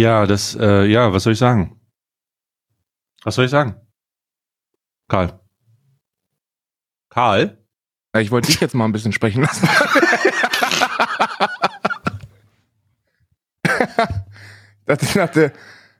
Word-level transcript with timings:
Ja, 0.00 0.24
das, 0.24 0.56
äh, 0.58 0.86
ja, 0.86 1.12
was 1.12 1.24
soll 1.24 1.34
ich 1.34 1.38
sagen? 1.38 1.78
Was 3.22 3.34
soll 3.34 3.44
ich 3.44 3.50
sagen? 3.50 3.78
Karl. 5.08 5.38
Karl? 7.10 7.62
Ja, 8.14 8.22
ich 8.22 8.30
wollte 8.30 8.46
dich 8.46 8.62
jetzt 8.62 8.74
mal 8.74 8.86
ein 8.86 8.92
bisschen 8.92 9.12
sprechen 9.12 9.42
lassen. 9.42 9.68
dachte 14.86 15.18
nach 15.18 15.28
der, 15.28 15.52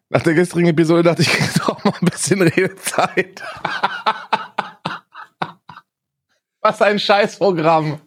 nach 0.09 0.23
der 0.23 0.33
gestrigen 0.33 0.71
Episode 0.71 1.03
dachte 1.03 1.21
ich, 1.21 1.29
krieg 1.29 1.53
doch 1.59 1.85
mal 1.85 1.93
ein 2.01 2.09
bisschen 2.09 2.41
Redezeit. 2.41 3.43
Was 6.63 6.81
ein 6.81 6.99
Scheißprogramm. 6.99 8.01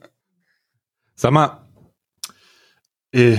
Sag 1.14 1.32
mal, 1.32 1.62
äh, 3.12 3.38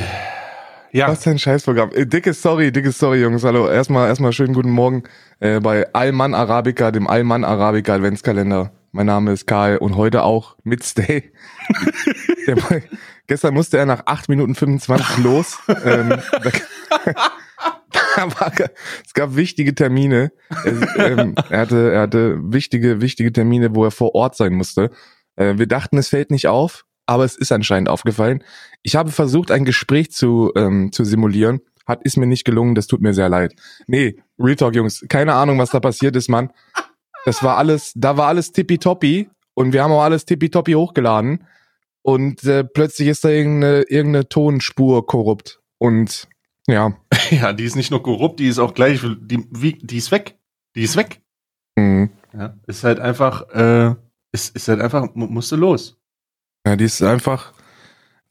ja. 0.95 1.09
Was 1.09 1.27
ein 1.27 1.39
Scheißprogramm. 1.39 1.91
Äh, 1.93 2.07
dickes 2.07 2.41
Sorry, 2.41 2.71
dickes 2.71 2.99
Sorry, 2.99 3.21
Jungs. 3.21 3.43
Hallo. 3.43 3.69
Erstmal, 3.69 4.09
erstmal 4.09 4.33
schönen 4.33 4.55
guten 4.55 4.71
Morgen 4.71 5.03
äh, 5.41 5.59
bei 5.59 5.93
Allmann 5.93 6.35
Arabica, 6.35 6.93
dem 6.93 7.09
Allmann 7.09 7.45
Arabica 7.45 7.95
Adventskalender. 7.95 8.73
Mein 8.93 9.07
Name 9.07 9.33
ist 9.33 9.49
Karl 9.49 9.79
und 9.79 9.97
heute 9.97 10.23
auch 10.23 10.57
mit 10.63 10.85
Stay. 10.85 11.33
Der, 12.47 12.57
gestern 13.27 13.55
musste 13.55 13.77
er 13.77 13.87
nach 13.87 14.03
8 14.07 14.29
Minuten 14.29 14.55
25 14.55 15.19
los. 15.25 15.59
ähm, 15.85 16.11
da, 16.11 16.53
war, 18.39 18.53
es 19.05 19.15
gab 19.15 19.35
wichtige 19.35 19.75
Termine. 19.75 20.31
Er, 20.65 21.11
ähm, 21.11 21.35
er, 21.51 21.59
hatte, 21.59 21.93
er 21.93 22.03
hatte 22.03 22.39
wichtige, 22.41 23.01
wichtige 23.01 23.33
Termine, 23.33 23.75
wo 23.75 23.85
er 23.85 23.91
vor 23.91 24.15
Ort 24.15 24.37
sein 24.37 24.53
musste. 24.53 24.91
Äh, 25.35 25.59
wir 25.59 25.67
dachten, 25.67 25.99
es 25.99 26.09
fällt 26.09 26.31
nicht 26.31 26.47
auf, 26.47 26.85
aber 27.07 27.25
es 27.25 27.37
ist 27.37 27.53
anscheinend 27.53 27.89
aufgefallen. 27.89 28.43
Ich 28.83 28.97
habe 28.97 29.11
versucht, 29.11 29.51
ein 29.51 29.65
Gespräch 29.65 30.13
zu, 30.13 30.53
ähm, 30.57 30.93
zu 30.93 31.05
simulieren. 31.05 31.61
Hat, 31.87 32.03
ist 32.03 32.17
mir 32.17 32.27
nicht 32.27 32.45
gelungen, 32.45 32.75
das 32.75 32.87
tut 32.87 33.03
mir 33.03 33.13
sehr 33.13 33.29
leid. 33.29 33.55
Nee, 33.87 34.17
Real 34.39 34.57
Talk, 34.57 34.75
Jungs, 34.75 35.05
keine 35.09 35.35
Ahnung, 35.35 35.59
was 35.59 35.71
da 35.71 35.81
passiert 35.81 36.17
ist, 36.17 36.29
Mann. 36.29 36.51
Das 37.27 37.43
war 37.43 37.59
alles, 37.59 37.93
da 37.95 38.17
war 38.17 38.29
alles 38.29 38.53
tippitoppi 38.53 39.29
und 39.55 39.73
wir 39.73 39.83
haben 39.83 39.93
auch 39.93 40.03
alles 40.03 40.25
tippitoppi 40.25 40.73
hochgeladen 40.73 41.47
und 42.03 42.45
äh, 42.45 42.65
plötzlich 42.65 43.09
ist 43.09 43.25
da 43.25 43.31
irgendeine, 43.31 43.83
irgendeine 43.83 44.29
Tonspur 44.29 45.07
korrupt 45.07 45.61
und 45.79 46.29
ja. 46.67 46.97
Ja, 47.31 47.53
die 47.53 47.65
ist 47.65 47.77
nicht 47.77 47.91
nur 47.91 48.03
korrupt, 48.03 48.41
die 48.41 48.49
ist 48.49 48.59
auch 48.59 48.75
gleich, 48.75 49.01
die, 49.03 49.47
wie, 49.51 49.73
die 49.73 49.97
ist 49.97 50.11
weg. 50.11 50.39
Die 50.77 50.83
ist 50.83 50.97
weg. 50.97 51.23
Mhm. 51.77 52.11
Ja, 52.33 52.55
ist 52.67 52.85
halt 52.85 53.01
einfach, 53.01 53.49
äh, 53.51 53.95
ist, 54.33 54.55
ist 54.57 54.69
halt 54.69 54.81
einfach, 54.81 55.15
musste 55.15 55.57
los. 55.57 55.99
Ja, 56.67 56.77
die 56.77 56.85
ist 56.85 57.03
einfach, 57.03 57.53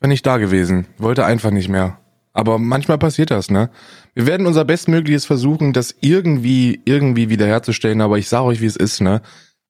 nicht 0.02 0.26
da 0.26 0.38
gewesen. 0.38 0.88
Wollte 0.98 1.26
einfach 1.26 1.52
nicht 1.52 1.70
mehr. 1.70 2.00
Aber 2.34 2.58
manchmal 2.58 2.98
passiert 2.98 3.32
das, 3.32 3.52
ne? 3.52 3.70
Wir 4.16 4.26
werden 4.26 4.48
unser 4.48 4.66
Bestmögliches 4.66 5.26
versuchen, 5.26 5.72
das 5.72 5.96
irgendwie, 6.02 6.82
irgendwie 6.86 7.30
wiederherzustellen, 7.30 8.02
aber 8.02 8.18
ich 8.18 8.28
sage 8.28 8.46
euch, 8.46 8.62
wie 8.62 8.66
es 8.66 8.76
ist, 8.76 9.02
ne? 9.02 9.22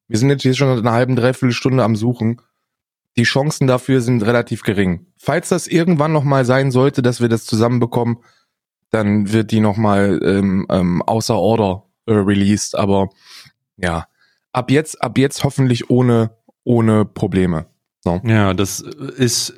Wir 0.07 0.18
sind 0.18 0.29
jetzt 0.29 0.44
hier 0.44 0.53
schon 0.53 0.79
eine 0.79 0.91
halbe, 0.91 1.13
dreiviertel 1.16 1.53
Stunde 1.53 1.84
am 1.84 1.96
Suchen. 1.96 2.41
Die 3.18 3.23
Chancen 3.23 3.68
dafür 3.68 4.02
sind 4.02 4.25
relativ 4.25 4.63
gering. 4.63 5.07
Falls 5.18 5.50
das 5.50 5.68
irgendwann 5.68 6.13
nochmal 6.13 6.46
sein 6.46 6.72
sollte, 6.72 7.02
dass 7.02 7.22
wir 7.22 7.29
das 7.29 7.46
zusammenbekommen, 7.46 8.18
dann 8.90 9.31
wird 9.31 9.52
die 9.52 9.59
nochmal 9.59 10.19
ähm, 10.23 10.66
ähm, 10.69 11.02
außer 11.02 11.35
Order 11.35 11.84
äh, 12.06 12.13
released. 12.13 12.75
Aber 12.75 13.09
ja, 13.78 14.07
ab 14.52 14.72
jetzt, 14.72 15.02
ab 15.02 15.18
jetzt 15.18 15.44
hoffentlich 15.44 15.90
ohne, 15.90 16.31
ohne 16.63 17.06
Probleme. 17.06 17.66
So. 18.03 18.22
Ja, 18.25 18.53
das 18.53 18.80
ist 18.80 19.53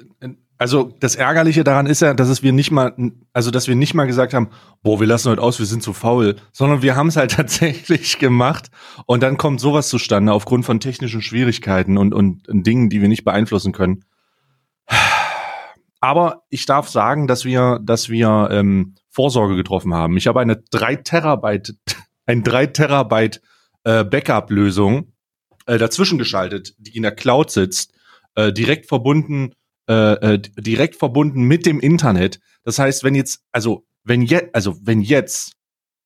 also 0.58 0.94
das 1.00 1.16
Ärgerliche 1.16 1.64
daran 1.64 1.86
ist 1.86 2.02
ja, 2.02 2.14
dass 2.14 2.30
es 2.30 2.42
wir 2.42 2.54
nicht 2.54 2.72
mal, 2.72 2.94
also 3.34 3.52
dass 3.52 3.68
wir 3.68 3.76
nicht 3.76 3.94
mal 3.94 4.06
gesagt 4.06 4.34
haben, 4.34 4.50
boah, 4.84 5.00
wir 5.00 5.08
lassen 5.08 5.30
heute 5.30 5.42
aus, 5.42 5.60
wir 5.60 5.66
sind 5.66 5.84
zu 5.84 5.94
faul, 5.94 6.38
sondern 6.54 6.82
wir 6.82 6.96
haben 6.96 7.08
es 7.08 7.18
halt 7.18 7.32
tatsächlich 7.36 8.20
gemacht 8.20 8.70
und 9.06 9.22
dann 9.22 9.38
kommt 9.38 9.60
sowas 9.60 9.90
zustande 9.90 10.32
aufgrund 10.32 10.66
von 10.66 10.80
technischen 10.80 11.22
Schwierigkeiten 11.22 11.98
und, 11.98 12.14
und, 12.14 12.48
und 12.48 12.66
Dingen, 12.66 12.90
die 12.90 13.02
wir 13.02 13.10
nicht 13.10 13.26
beeinflussen 13.26 13.74
können. 13.74 14.06
Aber 16.00 16.44
ich 16.50 16.66
darf 16.66 16.88
sagen, 16.88 17.28
dass 17.28 17.46
wir, 17.46 17.80
dass 17.84 18.10
wir 18.10 18.50
ähm, 18.52 18.96
Vorsorge 19.10 19.56
getroffen 19.56 19.94
haben. 19.94 20.18
Ich 20.18 20.28
habe 20.28 20.40
eine 20.40 20.58
3 20.58 20.98
Terabyte, 20.98 21.76
ein 22.26 22.44
3 22.44 22.68
Terabyte 22.68 23.42
äh, 23.84 24.04
Backup-Lösung 24.04 25.12
äh, 25.66 25.78
dazwischen 25.78 26.18
geschaltet, 26.18 26.76
die 26.78 26.96
in 26.96 27.04
der 27.04 27.14
Cloud 27.14 27.50
sitzt, 27.50 27.95
äh, 28.36 28.54
direkt 28.54 28.88
verbunden 28.88 29.54
äh, 29.88 30.34
äh, 30.34 30.40
direkt 30.40 30.96
verbunden 30.96 31.44
mit 31.44 31.68
dem 31.68 31.80
Internet. 31.80 32.40
Das 32.64 32.80
heißt, 32.80 33.04
wenn 33.04 33.14
jetzt, 33.14 33.42
also 33.52 33.86
wenn 34.04 34.24
jetzt, 34.24 34.56
also 34.56 34.76
wenn 34.82 35.00
jetzt, 35.02 35.54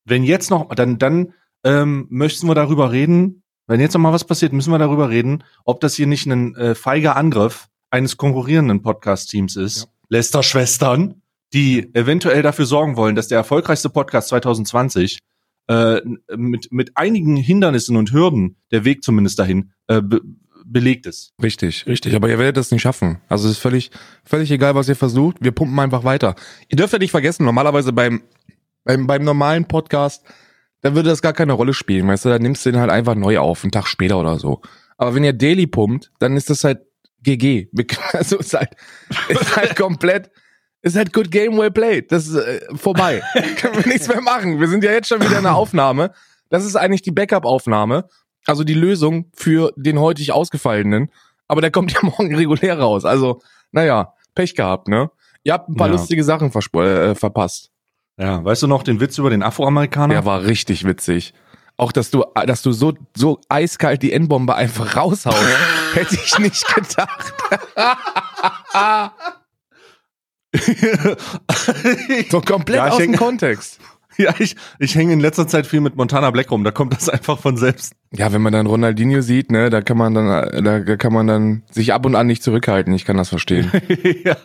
wenn 0.04 0.22
jetzt 0.22 0.50
noch, 0.50 0.74
dann 0.74 0.98
dann 0.98 1.32
ähm, 1.64 2.06
möchten 2.10 2.46
wir 2.46 2.54
darüber 2.54 2.92
reden. 2.92 3.42
Wenn 3.66 3.80
jetzt 3.80 3.94
noch 3.94 4.00
mal 4.00 4.12
was 4.12 4.24
passiert, 4.24 4.52
müssen 4.52 4.70
wir 4.70 4.78
darüber 4.78 5.08
reden, 5.08 5.44
ob 5.64 5.80
das 5.80 5.94
hier 5.94 6.06
nicht 6.06 6.26
ein 6.26 6.54
äh, 6.56 6.74
feiger 6.74 7.16
Angriff 7.16 7.68
eines 7.88 8.18
konkurrierenden 8.18 8.82
Podcast-Teams 8.82 9.56
ist. 9.56 9.84
Ja. 9.84 9.86
Lester-Schwestern, 10.10 11.22
die 11.54 11.94
eventuell 11.94 12.42
dafür 12.42 12.66
sorgen 12.66 12.96
wollen, 12.96 13.14
dass 13.14 13.28
der 13.28 13.38
erfolgreichste 13.38 13.88
Podcast 13.88 14.28
2020 14.28 15.20
äh, 15.68 16.02
mit, 16.36 16.70
mit 16.70 16.96
einigen 16.96 17.36
Hindernissen 17.36 17.96
und 17.96 18.12
Hürden, 18.12 18.56
der 18.72 18.84
Weg 18.84 19.02
zumindest 19.04 19.38
dahin, 19.38 19.72
äh, 19.86 20.02
belegt 20.72 21.06
ist. 21.06 21.32
Richtig, 21.42 21.86
richtig. 21.86 22.14
Aber 22.14 22.28
ihr 22.28 22.38
werdet 22.38 22.56
das 22.56 22.70
nicht 22.70 22.82
schaffen. 22.82 23.20
Also 23.28 23.46
es 23.46 23.56
ist 23.56 23.58
völlig, 23.58 23.90
völlig 24.24 24.50
egal, 24.50 24.74
was 24.74 24.88
ihr 24.88 24.96
versucht. 24.96 25.38
Wir 25.40 25.52
pumpen 25.52 25.78
einfach 25.78 26.04
weiter. 26.04 26.34
Ihr 26.68 26.76
dürft 26.76 26.92
ja 26.92 26.98
nicht 26.98 27.10
vergessen, 27.10 27.44
normalerweise 27.44 27.92
beim, 27.92 28.22
beim, 28.84 29.06
beim 29.06 29.22
normalen 29.22 29.66
Podcast, 29.66 30.24
da 30.82 30.94
würde 30.94 31.10
das 31.10 31.22
gar 31.22 31.32
keine 31.32 31.52
Rolle 31.52 31.74
spielen. 31.74 32.08
Weißt 32.08 32.24
du, 32.24 32.28
da 32.28 32.38
nimmst 32.38 32.64
du 32.64 32.70
den 32.70 32.80
halt 32.80 32.90
einfach 32.90 33.14
neu 33.14 33.38
auf, 33.38 33.64
einen 33.64 33.72
Tag 33.72 33.86
später 33.86 34.18
oder 34.18 34.38
so. 34.38 34.62
Aber 34.96 35.14
wenn 35.14 35.24
ihr 35.24 35.32
Daily 35.32 35.66
pumpt, 35.66 36.10
dann 36.18 36.36
ist 36.36 36.50
das 36.50 36.64
halt 36.64 36.80
GG. 37.22 37.68
Also 38.12 38.38
ist 38.38 38.54
halt, 38.54 38.70
ist 39.28 39.56
halt 39.56 39.76
komplett, 39.76 40.30
ist 40.82 40.96
halt 40.96 41.12
good 41.12 41.30
game 41.30 41.58
well 41.58 41.70
played. 41.70 42.10
Das 42.10 42.26
ist 42.26 42.36
äh, 42.36 42.60
vorbei. 42.74 43.22
Können 43.56 43.76
wir 43.76 43.86
nichts 43.86 44.08
mehr 44.08 44.20
machen. 44.20 44.60
Wir 44.60 44.68
sind 44.68 44.84
ja 44.84 44.92
jetzt 44.92 45.08
schon 45.08 45.20
wieder 45.20 45.38
in 45.38 45.44
der 45.44 45.54
Aufnahme. 45.54 46.12
Das 46.48 46.64
ist 46.64 46.76
eigentlich 46.76 47.02
die 47.02 47.12
Backup-Aufnahme. 47.12 48.08
Also 48.50 48.64
die 48.64 48.74
Lösung 48.74 49.26
für 49.32 49.72
den 49.76 50.00
heutig 50.00 50.32
ausgefallenen. 50.32 51.12
Aber 51.46 51.60
der 51.60 51.70
kommt 51.70 51.92
ja 51.92 52.00
morgen 52.02 52.34
regulär 52.34 52.76
raus. 52.76 53.04
Also, 53.04 53.40
naja, 53.70 54.12
Pech 54.34 54.56
gehabt, 54.56 54.88
ne? 54.88 55.08
Ihr 55.44 55.52
habt 55.52 55.68
ein 55.68 55.76
paar 55.76 55.86
ja. 55.86 55.92
lustige 55.92 56.24
Sachen 56.24 56.50
äh, 56.50 57.14
verpasst. 57.14 57.70
Ja, 58.18 58.44
weißt 58.44 58.64
du 58.64 58.66
noch 58.66 58.82
den 58.82 58.98
Witz 58.98 59.18
über 59.18 59.30
den 59.30 59.44
Afroamerikaner? 59.44 60.14
Der 60.14 60.24
war 60.24 60.42
richtig 60.42 60.84
witzig. 60.84 61.32
Auch, 61.76 61.92
dass 61.92 62.10
du, 62.10 62.24
dass 62.44 62.62
du 62.62 62.72
so, 62.72 62.92
so 63.16 63.40
eiskalt 63.48 64.02
die 64.02 64.12
N-Bombe 64.12 64.56
einfach 64.56 64.96
raushaust, 64.96 65.38
hätte 65.94 66.16
ich 66.16 66.36
nicht 66.40 66.74
gedacht. 66.74 67.32
so 72.30 72.40
komplett 72.40 72.78
ja, 72.78 72.88
aus 72.88 72.98
dem 72.98 73.14
Kontext. 73.14 73.78
Ja, 74.24 74.34
ich, 74.38 74.54
ich 74.78 74.94
hänge 74.94 75.14
in 75.14 75.20
letzter 75.20 75.48
Zeit 75.48 75.66
viel 75.66 75.80
mit 75.80 75.96
Montana 75.96 76.30
Black 76.30 76.50
rum, 76.50 76.62
da 76.62 76.70
kommt 76.70 76.92
das 76.92 77.08
einfach 77.08 77.38
von 77.38 77.56
selbst. 77.56 77.94
Ja, 78.12 78.32
wenn 78.32 78.42
man 78.42 78.52
dann 78.52 78.66
Ronaldinho 78.66 79.22
sieht, 79.22 79.50
ne, 79.50 79.70
da 79.70 79.80
kann 79.80 79.96
man 79.96 80.12
dann, 80.12 80.64
da 80.64 80.96
kann 80.96 81.12
man 81.12 81.26
dann 81.26 81.62
sich 81.70 81.94
ab 81.94 82.04
und 82.04 82.14
an 82.14 82.26
nicht 82.26 82.42
zurückhalten. 82.42 82.92
Ich 82.92 83.06
kann 83.06 83.16
das 83.16 83.30
verstehen. 83.30 83.70
ja. 84.24 84.36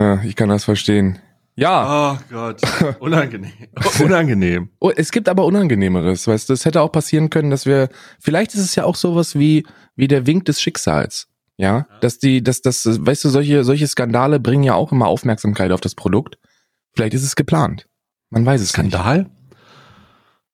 ja. 0.00 0.22
Ich 0.24 0.34
kann 0.34 0.48
das 0.48 0.64
verstehen. 0.64 1.20
Ja. 1.54 2.18
Oh 2.18 2.18
Gott. 2.28 2.60
Unangenehm. 2.98 3.52
Unangenehm. 4.04 4.70
Oh, 4.80 4.90
es 4.94 5.12
gibt 5.12 5.28
aber 5.28 5.44
Unangenehmeres, 5.44 6.26
weißt 6.26 6.48
du, 6.48 6.52
es 6.52 6.64
hätte 6.64 6.80
auch 6.80 6.90
passieren 6.90 7.30
können, 7.30 7.50
dass 7.50 7.66
wir, 7.66 7.90
vielleicht 8.18 8.54
ist 8.54 8.60
es 8.60 8.74
ja 8.74 8.84
auch 8.84 8.96
sowas 8.96 9.38
wie, 9.38 9.64
wie 9.94 10.08
der 10.08 10.26
Wink 10.26 10.46
des 10.46 10.60
Schicksals. 10.60 11.28
Ja, 11.56 11.86
dass 12.00 12.18
die, 12.18 12.42
dass 12.42 12.62
das, 12.62 12.84
weißt 12.84 13.24
du, 13.24 13.28
solche, 13.28 13.62
solche 13.62 13.86
Skandale 13.86 14.40
bringen 14.40 14.64
ja 14.64 14.74
auch 14.74 14.90
immer 14.90 15.06
Aufmerksamkeit 15.06 15.70
auf 15.70 15.80
das 15.80 15.94
Produkt. 15.94 16.36
Vielleicht 16.96 17.14
ist 17.14 17.22
es 17.22 17.36
geplant. 17.36 17.86
Man 18.34 18.44
weiß 18.44 18.60
es 18.60 18.70
Skandal? 18.70 19.18
Nicht. 19.18 19.30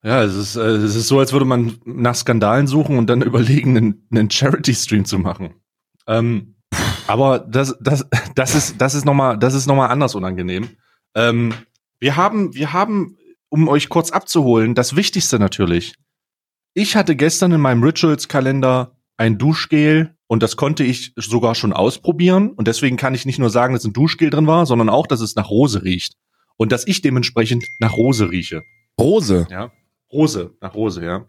Ja, 0.03 0.23
es 0.23 0.35
ist, 0.35 0.57
äh, 0.57 0.61
es 0.61 0.95
ist 0.95 1.09
so, 1.09 1.19
als 1.19 1.33
würde 1.33 1.47
man 1.47 1.79
nach 1.87 2.15
Skandalen 2.15 2.67
suchen 2.67 2.99
und 2.99 3.09
dann 3.09 3.23
überlegen, 3.23 3.77
einen, 3.77 4.07
einen 4.11 4.31
Charity-Stream 4.31 5.07
zu 5.07 5.19
machen. 5.19 5.55
Ähm, 6.07 6.57
aber 7.07 7.39
das, 7.39 7.77
das, 7.81 8.07
das 8.35 8.55
ist, 8.55 8.81
das 8.81 8.95
ist 8.95 9.07
nochmal, 9.07 9.39
das 9.39 9.55
ist 9.55 9.67
nochmal 9.67 9.91
anders 9.91 10.15
unangenehm. 10.15 10.69
Ähm, 11.15 11.55
wir 11.99 12.17
haben, 12.17 12.55
wir 12.55 12.75
haben, 12.75 13.17
um 13.49 13.67
euch 13.67 13.89
kurz 13.89 14.11
abzuholen, 14.11 14.75
das 14.75 14.95
Wichtigste 14.95 15.39
natürlich. 15.39 15.95
Ich 16.75 16.97
hatte 16.97 17.17
gestern 17.17 17.53
in 17.53 17.61
meinem 17.63 17.83
Rituals-Kalender 17.83 18.95
ein 19.17 19.39
Duschgel 19.39 20.15
und 20.27 20.43
das 20.43 20.57
konnte 20.57 20.85
ich 20.85 21.15
sogar 21.17 21.55
schon 21.55 21.73
ausprobieren 21.73 22.51
und 22.51 22.69
deswegen 22.69 22.99
kann 22.99 23.15
ich 23.15 23.25
nicht 23.25 23.39
nur 23.39 23.51
sagen, 23.51 23.73
dass 23.73 23.85
ein 23.85 23.95
Duschgel 23.95 24.29
drin 24.29 24.47
war, 24.47 24.67
sondern 24.67 24.91
auch, 24.91 25.07
dass 25.07 25.21
es 25.21 25.35
nach 25.35 25.49
Rose 25.49 25.83
riecht 25.83 26.17
und 26.61 26.71
dass 26.73 26.87
ich 26.87 27.01
dementsprechend 27.01 27.65
nach 27.79 27.97
Rose 27.97 28.31
rieche. 28.31 28.65
Rose? 29.01 29.47
Ja. 29.51 29.73
Rose, 30.13 30.55
nach 30.61 30.75
Rose, 30.75 31.03
ja. 31.03 31.25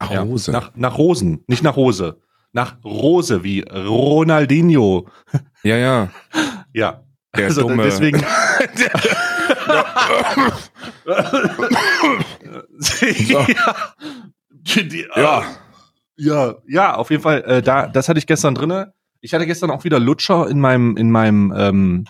Nach 0.00 0.10
ja, 0.10 0.22
Rose. 0.22 0.50
Nach, 0.50 0.74
nach 0.74 0.96
Rosen, 0.96 1.44
nicht 1.46 1.62
nach 1.62 1.76
Rose. 1.76 2.22
Nach 2.52 2.82
Rose, 2.82 3.44
wie 3.44 3.60
Ronaldinho. 3.60 5.10
Ja, 5.62 5.76
ja. 5.76 6.10
Ja. 6.72 7.04
Der 7.36 7.44
also 7.44 7.68
dumme. 7.68 7.82
deswegen. 7.82 8.20
ja. 13.28 13.46
Ja. 15.16 15.44
ja, 16.16 16.54
ja, 16.66 16.94
auf 16.94 17.10
jeden 17.10 17.22
Fall. 17.22 17.44
Äh, 17.44 17.60
da, 17.60 17.88
das 17.88 18.08
hatte 18.08 18.18
ich 18.18 18.26
gestern 18.26 18.54
drinne. 18.54 18.94
Ich 19.20 19.34
hatte 19.34 19.44
gestern 19.44 19.70
auch 19.70 19.84
wieder 19.84 20.00
Lutscher 20.00 20.48
in 20.48 20.60
meinem, 20.60 20.96
in 20.96 21.10
meinem, 21.10 21.52
ähm, 21.54 22.06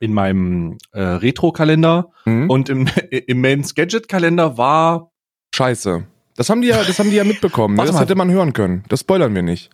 in 0.00 0.12
meinem 0.14 0.78
äh, 0.92 1.00
Retro-Kalender 1.02 2.10
Hm? 2.24 2.48
und 2.50 2.68
im, 2.68 2.86
im 3.10 3.40
Mains 3.40 3.74
Gadget-Kalender 3.74 4.56
war. 4.58 5.10
Scheiße. 5.54 6.04
Das 6.36 6.50
haben 6.50 6.60
die 6.62 6.68
ja, 6.68 6.82
das 6.84 6.98
haben 6.98 7.10
die 7.10 7.16
ja 7.16 7.24
mitbekommen. 7.24 7.74
Ne? 7.76 7.82
Das 7.86 7.92
mal. 7.94 8.00
hätte 8.02 8.14
man 8.14 8.30
hören 8.30 8.52
können. 8.52 8.84
Das 8.88 9.00
spoilern 9.00 9.34
wir 9.34 9.42
nicht. 9.42 9.70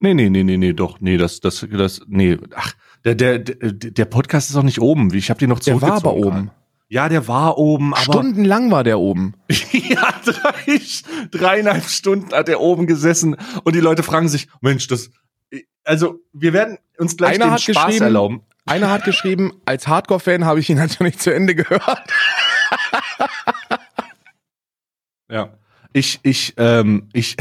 Nee, 0.00 0.14
nee, 0.14 0.30
nee, 0.30 0.44
nee, 0.44 0.56
nee, 0.56 0.72
doch, 0.72 1.00
nee, 1.00 1.16
das, 1.16 1.40
das, 1.40 1.66
das, 1.72 2.02
nee, 2.06 2.38
ach, 2.54 2.72
der, 3.04 3.14
der, 3.16 3.38
der, 3.40 3.72
der 3.72 4.04
Podcast 4.04 4.48
ist 4.48 4.56
auch 4.56 4.62
nicht 4.62 4.80
oben. 4.80 5.12
Ich 5.12 5.28
habe 5.28 5.38
die 5.40 5.48
noch 5.48 5.58
Der 5.58 5.80
war 5.82 5.90
aber 5.94 6.00
zurückgezogen 6.10 6.38
oben. 6.38 6.50
Ja, 6.90 7.08
der 7.10 7.26
war 7.28 7.58
oben, 7.58 7.92
aber 7.94 8.02
Stundenlang 8.02 8.70
war 8.70 8.84
der 8.84 8.98
oben. 9.00 9.34
ja, 9.72 10.14
drei, 10.24 10.80
dreieinhalb 11.30 11.84
Stunden 11.84 12.32
hat 12.32 12.48
er 12.48 12.60
oben 12.60 12.86
gesessen 12.86 13.36
und 13.64 13.74
die 13.74 13.80
Leute 13.80 14.02
fragen 14.02 14.28
sich, 14.28 14.48
Mensch, 14.62 14.86
das, 14.86 15.10
also 15.84 16.20
wir 16.32 16.52
werden 16.52 16.78
uns 16.98 17.16
gleich 17.16 17.34
Einer 17.34 17.46
den 17.46 17.50
hat 17.52 17.60
Spaß 17.60 17.86
geschrieben- 17.86 18.04
erlauben. 18.04 18.40
Einer 18.68 18.90
hat 18.90 19.04
geschrieben, 19.04 19.52
als 19.64 19.88
Hardcore-Fan 19.88 20.44
habe 20.44 20.60
ich 20.60 20.68
ihn 20.70 20.76
natürlich 20.78 21.18
zu 21.18 21.32
Ende 21.34 21.54
gehört. 21.54 21.82
Ja, 25.30 25.50
ich, 25.92 26.20
ich, 26.22 26.54
ähm, 26.56 27.08
ich, 27.12 27.36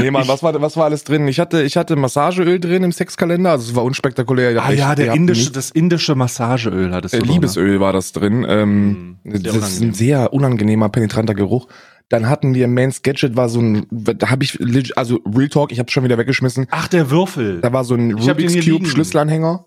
Nee, 0.00 0.10
Mann, 0.12 0.22
Ich- 0.24 0.28
was 0.28 0.42
war, 0.44 0.60
was 0.62 0.76
war 0.76 0.84
alles 0.84 1.02
drin? 1.02 1.26
Ich 1.26 1.40
hatte, 1.40 1.62
ich 1.62 1.76
hatte 1.76 1.96
Massageöl 1.96 2.60
drin 2.60 2.84
im 2.84 2.92
Sexkalender, 2.92 3.50
also 3.50 3.70
es 3.70 3.74
war 3.76 3.82
unspektakulär. 3.84 4.62
Ah 4.62 4.70
ja, 4.70 4.94
der 4.94 5.12
indische, 5.12 5.50
das 5.50 5.70
indische 5.70 6.14
Massageöl 6.14 6.94
hattest 6.94 7.14
äh, 7.14 7.18
du. 7.18 7.22
drin, 7.24 7.28
ne? 7.30 7.34
Liebesöl 7.34 7.80
war 7.80 7.92
das 7.92 8.12
drin. 8.12 8.46
Ähm, 8.48 9.18
Mm, 9.24 9.30
sehr 9.32 9.40
das 9.40 9.56
ist 9.56 9.62
ein 9.62 9.64
unangenehm. 9.64 9.94
sehr 9.94 10.32
unangenehmer, 10.32 10.88
penetranter 10.88 11.34
Geruch. 11.34 11.66
Dann 12.08 12.28
hatten 12.28 12.54
wir 12.54 12.68
Man's 12.68 13.02
Gadget, 13.02 13.36
war 13.36 13.48
so 13.48 13.60
ein, 13.60 13.86
da 13.90 14.30
habe 14.30 14.44
ich, 14.44 14.56
also 14.96 15.20
Real 15.26 15.48
Talk, 15.48 15.72
ich 15.72 15.78
habe 15.80 15.90
schon 15.90 16.04
wieder 16.04 16.16
weggeschmissen. 16.16 16.66
Ach, 16.70 16.86
der 16.88 17.10
Würfel. 17.10 17.60
Da 17.60 17.72
war 17.72 17.82
so 17.84 17.94
ein 17.96 18.16
Ich 18.16 18.28
Rubik's 18.30 18.54
Cube. 18.64 18.86
Schlüsselanhänger. 18.86 19.66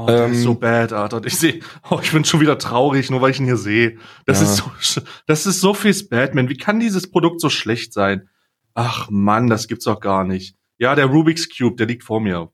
Oh, 0.00 0.06
der 0.06 0.26
Ähm, 0.26 0.32
ist 0.32 0.42
so 0.42 0.54
bad, 0.54 0.92
Alter. 0.92 1.24
Ich 1.24 1.36
sehe, 1.38 1.60
oh, 1.90 1.98
ich 2.02 2.12
bin 2.12 2.24
schon 2.24 2.40
wieder 2.40 2.58
traurig, 2.58 3.10
nur 3.10 3.20
weil 3.20 3.30
ich 3.32 3.40
ihn 3.40 3.46
hier 3.46 3.56
sehe. 3.56 3.98
Das 4.26 4.40
Ja. 4.40 4.44
ist 4.46 4.56
so, 4.56 5.00
das 5.26 5.46
ist 5.46 5.60
so 5.60 5.74
viel 5.74 5.94
Batman. 6.08 6.48
Wie 6.48 6.56
kann 6.56 6.78
dieses 6.80 7.10
Produkt 7.10 7.40
so 7.40 7.50
schlecht 7.50 7.92
sein? 7.92 8.28
Ach 8.74 9.08
Mann, 9.10 9.48
das 9.48 9.66
gibt's 9.66 9.86
doch 9.86 10.00
gar 10.00 10.24
nicht. 10.24 10.54
Ja, 10.78 10.94
der 10.94 11.06
Rubik's 11.06 11.48
Cube, 11.48 11.76
der 11.76 11.86
liegt 11.86 12.04
vor 12.04 12.20
mir. 12.20 12.50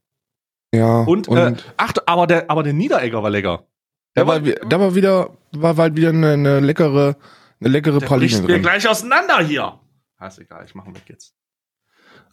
Ja. 0.74 1.00
Und, 1.02 1.28
äh, 1.28 1.54
ach, 1.76 1.92
aber 2.06 2.26
der, 2.26 2.50
aber 2.50 2.62
der 2.62 2.72
Niederegger 2.72 3.22
war 3.22 3.30
lecker. 3.30 3.66
da 4.14 4.26
war, 4.26 4.44
wi- 4.44 4.58
da 4.68 4.80
war 4.80 4.94
wieder, 4.94 5.36
war 5.52 5.76
halt 5.76 5.96
wieder 5.96 6.08
eine, 6.08 6.32
eine 6.32 6.60
leckere, 6.60 7.16
eine 7.60 7.68
leckere 7.68 7.98
der 7.98 8.06
Praline 8.06 8.30
bricht 8.30 8.42
mir 8.42 8.54
drin. 8.54 8.62
gleich 8.62 8.88
auseinander 8.88 9.40
hier. 9.40 9.78
Ah, 10.16 10.26
ist 10.28 10.38
egal, 10.38 10.64
ich 10.64 10.74
mache 10.74 10.88
ihn 10.88 10.94
weg 10.96 11.04
jetzt. 11.08 11.34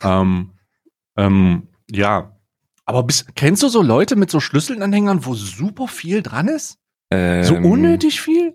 Ähm, 0.02 0.52
ähm, 1.18 1.68
ja. 1.90 2.36
Aber 2.92 3.04
bis, 3.04 3.26
kennst 3.36 3.64
du 3.64 3.70
so 3.70 3.82
Leute 3.82 4.18
mit 4.18 4.30
so 4.30 4.42
Schlüsselanhängern, 4.42 5.26
wo 5.26 5.34
super 5.34 5.88
viel 5.88 6.22
dran 6.22 6.50
ist? 6.50 6.78
So 7.10 7.18
Ähm, 7.18 7.66
unnötig 7.66 8.20
viel? 8.20 8.54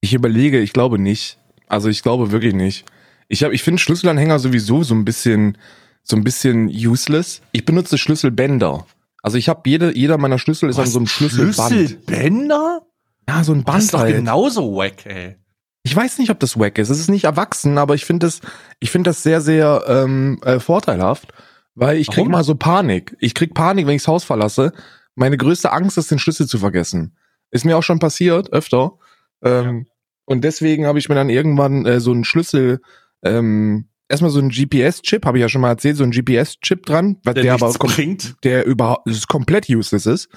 Ich 0.00 0.14
überlege, 0.14 0.58
ich 0.58 0.72
glaube 0.72 0.98
nicht. 0.98 1.38
Also 1.68 1.90
ich 1.90 2.02
glaube 2.02 2.32
wirklich 2.32 2.54
nicht. 2.54 2.86
Ich 3.28 3.42
ich 3.42 3.62
finde 3.62 3.78
Schlüsselanhänger 3.78 4.38
sowieso 4.38 4.82
so 4.82 4.94
ein 4.94 5.04
bisschen, 5.04 5.58
so 6.02 6.16
ein 6.16 6.24
bisschen 6.24 6.68
useless. 6.68 7.42
Ich 7.52 7.66
benutze 7.66 7.98
Schlüsselbänder. 7.98 8.86
Also 9.22 9.36
ich 9.36 9.50
habe 9.50 9.68
jede, 9.68 9.94
jeder 9.94 10.16
meiner 10.16 10.38
Schlüssel 10.38 10.70
ist 10.70 10.78
an 10.78 10.86
so 10.86 10.98
einem 10.98 11.06
Schlüsselband. 11.06 11.72
Schlüsselbänder? 11.72 12.86
Ja, 13.28 13.44
so 13.44 13.52
ein 13.52 13.64
Das 13.64 13.84
ist 13.84 13.90
Band 13.90 13.94
doch 13.94 13.98
halt. 14.00 14.16
genauso 14.16 14.74
wack, 14.74 15.04
ey. 15.04 15.36
Ich 15.82 15.94
weiß 15.94 16.18
nicht, 16.18 16.30
ob 16.30 16.40
das 16.40 16.58
wack 16.58 16.78
ist. 16.78 16.88
Es 16.88 16.98
ist 17.00 17.10
nicht 17.10 17.24
erwachsen, 17.24 17.76
aber 17.78 17.94
ich 17.94 18.04
finde 18.06 18.26
das, 18.26 18.40
ich 18.80 18.90
finde 18.90 19.10
das 19.10 19.22
sehr, 19.22 19.40
sehr 19.40 19.84
ähm, 19.86 20.40
äh, 20.44 20.58
vorteilhaft, 20.58 21.32
weil 21.80 21.96
ich 21.96 22.08
krieg 22.08 22.18
Warum? 22.18 22.32
mal 22.32 22.44
so 22.44 22.54
Panik. 22.54 23.16
Ich 23.20 23.34
krieg 23.34 23.54
Panik, 23.54 23.86
wenn 23.86 23.96
ich 23.96 24.02
das 24.02 24.08
Haus 24.08 24.24
verlasse. 24.24 24.72
Meine 25.14 25.36
größte 25.36 25.72
Angst 25.72 25.96
ist, 25.98 26.10
den 26.10 26.18
Schlüssel 26.18 26.46
zu 26.46 26.58
vergessen. 26.58 27.16
Ist 27.50 27.64
mir 27.64 27.76
auch 27.76 27.82
schon 27.82 27.98
passiert, 27.98 28.52
öfter. 28.52 28.98
Ähm, 29.42 29.86
Und 30.26 30.44
deswegen 30.44 30.86
habe 30.86 30.98
ich 30.98 31.08
mir 31.08 31.14
dann 31.14 31.30
irgendwann 31.30 31.86
äh, 31.86 31.98
so 31.98 32.12
einen 32.12 32.24
Schlüssel, 32.24 32.80
ähm, 33.24 33.88
erstmal 34.08 34.30
so 34.30 34.38
einen 34.38 34.50
GPS-Chip, 34.50 35.24
habe 35.24 35.38
ich 35.38 35.42
ja 35.42 35.48
schon 35.48 35.62
mal 35.62 35.70
erzählt, 35.70 35.96
so 35.96 36.02
einen 36.04 36.12
GPS-Chip 36.12 36.84
dran, 36.84 37.16
der, 37.24 37.34
Der, 37.34 37.54
aber 37.54 37.72
bringt. 37.72 38.36
der 38.44 38.66
überhaupt 38.66 39.28
komplett 39.28 39.68
useless 39.68 40.06
ist. 40.06 40.28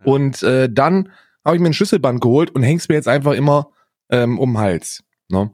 Ja. 0.00 0.06
Und 0.06 0.42
äh, 0.42 0.68
dann 0.72 1.10
habe 1.44 1.56
ich 1.56 1.62
mir 1.62 1.68
ein 1.68 1.74
Schlüsselband 1.74 2.20
geholt 2.22 2.50
und 2.50 2.62
häng's 2.62 2.88
mir 2.88 2.94
jetzt 2.96 3.08
einfach 3.08 3.32
immer 3.34 3.70
ähm, 4.10 4.38
um 4.38 4.54
den 4.54 4.58
Hals. 4.58 5.04
Ne? 5.28 5.50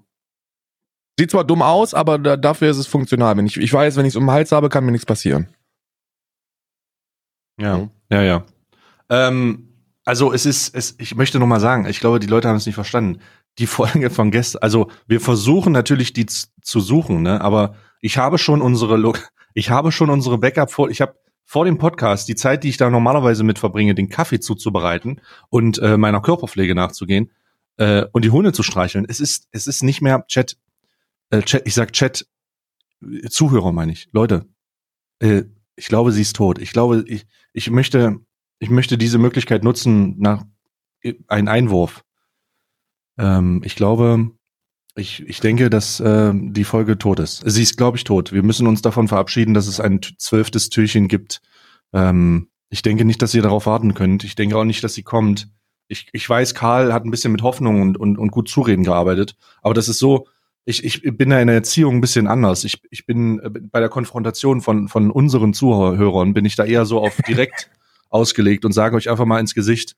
Sieht 1.23 1.31
zwar 1.31 1.45
dumm 1.45 1.63
aus, 1.63 1.95
aber 1.95 2.19
da, 2.19 2.37
dafür 2.37 2.69
ist 2.69 2.79
es 2.79 2.89
funktional. 2.89 3.37
Wenn 3.37 3.47
ich, 3.47 3.57
ich 3.57 3.73
weiß, 3.73 3.95
wenn 3.95 4.07
ich 4.07 4.15
es 4.15 4.17
um 4.17 4.25
den 4.25 4.33
Hals 4.33 4.51
habe, 4.51 4.69
kann 4.69 4.85
mir 4.85 4.91
nichts 4.91 5.07
passieren. 5.07 5.47
Ja, 7.61 7.89
ja, 8.11 8.23
ja. 8.23 8.45
Ähm, 9.09 9.69
also 10.05 10.33
es 10.33 10.47
ist, 10.47 10.75
es, 10.75 10.97
ich 10.99 11.15
möchte 11.15 11.39
noch 11.39 11.47
mal 11.47 11.61
sagen, 11.61 11.87
ich 11.87 12.01
glaube, 12.01 12.19
die 12.19 12.27
Leute 12.27 12.49
haben 12.49 12.57
es 12.57 12.67
nicht 12.67 12.75
verstanden. 12.75 13.21
Die 13.59 13.69
Folge 13.69 14.11
von 14.11 14.33
gestern, 14.33 14.63
also 14.63 14.91
wir 15.07 15.21
versuchen 15.21 15.73
natürlich 15.73 16.13
die 16.13 16.27
zu 16.27 16.81
suchen, 16.81 17.23
ne? 17.23 17.41
Aber 17.41 17.77
ich 18.01 18.19
habe 18.19 18.37
schon 18.37 18.61
unsere, 18.61 18.97
Lo 18.97 19.15
ich 19.55 19.71
habe 19.71 19.93
schon 19.93 20.11
unsere 20.11 20.39
Backup 20.39 20.73
vor, 20.73 20.91
ich 20.91 21.01
habe 21.01 21.15
vor 21.45 21.67
dem 21.67 21.79
Podcast 21.79 22.27
die 22.27 22.35
Zeit, 22.35 22.65
die 22.65 22.69
ich 22.71 22.79
da 22.79 22.91
normalerweise 22.91 23.45
mit 23.45 23.61
verbringe, 23.61 23.95
den 23.95 24.09
Kaffee 24.09 24.41
zuzubereiten 24.41 25.21
und 25.51 25.79
äh, 25.79 25.97
meiner 25.97 26.21
Körperpflege 26.21 26.75
nachzugehen 26.75 27.31
äh, 27.77 28.07
und 28.11 28.25
die 28.25 28.31
Hunde 28.31 28.53
zu 28.53 28.65
streicheln. 28.65 29.07
Es 29.09 29.21
ist, 29.21 29.47
es 29.53 29.69
ist 29.69 29.85
nicht 29.85 30.03
mehr 30.03 30.27
Chat, 30.27 30.57
äh, 31.33 31.43
Chat, 31.43 31.63
ich 31.67 31.75
sag 31.75 31.93
Chat, 31.93 32.27
äh, 33.03 33.29
Zuhörer 33.29 33.73
meine 33.73 33.93
ich, 33.93 34.09
Leute. 34.13 34.47
Äh, 35.19 35.45
ich 35.75 35.87
glaube, 35.87 36.13
sie 36.13 36.23
ist 36.23 36.37
tot. 36.37 36.59
Ich 36.61 36.73
glaube, 36.73 37.05
ich, 37.07 37.27
ich 37.53 37.71
möchte, 37.71 38.21
ich 38.59 38.71
möchte 38.71 38.99
diese 38.99 39.19
Möglichkeit 39.19 39.65
nutzen 39.65 40.19
nach 40.19 40.45
ein 41.27 41.49
Einwurf. 41.49 42.05
Ähm, 43.19 43.63
ich 43.65 43.75
glaube, 43.75 44.31
ich, 44.95 45.27
ich 45.27 45.41
denke, 45.41 45.71
dass 45.71 46.01
ähm, 46.05 46.53
die 46.53 46.65
Folge 46.65 46.99
tot 46.99 47.19
ist. 47.19 47.43
Sie 47.47 47.63
ist, 47.63 47.79
glaube 47.79 47.97
ich, 47.97 48.05
tot. 48.05 48.33
Wir 48.33 48.43
müssen 48.43 48.67
uns 48.67 48.83
davon 48.83 49.09
verabschieden, 49.09 49.55
dass 49.55 49.67
es 49.67 49.81
ein 49.81 50.01
zwölftes 50.19 50.69
Türchen 50.69 51.09
gibt. 51.09 51.41
Ähm, 51.95 52.51
ich 52.69 52.83
denke 52.83 53.07
nicht, 53.07 53.23
dass 53.23 53.35
ihr 53.35 53.43
darauf 53.43 53.65
warten 53.67 53.95
könnt. 53.95 54.23
Ich 54.25 54.35
denke 54.35 54.57
auch 54.57 54.65
nicht, 54.65 54.85
dass 54.85 54.95
sie 54.95 55.03
kommt. 55.03 55.49
Ich, 55.89 56.09
ich 56.13 56.29
weiß, 56.29 56.55
Karl 56.55 56.93
hat 56.93 57.05
ein 57.05 57.11
bisschen 57.11 57.33
mit 57.33 57.43
Hoffnung 57.43 57.81
und, 57.81 57.97
und, 57.97 58.19
und 58.19 58.31
gut 58.31 58.49
Zureden 58.49 58.85
gearbeitet. 58.85 59.35
Aber 59.63 59.75
das 59.75 59.89
ist 59.89 59.99
so, 59.99 60.27
ich, 60.65 60.85
ich 60.85 61.03
bin 61.17 61.31
da 61.31 61.41
in 61.41 61.49
der 61.49 61.57
Erziehung 61.57 61.97
ein 61.97 62.01
bisschen 62.01 62.27
anders. 62.27 62.65
Ich, 62.65 62.81
ich 62.91 63.05
bin 63.07 63.41
äh, 63.41 63.51
bei 63.51 63.81
der 63.81 63.89
Konfrontation 63.89 64.61
von, 64.61 64.89
von 64.89 65.11
unseren 65.11 65.55
Zuhörern, 65.55 66.35
bin 66.35 66.45
ich 66.45 66.57
da 66.57 66.65
eher 66.65 66.85
so 66.87 67.01
auf 67.01 67.17
direkt 67.27 67.71
ausgelegt 68.11 68.65
und 68.65 68.73
sage 68.73 68.97
euch 68.97 69.11
einfach 69.11 69.25
mal 69.25 69.41
ins 69.41 69.55
Gesicht, 69.55 69.97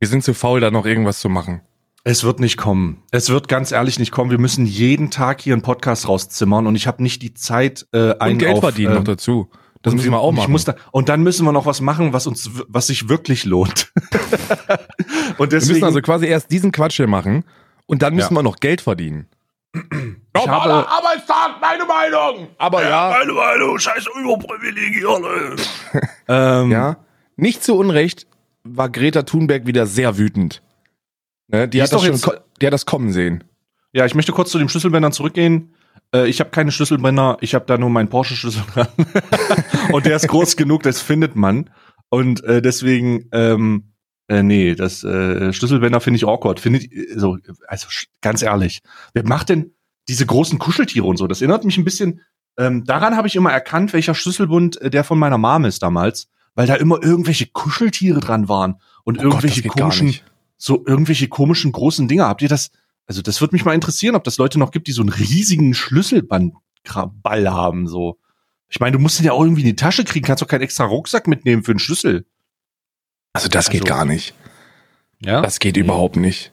Wir 0.00 0.08
sind 0.08 0.22
zu 0.24 0.34
faul, 0.34 0.60
da 0.60 0.70
noch 0.70 0.84
irgendwas 0.86 1.20
zu 1.20 1.28
machen. 1.28 1.62
es 2.04 2.22
wird 2.24 2.40
nicht 2.40 2.56
kommen. 2.58 3.02
Es 3.12 3.30
wird 3.30 3.48
ganz 3.48 3.72
ehrlich 3.72 3.98
nicht 3.98 4.10
kommen. 4.10 4.30
Wir 4.30 4.40
müssen 4.40 4.66
jeden 4.66 5.10
Tag 5.10 5.40
hier 5.40 5.54
einen 5.54 5.62
Podcast 5.62 6.06
rauszimmern 6.08 6.66
und 6.66 6.74
ich 6.76 6.86
habe 6.86 7.02
nicht 7.02 7.22
die 7.22 7.32
Zeit, 7.32 7.86
äh, 7.92 8.14
einen 8.18 8.34
Und 8.34 8.38
Geld 8.40 8.54
auf, 8.56 8.60
verdienen 8.60 8.92
äh, 8.92 8.96
noch 8.96 9.04
dazu. 9.04 9.48
Das 9.82 9.94
müssen 9.94 10.10
wir 10.12 10.18
auch 10.20 10.32
machen. 10.32 10.44
Ich 10.44 10.48
muss 10.48 10.64
da, 10.64 10.74
und 10.92 11.08
dann 11.10 11.22
müssen 11.22 11.44
wir 11.46 11.52
noch 11.52 11.66
was 11.66 11.80
machen, 11.82 12.12
was 12.14 12.26
uns, 12.26 12.50
was 12.68 12.86
sich 12.88 13.08
wirklich 13.08 13.44
lohnt. 13.44 13.92
und 15.38 15.38
wir 15.38 15.46
deswegen, 15.46 15.74
müssen 15.74 15.84
also 15.84 16.00
quasi 16.00 16.26
erst 16.26 16.50
diesen 16.50 16.72
Quatsch 16.72 16.96
hier 16.96 17.06
machen 17.06 17.44
und 17.86 18.02
dann 18.02 18.14
müssen 18.14 18.32
Ja. 18.34 18.38
wir 18.38 18.42
noch 18.42 18.56
Geld 18.56 18.80
verdienen. 18.80 19.26
Ich 19.74 20.48
habe, 20.48 20.88
Arbeitstag, 20.88 21.60
meine 21.60 21.84
Meinung! 21.84 22.48
Aber 22.58 22.82
ja, 22.82 23.14
meine 23.18 23.32
Meinung, 23.32 23.78
scheiß 23.78 24.06
Überprivilegierte. 24.20 25.62
ähm, 26.28 26.70
ja, 26.70 26.96
nicht 27.36 27.62
zu 27.64 27.76
Unrecht 27.76 28.26
war 28.62 28.88
Greta 28.88 29.22
Thunberg 29.22 29.66
wieder 29.66 29.86
sehr 29.86 30.16
wütend. 30.16 30.62
Ne, 31.48 31.68
die, 31.68 31.78
Die 31.78 31.82
hat 31.82 31.92
das 31.92 32.04
schon, 32.04 32.34
die 32.60 32.66
hat 32.66 32.72
das 32.72 32.86
kommen 32.86 33.12
sehen. 33.12 33.44
Ja, 33.92 34.06
ich 34.06 34.14
möchte 34.14 34.32
kurz 34.32 34.50
zu 34.50 34.58
den 34.58 34.68
Schlüsselbändern 34.68 35.12
zurückgehen. 35.12 35.74
Äh, 36.14 36.28
ich 36.28 36.40
habe 36.40 36.50
keine 36.50 36.72
Schlüsselbänder, 36.72 37.38
ich 37.40 37.54
habe 37.54 37.64
da 37.66 37.76
nur 37.78 37.90
meinen 37.90 38.08
Porsche-Schlüssel 38.08 38.62
dran. 38.72 38.88
und 39.92 40.06
der 40.06 40.16
ist 40.16 40.28
groß 40.28 40.56
genug, 40.56 40.82
das 40.82 41.00
findet 41.00 41.36
man. 41.36 41.70
Und 42.08 42.42
äh, 42.44 42.62
deswegen, 42.62 43.28
ähm, 43.32 43.93
äh, 44.28 44.42
nee, 44.42 44.74
das 44.74 45.04
äh, 45.04 45.52
Schlüsselbänder 45.52 46.00
finde 46.00 46.16
ich 46.16 46.26
awkward. 46.26 46.60
Findet, 46.60 46.90
so, 47.16 47.38
also 47.68 47.88
sch- 47.88 48.06
ganz 48.20 48.42
ehrlich, 48.42 48.80
wer 49.12 49.26
macht 49.26 49.48
denn 49.48 49.72
diese 50.08 50.26
großen 50.26 50.58
Kuscheltiere 50.58 51.06
und 51.06 51.16
so? 51.16 51.26
Das 51.26 51.40
erinnert 51.40 51.64
mich 51.64 51.76
ein 51.78 51.84
bisschen, 51.84 52.20
ähm, 52.58 52.84
daran 52.84 53.16
habe 53.16 53.28
ich 53.28 53.36
immer 53.36 53.52
erkannt, 53.52 53.92
welcher 53.92 54.14
Schlüsselbund 54.14 54.80
äh, 54.80 54.90
der 54.90 55.04
von 55.04 55.18
meiner 55.18 55.38
Mom 55.38 55.64
ist 55.64 55.82
damals, 55.82 56.28
weil 56.54 56.66
da 56.66 56.74
immer 56.74 57.02
irgendwelche 57.02 57.46
Kuscheltiere 57.46 58.20
dran 58.20 58.48
waren 58.48 58.76
und 59.04 59.18
Oh 59.18 59.22
Gott, 59.22 59.24
irgendwelche 59.24 59.62
gar 59.62 59.72
komischen 59.74 60.20
so 60.56 60.84
irgendwelche 60.86 61.28
komischen 61.28 61.72
großen 61.72 62.06
Dinger. 62.08 62.28
Habt 62.28 62.42
ihr 62.42 62.48
das? 62.48 62.70
Also 63.06 63.20
das 63.20 63.40
würde 63.40 63.54
mich 63.54 63.64
mal 63.64 63.74
interessieren, 63.74 64.14
ob 64.14 64.24
das 64.24 64.38
Leute 64.38 64.58
noch 64.58 64.70
gibt, 64.70 64.86
die 64.86 64.92
so 64.92 65.02
einen 65.02 65.10
riesigen 65.10 65.74
Schlüsselbandball 65.74 67.50
haben. 67.50 67.86
So, 67.86 68.18
ich 68.68 68.80
meine, 68.80 68.92
du 68.96 68.98
musst 68.98 69.18
den 69.18 69.26
ja 69.26 69.32
auch 69.32 69.42
irgendwie 69.42 69.62
in 69.62 69.66
die 69.66 69.76
Tasche 69.76 70.04
kriegen. 70.04 70.24
Kannst 70.24 70.42
doch 70.42 70.48
keinen 70.48 70.62
extra 70.62 70.84
Rucksack 70.84 71.26
mitnehmen 71.26 71.64
für 71.64 71.72
einen 71.72 71.80
Schlüssel. 71.80 72.24
Also 73.34 73.48
das 73.48 73.68
geht 73.68 73.82
Also- 73.82 73.94
gar 73.94 74.04
nicht. 74.06 74.34
Ja? 75.20 75.42
Das 75.42 75.58
geht 75.58 75.76
überhaupt 75.76 76.16
nicht. 76.16 76.52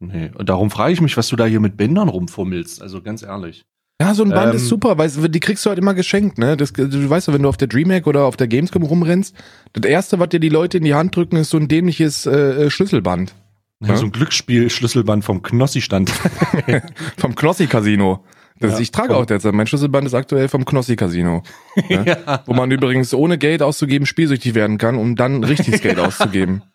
Nee. 0.00 0.30
Und 0.34 0.48
darum 0.48 0.70
frage 0.70 0.92
ich 0.92 1.00
mich, 1.00 1.16
was 1.16 1.28
du 1.28 1.36
da 1.36 1.46
hier 1.46 1.60
mit 1.60 1.76
Bändern 1.76 2.08
rumfummelst. 2.08 2.80
Also 2.82 3.00
ganz 3.02 3.22
ehrlich. 3.22 3.64
Ja, 4.00 4.14
so 4.14 4.22
ein 4.22 4.30
Band 4.30 4.50
Ähm, 4.50 4.56
ist 4.56 4.68
super, 4.68 4.96
weil 4.96 5.08
die 5.10 5.40
kriegst 5.40 5.64
du 5.66 5.70
halt 5.70 5.78
immer 5.80 5.92
geschenkt, 5.92 6.38
ne? 6.38 6.56
Das, 6.56 6.72
du 6.72 7.10
weißt 7.10 7.26
ja, 7.26 7.34
wenn 7.34 7.42
du 7.42 7.48
auf 7.48 7.56
der 7.56 7.66
DreamHack 7.66 8.06
oder 8.06 8.24
auf 8.26 8.36
der 8.36 8.46
Gamescom 8.46 8.84
rumrennst, 8.84 9.34
das 9.72 9.84
erste, 9.90 10.20
was 10.20 10.28
dir 10.28 10.38
die 10.38 10.50
Leute 10.50 10.78
in 10.78 10.84
die 10.84 10.94
Hand 10.94 11.16
drücken, 11.16 11.34
ist 11.36 11.50
so 11.50 11.56
ein 11.56 11.66
dämliches 11.66 12.24
äh, 12.24 12.30
äh, 12.66 12.70
Schlüsselband 12.70 13.34
Ja, 13.80 13.88
Ja. 13.88 13.96
So 13.96 14.04
ein 14.06 14.12
Glücksspiel-Schlüsselband 14.12 15.24
vom 15.24 15.42
Knossi-Stand. 15.42 16.10
vom 17.18 17.34
Knossi 17.34 17.66
Casino. 17.66 18.24
Das, 18.60 18.72
Ja, 18.72 18.78
ich 18.80 18.90
trage 18.90 19.16
auch 19.16 19.26
derzeit. 19.26 19.54
Mein 19.54 19.66
Schlüsselband 19.66 20.06
ist 20.06 20.14
aktuell 20.14 20.48
vom 20.48 20.64
Knossi 20.64 20.96
Casino. 20.96 21.42
Ne? 21.88 22.04
ja. 22.26 22.42
Wo 22.46 22.54
man 22.54 22.70
übrigens 22.70 23.14
ohne 23.14 23.38
Geld 23.38 23.62
auszugeben 23.62 24.06
spielsüchtig 24.06 24.54
werden 24.54 24.78
kann, 24.78 24.96
um 24.96 25.16
dann 25.16 25.44
richtiges 25.44 25.80
Geld 25.80 25.98
auszugeben. 25.98 26.62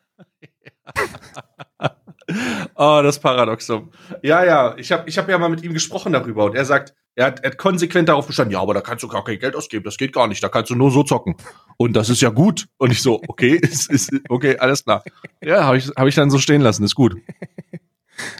Oh, 2.75 3.01
das 3.03 3.19
Paradoxum. 3.19 3.91
Ja, 4.21 4.43
ja, 4.45 4.75
ich 4.77 4.91
habe 4.91 5.07
ich 5.07 5.17
hab 5.17 5.27
ja 5.29 5.37
mal 5.37 5.49
mit 5.49 5.63
ihm 5.63 5.73
gesprochen 5.73 6.13
darüber 6.13 6.45
und 6.45 6.55
er 6.55 6.65
sagt, 6.65 6.93
er 7.15 7.27
hat, 7.27 7.41
er 7.41 7.51
hat 7.51 7.57
konsequent 7.57 8.09
darauf 8.09 8.25
bestanden, 8.25 8.53
ja, 8.53 8.61
aber 8.61 8.73
da 8.73 8.81
kannst 8.81 9.03
du 9.03 9.07
gar 9.07 9.23
kein 9.23 9.37
Geld 9.37 9.55
ausgeben, 9.55 9.83
das 9.83 9.97
geht 9.97 10.13
gar 10.13 10.27
nicht, 10.27 10.43
da 10.43 10.49
kannst 10.49 10.71
du 10.71 10.75
nur 10.75 10.89
so 10.89 11.03
zocken. 11.03 11.35
Und 11.77 11.93
das 11.93 12.09
ist 12.09 12.21
ja 12.21 12.29
gut. 12.29 12.67
Und 12.77 12.91
ich 12.91 13.01
so, 13.01 13.21
okay, 13.27 13.55
ist, 13.61 13.89
ist, 13.89 14.11
okay, 14.29 14.57
alles 14.57 14.83
klar. 14.83 15.03
Ja, 15.41 15.63
habe 15.63 15.77
ich, 15.77 15.89
hab 15.89 16.07
ich 16.07 16.15
dann 16.15 16.31
so 16.31 16.39
stehen 16.39 16.61
lassen, 16.61 16.83
ist 16.83 16.95
gut. 16.95 17.15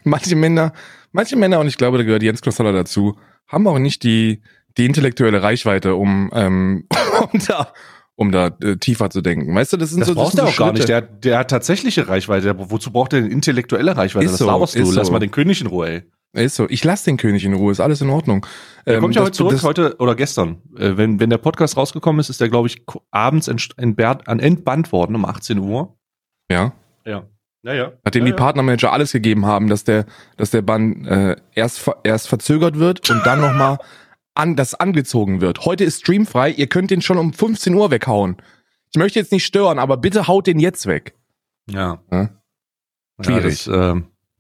Manche 0.04 0.36
Männer, 0.36 0.74
manche 1.12 1.36
Männer, 1.36 1.60
und 1.60 1.68
ich 1.68 1.78
glaube, 1.78 1.98
da 1.98 2.04
gehört 2.04 2.24
Jens 2.24 2.42
Klossaller 2.42 2.74
dazu, 2.74 3.18
haben 3.48 3.68
auch 3.68 3.80
nicht 3.80 4.04
die, 4.04 4.42
die 4.78 4.86
intellektuelle 4.86 5.42
Reichweite, 5.44 5.96
um, 5.96 6.30
ähm, 6.34 6.88
um 7.34 7.40
da, 7.48 7.68
um 8.16 8.32
da 8.32 8.48
äh, 8.62 8.78
tiefer 8.78 9.10
zu 9.10 9.22
denken. 9.22 9.54
Weißt 9.56 9.74
du, 9.74 9.78
das 9.78 9.90
sind 9.92 10.02
Das 10.02 10.10
so, 10.10 10.16
braucht 10.16 10.32
sind 10.32 10.40
er 10.42 10.46
so 10.48 10.52
auch 10.54 10.58
gar 10.58 10.72
nicht. 10.74 10.84
Schritte. 10.84 10.88
Der, 10.88 11.02
der 11.02 11.40
hat 11.40 11.50
tatsächliche 11.50 12.08
Reichweite. 12.08 12.44
Der, 12.54 12.70
wozu 12.72 12.92
braucht 12.92 13.14
er 13.14 13.22
denn 13.22 13.32
intellektuelle 13.32 13.96
Reichweite? 13.96 14.26
Ist 14.26 14.32
das 14.34 14.40
so, 14.40 14.48
laberst 14.48 14.76
du. 14.76 14.80
ist 14.82 14.96
Lass 14.96 15.08
so. 15.08 15.14
mal 15.14 15.20
den 15.20 15.32
König 15.32 15.62
in 15.62 15.68
Ruhe, 15.68 15.88
ey. 15.90 16.04
Ist 16.36 16.56
so. 16.56 16.68
Ich 16.70 16.84
lasse 16.84 17.06
den 17.06 17.18
König 17.18 17.46
in 17.46 17.54
Ruhe, 17.54 17.72
ist 17.72 17.80
alles 17.80 18.02
in 18.02 18.10
Ordnung. 18.10 18.44
Der 18.88 18.96
Ähm, 18.96 19.02
kommt 19.02 19.14
ja 19.14 19.22
das- 19.22 19.28
heute 19.28 19.38
zurück, 19.38 19.52
das- 19.54 19.64
heute 19.64 19.96
oder 20.00 20.16
gestern. 20.16 20.62
Äh, 20.76 20.98
wenn, 20.98 21.20
wenn 21.20 21.30
der 21.30 21.38
Podcast 21.38 21.78
rausgekommen 21.78 22.20
ist, 22.20 22.30
ist 22.30 22.42
der, 22.42 22.50
glaube 22.50 22.68
ich, 22.68 22.84
abends 23.12 23.48
an 23.50 24.40
entbannt 24.40 24.92
worden 24.92 25.16
um 25.16 25.26
18 25.26 25.60
Uhr. 25.60 25.96
Ja. 26.50 26.74
Ja. 27.06 27.28
Ja, 27.64 27.74
ja. 27.74 27.92
Nachdem 28.04 28.26
ja, 28.26 28.32
die 28.32 28.36
Partnermanager 28.38 28.92
alles 28.92 29.12
gegeben 29.14 29.46
haben, 29.46 29.70
dass 29.70 29.84
der, 29.86 30.06
dass 30.38 30.52
der 30.52 30.62
Bann 30.62 31.06
äh, 31.06 31.36
erst, 31.56 31.90
erst 32.04 32.28
verzögert 32.28 32.78
wird 32.78 33.10
und 33.10 33.26
dann 33.26 33.40
nochmal 33.40 33.78
an, 34.36 34.56
das 34.56 34.74
angezogen 34.76 35.40
wird. 35.42 35.66
Heute 35.66 35.84
ist 35.86 36.02
streamfrei, 36.02 36.50
ihr 36.50 36.68
könnt 36.68 36.92
den 36.92 37.02
schon 37.02 37.18
um 37.18 37.32
15 37.34 37.74
Uhr 37.74 37.90
weghauen. 37.90 38.38
Ich 38.92 38.98
möchte 39.00 39.18
jetzt 39.20 39.32
nicht 39.32 39.46
stören, 39.46 39.80
aber 39.80 39.98
bitte 39.98 40.28
haut 40.28 40.46
den 40.48 40.60
jetzt 40.60 40.86
weg. 40.88 41.16
Ja. 41.70 42.04
Ja. 42.12 42.30
Schwierig. 43.22 43.66
Ja, 43.66 43.72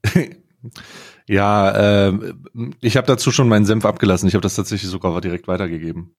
das, 0.04 0.16
ähm, 0.16 0.32
ja 1.28 2.08
ähm, 2.08 2.74
ich 2.82 2.98
habe 2.98 3.08
dazu 3.08 3.32
schon 3.32 3.48
meinen 3.48 3.66
Senf 3.66 3.86
abgelassen. 3.86 4.28
Ich 4.28 4.34
habe 4.34 4.42
das 4.42 4.56
tatsächlich 4.56 4.92
sogar 4.92 5.20
direkt 5.22 5.48
weitergegeben. 5.48 6.16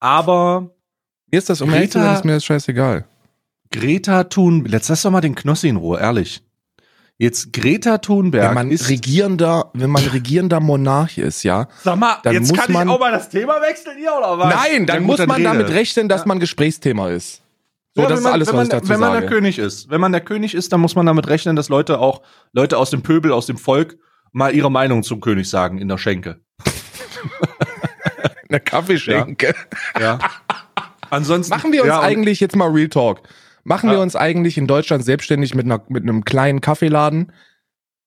Aber 0.00 0.74
Mir 1.30 1.38
ist 1.38 1.50
das 1.50 1.60
um 1.60 1.70
ehrlich 1.72 1.90
zu 1.90 1.98
sein, 1.98 2.06
Greta- 2.08 2.18
ist 2.18 2.24
mir 2.24 2.32
das 2.34 2.44
scheißegal. 2.44 3.06
Greta 3.72 4.24
Thunberg, 4.24 4.72
jetzt 4.72 4.88
lass 4.88 5.02
doch 5.02 5.10
mal 5.10 5.20
den 5.20 5.34
Knossi 5.34 5.68
in 5.68 5.76
Ruhe, 5.76 5.98
ehrlich. 6.00 6.42
Jetzt 7.18 7.52
Greta 7.52 7.98
Thunberg 7.98 8.48
Wenn 8.48 8.54
man 8.54 8.70
ist. 8.70 8.88
regierender, 8.90 9.70
wenn 9.72 9.88
man 9.90 10.04
regierender 10.04 10.60
Monarch 10.60 11.16
ist, 11.16 11.42
ja. 11.44 11.66
Sag 11.82 11.96
mal, 11.98 12.18
dann 12.22 12.34
jetzt 12.34 12.50
muss 12.50 12.58
kann 12.58 12.72
man- 12.72 12.88
ich 12.88 12.94
auch 12.94 13.00
mal 13.00 13.10
das 13.12 13.28
Thema 13.30 13.54
wechseln 13.62 13.96
hier 13.98 14.12
oder 14.16 14.38
was? 14.38 14.54
Nein, 14.54 14.84
dann 14.86 14.96
Ja, 14.96 15.00
gut, 15.00 15.18
muss 15.18 15.26
man 15.26 15.30
rede. 15.36 15.42
damit 15.44 15.68
rechnen, 15.70 16.08
dass 16.10 16.22
Ja. 16.22 16.26
man 16.26 16.40
Gesprächsthema 16.40 17.08
ist. 17.10 17.42
So, 17.94 18.02
Ja, 18.02 18.08
das 18.08 18.10
wenn 18.10 18.18
ist 18.18 18.24
man, 18.24 18.32
alles, 18.34 18.48
was 18.48 18.54
man, 18.54 18.62
ich 18.64 18.68
dazu 18.68 18.88
Wenn 18.90 19.00
man 19.00 19.12
der 19.12 19.22
sage. 19.22 19.34
König 19.34 19.58
ist, 19.58 19.88
wenn 19.88 20.00
man 20.02 20.12
der 20.12 20.20
König 20.20 20.54
ist, 20.54 20.70
dann 20.74 20.80
muss 20.80 20.94
man 20.94 21.06
damit 21.06 21.26
rechnen, 21.28 21.56
dass 21.56 21.70
Leute 21.70 21.98
auch 21.98 22.20
Leute 22.52 22.76
aus 22.76 22.90
dem 22.90 23.02
Pöbel, 23.02 23.32
aus 23.32 23.46
dem 23.46 23.56
Volk 23.56 23.96
mal 24.32 24.54
ihre 24.54 24.70
Meinung 24.70 25.02
zum 25.02 25.22
König 25.22 25.48
sagen 25.48 25.78
in 25.78 25.88
der 25.88 25.96
Schenke. 25.96 26.40
Eine 28.48 28.60
Kaffeeschenke. 28.60 29.54
Ja. 29.98 30.18
Ansonsten 31.10 31.50
Machen 31.54 31.72
wir 31.72 31.82
uns 31.82 31.88
ja, 31.88 32.00
eigentlich 32.00 32.40
jetzt 32.40 32.54
mal 32.56 32.68
Real 32.68 32.88
Talk. 32.88 33.22
Machen 33.66 33.90
wir 33.90 33.96
Ja. 33.96 34.02
uns 34.02 34.14
eigentlich 34.16 34.56
in 34.58 34.66
Deutschland 34.68 35.04
selbstständig 35.04 35.54
mit, 35.54 35.64
einer, 35.66 35.82
mit 35.88 36.04
einem 36.04 36.24
kleinen 36.24 36.60
Kaffeeladen? 36.60 37.32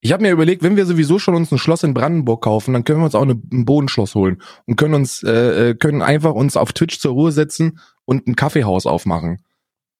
Ich 0.01 0.13
habe 0.13 0.23
mir 0.23 0.31
überlegt, 0.31 0.63
wenn 0.63 0.77
wir 0.77 0.85
sowieso 0.85 1.19
schon 1.19 1.35
uns 1.35 1.51
ein 1.51 1.57
Schloss 1.57 1.83
in 1.83 1.93
Brandenburg 1.93 2.41
kaufen, 2.41 2.73
dann 2.73 2.85
können 2.85 3.01
wir 3.01 3.05
uns 3.05 3.15
auch 3.15 3.23
eine, 3.23 3.33
ein 3.51 3.65
Bodenschloss 3.65 4.15
holen 4.15 4.41
und 4.65 4.77
können 4.77 4.93
uns 4.93 5.21
äh, 5.23 5.71
äh, 5.71 5.75
können 5.75 6.01
einfach 6.01 6.33
uns 6.33 6.55
auf 6.55 6.71
Twitch 6.71 6.99
zur 6.99 7.11
Ruhe 7.11 7.33
setzen 7.33 7.79
und 8.05 8.25
ein 8.25 8.37
Kaffeehaus 8.37 8.85
aufmachen. 8.85 9.41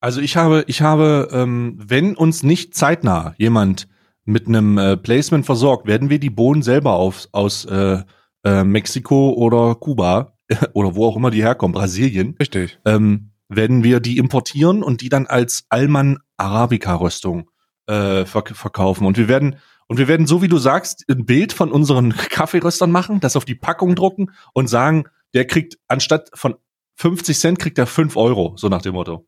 Also 0.00 0.22
ich 0.22 0.38
habe, 0.38 0.64
ich 0.66 0.80
habe, 0.80 1.28
ähm, 1.32 1.76
wenn 1.78 2.16
uns 2.16 2.42
nicht 2.42 2.74
zeitnah 2.74 3.34
jemand 3.36 3.86
mit 4.24 4.48
einem 4.48 4.78
äh, 4.78 4.96
Placement 4.96 5.44
versorgt, 5.44 5.86
werden 5.86 6.08
wir 6.08 6.18
die 6.18 6.30
Bohnen 6.30 6.62
selber 6.62 6.94
auf, 6.94 7.28
aus 7.32 7.66
äh, 7.66 7.98
äh, 8.44 8.64
Mexiko 8.64 9.34
oder 9.34 9.74
Kuba 9.74 10.32
oder 10.72 10.96
wo 10.96 11.04
auch 11.04 11.16
immer 11.16 11.30
die 11.30 11.42
herkommen, 11.42 11.74
Brasilien, 11.74 12.36
Richtig. 12.40 12.78
ähm, 12.86 13.29
werden 13.50 13.84
wir 13.84 14.00
die 14.00 14.16
importieren 14.16 14.82
und 14.82 15.00
die 15.02 15.08
dann 15.08 15.26
als 15.26 15.64
Alman 15.68 16.18
Arabica 16.36 16.94
Röstung 16.94 17.50
äh, 17.86 18.24
verk 18.24 18.56
verkaufen. 18.56 19.06
Und 19.06 19.18
wir 19.18 19.28
werden 19.28 19.56
und 19.88 19.98
wir 19.98 20.06
werden 20.08 20.26
so 20.26 20.40
wie 20.40 20.48
du 20.48 20.58
sagst 20.58 21.04
ein 21.10 21.26
Bild 21.26 21.52
von 21.52 21.72
unseren 21.72 22.14
Kaffeeröstern 22.30 22.90
machen, 22.92 23.20
das 23.20 23.36
auf 23.36 23.44
die 23.44 23.56
Packung 23.56 23.96
drucken 23.96 24.30
und 24.54 24.68
sagen, 24.68 25.04
der 25.34 25.46
kriegt 25.46 25.78
anstatt 25.88 26.30
von 26.32 26.54
50 26.96 27.38
Cent 27.38 27.58
kriegt 27.58 27.78
er 27.78 27.86
5 27.86 28.16
Euro, 28.16 28.54
so 28.56 28.68
nach 28.68 28.82
dem 28.82 28.94
Motto. 28.94 29.26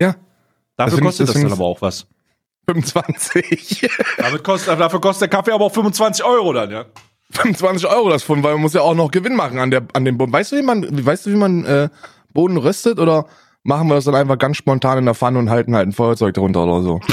Ja. 0.00 0.14
Dafür 0.76 0.98
ich- 0.98 1.04
kostet 1.04 1.28
das 1.28 1.34
das, 1.34 1.42
dann 1.42 1.52
aber 1.52 1.64
auch 1.64 1.82
was. 1.82 2.06
25. 2.68 3.88
Damit 4.18 4.44
kostet, 4.44 4.78
dafür 4.78 5.00
kostet 5.00 5.22
der 5.32 5.38
Kaffee 5.38 5.52
aber 5.52 5.64
auch 5.64 5.72
25 5.72 6.24
Euro 6.24 6.52
dann, 6.52 6.70
ja. 6.70 6.84
25 7.30 7.88
Euro 7.88 8.08
das 8.10 8.22
von, 8.22 8.42
weil 8.42 8.52
man 8.54 8.62
muss 8.62 8.74
ja 8.74 8.80
auch 8.82 8.94
noch 8.94 9.10
Gewinn 9.10 9.36
machen 9.36 9.58
an 9.58 9.70
der 9.70 9.86
an 9.92 10.04
dem 10.04 10.16
Boden. 10.16 10.32
Weißt 10.32 10.52
du, 10.52 10.56
wie 10.56 10.62
man, 10.62 11.04
weißt 11.04 11.26
du, 11.26 11.30
wie 11.30 11.36
man 11.36 11.64
äh, 11.64 11.88
Boden 12.32 12.56
röstet 12.56 12.98
oder 12.98 13.26
machen 13.68 13.88
wir 13.88 13.94
das 13.94 14.04
dann 14.04 14.14
einfach 14.14 14.38
ganz 14.38 14.56
spontan 14.56 14.98
in 14.98 15.04
der 15.04 15.14
Pfanne 15.14 15.38
und 15.38 15.50
halten 15.50 15.76
halt 15.76 15.86
ein 15.86 15.92
Feuerzeug 15.92 16.34
drunter 16.34 16.64
oder 16.64 16.82
so? 16.82 17.00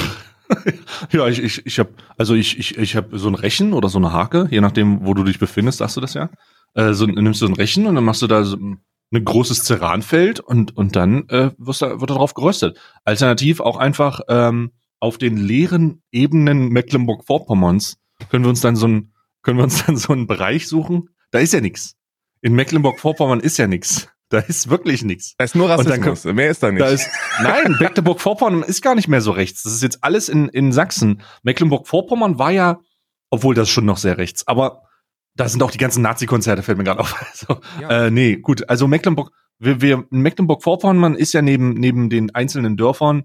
Ja, 1.10 1.26
ich, 1.26 1.42
ich, 1.42 1.66
ich 1.66 1.80
habe 1.80 1.90
also 2.16 2.34
ich, 2.34 2.56
ich, 2.60 2.78
ich 2.78 2.94
habe 2.94 3.18
so 3.18 3.26
ein 3.26 3.34
Rechen 3.34 3.72
oder 3.72 3.88
so 3.88 3.98
eine 3.98 4.12
Hake, 4.12 4.46
je 4.48 4.60
nachdem, 4.60 5.04
wo 5.04 5.12
du 5.12 5.24
dich 5.24 5.40
befindest, 5.40 5.78
sagst 5.78 5.96
du 5.96 6.00
das 6.00 6.14
ja. 6.14 6.30
Äh, 6.74 6.92
so, 6.92 7.04
nimmst 7.04 7.42
du 7.42 7.46
ein 7.46 7.54
Rechen 7.54 7.84
und 7.86 7.96
dann 7.96 8.04
machst 8.04 8.22
du 8.22 8.28
da 8.28 8.44
so 8.44 8.56
ein 8.56 8.80
ein 9.12 9.24
großes 9.24 9.64
Ceranfeld 9.64 10.40
und, 10.40 10.76
und 10.76 10.96
dann 10.96 11.28
äh, 11.28 11.50
wirst 11.58 11.82
da, 11.82 12.00
wird 12.00 12.10
da 12.10 12.14
drauf 12.14 12.34
geröstet. 12.34 12.78
Alternativ 13.04 13.60
auch 13.60 13.76
einfach 13.76 14.20
ähm, 14.28 14.72
auf 14.98 15.18
den 15.18 15.36
leeren 15.36 16.02
Ebenen 16.10 16.68
Mecklenburg-Vorpommerns 16.70 17.98
können 18.30 18.44
wir 18.44 18.48
uns 18.48 18.60
dann 18.60 18.76
so 18.76 18.88
ein, 18.88 19.12
können 19.42 19.58
wir 19.58 19.64
uns 19.64 19.84
dann 19.86 19.96
so 19.96 20.12
einen 20.12 20.26
Bereich 20.26 20.66
suchen. 20.66 21.10
Da 21.30 21.38
ist 21.38 21.52
ja 21.52 21.60
nichts. 21.60 21.96
In 22.40 22.54
Mecklenburg-Vorpommern 22.54 23.40
ist 23.40 23.58
ja 23.58 23.66
nichts. 23.66 24.08
Da 24.28 24.38
ist 24.38 24.68
wirklich 24.68 25.04
nichts. 25.04 25.34
Da 25.38 25.44
ist 25.44 25.54
nur 25.54 25.70
Und 25.70 25.88
dann 25.88 26.02
Rassismus, 26.02 26.34
mehr 26.34 26.50
ist 26.50 26.62
da 26.62 26.72
nicht. 26.72 26.80
Da 26.82 26.88
ist, 26.88 27.08
nein, 27.42 27.76
Mecklenburg-Vorpommern 27.80 28.62
ist 28.64 28.82
gar 28.82 28.94
nicht 28.96 29.06
mehr 29.06 29.20
so 29.20 29.30
rechts. 29.30 29.62
Das 29.62 29.72
ist 29.72 29.82
jetzt 29.82 30.02
alles 30.02 30.28
in, 30.28 30.48
in 30.48 30.72
Sachsen. 30.72 31.22
Mecklenburg-Vorpommern 31.44 32.38
war 32.38 32.50
ja, 32.50 32.80
obwohl 33.30 33.54
das 33.54 33.68
schon 33.68 33.84
noch 33.84 33.98
sehr 33.98 34.18
rechts, 34.18 34.46
aber 34.48 34.82
da 35.36 35.48
sind 35.48 35.62
auch 35.62 35.70
die 35.70 35.78
ganzen 35.78 36.02
Nazi-Konzerte, 36.02 36.62
fällt 36.62 36.78
mir 36.78 36.84
gerade 36.84 37.00
auf. 37.00 37.14
Also, 37.32 37.60
Ja. 37.80 38.06
äh, 38.06 38.10
nee, 38.10 38.36
gut, 38.36 38.68
also 38.68 38.88
Mecklenburg, 38.88 39.30
wir, 39.58 39.80
wir, 39.80 40.04
Mecklenburg-Vorpommern 40.10 41.14
ist 41.14 41.32
ja 41.32 41.42
neben, 41.42 41.74
neben 41.74 42.10
den 42.10 42.34
einzelnen 42.34 42.76
Dörfern 42.76 43.24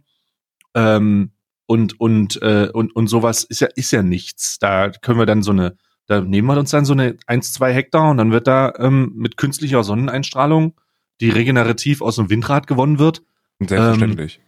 ähm, 0.75 1.31
und, 1.65 1.99
und, 1.99 2.41
äh, 2.41 2.69
und, 2.71 2.95
und 2.95 3.07
sowas 3.07 3.43
ist 3.43 3.61
ja, 3.61 3.67
ist 3.75 3.91
ja 3.91 4.03
nichts. 4.03 4.59
Da 4.59 4.89
können 4.89 5.19
wir 5.19 5.25
dann 5.25 5.41
so 5.41 5.51
eine, 5.51 5.77
da 6.05 6.21
nehmen 6.21 6.47
wir 6.47 6.57
uns 6.57 6.71
dann 6.71 6.85
so 6.85 6.93
eine 6.93 7.15
1, 7.27 7.53
2 7.53 7.73
Hektar 7.73 8.11
und 8.11 8.17
dann 8.17 8.31
wird 8.31 8.47
da 8.47 8.73
ähm, 8.77 9.13
mit 9.15 9.37
künstlicher 9.37 9.83
Sonneneinstrahlung, 9.83 10.73
die 11.21 11.29
regenerativ 11.29 12.01
aus 12.01 12.15
dem 12.17 12.29
Windrad 12.29 12.67
gewonnen 12.67 12.99
wird, 12.99 13.23
Selbstverständlich. 13.59 14.41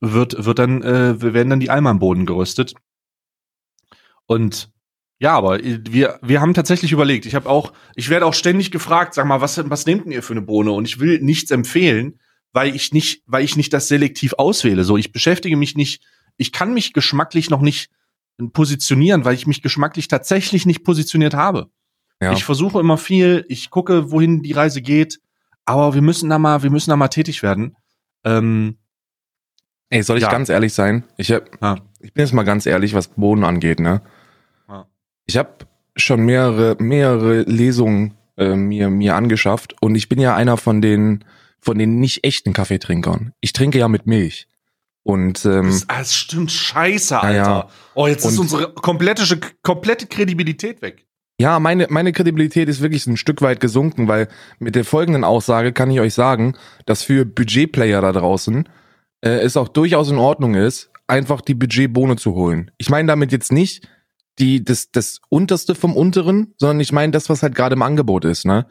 wird, 0.00 0.44
wird 0.44 0.58
dann, 0.58 0.82
äh, 0.82 1.20
wir 1.20 1.34
werden 1.34 1.50
dann 1.50 1.60
die 1.60 1.70
Alma 1.70 1.90
am 1.90 1.98
Boden 1.98 2.24
geröstet. 2.24 2.74
Und 4.26 4.70
ja, 5.18 5.36
aber 5.36 5.58
wir, 5.62 6.18
wir 6.22 6.40
haben 6.40 6.54
tatsächlich 6.54 6.92
überlegt. 6.92 7.26
Ich 7.26 7.34
habe 7.34 7.48
auch, 7.48 7.74
ich 7.94 8.08
werde 8.08 8.24
auch 8.24 8.32
ständig 8.32 8.70
gefragt, 8.70 9.12
sag 9.12 9.26
mal, 9.26 9.42
was, 9.42 9.60
was 9.68 9.84
nehmt 9.84 10.06
denn 10.06 10.12
ihr 10.12 10.22
für 10.22 10.32
eine 10.32 10.40
Bohne? 10.40 10.70
Und 10.70 10.86
ich 10.86 10.98
will 10.98 11.20
nichts 11.20 11.50
empfehlen, 11.50 12.20
weil 12.52 12.74
ich 12.74 12.92
nicht, 12.92 13.22
weil 13.26 13.44
ich 13.44 13.56
nicht 13.56 13.72
das 13.72 13.88
selektiv 13.88 14.32
auswähle. 14.38 14.84
So, 14.84 14.96
ich 14.96 15.12
beschäftige 15.12 15.56
mich 15.56 15.76
nicht, 15.76 16.02
ich 16.38 16.52
kann 16.52 16.72
mich 16.72 16.94
geschmacklich 16.94 17.50
noch 17.50 17.60
nicht 17.60 17.90
positionieren, 18.54 19.26
weil 19.26 19.34
ich 19.34 19.46
mich 19.46 19.60
geschmacklich 19.60 20.08
tatsächlich 20.08 20.64
nicht 20.64 20.84
positioniert 20.84 21.34
habe. 21.34 21.70
ja. 22.22 22.32
Ich 22.32 22.44
versuche 22.44 22.80
immer 22.80 22.96
viel, 22.96 23.44
ich 23.48 23.68
gucke, 23.68 24.10
wohin 24.10 24.42
die 24.42 24.52
Reise 24.52 24.80
geht, 24.80 25.20
aber 25.78 25.94
wir 25.94 26.02
müssen 26.02 26.30
da 26.30 26.38
mal, 26.38 26.62
wir 26.62 26.70
müssen 26.70 26.90
da 26.90 26.96
mal 26.96 27.08
tätig 27.08 27.42
werden. 27.42 27.76
Ähm, 28.24 28.76
Ey, 29.88 30.02
soll 30.02 30.18
ich 30.18 30.22
ja. 30.24 30.30
ganz 30.30 30.48
ehrlich 30.48 30.72
sein? 30.72 31.04
Ich 31.16 31.32
hab, 31.32 31.60
Ja. 31.60 31.76
ich 32.00 32.12
bin 32.14 32.24
jetzt 32.24 32.32
mal 32.32 32.44
ganz 32.44 32.66
ehrlich, 32.66 32.94
was 32.94 33.08
Boden 33.08 33.44
angeht, 33.44 33.80
ne? 33.80 34.02
Ja. 34.68 34.86
Ich 35.26 35.36
habe 35.36 35.50
schon 35.96 36.20
mehrere, 36.20 36.76
mehrere 36.78 37.42
Lesungen 37.42 38.14
äh, 38.36 38.54
mir, 38.54 38.88
mir 38.88 39.16
angeschafft 39.16 39.74
und 39.82 39.96
ich 39.96 40.08
bin 40.08 40.20
ja 40.20 40.34
einer 40.36 40.56
von 40.56 40.80
den, 40.80 41.24
von 41.60 41.76
den 41.78 41.98
nicht 41.98 42.24
echten 42.24 42.52
Kaffeetrinkern. 42.52 43.32
Ich 43.40 43.52
trinke 43.52 43.78
ja 43.78 43.88
mit 43.88 44.06
Milch. 44.06 44.46
Und 45.02 45.44
ähm, 45.44 45.66
Das, 45.66 45.88
ah, 45.88 45.98
das 45.98 46.14
stimmt, 46.14 46.52
scheiße, 46.52 47.18
Alter. 47.20 47.36
Ja. 47.36 47.68
Oh, 47.94 48.06
jetzt 48.06 48.24
ist 48.24 48.38
unsere 48.38 48.72
komplette, 48.74 49.40
komplette 49.62 50.06
Kredibilität 50.06 50.82
weg. 50.82 51.06
Ja, 51.40 51.58
meine, 51.58 51.86
meine 51.88 52.12
Kredibilität 52.12 52.68
ist 52.68 52.82
wirklich 52.82 53.06
ein 53.06 53.16
Stück 53.16 53.40
weit 53.40 53.60
gesunken, 53.60 54.08
weil 54.08 54.28
mit 54.58 54.74
der 54.74 54.84
folgenden 54.84 55.24
Aussage 55.24 55.72
kann 55.72 55.90
ich 55.90 55.98
euch 55.98 56.12
sagen, 56.12 56.54
dass 56.84 57.02
für 57.02 57.24
Budgetplayer 57.24 58.02
da 58.02 58.12
draußen 58.12 58.68
äh, 59.22 59.30
es 59.40 59.56
auch 59.56 59.68
durchaus 59.68 60.10
in 60.10 60.18
Ordnung 60.18 60.54
ist, 60.54 60.90
einfach 61.06 61.40
die 61.40 61.54
Budgetbohne 61.54 62.16
zu 62.16 62.34
holen. 62.34 62.70
Ich 62.76 62.90
meine 62.90 63.08
damit 63.08 63.32
jetzt 63.32 63.52
nicht 63.52 63.88
die, 64.38 64.62
das, 64.62 64.90
das 64.90 65.20
unterste 65.30 65.74
vom 65.74 65.96
unteren, 65.96 66.52
sondern 66.58 66.80
ich 66.80 66.92
meine 66.92 67.12
das, 67.12 67.30
was 67.30 67.42
halt 67.42 67.54
gerade 67.54 67.74
im 67.74 67.80
Angebot 67.82 68.26
ist, 68.26 68.44
ne? 68.44 68.66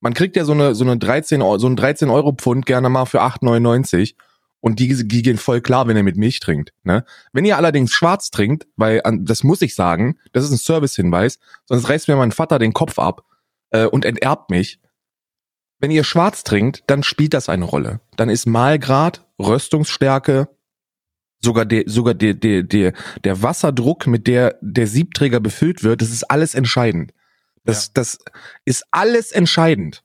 Man 0.00 0.14
kriegt 0.14 0.36
ja 0.36 0.44
so 0.44 0.52
eine, 0.52 0.76
so 0.76 0.84
eine 0.84 0.98
13, 0.98 1.42
Eu- 1.42 1.58
so 1.58 1.66
ein 1.66 1.74
13 1.74 2.08
Euro 2.08 2.30
Pfund 2.34 2.66
gerne 2.66 2.88
mal 2.88 3.04
für 3.04 3.20
8,99 3.22 4.14
und 4.62 4.78
die, 4.78 5.06
die 5.06 5.22
gehen 5.22 5.36
voll 5.38 5.60
klar, 5.60 5.86
wenn 5.88 5.96
ihr 5.96 6.04
mit 6.04 6.16
Milch 6.16 6.40
trinkt, 6.40 6.72
ne? 6.84 7.04
Wenn 7.32 7.44
ihr 7.44 7.56
allerdings 7.56 7.92
schwarz 7.92 8.30
trinkt, 8.30 8.66
weil, 8.76 9.02
das 9.20 9.42
muss 9.42 9.60
ich 9.60 9.74
sagen, 9.74 10.18
das 10.32 10.44
ist 10.44 10.52
ein 10.52 10.56
Servicehinweis, 10.56 11.38
sonst 11.66 11.88
reißt 11.88 12.08
mir 12.08 12.16
mein 12.16 12.32
Vater 12.32 12.58
den 12.60 12.72
Kopf 12.72 12.98
ab 12.98 13.24
äh, 13.70 13.86
und 13.86 14.04
enterbt 14.04 14.50
mich. 14.50 14.80
Wenn 15.80 15.90
ihr 15.90 16.04
schwarz 16.04 16.44
trinkt, 16.44 16.84
dann 16.86 17.02
spielt 17.02 17.34
das 17.34 17.48
eine 17.48 17.64
Rolle. 17.64 18.00
Dann 18.16 18.30
ist 18.30 18.46
Mahlgrad, 18.46 19.26
Röstungsstärke, 19.40 20.48
sogar 21.40 21.64
der, 21.66 21.82
sogar 21.86 22.14
der, 22.14 22.34
der, 22.34 22.62
der, 22.62 22.92
der 23.24 23.42
Wasserdruck, 23.42 24.06
mit 24.06 24.28
der 24.28 24.58
der 24.62 24.86
Siebträger 24.86 25.40
befüllt 25.40 25.82
wird, 25.82 26.00
das 26.02 26.10
ist 26.10 26.30
alles 26.30 26.54
entscheidend. 26.54 27.12
Das, 27.64 27.92
das 27.92 28.18
ist 28.64 28.84
alles 28.92 29.32
entscheidend. 29.32 30.04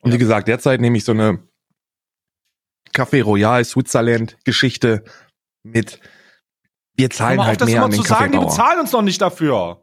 Und 0.00 0.10
Ja. 0.10 0.14
wie 0.16 0.18
gesagt, 0.18 0.48
derzeit 0.48 0.80
nehme 0.80 0.98
ich 0.98 1.04
so 1.04 1.12
eine 1.12 1.38
Café 2.92 3.22
Royal 3.22 3.64
Switzerland 3.64 4.36
Geschichte 4.44 5.04
mit 5.62 6.00
wir 6.94 7.10
zahlen 7.10 7.40
auf, 7.40 7.46
halt 7.46 7.60
das 7.60 7.68
mehr 7.68 7.76
immer 7.76 7.86
an 7.86 7.90
den 7.90 8.02
zu 8.02 8.06
sagen, 8.06 8.32
die 8.32 8.38
bezahlen 8.38 8.80
uns 8.80 8.92
noch 8.92 9.02
nicht 9.02 9.20
dafür. 9.20 9.82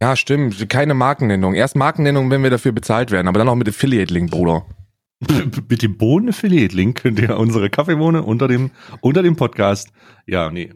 Ja, 0.00 0.16
stimmt. 0.16 0.68
Keine 0.68 0.94
Markennennung. 0.94 1.54
Erst 1.54 1.76
Markennennung, 1.76 2.30
wenn 2.30 2.42
wir 2.42 2.50
dafür 2.50 2.72
bezahlt 2.72 3.10
werden, 3.10 3.28
aber 3.28 3.38
dann 3.38 3.48
auch 3.48 3.54
mit 3.54 3.68
Affiliate-Link, 3.68 4.30
Bruder. 4.30 4.66
Mit 5.68 5.80
dem 5.80 5.96
Bohnen-Affiliate-Link 5.96 7.00
könnt 7.00 7.18
ihr 7.18 7.38
unsere 7.38 7.70
Kaffeebohne 7.70 8.22
unter 8.22 8.48
dem, 8.48 8.72
unter 9.00 9.22
dem 9.22 9.36
Podcast. 9.36 9.90
Ja, 10.26 10.50
nee. 10.50 10.74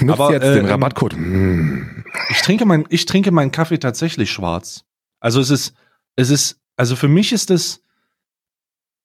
Nutzt 0.00 0.20
Aber, 0.20 0.32
jetzt 0.32 0.44
äh, 0.44 0.54
den 0.54 0.64
ähm, 0.64 0.70
Rabattcode. 0.70 1.16
Mm. 1.18 2.04
Ich 2.30 2.40
trinke 2.40 2.64
mein, 2.64 2.86
ich 2.88 3.04
trinke 3.04 3.30
meinen 3.30 3.52
Kaffee 3.52 3.78
tatsächlich 3.78 4.30
schwarz. 4.30 4.84
Also 5.20 5.40
es 5.40 5.50
ist, 5.50 5.74
es 6.16 6.30
ist, 6.30 6.60
also 6.76 6.96
für 6.96 7.08
mich 7.08 7.32
ist 7.32 7.50
es, 7.50 7.82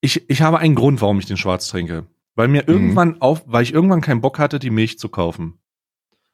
ich, 0.05 0.29
ich 0.29 0.41
habe 0.41 0.59
einen 0.59 0.75
Grund, 0.75 1.01
warum 1.01 1.19
ich 1.19 1.25
den 1.25 1.37
schwarz 1.37 1.67
trinke. 1.67 2.05
Weil 2.35 2.47
mir 2.47 2.67
irgendwann 2.67 3.21
auf, 3.21 3.43
weil 3.45 3.63
ich 3.63 3.73
irgendwann 3.73 4.01
keinen 4.01 4.21
Bock 4.21 4.39
hatte, 4.39 4.59
die 4.59 4.69
Milch 4.69 4.99
zu 4.99 5.09
kaufen. 5.09 5.57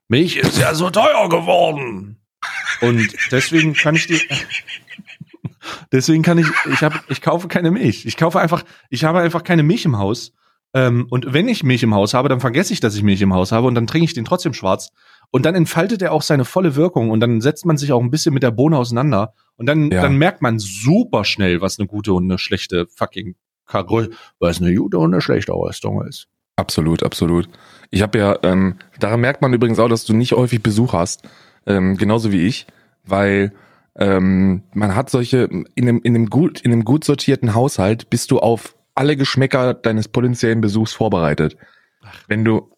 Milch 0.07 0.36
ist 0.38 0.57
ja 0.57 0.74
so 0.75 0.90
teuer 0.90 1.29
geworden. 1.29 2.18
Und 2.81 3.07
deswegen 3.31 3.74
kann 3.74 3.96
ich 3.96 4.07
die, 4.07 4.20
deswegen 5.92 6.24
kann 6.24 6.38
ich, 6.38 6.48
ich 6.72 6.81
habe, 6.84 7.00
ich 7.07 7.22
kaufe 7.22 7.48
keine 7.48 7.72
Milch. 7.72 8.05
Ich 8.05 8.18
kaufe 8.18 8.40
einfach, 8.40 8.64
ich 8.90 9.03
habe 9.03 9.20
einfach 9.20 9.44
keine 9.44 9.64
Milch 9.64 9.86
im 9.86 9.98
Haus. 9.98 10.34
Ähm, 10.74 11.05
und 11.10 11.34
wenn 11.34 11.48
ich 11.48 11.64
Milch 11.64 11.84
im 11.84 11.94
Haus 11.94 12.14
habe, 12.14 12.29
dann 12.29 12.40
vergesse 12.40 12.74
ich, 12.74 12.79
dass 12.79 12.96
ich 12.96 13.03
Milch 13.03 13.22
im 13.22 13.34
Haus 13.34 13.51
habe 13.51 13.68
und 13.68 13.75
dann 13.75 13.88
trinke 13.88 14.05
ich 14.05 14.14
den 14.14 14.25
trotzdem 14.25 14.53
schwarz. 14.53 14.90
Und 15.29 15.46
dann 15.46 15.55
entfaltet 15.55 16.01
er 16.01 16.12
auch 16.12 16.24
seine 16.24 16.46
volle 16.46 16.75
Wirkung 16.75 17.10
und 17.10 17.20
dann 17.20 17.40
setzt 17.42 17.66
man 17.66 17.77
sich 17.77 17.94
auch 17.94 18.01
ein 18.01 18.12
bisschen 18.12 18.34
mit 18.34 18.44
der 18.44 18.51
Bohne 18.51 18.77
auseinander 18.77 19.34
und 19.55 19.66
dann, 19.66 19.92
Ja. 19.92 20.01
dann 20.01 20.18
merkt 20.18 20.42
man 20.42 20.60
super 20.60 21.24
schnell, 21.25 21.62
was 21.62 21.79
eine 21.79 21.88
gute 21.88 22.14
und 22.14 22.25
eine 22.25 22.38
schlechte 22.38 22.88
fucking 22.96 23.36
Karol, 23.72 24.12
was 24.40 24.62
eine 24.62 24.74
gute 24.75 24.98
und 25.00 25.14
eine 25.14 25.22
schlechte 25.22 25.53
Röstung 25.53 26.05
ist. 26.05 26.27
Absolut, 26.55 27.03
absolut. 27.03 27.50
Ich 27.90 28.01
habe 28.01 28.20
ja, 28.20 28.38
ähm, 28.44 28.75
daran 29.00 29.22
merkt 29.22 29.42
man 29.42 29.53
übrigens 29.53 29.79
auch, 29.79 29.90
dass 29.90 30.05
du 30.05 30.14
nicht 30.14 30.34
häufig 30.34 30.62
Besuch 30.62 30.94
hast, 30.94 31.24
ähm, 31.66 31.98
genauso 31.98 32.31
wie 32.31 32.46
ich, 32.46 32.68
weil 33.05 33.53
ähm, 33.96 34.64
man 34.74 34.96
hat 34.96 35.10
solche, 35.10 35.44
in 35.44 35.68
einem, 35.75 36.01
in, 36.03 36.16
einem 36.16 36.29
gut, 36.29 36.62
in 36.62 36.72
einem 36.72 36.86
gut 36.86 37.03
sortierten 37.03 37.55
Haushalt 37.55 38.10
bist 38.10 38.31
du 38.31 38.40
auf 38.40 38.75
alle 38.96 39.16
Geschmäcker 39.16 39.74
deines 39.74 40.07
potenziellen 40.07 40.62
Besuchs 40.62 40.94
vorbereitet. 40.94 41.57
Wenn 42.27 42.44
du, 42.44 42.70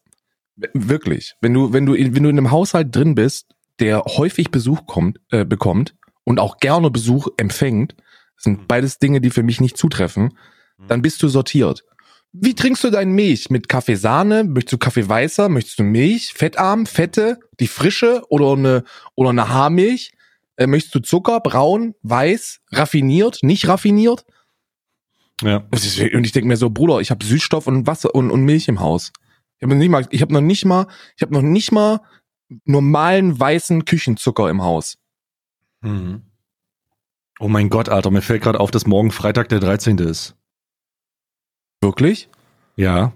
wirklich, 0.72 1.34
wenn 1.40 1.54
du, 1.54 1.72
wenn 1.72 1.86
du, 1.86 1.94
in, 1.94 2.14
wenn 2.14 2.22
du 2.22 2.28
in 2.28 2.38
einem 2.38 2.50
Haushalt 2.50 2.94
drin 2.94 3.14
bist, 3.14 3.54
der 3.80 4.04
häufig 4.04 4.50
Besuch 4.50 4.86
kommt, 4.86 5.20
äh, 5.30 5.44
bekommt 5.44 5.94
und 6.24 6.38
auch 6.38 6.58
gerne 6.58 6.90
Besuch 6.90 7.28
empfängt, 7.36 7.96
sind 8.36 8.68
beides 8.68 8.98
Dinge, 8.98 9.20
die 9.20 9.30
für 9.30 9.42
mich 9.42 9.60
nicht 9.60 9.76
zutreffen, 9.76 10.36
dann 10.88 11.02
bist 11.02 11.22
du 11.22 11.28
sortiert. 11.28 11.84
Wie 12.32 12.54
trinkst 12.54 12.82
du 12.82 12.90
deinen 12.90 13.12
Milch? 13.12 13.48
Mit 13.50 13.68
Kaffee 13.68 13.94
Sahne? 13.94 14.42
Möchtest 14.42 14.72
du 14.72 14.78
Kaffee 14.78 15.08
weißer? 15.08 15.48
Möchtest 15.48 15.78
du 15.78 15.84
Milch? 15.84 16.32
Fettarm? 16.34 16.84
Fette? 16.84 17.38
Die 17.60 17.68
frische? 17.68 18.22
Oder 18.28 18.52
eine, 18.52 18.84
oder 19.14 19.30
eine 19.30 19.48
Haarmilch? 19.48 20.12
Äh, 20.56 20.66
möchtest 20.66 20.94
du 20.96 21.00
Zucker? 21.00 21.40
Braun? 21.40 21.94
Weiß? 22.02 22.60
Raffiniert? 22.72 23.38
Nicht 23.42 23.68
raffiniert? 23.68 24.24
Ja. 25.42 25.58
Und 25.58 26.24
ich 26.24 26.32
denke 26.32 26.48
mir 26.48 26.56
so, 26.56 26.70
Bruder, 26.70 27.00
ich 27.00 27.10
habe 27.10 27.24
Süßstoff 27.24 27.66
und 27.68 27.86
Wasser 27.86 28.14
und, 28.14 28.30
und 28.30 28.42
Milch 28.42 28.66
im 28.66 28.80
Haus. 28.80 29.12
Ich 29.58 29.62
habe 29.62 29.74
noch 29.74 29.78
nicht 29.78 29.90
mal, 29.90 30.06
ich 30.10 30.20
habe 30.20 30.32
noch 30.32 30.40
nicht 30.40 30.64
mal, 30.64 30.86
ich 31.16 31.22
habe 31.22 31.32
noch 31.32 31.42
nicht 31.42 31.70
mal 31.70 32.00
normalen 32.64 33.38
weißen 33.38 33.84
Küchenzucker 33.84 34.50
im 34.50 34.62
Haus. 34.62 34.98
Mhm. 35.82 36.22
Oh 37.38 37.48
mein 37.48 37.68
Gott, 37.68 37.88
Alter, 37.88 38.10
mir 38.10 38.22
fällt 38.22 38.42
gerade 38.42 38.60
auf, 38.60 38.70
dass 38.70 38.86
morgen 38.86 39.10
Freitag 39.10 39.48
der 39.48 39.60
13. 39.60 39.98
ist. 39.98 40.36
Wirklich? 41.84 42.28
Ja. 42.76 43.12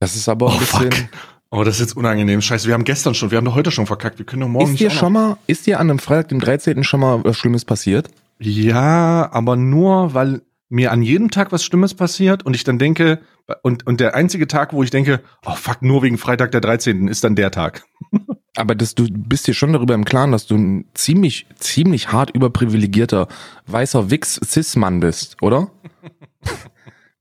Das 0.00 0.16
ist 0.16 0.26
aber 0.28 0.48
ein 0.48 0.54
Oh, 0.56 0.58
bisschen. 0.58 0.90
fuck. 0.92 1.08
Oh, 1.50 1.64
das 1.64 1.74
ist 1.76 1.80
jetzt 1.80 1.96
unangenehm. 1.96 2.40
Scheiße, 2.40 2.66
wir 2.66 2.74
haben 2.74 2.84
gestern 2.84 3.14
schon, 3.14 3.30
wir 3.30 3.36
haben 3.38 3.44
doch 3.44 3.54
heute 3.54 3.70
schon 3.70 3.86
verkackt. 3.86 4.18
Wir 4.18 4.26
können 4.26 4.40
doch 4.42 4.48
morgen 4.48 4.72
Ist 4.72 4.80
dir 4.80 4.88
auch 4.88 4.94
schon 4.94 5.12
mal, 5.12 5.36
ist 5.46 5.66
dir 5.66 5.78
an 5.80 5.90
einem 5.90 5.98
Freitag, 5.98 6.28
dem 6.28 6.40
13. 6.40 6.82
schon 6.82 7.00
mal 7.00 7.22
was 7.24 7.36
Schlimmes 7.36 7.64
passiert? 7.64 8.08
Ja, 8.38 9.30
aber 9.32 9.56
nur, 9.56 10.14
weil 10.14 10.42
mir 10.68 10.92
an 10.92 11.02
jedem 11.02 11.30
Tag 11.30 11.52
was 11.52 11.62
Schlimmes 11.64 11.94
passiert 11.94 12.44
und 12.44 12.56
ich 12.56 12.64
dann 12.64 12.78
denke, 12.78 13.20
und, 13.62 13.86
und 13.86 14.00
der 14.00 14.14
einzige 14.14 14.48
Tag, 14.48 14.72
wo 14.72 14.82
ich 14.82 14.90
denke, 14.90 15.20
oh 15.44 15.54
fuck, 15.54 15.82
nur 15.82 16.02
wegen 16.02 16.18
Freitag 16.18 16.50
der 16.52 16.60
13. 16.60 17.06
ist 17.06 17.22
dann 17.22 17.36
der 17.36 17.50
Tag. 17.50 17.84
Aber 18.56 18.74
das, 18.74 18.94
du 18.94 19.06
bist 19.10 19.46
dir 19.46 19.52
schon 19.54 19.74
darüber 19.74 19.94
im 19.94 20.06
Klaren, 20.06 20.32
dass 20.32 20.46
du 20.46 20.56
ein 20.56 20.86
ziemlich, 20.94 21.46
ziemlich 21.58 22.10
hart 22.10 22.30
überprivilegierter 22.30 23.28
weißer 23.66 24.10
Wix-Cis-Mann 24.10 25.00
bist, 25.00 25.36
oder? 25.42 25.70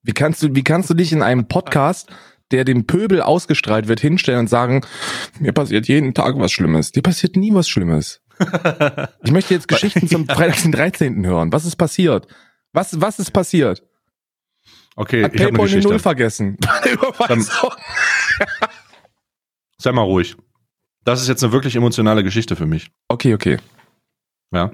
Wie 0.04 0.14
kannst 0.14 0.44
du, 0.44 0.54
wie 0.56 0.64
kannst 0.64 0.90
du 0.90 0.94
dich 0.94 1.12
in 1.12 1.22
einem 1.24 1.48
Podcast, 1.48 2.10
der 2.52 2.64
dem 2.64 2.86
Pöbel 2.86 3.22
ausgestrahlt 3.22 3.88
wird, 3.88 4.00
hinstellen 4.00 4.42
und 4.42 4.50
sagen, 4.50 4.82
mir 5.40 5.52
passiert 5.52 5.88
jeden 5.88 6.14
Tag 6.14 6.38
was 6.38 6.52
Schlimmes. 6.52 6.92
Dir 6.92 7.02
passiert 7.02 7.36
nie 7.36 7.54
was 7.54 7.68
Schlimmes. 7.68 8.22
Ich 9.24 9.32
möchte 9.32 9.54
jetzt 9.54 9.68
Geschichten 9.68 10.08
zum 10.08 10.28
Freitag 10.28 10.62
den 10.62 10.72
13. 10.72 11.26
hören. 11.26 11.52
Was 11.52 11.66
ist 11.66 11.76
passiert? 11.78 12.28
Was, 12.74 13.02
was 13.02 13.18
ist 13.20 13.32
passiert? 13.32 13.82
Okay, 14.98 15.24
Hat 15.24 15.34
ich 15.34 15.42
habe 15.42 15.50
eine 15.50 15.58
eine 15.60 15.72
Null 15.72 15.82
Geschichte. 15.82 16.00
vergessen? 16.00 16.58
Sei 19.78 19.92
mal 19.92 20.02
ruhig. 20.04 20.36
Das 21.04 21.22
ist 21.22 21.28
jetzt 21.28 21.44
eine 21.44 21.52
wirklich 21.54 21.76
emotionale 21.76 22.24
Geschichte 22.24 22.56
für 22.56 22.66
mich. 22.66 22.92
Okay, 23.08 23.34
okay. 23.34 23.58
Ja. 24.52 24.72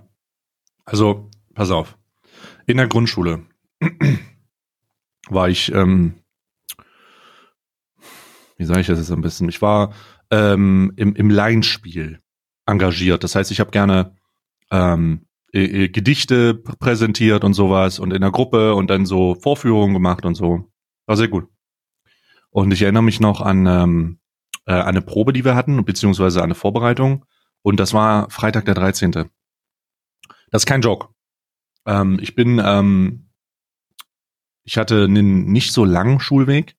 Also, 0.85 1.29
pass 1.53 1.71
auf. 1.71 1.97
In 2.67 2.77
der 2.77 2.87
Grundschule 2.87 3.45
war 5.29 5.49
ich, 5.49 5.71
ähm, 5.73 6.15
wie 8.57 8.65
sage 8.65 8.81
ich 8.81 8.87
das 8.87 8.99
jetzt 8.99 9.11
am 9.11 9.21
besten? 9.21 9.49
Ich 9.49 9.61
war 9.61 9.93
ähm, 10.29 10.93
im, 10.95 11.15
im 11.15 11.29
Laienspiel 11.29 12.21
engagiert. 12.65 13.23
Das 13.23 13.35
heißt, 13.35 13.51
ich 13.51 13.59
habe 13.59 13.71
gerne 13.71 14.15
ähm, 14.71 15.25
äh, 15.53 15.85
äh, 15.85 15.89
Gedichte 15.89 16.53
pr- 16.53 16.77
präsentiert 16.77 17.43
und 17.43 17.53
sowas 17.53 17.99
und 17.99 18.13
in 18.13 18.21
der 18.21 18.31
Gruppe 18.31 18.75
und 18.75 18.89
dann 18.89 19.05
so 19.05 19.35
Vorführungen 19.35 19.93
gemacht 19.93 20.25
und 20.25 20.35
so. 20.35 20.71
War 21.05 21.17
sehr 21.17 21.27
gut. 21.27 21.47
Und 22.49 22.71
ich 22.71 22.81
erinnere 22.81 23.03
mich 23.03 23.19
noch 23.19 23.41
an, 23.41 23.65
ähm, 23.65 24.19
äh, 24.65 24.73
eine 24.73 25.01
Probe, 25.01 25.33
die 25.33 25.45
wir 25.45 25.55
hatten, 25.55 25.83
beziehungsweise 25.83 26.39
an 26.39 26.45
eine 26.45 26.55
Vorbereitung. 26.55 27.25
Und 27.61 27.79
das 27.79 27.93
war 27.93 28.29
Freitag 28.29 28.65
der 28.65 28.75
13. 28.75 29.11
Das 29.11 29.29
ist 30.51 30.65
kein 30.65 30.81
Joke. 30.81 31.07
Ähm, 31.85 32.19
ich 32.21 32.35
bin, 32.35 32.61
ähm, 32.63 33.30
ich 34.63 34.77
hatte 34.77 35.03
einen 35.03 35.51
nicht 35.51 35.73
so 35.73 35.85
langen 35.85 36.19
Schulweg 36.19 36.75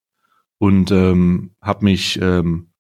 und 0.59 0.91
ähm, 0.91 1.55
habe 1.61 1.85
mich, 1.85 2.21
ähm, 2.21 2.73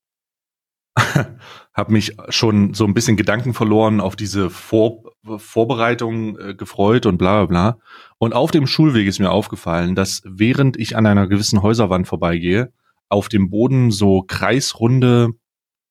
habe 0.96 1.92
mich 1.92 2.16
schon 2.28 2.74
so 2.74 2.84
ein 2.84 2.94
bisschen 2.94 3.16
Gedanken 3.16 3.54
verloren 3.54 4.00
auf 4.00 4.16
diese 4.16 4.50
Vor 4.50 5.02
Vorbereitung 5.36 6.38
äh, 6.38 6.54
gefreut 6.54 7.06
und 7.06 7.16
bla 7.16 7.44
bla 7.44 7.46
bla. 7.46 7.78
Und 8.18 8.34
auf 8.34 8.50
dem 8.50 8.66
Schulweg 8.66 9.06
ist 9.06 9.20
mir 9.20 9.30
aufgefallen, 9.30 9.94
dass 9.94 10.22
während 10.24 10.76
ich 10.76 10.96
an 10.96 11.06
einer 11.06 11.28
gewissen 11.28 11.62
Häuserwand 11.62 12.08
vorbeigehe, 12.08 12.72
auf 13.08 13.28
dem 13.28 13.50
Boden 13.50 13.90
so 13.90 14.22
kreisrunde 14.22 15.30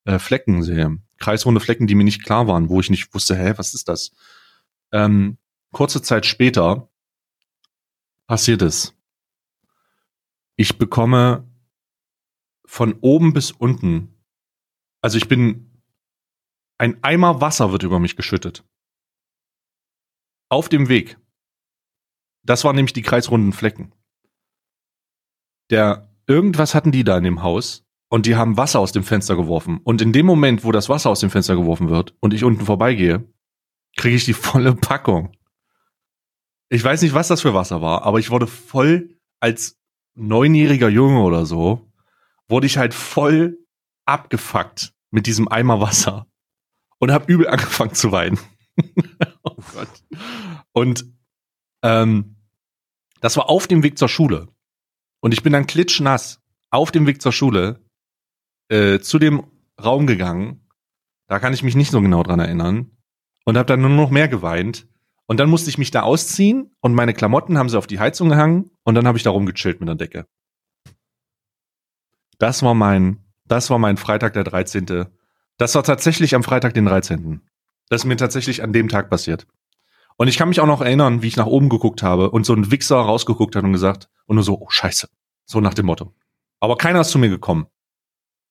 äh, 0.05 0.19
Flecken 0.19 0.63
sehe. 0.63 0.97
Kreisrunde 1.19 1.61
Flecken, 1.61 1.87
die 1.87 1.95
mir 1.95 2.03
nicht 2.03 2.25
klar 2.25 2.47
waren, 2.47 2.69
wo 2.69 2.79
ich 2.79 2.89
nicht 2.89 3.13
wusste, 3.13 3.37
hä, 3.37 3.53
was 3.55 3.73
ist 3.73 3.87
das? 3.87 4.11
Ähm, 4.91 5.37
kurze 5.71 6.01
Zeit 6.01 6.25
später 6.25 6.89
passiert 8.27 8.61
es. 8.61 8.95
Ich 10.55 10.77
bekomme 10.77 11.47
von 12.65 12.93
oben 13.01 13.33
bis 13.33 13.51
unten. 13.51 14.15
Also 15.01 15.17
ich 15.17 15.27
bin, 15.27 15.81
ein 16.77 17.03
Eimer 17.03 17.41
Wasser 17.41 17.71
wird 17.71 17.83
über 17.83 17.99
mich 17.99 18.15
geschüttet. 18.15 18.63
Auf 20.49 20.69
dem 20.69 20.89
Weg. 20.89 21.17
Das 22.43 22.63
waren 22.63 22.75
nämlich 22.75 22.93
die 22.93 23.01
kreisrunden 23.01 23.53
Flecken. 23.53 23.93
Der, 25.69 26.13
irgendwas 26.27 26.75
hatten 26.75 26.91
die 26.91 27.03
da 27.03 27.17
in 27.17 27.23
dem 27.23 27.43
Haus 27.43 27.85
und 28.09 28.25
die 28.25 28.35
haben 28.35 28.57
Wasser 28.57 28.79
aus 28.79 28.91
dem 28.91 29.03
Fenster 29.03 29.35
geworfen. 29.35 29.79
Und 29.83 30.01
in 30.01 30.11
dem 30.11 30.25
Moment, 30.25 30.63
wo 30.63 30.71
das 30.71 30.89
Wasser 30.89 31.09
aus 31.09 31.21
dem 31.21 31.29
Fenster 31.29 31.55
geworfen 31.55 31.89
wird 31.89 32.15
und 32.19 32.33
ich 32.33 32.43
unten 32.43 32.65
vorbeigehe, 32.65 33.25
kriege 33.95 34.15
ich 34.15 34.25
die 34.25 34.33
volle 34.33 34.75
Packung. 34.75 35.35
Ich 36.69 36.83
weiß 36.83 37.01
nicht, 37.01 37.13
was 37.13 37.27
das 37.27 37.41
für 37.41 37.53
Wasser 37.53 37.81
war, 37.81 38.03
aber 38.03 38.19
ich 38.19 38.29
wurde 38.29 38.47
voll 38.47 39.17
als 39.39 39.80
neunjähriger 40.21 40.89
Junge 40.89 41.21
oder 41.21 41.45
so, 41.45 41.91
wurde 42.47 42.67
ich 42.67 42.77
halt 42.77 42.93
voll 42.93 43.57
abgefuckt 44.05 44.93
mit 45.09 45.25
diesem 45.25 45.47
Eimer 45.47 45.81
Wasser 45.81 46.27
und 46.99 47.11
habe 47.11 47.31
übel 47.31 47.47
angefangen 47.47 47.93
zu 47.93 48.11
weinen. 48.11 48.39
oh 49.43 49.55
Gott. 49.73 50.03
Und 50.73 51.05
ähm, 51.83 52.37
das 53.19 53.37
war 53.37 53.49
auf 53.49 53.67
dem 53.67 53.83
Weg 53.83 53.97
zur 53.97 54.09
Schule. 54.09 54.47
Und 55.21 55.33
ich 55.33 55.43
bin 55.43 55.53
dann 55.53 55.67
klitschnass 55.67 56.41
auf 56.69 56.91
dem 56.91 57.07
Weg 57.07 57.21
zur 57.21 57.31
Schule 57.31 57.83
äh, 58.69 58.99
zu 58.99 59.19
dem 59.19 59.43
Raum 59.83 60.07
gegangen. 60.07 60.67
Da 61.27 61.39
kann 61.39 61.53
ich 61.53 61.63
mich 61.63 61.75
nicht 61.75 61.91
so 61.91 62.01
genau 62.01 62.23
dran 62.23 62.39
erinnern. 62.39 62.91
Und 63.45 63.57
habe 63.57 63.65
dann 63.65 63.81
nur 63.81 63.89
noch 63.89 64.11
mehr 64.11 64.27
geweint. 64.27 64.87
Und 65.31 65.37
dann 65.37 65.49
musste 65.49 65.69
ich 65.69 65.77
mich 65.77 65.91
da 65.91 66.01
ausziehen 66.01 66.75
und 66.81 66.93
meine 66.93 67.13
Klamotten 67.13 67.57
haben 67.57 67.69
sie 67.69 67.77
auf 67.77 67.87
die 67.87 68.01
Heizung 68.01 68.27
gehangen 68.27 68.69
und 68.83 68.95
dann 68.95 69.07
habe 69.07 69.17
ich 69.17 69.23
da 69.23 69.29
rumgechillt 69.29 69.79
mit 69.79 69.87
der 69.87 69.95
Decke. 69.95 70.27
Das 72.37 72.63
war 72.63 72.73
mein, 72.73 73.23
das 73.45 73.69
war 73.69 73.79
mein 73.79 73.95
Freitag 73.95 74.33
der 74.33 74.43
13. 74.43 75.05
Das 75.55 75.73
war 75.73 75.83
tatsächlich 75.83 76.35
am 76.35 76.43
Freitag 76.43 76.73
den 76.73 76.83
13. 76.83 77.39
Das 77.87 78.01
ist 78.01 78.05
mir 78.07 78.17
tatsächlich 78.17 78.61
an 78.61 78.73
dem 78.73 78.89
Tag 78.89 79.09
passiert. 79.09 79.47
Und 80.17 80.27
ich 80.27 80.37
kann 80.37 80.49
mich 80.49 80.59
auch 80.59 80.67
noch 80.67 80.81
erinnern, 80.81 81.21
wie 81.21 81.29
ich 81.29 81.37
nach 81.37 81.45
oben 81.45 81.69
geguckt 81.69 82.03
habe 82.03 82.29
und 82.29 82.45
so 82.45 82.53
ein 82.53 82.69
Wichser 82.69 82.97
rausgeguckt 82.97 83.55
hat 83.55 83.63
und 83.63 83.71
gesagt, 83.71 84.09
und 84.25 84.35
nur 84.35 84.43
so, 84.43 84.59
oh 84.59 84.69
Scheiße. 84.69 85.07
So 85.45 85.61
nach 85.61 85.75
dem 85.75 85.85
Motto. 85.85 86.13
Aber 86.59 86.75
keiner 86.75 86.99
ist 86.99 87.11
zu 87.11 87.19
mir 87.19 87.29
gekommen. 87.29 87.67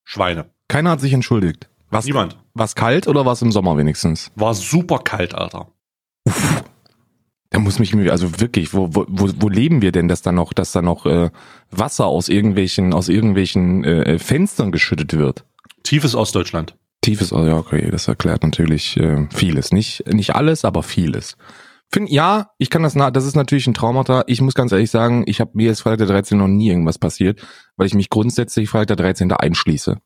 Schweine. 0.04 0.48
Keiner 0.68 0.92
hat 0.92 1.02
sich 1.02 1.12
entschuldigt. 1.12 1.68
Was, 1.90 2.06
Niemand. 2.06 2.42
Was 2.54 2.74
kalt 2.74 3.06
oder 3.06 3.26
was 3.26 3.42
im 3.42 3.52
Sommer 3.52 3.76
wenigstens? 3.76 4.32
War 4.34 4.54
super 4.54 5.00
kalt, 5.00 5.34
Alter. 5.34 5.70
Uff. 6.24 6.64
Da 7.50 7.58
muss 7.58 7.80
mich 7.80 7.94
also 8.12 8.40
wirklich, 8.40 8.72
wo, 8.74 8.88
wo, 8.92 9.06
wo 9.08 9.48
leben 9.48 9.82
wir 9.82 9.90
denn, 9.90 10.06
dass 10.06 10.22
da 10.22 10.30
noch, 10.30 10.52
dass 10.52 10.70
da 10.70 10.82
noch 10.82 11.04
äh, 11.04 11.30
Wasser 11.72 12.06
aus 12.06 12.28
irgendwelchen, 12.28 12.94
aus 12.94 13.08
irgendwelchen 13.08 13.82
äh, 13.82 14.20
Fenstern 14.20 14.70
geschüttet 14.70 15.14
wird? 15.14 15.44
Tiefes 15.82 16.14
Ostdeutschland. 16.14 16.76
Tiefes, 17.00 17.30
ja, 17.30 17.56
okay, 17.56 17.90
das 17.90 18.06
erklärt 18.06 18.44
natürlich 18.44 18.96
äh, 18.98 19.26
vieles. 19.34 19.72
Nicht, 19.72 20.06
nicht 20.06 20.36
alles, 20.36 20.64
aber 20.64 20.84
vieles. 20.84 21.36
Find, 21.92 22.08
ja, 22.08 22.50
ich 22.58 22.70
kann 22.70 22.84
das, 22.84 22.94
na, 22.94 23.10
das 23.10 23.24
ist 23.24 23.34
natürlich 23.34 23.66
ein 23.66 23.74
Traumata. 23.74 24.22
Ich 24.28 24.40
muss 24.40 24.54
ganz 24.54 24.70
ehrlich 24.70 24.90
sagen, 24.90 25.24
ich 25.26 25.40
habe 25.40 25.50
mir 25.54 25.66
jetzt 25.66 25.80
Freitag 25.80 25.98
der 25.98 26.06
13. 26.08 26.38
noch 26.38 26.46
nie 26.46 26.68
irgendwas 26.68 26.98
passiert, 26.98 27.40
weil 27.76 27.88
ich 27.88 27.94
mich 27.94 28.10
grundsätzlich 28.10 28.68
Freitag 28.68 28.98
der 28.98 29.06
13. 29.06 29.32
einschließe. 29.32 29.96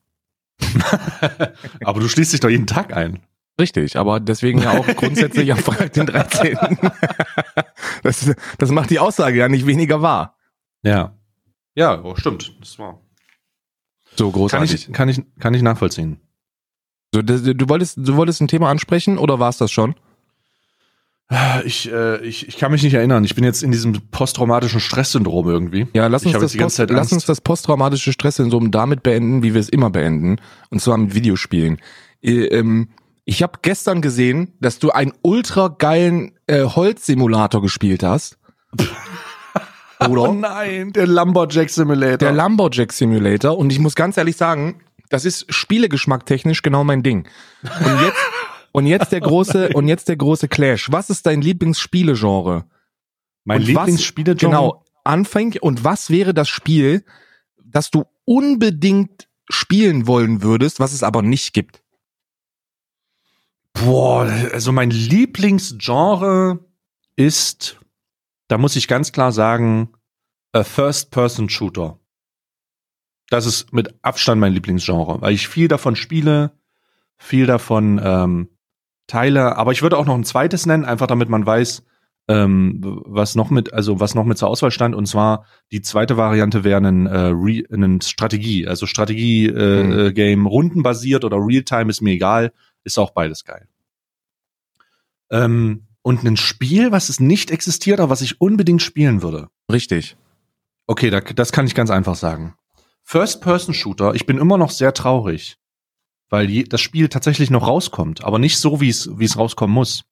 aber 1.84 2.00
du 2.00 2.08
schließt 2.08 2.32
dich 2.32 2.40
doch 2.40 2.48
jeden 2.48 2.66
Tag 2.66 2.96
ein. 2.96 3.20
Richtig, 3.60 3.96
aber 3.96 4.18
deswegen 4.18 4.60
ja 4.60 4.72
auch 4.72 4.86
grundsätzlich 4.96 5.52
am 5.52 5.58
Freitag 5.58 5.92
den 5.92 6.06
13. 6.06 6.58
das, 8.02 8.34
das 8.58 8.70
macht 8.70 8.90
die 8.90 8.98
Aussage 8.98 9.38
ja 9.38 9.48
nicht 9.48 9.66
weniger 9.66 10.02
wahr. 10.02 10.36
Ja. 10.82 11.16
Ja, 11.76 12.02
oh, 12.02 12.16
stimmt. 12.16 12.54
Das 12.60 12.78
war. 12.78 13.00
So 14.16 14.30
großartig. 14.30 14.86
Kann 14.92 15.08
ich, 15.08 15.16
kann 15.16 15.24
ich, 15.26 15.40
kann 15.40 15.54
ich 15.54 15.62
nachvollziehen. 15.62 16.20
So, 17.12 17.22
du, 17.22 17.54
du, 17.54 17.68
wolltest, 17.68 17.98
du 17.98 18.16
wolltest 18.16 18.40
ein 18.40 18.48
Thema 18.48 18.70
ansprechen 18.70 19.18
oder 19.18 19.38
war 19.38 19.50
es 19.50 19.58
das 19.58 19.70
schon? 19.70 19.94
Ich, 21.64 21.90
äh, 21.90 22.18
ich, 22.24 22.48
ich 22.48 22.58
kann 22.58 22.70
mich 22.70 22.82
nicht 22.82 22.94
erinnern. 22.94 23.24
Ich 23.24 23.34
bin 23.34 23.44
jetzt 23.44 23.62
in 23.62 23.72
diesem 23.72 23.92
posttraumatischen 24.10 24.78
Stresssyndrom 24.78 25.48
irgendwie. 25.48 25.86
Ja, 25.94 26.06
lass 26.08 26.26
uns, 26.26 26.34
das, 26.34 26.56
Post, 26.56 26.78
lass 26.90 27.12
uns 27.12 27.24
das 27.24 27.40
posttraumatische 27.40 28.12
Stresssyndrom 28.12 28.70
damit 28.70 29.02
beenden, 29.02 29.42
wie 29.42 29.54
wir 29.54 29.60
es 29.60 29.68
immer 29.68 29.90
beenden. 29.90 30.36
Und 30.70 30.80
zwar 30.80 30.98
mit 30.98 31.14
Videospielen. 31.14 31.78
Äh, 32.20 32.46
ähm, 32.46 32.88
ich 33.24 33.42
habe 33.42 33.58
gestern 33.62 34.02
gesehen, 34.02 34.54
dass 34.60 34.78
du 34.78 34.90
einen 34.90 35.12
ultra 35.22 35.68
geilen 35.68 36.32
äh, 36.46 36.64
Holzsimulator 36.64 37.62
gespielt 37.62 38.02
hast. 38.02 38.38
Oder? 40.08 40.22
Oh 40.22 40.32
nein, 40.34 40.92
der 40.92 41.06
Lumberjack 41.06 41.70
Simulator. 41.70 42.18
Der 42.18 42.32
Lumberjack 42.32 42.92
Simulator. 42.92 43.56
Und 43.56 43.72
ich 43.72 43.78
muss 43.78 43.94
ganz 43.94 44.16
ehrlich 44.16 44.36
sagen, 44.36 44.82
das 45.08 45.24
ist 45.24 45.46
Spielegeschmack 45.52 46.26
technisch 46.26 46.62
genau 46.62 46.84
mein 46.84 47.02
Ding. 47.02 47.26
Und 47.62 48.00
jetzt, 48.02 48.18
und 48.72 48.86
jetzt 48.86 49.12
der 49.12 49.20
große, 49.20 49.70
und 49.70 49.88
jetzt 49.88 50.08
der 50.08 50.16
große 50.16 50.48
Clash. 50.48 50.90
Was 50.90 51.08
ist 51.08 51.26
dein 51.26 51.40
Lieblingsspielegenre? 51.40 52.64
Mein 53.44 53.62
Lieblingsspielegenre? 53.62 54.50
Genau. 54.50 54.84
Anfang. 55.04 55.54
Und 55.60 55.84
was 55.84 56.10
wäre 56.10 56.34
das 56.34 56.48
Spiel, 56.48 57.04
das 57.64 57.90
du 57.90 58.04
unbedingt 58.24 59.28
spielen 59.48 60.06
wollen 60.06 60.42
würdest, 60.42 60.80
was 60.80 60.92
es 60.92 61.02
aber 61.02 61.22
nicht 61.22 61.54
gibt? 61.54 61.83
Boah, 63.74 64.30
also 64.52 64.72
mein 64.72 64.90
Lieblingsgenre 64.90 66.60
ist, 67.16 67.80
da 68.48 68.56
muss 68.56 68.76
ich 68.76 68.88
ganz 68.88 69.12
klar 69.12 69.32
sagen, 69.32 69.90
a 70.52 70.62
First-Person-Shooter. 70.62 71.98
Das 73.28 73.46
ist 73.46 73.72
mit 73.72 73.94
Abstand 74.02 74.40
mein 74.40 74.52
Lieblingsgenre, 74.52 75.20
weil 75.20 75.34
ich 75.34 75.48
viel 75.48 75.68
davon 75.68 75.96
spiele, 75.96 76.52
viel 77.16 77.46
davon 77.46 78.00
ähm, 78.02 78.48
teile. 79.06 79.56
Aber 79.56 79.72
ich 79.72 79.82
würde 79.82 79.98
auch 79.98 80.06
noch 80.06 80.14
ein 80.14 80.24
zweites 80.24 80.66
nennen, 80.66 80.84
einfach 80.84 81.08
damit 81.08 81.28
man 81.28 81.44
weiß, 81.44 81.82
ähm, 82.28 82.80
was 82.80 83.34
noch 83.34 83.50
mit, 83.50 83.72
also 83.72 84.00
was 84.00 84.14
noch 84.14 84.24
mit 84.24 84.38
zur 84.38 84.48
Auswahl 84.48 84.70
stand. 84.70 84.94
Und 84.94 85.06
zwar 85.06 85.46
die 85.72 85.82
zweite 85.82 86.16
Variante 86.16 86.64
wäre 86.64 86.80
ein, 86.80 87.06
äh, 87.06 87.32
Re 87.32 87.64
ein 87.70 88.00
Strategie, 88.00 88.66
also 88.68 88.86
Strategie-Game, 88.86 90.16
äh, 90.16 90.36
mhm. 90.36 90.46
rundenbasiert 90.46 91.24
oder 91.24 91.38
Realtime 91.38 91.90
ist 91.90 92.00
mir 92.00 92.12
egal, 92.12 92.52
ist 92.84 92.98
auch 92.98 93.10
beides 93.10 93.44
geil. 93.44 93.68
Ähm, 95.30 95.86
und 96.02 96.22
ein 96.22 96.36
Spiel, 96.36 96.92
was 96.92 97.08
es 97.08 97.18
nicht 97.18 97.50
existiert, 97.50 97.98
aber 97.98 98.10
was 98.10 98.20
ich 98.20 98.40
unbedingt 98.40 98.82
spielen 98.82 99.22
würde. 99.22 99.48
Richtig. 99.72 100.16
Okay, 100.86 101.10
da, 101.10 101.20
das 101.20 101.50
kann 101.50 101.66
ich 101.66 101.74
ganz 101.74 101.90
einfach 101.90 102.14
sagen. 102.14 102.54
First-Person-Shooter, 103.04 104.14
ich 104.14 104.26
bin 104.26 104.38
immer 104.38 104.58
noch 104.58 104.70
sehr 104.70 104.92
traurig, 104.92 105.56
weil 106.28 106.50
je, 106.50 106.64
das 106.64 106.80
Spiel 106.80 107.08
tatsächlich 107.08 107.50
noch 107.50 107.66
rauskommt, 107.66 108.22
aber 108.22 108.38
nicht 108.38 108.58
so, 108.58 108.80
wie 108.80 108.88
es 108.90 109.38
rauskommen 109.38 109.74
muss. 109.74 110.04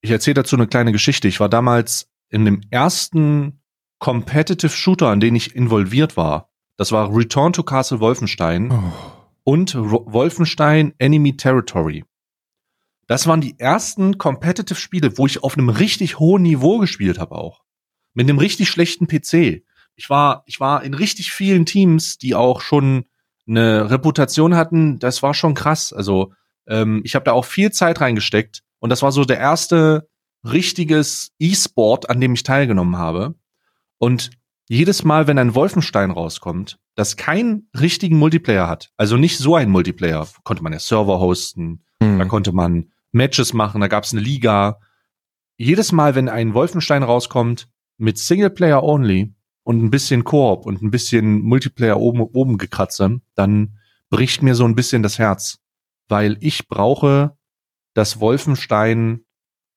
Ich 0.00 0.10
erzähle 0.10 0.34
dazu 0.34 0.56
eine 0.56 0.66
kleine 0.66 0.92
Geschichte. 0.92 1.28
Ich 1.28 1.40
war 1.40 1.48
damals 1.48 2.08
in 2.28 2.44
dem 2.44 2.60
ersten 2.70 3.62
Competitive 3.98 4.70
Shooter, 4.70 5.08
an 5.08 5.20
den 5.20 5.34
ich 5.34 5.56
involviert 5.56 6.16
war. 6.16 6.50
Das 6.76 6.92
war 6.92 7.14
Return 7.14 7.52
to 7.52 7.62
Castle 7.64 8.00
Wolfenstein 8.00 8.70
oh. 8.70 9.17
Und 9.48 9.74
Wolfenstein 9.74 10.94
Enemy 10.98 11.36
Territory. 11.36 12.04
Das 13.06 13.26
waren 13.26 13.40
die 13.40 13.58
ersten 13.58 14.18
Competitive 14.18 14.78
Spiele, 14.78 15.16
wo 15.16 15.26
ich 15.26 15.42
auf 15.42 15.56
einem 15.56 15.70
richtig 15.70 16.18
hohen 16.18 16.42
Niveau 16.42 16.78
gespielt 16.78 17.18
habe 17.18 17.34
auch. 17.34 17.62
Mit 18.12 18.28
einem 18.28 18.38
richtig 18.38 18.68
schlechten 18.68 19.06
PC 19.06 19.62
ich 19.98 20.08
war, 20.08 20.44
ich 20.46 20.60
war 20.60 20.84
in 20.84 20.94
richtig 20.94 21.32
vielen 21.32 21.66
Teams, 21.66 22.18
die 22.18 22.36
auch 22.36 22.60
schon 22.60 23.06
eine 23.48 23.90
Reputation 23.90 24.54
hatten. 24.54 25.00
Das 25.00 25.24
war 25.24 25.34
schon 25.34 25.54
krass. 25.54 25.92
Also 25.92 26.32
ähm, 26.68 27.02
ich 27.04 27.16
habe 27.16 27.24
da 27.24 27.32
auch 27.32 27.44
viel 27.44 27.72
Zeit 27.72 28.00
reingesteckt 28.00 28.62
und 28.78 28.90
das 28.90 29.02
war 29.02 29.10
so 29.10 29.24
der 29.24 29.38
erste 29.38 30.08
richtiges 30.44 31.32
E-Sport, 31.40 32.10
an 32.10 32.20
dem 32.20 32.34
ich 32.34 32.44
teilgenommen 32.44 32.96
habe. 32.96 33.34
Und 33.98 34.30
jedes 34.68 35.02
Mal, 35.02 35.26
wenn 35.26 35.38
ein 35.38 35.56
Wolfenstein 35.56 36.12
rauskommt, 36.12 36.78
das 36.98 37.16
keinen 37.16 37.68
richtigen 37.78 38.18
Multiplayer 38.18 38.66
hat, 38.66 38.90
also 38.96 39.16
nicht 39.16 39.38
so 39.38 39.54
ein 39.54 39.70
Multiplayer, 39.70 40.26
konnte 40.42 40.64
man 40.64 40.72
ja 40.72 40.80
Server 40.80 41.20
hosten, 41.20 41.84
hm. 42.02 42.18
da 42.18 42.24
konnte 42.24 42.50
man 42.50 42.90
Matches 43.12 43.52
machen, 43.52 43.80
da 43.80 43.86
gab 43.86 44.02
es 44.02 44.12
eine 44.12 44.20
Liga. 44.20 44.80
Jedes 45.56 45.92
Mal, 45.92 46.16
wenn 46.16 46.28
ein 46.28 46.54
Wolfenstein 46.54 47.04
rauskommt 47.04 47.68
mit 47.98 48.18
Singleplayer 48.18 48.82
only, 48.82 49.32
und 49.68 49.84
ein 49.84 49.90
bisschen 49.90 50.24
Koop 50.24 50.64
und 50.64 50.80
ein 50.80 50.90
bisschen 50.90 51.42
Multiplayer 51.42 52.00
oben, 52.00 52.22
oben 52.22 52.56
gekratze, 52.56 53.20
dann 53.34 53.76
bricht 54.08 54.42
mir 54.42 54.54
so 54.54 54.64
ein 54.64 54.74
bisschen 54.74 55.02
das 55.02 55.18
Herz. 55.18 55.58
Weil 56.08 56.38
ich 56.40 56.68
brauche 56.68 57.36
das 57.92 58.18
Wolfenstein 58.18 59.26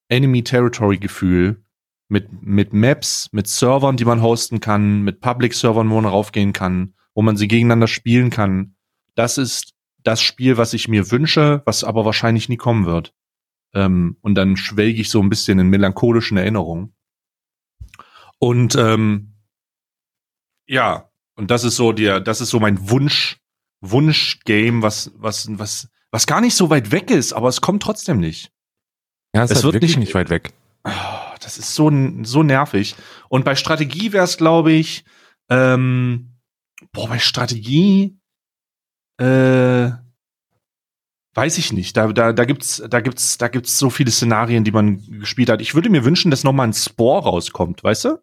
Enemy 0.07 0.45
Territory 0.45 0.97
Gefühl 0.97 1.65
mit, 2.07 2.41
mit 2.41 2.71
Maps, 2.71 3.27
mit 3.33 3.49
Servern, 3.49 3.97
die 3.97 4.05
man 4.05 4.21
hosten 4.21 4.61
kann, 4.61 5.01
mit 5.01 5.19
Public 5.19 5.53
Servern, 5.53 5.89
wo 5.89 5.95
man 5.95 6.05
raufgehen 6.05 6.53
kann, 6.53 6.93
wo 7.13 7.21
man 7.21 7.37
sie 7.37 7.47
gegeneinander 7.47 7.87
spielen 7.87 8.29
kann. 8.29 8.75
Das 9.15 9.37
ist 9.37 9.73
das 10.03 10.21
Spiel, 10.21 10.57
was 10.57 10.73
ich 10.73 10.87
mir 10.87 11.11
wünsche, 11.11 11.61
was 11.65 11.83
aber 11.83 12.05
wahrscheinlich 12.05 12.49
nie 12.49 12.57
kommen 12.57 12.85
wird. 12.85 13.13
Ähm, 13.73 14.17
und 14.21 14.35
dann 14.35 14.57
schwelge 14.57 14.99
ich 15.01 15.09
so 15.09 15.21
ein 15.21 15.29
bisschen 15.29 15.59
in 15.59 15.67
melancholischen 15.67 16.37
Erinnerungen. 16.37 16.93
Und 18.39 18.75
ähm, 18.75 19.33
ja, 20.67 21.09
Und 21.35 21.51
das 21.51 21.63
ist 21.63 21.75
so 21.75 21.91
der, 21.91 22.19
das 22.19 22.41
ist 22.41 22.49
so 22.49 22.59
mein 22.59 22.89
Wunsch, 22.89 23.37
Wunsch-Game, 23.81 24.81
was, 24.81 25.11
was, 25.15 25.47
was, 25.57 25.89
was 26.11 26.27
gar 26.27 26.41
nicht 26.41 26.55
so 26.55 26.69
weit 26.69 26.91
weg 26.91 27.09
ist, 27.11 27.33
aber 27.33 27.47
es 27.49 27.61
kommt 27.61 27.81
trotzdem 27.83 28.19
nicht. 28.19 28.51
Ja, 29.33 29.43
es, 29.43 29.51
Es 29.51 29.57
ist 29.57 29.63
wird 29.63 29.73
halt 29.73 29.81
wirklich 29.83 29.97
nicht- 29.97 30.07
nicht 30.07 30.15
weit 30.15 30.29
weg. 30.29 30.53
Ah, 30.83 31.35
Das 31.41 31.57
ist 31.57 31.73
so, 31.75 31.91
so 32.23 32.43
nervig. 32.43 32.95
Und 33.29 33.45
bei 33.45 33.55
Strategie 33.55 34.11
wäre 34.13 34.25
es, 34.25 34.37
glaube 34.37 34.71
ich, 34.71 35.03
ähm, 35.49 36.30
boah, 36.91 37.07
bei 37.07 37.19
Strategie, 37.19 38.17
äh, 39.17 39.91
weiß 41.33 41.57
ich 41.57 41.71
nicht. 41.73 41.95
Da, 41.97 42.11
da, 42.11 42.33
da 42.33 42.45
gibt's, 42.45 42.81
da 42.89 42.99
gibt's, 42.99 43.37
da 43.37 43.47
gibt's 43.47 43.77
so 43.77 43.89
viele 43.89 44.11
Szenarien, 44.11 44.63
die 44.63 44.71
man 44.71 45.01
gespielt 45.19 45.49
hat. 45.49 45.61
Ich 45.61 45.75
würde 45.75 45.89
mir 45.89 46.03
wünschen, 46.03 46.31
dass 46.31 46.43
noch 46.43 46.53
mal 46.53 46.63
ein 46.65 46.73
Spore 46.73 47.23
rauskommt, 47.23 47.83
weißt 47.83 48.05
du? 48.05 48.17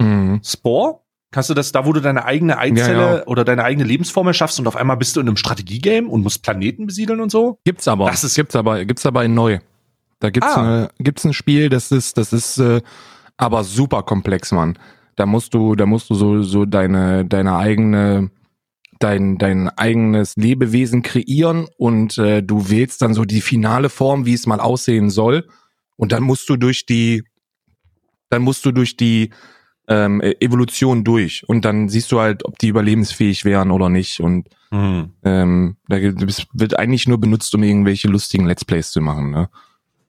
Mhm. 0.00 0.40
Spore? 0.44 1.00
Kannst 1.32 1.48
du 1.48 1.54
das, 1.54 1.72
da 1.72 1.86
wo 1.86 1.94
du 1.94 2.00
deine 2.00 2.26
eigene 2.26 2.58
Eizelle 2.58 2.92
Ja, 3.00 3.16
ja. 3.18 3.26
oder 3.26 3.44
deine 3.44 3.64
eigene 3.64 3.84
Lebensform 3.84 4.26
erschaffst 4.26 4.60
und 4.60 4.66
auf 4.68 4.76
einmal 4.76 4.98
bist 4.98 5.16
du 5.16 5.20
in 5.20 5.28
einem 5.28 5.38
Strategiegame 5.38 6.06
und 6.06 6.20
musst 6.22 6.42
Planeten 6.42 6.86
besiedeln 6.86 7.20
und 7.20 7.30
so? 7.30 7.58
Gibt's 7.64 7.88
aber. 7.88 8.10
Das 8.10 8.22
ist- 8.22 8.34
gibt's 8.34 8.54
aber, 8.54 8.84
gibt's 8.84 9.06
aber 9.06 9.24
in 9.24 9.32
neu. 9.34 9.58
Da 10.20 10.28
gibt's, 10.30 10.52
Ah. 10.52 10.60
eine, 10.62 10.88
gibt's 10.98 11.24
ein 11.24 11.32
Spiel, 11.32 11.70
das 11.70 11.90
ist, 11.90 12.18
das 12.18 12.32
ist 12.34 12.58
äh, 12.58 12.82
aber 13.38 13.64
super 13.64 14.02
komplex, 14.02 14.52
Mann. 14.52 14.78
Da 15.16 15.26
musst 15.26 15.54
du, 15.54 15.74
da 15.74 15.86
musst 15.86 16.10
du 16.10 16.14
so, 16.14 16.42
so 16.42 16.64
deine, 16.64 17.24
deine 17.24 17.56
eigene, 17.56 18.30
dein, 18.98 19.38
dein 19.38 19.68
eigenes 19.68 20.36
Lebewesen 20.36 21.02
kreieren 21.02 21.66
und 21.76 22.18
äh, 22.18 22.42
du 22.42 22.70
wählst 22.70 23.02
dann 23.02 23.14
so 23.14 23.24
die 23.24 23.40
finale 23.40 23.88
Form, 23.88 24.26
wie 24.26 24.34
es 24.34 24.46
mal 24.46 24.60
aussehen 24.60 25.10
soll. 25.10 25.48
Und 25.96 26.12
dann 26.12 26.22
musst 26.22 26.48
du 26.48 26.56
durch 26.56 26.86
die, 26.86 27.24
dann 28.30 28.42
musst 28.42 28.64
du 28.64 28.72
durch 28.72 28.96
die 28.96 29.30
ähm, 29.88 30.20
äh, 30.20 30.34
Evolution 30.40 31.04
durch 31.04 31.46
und 31.48 31.64
dann 31.64 31.88
siehst 31.88 32.10
du 32.12 32.20
halt, 32.20 32.44
ob 32.44 32.58
die 32.58 32.68
überlebensfähig 32.68 33.44
wären 33.44 33.70
oder 33.70 33.88
nicht. 33.88 34.20
Und 34.20 34.48
Hm. 34.72 35.12
ähm, 35.22 35.76
da 35.86 35.98
wird 36.00 36.78
eigentlich 36.78 37.06
nur 37.06 37.20
benutzt, 37.20 37.54
um 37.54 37.62
irgendwelche 37.62 38.08
lustigen 38.08 38.46
Let's 38.46 38.64
Plays 38.64 38.90
zu 38.90 39.02
machen. 39.02 39.30
Ne? 39.30 39.50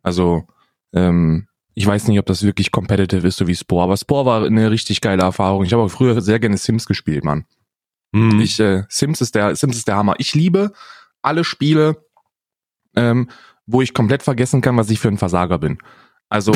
Also 0.02 0.48
ähm, 0.94 1.48
ich 1.76 1.86
weiß 1.86 2.08
nicht, 2.08 2.20
ob 2.20 2.26
das 2.26 2.44
wirklich 2.44 2.72
competitive 2.72 3.28
ist, 3.28 3.38
so 3.38 3.48
wie 3.48 3.56
Spore. 3.56 3.84
Aber 3.84 3.98
Spore 3.98 4.26
war 4.26 4.46
eine 4.46 4.70
richtig 4.70 5.02
geile 5.02 5.24
Erfahrung. 5.24 5.64
Ich 5.64 5.74
habe 5.74 5.84
auch 5.84 5.90
früher 5.90 6.22
sehr 6.22 6.40
gerne 6.40 6.58
Sims 6.58 6.86
gespielt, 6.86 7.24
Mann. 7.24 7.46
Hm. 8.16 8.40
Ich 8.40 8.60
äh, 8.60 8.84
Sims 8.90 9.22
ist 9.22 9.36
der 9.36 9.56
Sims 9.56 9.78
ist 9.78 9.88
der 9.88 9.96
Hammer. 9.96 10.16
Ich 10.20 10.36
liebe 10.36 10.72
alle 11.22 11.44
Spiele, 11.44 12.06
ähm, 12.96 13.30
wo 13.66 13.82
ich 13.82 13.94
komplett 13.94 14.22
vergessen 14.24 14.62
kann, 14.62 14.78
was 14.78 14.90
ich 14.90 15.00
für 15.00 15.08
ein 15.08 15.18
Versager 15.18 15.58
bin. 15.58 15.80
Also 16.30 16.54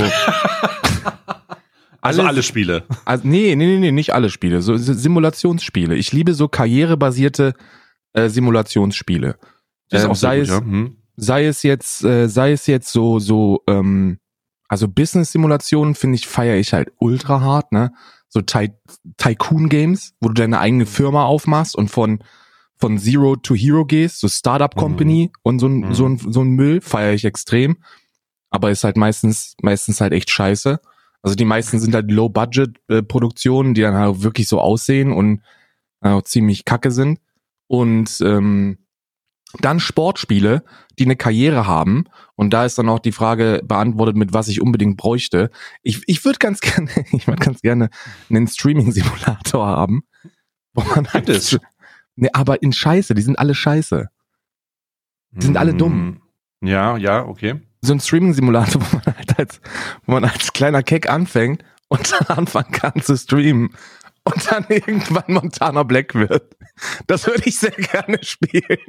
also 2.01 2.21
alle 2.21 2.43
Spiele. 2.43 2.83
Also, 3.05 3.27
nee, 3.27 3.55
nee, 3.55 3.65
nee, 3.65 3.79
nee, 3.79 3.91
nicht 3.91 4.13
alle 4.13 4.29
Spiele. 4.29 4.61
So 4.61 4.77
Simulationsspiele. 4.77 5.95
Ich 5.95 6.11
liebe 6.11 6.33
so 6.33 6.47
karrierebasierte 6.47 7.53
äh, 8.13 8.29
Simulationsspiele. 8.29 9.37
Das 9.89 10.01
ist 10.01 10.05
Ähm, 10.05 10.11
auch 10.11 10.15
sei 10.15 10.37
gut, 10.37 10.43
es, 10.43 10.49
ja. 10.49 10.59
Hm. 10.59 10.97
sei 11.15 11.45
es 11.47 11.63
jetzt, 11.63 12.03
äh, 12.03 12.27
sei 12.27 12.51
es 12.51 12.67
jetzt 12.67 12.91
so, 12.91 13.19
so, 13.19 13.63
ähm, 13.67 14.19
also 14.67 14.87
Business-Simulationen 14.87 15.95
finde 15.95 16.15
ich, 16.15 16.27
feiere 16.27 16.57
ich 16.57 16.73
halt 16.73 16.91
ultra 16.99 17.41
hart, 17.41 17.71
ne? 17.71 17.91
So 18.29 18.41
Ty 18.41 18.71
Tycoon-Games, 19.17 20.13
wo 20.19 20.27
du 20.27 20.33
deine 20.33 20.59
eigene 20.59 20.85
Firma 20.85 21.23
aufmachst 21.23 21.75
und 21.75 21.89
von, 21.89 22.19
von 22.77 22.97
Zero 22.97 23.35
to 23.37 23.55
Hero 23.55 23.85
gehst, 23.85 24.19
so 24.19 24.27
Startup-Company 24.27 25.31
und 25.43 25.59
so 25.59 25.67
ein, 25.67 25.79
Mhm. 25.79 25.93
so 25.93 26.05
ein, 26.07 26.17
so 26.17 26.41
ein 26.41 26.49
Müll 26.49 26.81
feiere 26.81 27.13
ich 27.13 27.25
extrem. 27.25 27.77
Aber 28.49 28.69
ist 28.71 28.83
halt 28.83 28.97
meistens, 28.97 29.55
meistens 29.61 30.01
halt 30.01 30.13
echt 30.13 30.29
scheiße. 30.29 30.79
Also 31.21 31.35
die 31.35 31.45
meisten 31.45 31.79
sind 31.79 31.95
halt 31.95 32.11
Low-Budget-Produktionen, 32.11 33.73
die 33.73 33.81
dann 33.81 33.95
halt 33.95 34.21
wirklich 34.23 34.47
so 34.47 34.59
aussehen 34.59 35.11
und 35.11 35.41
äh, 36.01 36.09
auch 36.09 36.21
ziemlich 36.23 36.65
kacke 36.65 36.91
sind. 36.91 37.19
Und 37.67 38.21
ähm, 38.21 38.77
dann 39.59 39.79
Sportspiele, 39.79 40.63
die 40.99 41.05
eine 41.05 41.15
Karriere 41.15 41.67
haben. 41.67 42.05
Und 42.35 42.51
da 42.51 42.65
ist 42.65 42.77
dann 42.77 42.89
auch 42.89 42.99
die 42.99 43.11
Frage 43.11 43.61
beantwortet, 43.63 44.15
mit 44.15 44.33
was 44.33 44.47
ich 44.47 44.61
unbedingt 44.61 44.97
bräuchte. 44.97 45.49
Ich, 45.83 46.01
ich 46.07 46.23
würde 46.25 46.39
ganz 46.39 46.59
gerne, 46.61 46.89
ich 47.11 47.27
würde 47.27 47.43
ganz 47.43 47.61
gerne 47.61 47.89
einen 48.29 48.47
Streaming-Simulator 48.47 49.65
haben. 49.65 50.03
Wo 50.73 50.83
man 50.83 51.07
halt, 51.11 51.29
es. 51.29 51.57
Nee, 52.15 52.29
aber 52.33 52.61
in 52.61 52.73
Scheiße, 52.73 53.13
die 53.13 53.21
sind 53.21 53.39
alle 53.39 53.55
Scheiße. 53.55 54.09
Die 55.31 55.45
sind 55.45 55.57
alle 55.57 55.73
dumm. 55.73 56.21
Hm. 56.61 56.69
Ja, 56.69 56.97
ja, 56.97 57.25
okay. 57.25 57.61
So 57.81 57.93
ein 57.93 57.99
Streaming-Simulator, 57.99 58.81
wo 58.91 58.97
man 58.97 59.15
halt 59.17 59.39
als, 59.39 59.61
wo 60.05 60.13
man 60.13 60.25
als 60.25 60.53
kleiner 60.53 60.83
Keck 60.83 61.09
anfängt 61.09 61.63
und 61.87 62.11
dann 62.11 62.27
anfangen 62.37 62.71
kann 62.71 63.01
zu 63.01 63.15
streamen. 63.15 63.75
Und 64.23 64.51
dann 64.51 64.65
irgendwann 64.67 65.23
Montana 65.27 65.83
Black 65.83 66.13
wird. 66.13 66.57
Das 67.07 67.25
würde 67.27 67.43
ich 67.45 67.59
sehr 67.59 67.71
gerne 67.71 68.19
spielen. 68.21 68.79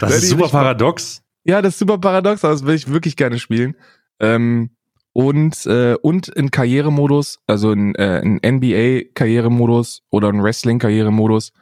Das 0.00 0.16
ist 0.16 0.28
super 0.30 0.48
paradox. 0.48 1.22
Ja, 1.44 1.60
das 1.62 1.74
ist 1.74 1.78
super 1.80 1.98
paradox, 1.98 2.44
aber 2.44 2.54
das 2.54 2.64
will 2.64 2.74
ich 2.74 2.88
wirklich 2.90 3.16
gerne 3.16 3.38
spielen. 3.38 3.74
Ähm, 4.20 4.70
und, 5.12 5.66
äh, 5.66 5.96
und 6.00 6.28
in 6.28 6.50
Karrieremodus, 6.50 7.40
also 7.46 7.72
in, 7.72 7.94
äh, 7.96 8.20
in 8.20 8.38
NBA-Karrieremodus 8.42 10.02
oder 10.10 10.28
in 10.30 10.42
Wrestling-Karrieremodus. 10.42 11.52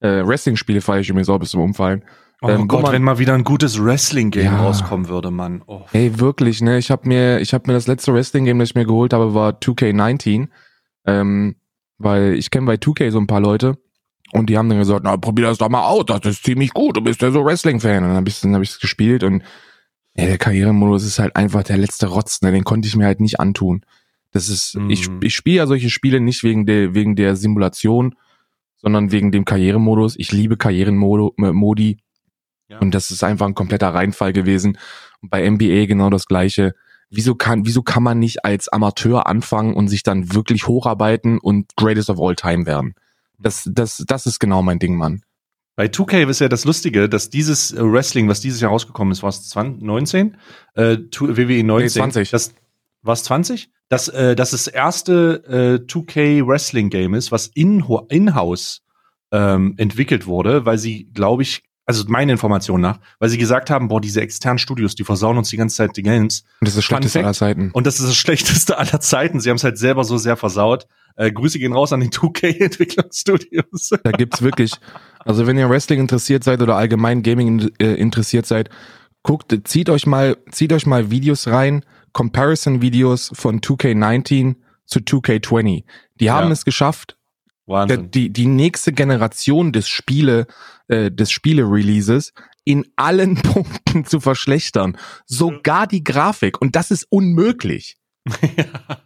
Äh, 0.00 0.26
Wrestling-Spiele 0.26 0.80
feiere 0.80 1.00
ich 1.00 1.08
übrigens 1.08 1.28
auch 1.28 1.38
bis 1.38 1.50
zum 1.50 1.62
Umfallen. 1.62 2.04
Oh 2.42 2.48
Ähm, 2.48 2.66
Gott, 2.68 2.82
man- 2.82 2.92
wenn 2.92 3.02
mal 3.04 3.18
wieder 3.18 3.34
ein 3.34 3.44
gutes 3.44 3.82
Wrestling-Game 3.82 4.44
Ja. 4.44 4.62
rauskommen 4.62 5.08
würde, 5.08 5.30
Mann. 5.30 5.62
Oh. 5.66 5.82
Ey, 5.92 6.18
wirklich, 6.18 6.60
ne? 6.60 6.76
Ich 6.78 6.90
habe 6.90 7.06
mir, 7.08 7.38
ich 7.40 7.54
habe 7.54 7.64
mir 7.68 7.74
das 7.74 7.86
letzte 7.86 8.12
Wrestling-Game, 8.12 8.58
das 8.58 8.70
ich 8.70 8.74
mir 8.74 8.84
geholt 8.84 9.12
habe, 9.12 9.32
war 9.32 9.60
2K19. 9.60 10.48
Ähm, 11.06 11.54
weil 11.98 12.34
ich 12.34 12.50
kenne 12.50 12.66
bei 12.66 12.74
2K 12.78 13.10
so 13.12 13.18
ein 13.20 13.28
paar 13.28 13.40
Leute 13.40 13.78
und 14.32 14.50
die 14.50 14.58
haben 14.58 14.68
dann 14.68 14.78
gesagt, 14.78 15.02
na, 15.04 15.16
probier 15.16 15.46
das 15.46 15.58
doch 15.58 15.68
mal 15.68 15.84
aus, 15.84 16.04
das 16.06 16.20
ist 16.24 16.44
ziemlich 16.44 16.72
gut, 16.72 16.96
du 16.96 17.00
bist 17.00 17.22
ja 17.22 17.30
so 17.30 17.44
Wrestling-Fan. 17.44 18.02
Und 18.02 18.08
dann 18.10 18.16
habe 18.16 18.28
ich 18.28 18.40
dann 18.40 18.54
hab 18.54 18.62
ich's 18.62 18.80
gespielt 18.80 19.22
und 19.22 19.42
ey, 20.14 20.26
der 20.26 20.38
Karrieremodus 20.38 21.04
ist 21.04 21.18
halt 21.18 21.36
einfach 21.36 21.62
der 21.62 21.78
letzte 21.78 22.06
Rotz, 22.08 22.42
ne? 22.42 22.50
Den 22.52 22.64
konnte 22.64 22.88
ich 22.88 22.96
mir 22.96 23.06
halt 23.06 23.20
nicht 23.20 23.40
antun. 23.40 23.82
Das 24.32 24.48
ist, 24.48 24.74
Mhm. 24.76 24.90
ich, 24.90 25.08
ich 25.22 25.34
spiele 25.34 25.56
ja 25.58 25.66
solche 25.66 25.90
Spiele 25.90 26.20
nicht 26.20 26.42
wegen 26.42 26.66
der, 26.66 26.94
wegen 26.94 27.16
der 27.16 27.36
Simulation, 27.36 28.14
sondern 28.76 29.12
wegen 29.12 29.30
dem 29.30 29.44
Karrieremodus. 29.44 30.16
Ich 30.18 30.32
liebe 30.32 30.56
Karrierenmodi. 30.56 31.98
Ja. 32.68 32.78
Und 32.78 32.94
das 32.94 33.10
ist 33.10 33.22
einfach 33.22 33.46
ein 33.46 33.54
kompletter 33.54 33.92
Reinfall 33.94 34.32
gewesen. 34.32 34.78
Und 35.20 35.30
bei 35.30 35.48
NBA 35.48 35.86
genau 35.86 36.10
das 36.10 36.26
gleiche. 36.26 36.74
Wieso 37.10 37.34
kann, 37.34 37.66
wieso 37.66 37.82
kann 37.82 38.02
man 38.02 38.18
nicht 38.18 38.44
als 38.44 38.68
Amateur 38.68 39.26
anfangen 39.26 39.74
und 39.74 39.88
sich 39.88 40.02
dann 40.02 40.32
wirklich 40.34 40.66
hocharbeiten 40.66 41.38
und 41.38 41.76
Greatest 41.76 42.08
of 42.08 42.18
All 42.20 42.34
Time 42.34 42.64
werden? 42.66 42.94
Das, 43.42 43.68
das, 43.70 44.04
das 44.06 44.26
ist 44.26 44.38
genau 44.38 44.62
mein 44.62 44.78
Ding, 44.78 44.96
Mann. 44.96 45.22
Bei 45.74 45.86
2K 45.86 46.28
ist 46.28 46.40
ja 46.40 46.48
das 46.48 46.64
Lustige, 46.64 47.08
dass 47.08 47.30
dieses 47.30 47.72
äh, 47.72 47.80
Wrestling, 47.80 48.28
was 48.28 48.40
dieses 48.40 48.60
Jahr 48.60 48.70
rausgekommen 48.70 49.12
ist, 49.12 49.22
war 49.22 49.30
es 49.30 49.54
19? 49.54 50.36
Äh, 50.74 50.98
WWE 51.18 51.64
19. 51.64 51.64
Nee, 51.64 51.88
20. 51.88 52.30
Das, 52.30 52.54
war 53.02 53.14
es 53.14 53.24
20? 53.24 53.70
Dass 53.88 54.08
äh, 54.08 54.36
das 54.36 54.52
das 54.52 54.66
erste 54.66 55.44
äh, 55.82 55.84
2K 55.84 56.46
Wrestling 56.46 56.90
Game 56.90 57.14
ist, 57.14 57.32
was 57.32 57.48
in, 57.48 57.84
in-house 58.08 58.82
ähm, 59.32 59.74
entwickelt 59.76 60.26
wurde, 60.26 60.64
weil 60.66 60.78
sie, 60.78 61.10
glaube 61.12 61.42
ich, 61.42 61.62
also 61.86 62.04
meine 62.08 62.32
Information 62.32 62.80
nach, 62.80 62.98
weil 63.18 63.28
sie 63.28 63.38
gesagt 63.38 63.68
haben, 63.70 63.88
boah, 63.88 64.00
diese 64.00 64.20
externen 64.20 64.58
Studios, 64.58 64.94
die 64.94 65.04
versauen 65.04 65.36
uns 65.38 65.48
die 65.50 65.56
ganze 65.56 65.76
Zeit 65.76 65.96
die 65.96 66.02
Games. 66.02 66.44
Und 66.60 66.66
das 66.68 66.70
ist 66.70 66.76
das 66.78 66.84
Schlechteste 66.84 67.20
aller 67.20 67.32
Zeiten. 67.34 67.70
Und 67.72 67.86
das 67.86 67.98
ist 68.00 68.08
das 68.08 68.16
Schlechteste 68.16 68.78
aller 68.78 69.00
Zeiten. 69.00 69.40
Sie 69.40 69.50
haben 69.50 69.56
es 69.56 69.64
halt 69.64 69.78
selber 69.78 70.04
so 70.04 70.16
sehr 70.16 70.36
versaut. 70.36 70.86
Äh, 71.16 71.30
Grüße 71.32 71.58
gehen 71.58 71.72
raus 71.72 71.92
an 71.92 72.00
die 72.00 72.08
2K-Entwicklungsstudios. 72.08 73.90
Da 74.02 74.10
gibt's 74.12 74.42
wirklich, 74.42 74.72
also 75.20 75.46
wenn 75.46 75.58
ihr 75.58 75.68
Wrestling 75.68 76.00
interessiert 76.00 76.44
seid 76.44 76.62
oder 76.62 76.76
allgemein 76.76 77.22
Gaming 77.22 77.70
äh, 77.80 77.94
interessiert 77.94 78.46
seid, 78.46 78.70
guckt, 79.22 79.54
zieht 79.64 79.90
euch 79.90 80.06
mal, 80.06 80.36
zieht 80.50 80.72
euch 80.72 80.86
mal 80.86 81.10
Videos 81.10 81.48
rein, 81.48 81.84
Comparison-Videos 82.12 83.30
von 83.34 83.60
2K19 83.60 84.56
zu 84.86 85.00
2K20. 85.00 85.84
Die 86.20 86.30
haben 86.30 86.46
Ja. 86.48 86.52
es 86.52 86.64
geschafft, 86.64 87.16
der, 87.66 87.74
Wahnsinn. 87.74 88.10
die, 88.10 88.30
die 88.30 88.46
nächste 88.46 88.92
Generation 88.92 89.72
des 89.72 89.88
Spiele, 89.88 90.46
äh, 90.88 91.10
des 91.10 91.30
Spiele-Releases 91.30 92.32
in 92.64 92.86
allen 92.96 93.34
Punkten 93.42 94.04
zu 94.04 94.20
verschlechtern. 94.20 94.96
Sogar 95.26 95.86
die 95.86 96.04
Grafik. 96.04 96.60
Und 96.60 96.76
das 96.76 96.90
ist 96.90 97.06
unmöglich. 97.10 97.96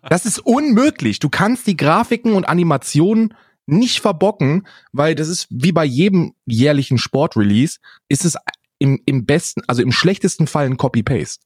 Das 0.09 0.25
ist 0.25 0.39
unmöglich. 0.39 1.19
Du 1.19 1.29
kannst 1.29 1.67
die 1.67 1.77
Grafiken 1.77 2.35
und 2.35 2.49
Animationen 2.49 3.35
nicht 3.67 3.99
verbocken, 3.99 4.69
weil 4.93 5.17
das 5.17 5.27
ist 5.27 5.49
wie 5.51 5.73
bei 5.73 5.85
jedem 5.85 6.35
jährlichen 6.47 6.97
Sportrelease, 6.97 7.81
ist 8.09 8.25
es 8.25 8.37
im, 8.79 9.03
im 9.05 9.27
besten, 9.27 9.63
also 9.67 9.83
im 9.83 9.91
schlechtesten 9.91 10.47
Fall 10.47 10.67
ein 10.67 10.77
Copy-Paste. 10.77 11.45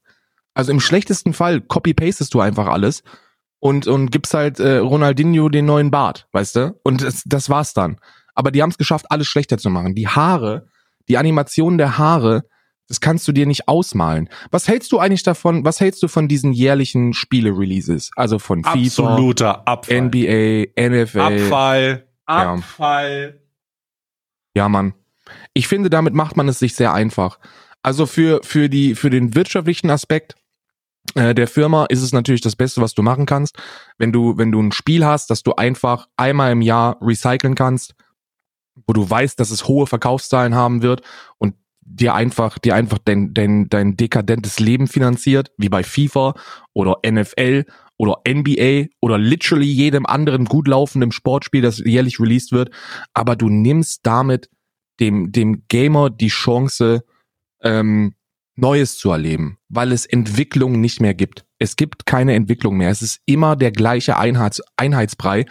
Also 0.55 0.73
im 0.73 0.81
schlechtesten 0.81 1.33
Fall 1.33 1.61
copy-pastest 1.61 2.35
du 2.35 2.40
einfach 2.40 2.66
alles 2.66 3.03
und, 3.61 3.87
und 3.87 4.11
gibst 4.11 4.35
halt 4.35 4.59
äh, 4.59 4.79
Ronaldinho 4.79 5.49
den 5.49 5.66
neuen 5.66 5.90
Bart, 5.90 6.27
weißt 6.33 6.57
du? 6.57 6.81
Und 6.83 7.03
das, 7.03 7.23
das 7.25 7.49
war's 7.49 7.75
dann. 7.75 7.99
Aber 8.35 8.51
die 8.51 8.62
haben 8.62 8.70
es 8.70 8.79
geschafft, 8.79 9.07
alles 9.11 9.27
schlechter 9.27 9.59
zu 9.59 9.70
machen. 9.70 9.94
Die 9.94 10.09
Haare, 10.09 10.66
die 11.09 11.18
Animation 11.18 11.79
der 11.79 11.99
Haare, 11.99 12.44
das 12.88 13.01
kannst 13.01 13.29
du 13.29 13.33
dir 13.33 13.46
nicht 13.46 13.68
ausmalen. 13.68 14.29
Was 14.51 14.66
hältst 14.66 14.90
du 14.90 14.99
eigentlich 14.99 15.23
davon, 15.23 15.64
was 15.64 15.79
hältst 15.79 16.03
du 16.03 16.09
von 16.09 16.27
diesen 16.27 16.53
jährlichen 16.53 17.12
Spiele-Releases? 17.12 18.11
Also 18.16 18.38
von 18.38 18.64
FIFA, 18.64 18.73
Absoluter 18.73 19.68
Abfall. 19.68 20.03
NBA, 20.03 20.66
NFL, 20.77 21.20
Abfall. 21.20 22.09
Abfall. 22.27 23.40
Ja, 24.55 24.68
Mann. 24.68 24.94
Ich 25.55 25.68
finde, 25.68 25.90
damit 25.90 26.14
macht 26.14 26.37
man 26.37 26.49
es 26.49 26.59
sich 26.59 26.75
sehr 26.75 26.92
einfach. 26.92 27.38
Also 27.83 28.07
für, 28.07 28.40
für, 28.42 28.68
die, 28.68 28.94
für 28.94 29.11
den 29.11 29.35
wirtschaftlichen 29.35 29.90
Aspekt 29.90 30.35
äh, 31.14 31.35
der 31.35 31.49
Firma 31.49 31.87
ist 31.87 32.03
es 32.03 32.12
natürlich 32.12 32.40
das 32.40 32.57
Beste, 32.57 32.81
was 32.81 32.94
du 32.94 33.03
machen 33.03 33.27
kannst. 33.27 33.57
Wenn 33.99 34.12
du, 34.12 34.37
wenn 34.38 34.53
du 34.53 34.61
ein 34.61 34.73
Spiel 34.73 35.05
hast, 35.05 35.31
das 35.31 35.42
du 35.42 35.55
einfach 35.55 36.09
einmal 36.16 36.53
im 36.53 36.62
Jahr 36.62 36.99
recyceln 37.01 37.55
kannst, 37.55 37.94
wo 38.87 38.92
du 38.92 39.09
weißt, 39.09 39.38
dass 39.38 39.51
es 39.51 39.66
hohe 39.66 39.87
Verkaufszahlen 39.87 40.55
haben 40.55 40.83
wird 40.83 41.03
und 41.38 41.55
dir 41.81 42.14
einfach, 42.14 42.59
dir 42.59 42.75
einfach 42.75 42.99
dein, 42.99 43.35
dein, 43.35 43.68
dein 43.68 43.96
dekadentes 43.96 44.61
Leben 44.61 44.87
finanziert, 44.87 45.51
wie 45.59 45.68
bei 45.68 45.83
FIFA 45.83 46.35
oder 46.73 46.99
NFL 47.05 47.64
oder 47.99 48.20
NBA 48.27 48.87
oder 49.01 49.18
literally 49.18 49.66
jedem 49.66 50.07
anderen 50.07 50.44
gut 50.46 50.68
laufenden 50.68 51.12
Sportspiel, 51.12 51.62
das 51.62 51.79
jährlich 51.79 52.20
released 52.20 52.53
wird. 52.53 52.70
Aber 53.12 53.37
du 53.37 53.49
nimmst 53.49 54.01
damit 54.05 54.49
dem, 55.01 55.33
dem 55.33 55.64
Gamer 55.68 56.11
die 56.11 56.29
Chance, 56.29 57.05
ähm, 57.62 58.14
Neues 58.61 58.99
zu 58.99 59.11
erleben, 59.11 59.59
weil 59.68 59.92
es 59.92 60.07
Entwicklung 60.07 60.81
nicht 60.81 61.01
mehr 61.01 61.14
gibt. 61.14 61.44
Es 61.59 61.77
gibt 61.77 62.07
keine 62.07 62.35
Entwicklung 62.35 62.77
mehr. 62.77 62.90
Es 62.90 63.03
ist 63.03 63.20
immer 63.27 63.57
der 63.57 63.73
gleiche 63.73 64.18
Einheits 64.18 64.62
Einheitsbrei 64.77 65.46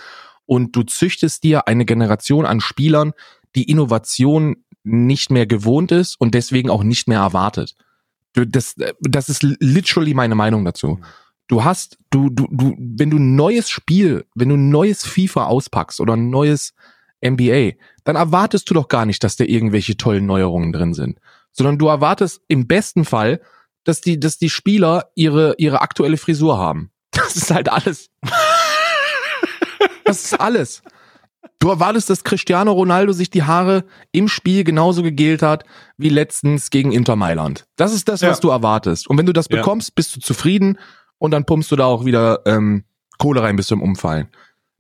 und 0.46 0.76
du 0.76 0.84
züchtest 0.84 1.44
dir 1.44 1.68
eine 1.68 1.86
Generation 1.86 2.46
an 2.46 2.62
Spielern, 2.62 3.14
die 3.56 3.70
Innovation 3.70 4.64
nicht 4.84 5.32
mehr 5.32 5.46
gewohnt 5.46 5.92
ist 5.92 6.16
und 6.20 6.34
deswegen 6.34 6.70
auch 6.70 6.84
nicht 6.84 7.08
mehr 7.08 7.20
erwartet. 7.20 7.76
Das, 8.34 8.76
das 9.02 9.30
ist 9.30 9.44
literally 9.44 10.14
meine 10.14 10.36
Meinung 10.36 10.64
dazu. 10.64 11.00
Du 11.48 11.64
hast, 11.64 11.98
du, 12.12 12.30
du, 12.30 12.48
du, 12.52 12.76
wenn 12.78 13.10
du 13.10 13.18
ein 13.18 13.36
neues 13.36 13.70
Spiel, 13.70 14.26
wenn 14.36 14.50
du 14.50 14.56
ein 14.56 14.70
neues 14.70 15.04
FIFA 15.04 15.46
auspackst 15.46 16.00
oder 16.00 16.14
ein 16.14 16.30
neues 16.30 16.74
NBA, 17.26 17.72
dann 18.04 18.16
erwartest 18.16 18.70
du 18.70 18.76
doch 18.76 18.88
gar 18.88 19.06
nicht, 19.06 19.24
dass 19.24 19.36
da 19.36 19.44
irgendwelche 19.44 19.98
tollen 19.98 20.26
Neuerungen 20.26 20.72
drin 20.72 20.94
sind 20.94 21.20
sondern 21.60 21.78
du 21.78 21.90
erwartest 21.90 22.42
im 22.48 22.68
besten 22.68 23.04
Fall, 23.04 23.42
dass 23.84 24.00
die, 24.00 24.18
dass 24.18 24.38
die 24.38 24.50
Spieler 24.50 25.12
ihre, 25.14 25.56
ihre 25.58 25.82
aktuelle 25.82 26.18
Frisur 26.18 26.58
haben. 26.58 26.92
Das 27.12 27.36
ist 27.36 27.52
halt 27.52 27.70
alles. 27.70 28.10
Das 30.06 30.24
ist 30.24 30.40
alles. 30.40 30.82
Du 31.60 31.70
erwartest, 31.70 32.10
dass 32.10 32.24
Cristiano 32.24 32.72
Ronaldo 32.72 33.12
sich 33.12 33.30
die 33.30 33.44
Haare 33.44 33.84
im 34.12 34.30
Spiel 34.30 34.64
genauso 34.64 35.04
gegelt 35.04 35.42
hat 35.42 35.66
wie 35.98 36.10
letztens 36.10 36.70
gegen 36.70 36.94
Inter 36.94 37.18
Mailand. 37.18 37.66
Das 37.76 37.94
ist 37.94 38.08
das, 38.08 38.22
was 38.22 38.38
ja. 38.38 38.42
du 38.42 38.50
erwartest. 38.50 39.10
Und 39.10 39.18
wenn 39.18 39.26
du 39.26 39.34
das 39.34 39.48
ja. 39.50 39.58
bekommst, 39.58 39.96
bist 39.96 40.16
du 40.16 40.22
zufrieden 40.22 40.80
und 41.18 41.32
dann 41.32 41.46
pumpst 41.46 41.72
du 41.72 41.76
da 41.76 41.86
auch 41.86 42.06
wieder 42.06 42.40
ähm, 42.46 42.86
Kohle 43.18 43.44
rein 43.44 43.58
bis 43.58 43.68
zum 43.68 43.82
Umfallen. 43.82 44.30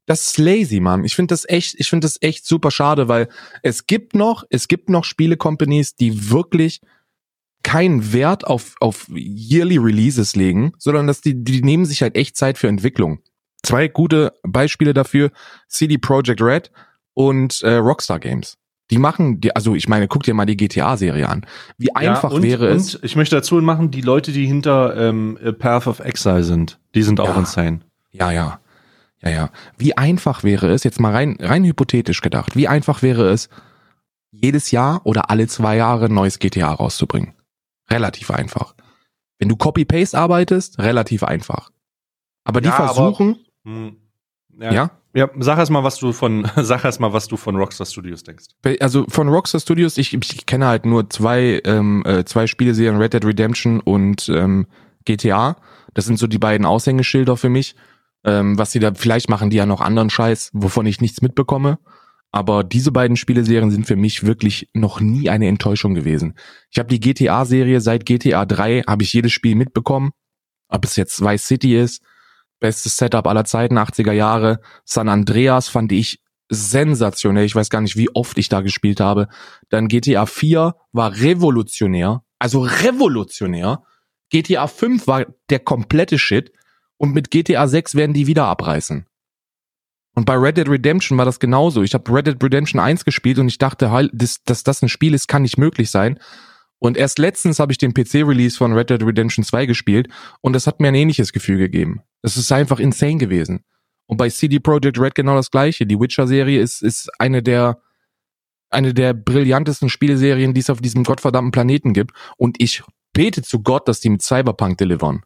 Das 0.09 0.25
ist 0.25 0.39
lazy, 0.39 0.79
Mann. 0.79 1.05
Ich 1.05 1.15
finde 1.15 1.33
das 1.33 1.47
echt, 1.47 1.75
ich 1.77 1.87
finde 1.87 2.05
das 2.05 2.17
echt 2.19 2.43
super 2.43 2.71
schade, 2.71 3.07
weil 3.07 3.29
es 3.61 3.85
gibt 3.85 4.15
noch, 4.15 4.43
es 4.49 4.67
gibt 4.67 4.89
noch 4.89 5.03
Spiele-Companies, 5.03 5.97
die 5.97 6.31
wirklich 6.31 6.81
keinen 7.61 8.11
Wert 8.11 8.47
auf, 8.47 8.73
auf 8.79 9.05
yearly 9.13 9.77
Releases 9.77 10.35
legen, 10.35 10.73
sondern 10.79 11.05
dass 11.05 11.21
die, 11.21 11.43
die 11.43 11.61
nehmen 11.61 11.85
sich 11.85 12.01
halt 12.01 12.15
echt 12.15 12.37
Zeit 12.37 12.57
für 12.57 12.67
Entwicklung. 12.67 13.19
Zwei 13.61 13.87
gute 13.87 14.33
Beispiele 14.41 14.95
dafür, 14.95 15.29
CD 15.67 15.99
Projekt 15.99 16.41
Red 16.41 16.71
und 17.13 17.61
äh, 17.61 17.75
Rockstar 17.75 18.19
Games. 18.19 18.57
Die 18.89 18.97
machen, 18.97 19.39
die, 19.39 19.55
also 19.55 19.75
ich 19.75 19.87
meine, 19.87 20.07
guck 20.07 20.23
dir 20.23 20.33
mal 20.33 20.47
die 20.47 20.57
GTA-Serie 20.57 21.29
an. 21.29 21.45
Wie 21.77 21.95
einfach 21.95 22.31
ja, 22.31 22.37
und, 22.37 22.41
wäre 22.41 22.67
es. 22.69 22.95
Und 22.95 23.03
ich 23.03 23.15
möchte 23.15 23.35
dazu 23.35 23.57
machen, 23.57 23.91
die 23.91 24.01
Leute, 24.01 24.31
die 24.31 24.47
hinter 24.47 24.97
ähm, 24.97 25.37
Path 25.59 25.85
of 25.85 25.99
Exile 25.99 26.43
sind, 26.43 26.79
die 26.95 27.03
sind 27.03 27.19
auch 27.19 27.27
ja, 27.27 27.37
insane. 27.37 27.81
Ja, 28.11 28.31
ja. 28.31 28.59
Ja, 29.21 29.29
ja. 29.29 29.49
Wie 29.77 29.97
einfach 29.97 30.43
wäre 30.43 30.69
es, 30.71 30.83
jetzt 30.83 30.99
mal 30.99 31.11
rein, 31.11 31.37
rein 31.39 31.63
hypothetisch 31.63 32.21
gedacht, 32.21 32.55
wie 32.55 32.67
einfach 32.67 33.01
wäre 33.01 33.29
es, 33.29 33.49
jedes 34.31 34.71
Jahr 34.71 35.01
oder 35.05 35.29
alle 35.29 35.47
zwei 35.47 35.75
Jahre 35.75 36.05
ein 36.05 36.13
neues 36.13 36.39
GTA 36.39 36.71
rauszubringen? 36.71 37.33
Relativ 37.89 38.31
einfach. 38.31 38.75
Wenn 39.39 39.49
du 39.49 39.55
Copy-Paste 39.55 40.17
arbeitest, 40.17 40.79
relativ 40.79 41.23
einfach. 41.23 41.71
Aber 42.43 42.61
die 42.61 42.69
ja, 42.69 42.75
versuchen. 42.75 43.39
Aber, 43.65 43.71
hm, 43.71 43.97
ja. 44.59 44.71
ja? 44.71 44.91
Ja, 45.15 45.27
sag 45.39 45.57
erst 45.57 45.71
mal, 45.71 45.83
was 45.83 45.97
du 45.97 46.13
von, 46.13 46.49
sag 46.55 46.85
erst 46.85 46.99
mal, 46.99 47.13
was 47.13 47.27
du 47.27 47.35
von 47.35 47.55
Rockstar 47.55 47.87
Studios 47.87 48.23
denkst. 48.23 48.45
Also 48.79 49.05
von 49.09 49.27
Rockstar 49.27 49.59
Studios, 49.59 49.97
ich, 49.97 50.13
ich 50.13 50.45
kenne 50.45 50.67
halt 50.67 50.85
nur 50.85 51.09
zwei, 51.09 51.61
ähm, 51.65 52.03
äh, 52.05 52.25
zwei 52.25 52.45
Spieleserien, 52.45 52.97
Red 53.01 53.13
Dead 53.13 53.25
Redemption 53.25 53.79
und 53.79 54.29
ähm, 54.29 54.67
GTA. 55.05 55.57
Das 55.95 56.05
sind 56.05 56.19
so 56.19 56.27
die 56.27 56.37
beiden 56.37 56.65
Aushängeschilder 56.65 57.37
für 57.37 57.49
mich. 57.49 57.75
Ähm, 58.23 58.57
was 58.57 58.71
sie 58.71 58.79
da, 58.79 58.93
vielleicht 58.93 59.29
machen 59.29 59.49
die 59.49 59.57
ja 59.57 59.65
noch 59.65 59.81
anderen 59.81 60.09
Scheiß, 60.09 60.51
wovon 60.53 60.85
ich 60.85 61.01
nichts 61.01 61.21
mitbekomme. 61.21 61.79
Aber 62.31 62.63
diese 62.63 62.91
beiden 62.91 63.17
Spieleserien 63.17 63.71
sind 63.71 63.87
für 63.87 63.95
mich 63.95 64.23
wirklich 64.23 64.69
noch 64.73 64.99
nie 64.99 65.29
eine 65.29 65.47
Enttäuschung 65.47 65.95
gewesen. 65.95 66.35
Ich 66.69 66.77
habe 66.77 66.89
die 66.89 66.99
GTA-Serie 66.99 67.81
seit 67.81 68.05
GTA 68.05 68.45
3, 68.45 68.83
habe 68.85 69.03
ich 69.03 69.13
jedes 69.13 69.31
Spiel 69.31 69.55
mitbekommen. 69.55 70.11
Ob 70.67 70.85
es 70.85 70.95
jetzt 70.95 71.21
Vice 71.21 71.47
City 71.47 71.75
ist, 71.75 72.03
bestes 72.59 72.97
Setup 72.97 73.25
aller 73.25 73.45
Zeiten, 73.45 73.79
80er 73.79 74.11
Jahre. 74.11 74.59
San 74.85 75.09
Andreas 75.09 75.69
fand 75.69 75.91
ich 75.91 76.21
sensationell. 76.49 77.45
Ich 77.45 77.55
weiß 77.55 77.69
gar 77.69 77.81
nicht, 77.81 77.95
wie 77.95 78.13
oft 78.13 78.37
ich 78.37 78.49
da 78.49 78.61
gespielt 78.61 78.99
habe. 78.99 79.27
Dann 79.69 79.87
GTA 79.87 80.25
4 80.25 80.75
war 80.91 81.15
revolutionär. 81.15 82.23
Also 82.37 82.61
revolutionär. 82.61 83.83
GTA 84.29 84.67
5 84.67 85.07
war 85.07 85.25
der 85.49 85.59
komplette 85.59 86.19
Shit. 86.19 86.51
Und 86.99 87.13
mit 87.13 87.31
GTA 87.31 87.67
6 87.67 87.95
werden 87.95 88.13
die 88.13 88.27
wieder 88.27 88.45
abreißen. 88.45 89.05
Und 90.15 90.25
bei 90.25 90.35
Red 90.35 90.57
Dead 90.57 90.67
Redemption 90.67 91.17
war 91.17 91.25
das 91.25 91.39
genauso. 91.39 91.81
Ich 91.81 91.93
habe 91.93 92.13
Red 92.13 92.27
Dead 92.27 92.43
Redemption 92.43 92.79
1 92.79 93.05
gespielt 93.05 93.39
und 93.39 93.47
ich 93.47 93.57
dachte, 93.57 94.09
dass, 94.11 94.43
dass 94.43 94.63
das 94.63 94.81
ein 94.81 94.89
Spiel 94.89 95.13
ist, 95.13 95.27
kann 95.27 95.43
nicht 95.43 95.57
möglich 95.57 95.89
sein. 95.91 96.19
Und 96.77 96.97
erst 96.97 97.17
letztens 97.17 97.59
habe 97.59 97.71
ich 97.71 97.77
den 97.77 97.93
PC-Release 97.93 98.57
von 98.57 98.73
Red 98.73 98.89
Dead 98.89 99.01
Redemption 99.01 99.45
2 99.45 99.65
gespielt 99.65 100.09
und 100.41 100.53
das 100.53 100.67
hat 100.67 100.81
mir 100.81 100.89
ein 100.89 100.95
ähnliches 100.95 101.31
Gefühl 101.31 101.57
gegeben. 101.57 102.01
Das 102.21 102.35
ist 102.35 102.51
einfach 102.51 102.79
insane 102.79 103.17
gewesen. 103.17 103.63
Und 104.07 104.17
bei 104.17 104.29
CD 104.29 104.59
Projekt 104.59 104.99
Red 104.99 105.15
genau 105.15 105.35
das 105.35 105.51
gleiche. 105.51 105.85
Die 105.85 105.99
Witcher-Serie 105.99 106.59
ist, 106.59 106.81
ist 106.81 107.09
eine 107.17 107.41
der, 107.41 107.81
eine 108.69 108.93
der 108.93 109.13
brillantesten 109.13 109.87
Spieleserien, 109.87 110.53
die 110.53 110.61
es 110.61 110.69
auf 110.69 110.81
diesem 110.81 111.03
gottverdammten 111.03 111.51
Planeten 111.51 111.93
gibt. 111.93 112.11
Und 112.35 112.61
ich 112.61 112.83
bete 113.13 113.41
zu 113.41 113.61
Gott, 113.61 113.87
dass 113.87 114.01
die 114.01 114.09
mit 114.09 114.21
Cyberpunk 114.21 114.77
delivern. 114.77 115.21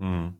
Hm. 0.00 0.34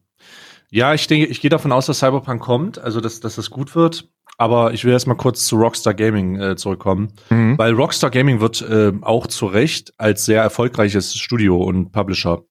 Ja, 0.70 0.94
ich 0.94 1.06
denke, 1.06 1.26
ich 1.26 1.40
gehe 1.40 1.50
davon 1.50 1.72
aus, 1.72 1.86
dass 1.86 1.98
Cyberpunk 1.98 2.40
kommt, 2.40 2.78
also 2.78 3.00
dass, 3.00 3.20
dass 3.20 3.36
das 3.36 3.50
gut 3.50 3.74
wird. 3.74 4.08
Aber 4.38 4.72
ich 4.72 4.84
will 4.84 4.92
erst 4.92 5.06
mal 5.06 5.16
kurz 5.16 5.44
zu 5.44 5.56
Rockstar 5.56 5.92
Gaming 5.92 6.40
äh, 6.40 6.56
zurückkommen, 6.56 7.12
mhm. 7.28 7.58
weil 7.58 7.74
Rockstar 7.74 8.10
Gaming 8.10 8.40
wird 8.40 8.62
äh, 8.62 8.92
auch 9.02 9.26
zu 9.26 9.46
Recht 9.46 9.92
als 9.98 10.24
sehr 10.24 10.40
erfolgreiches 10.40 11.14
Studio 11.14 11.62
und 11.62 11.92
Publisher 11.92 12.42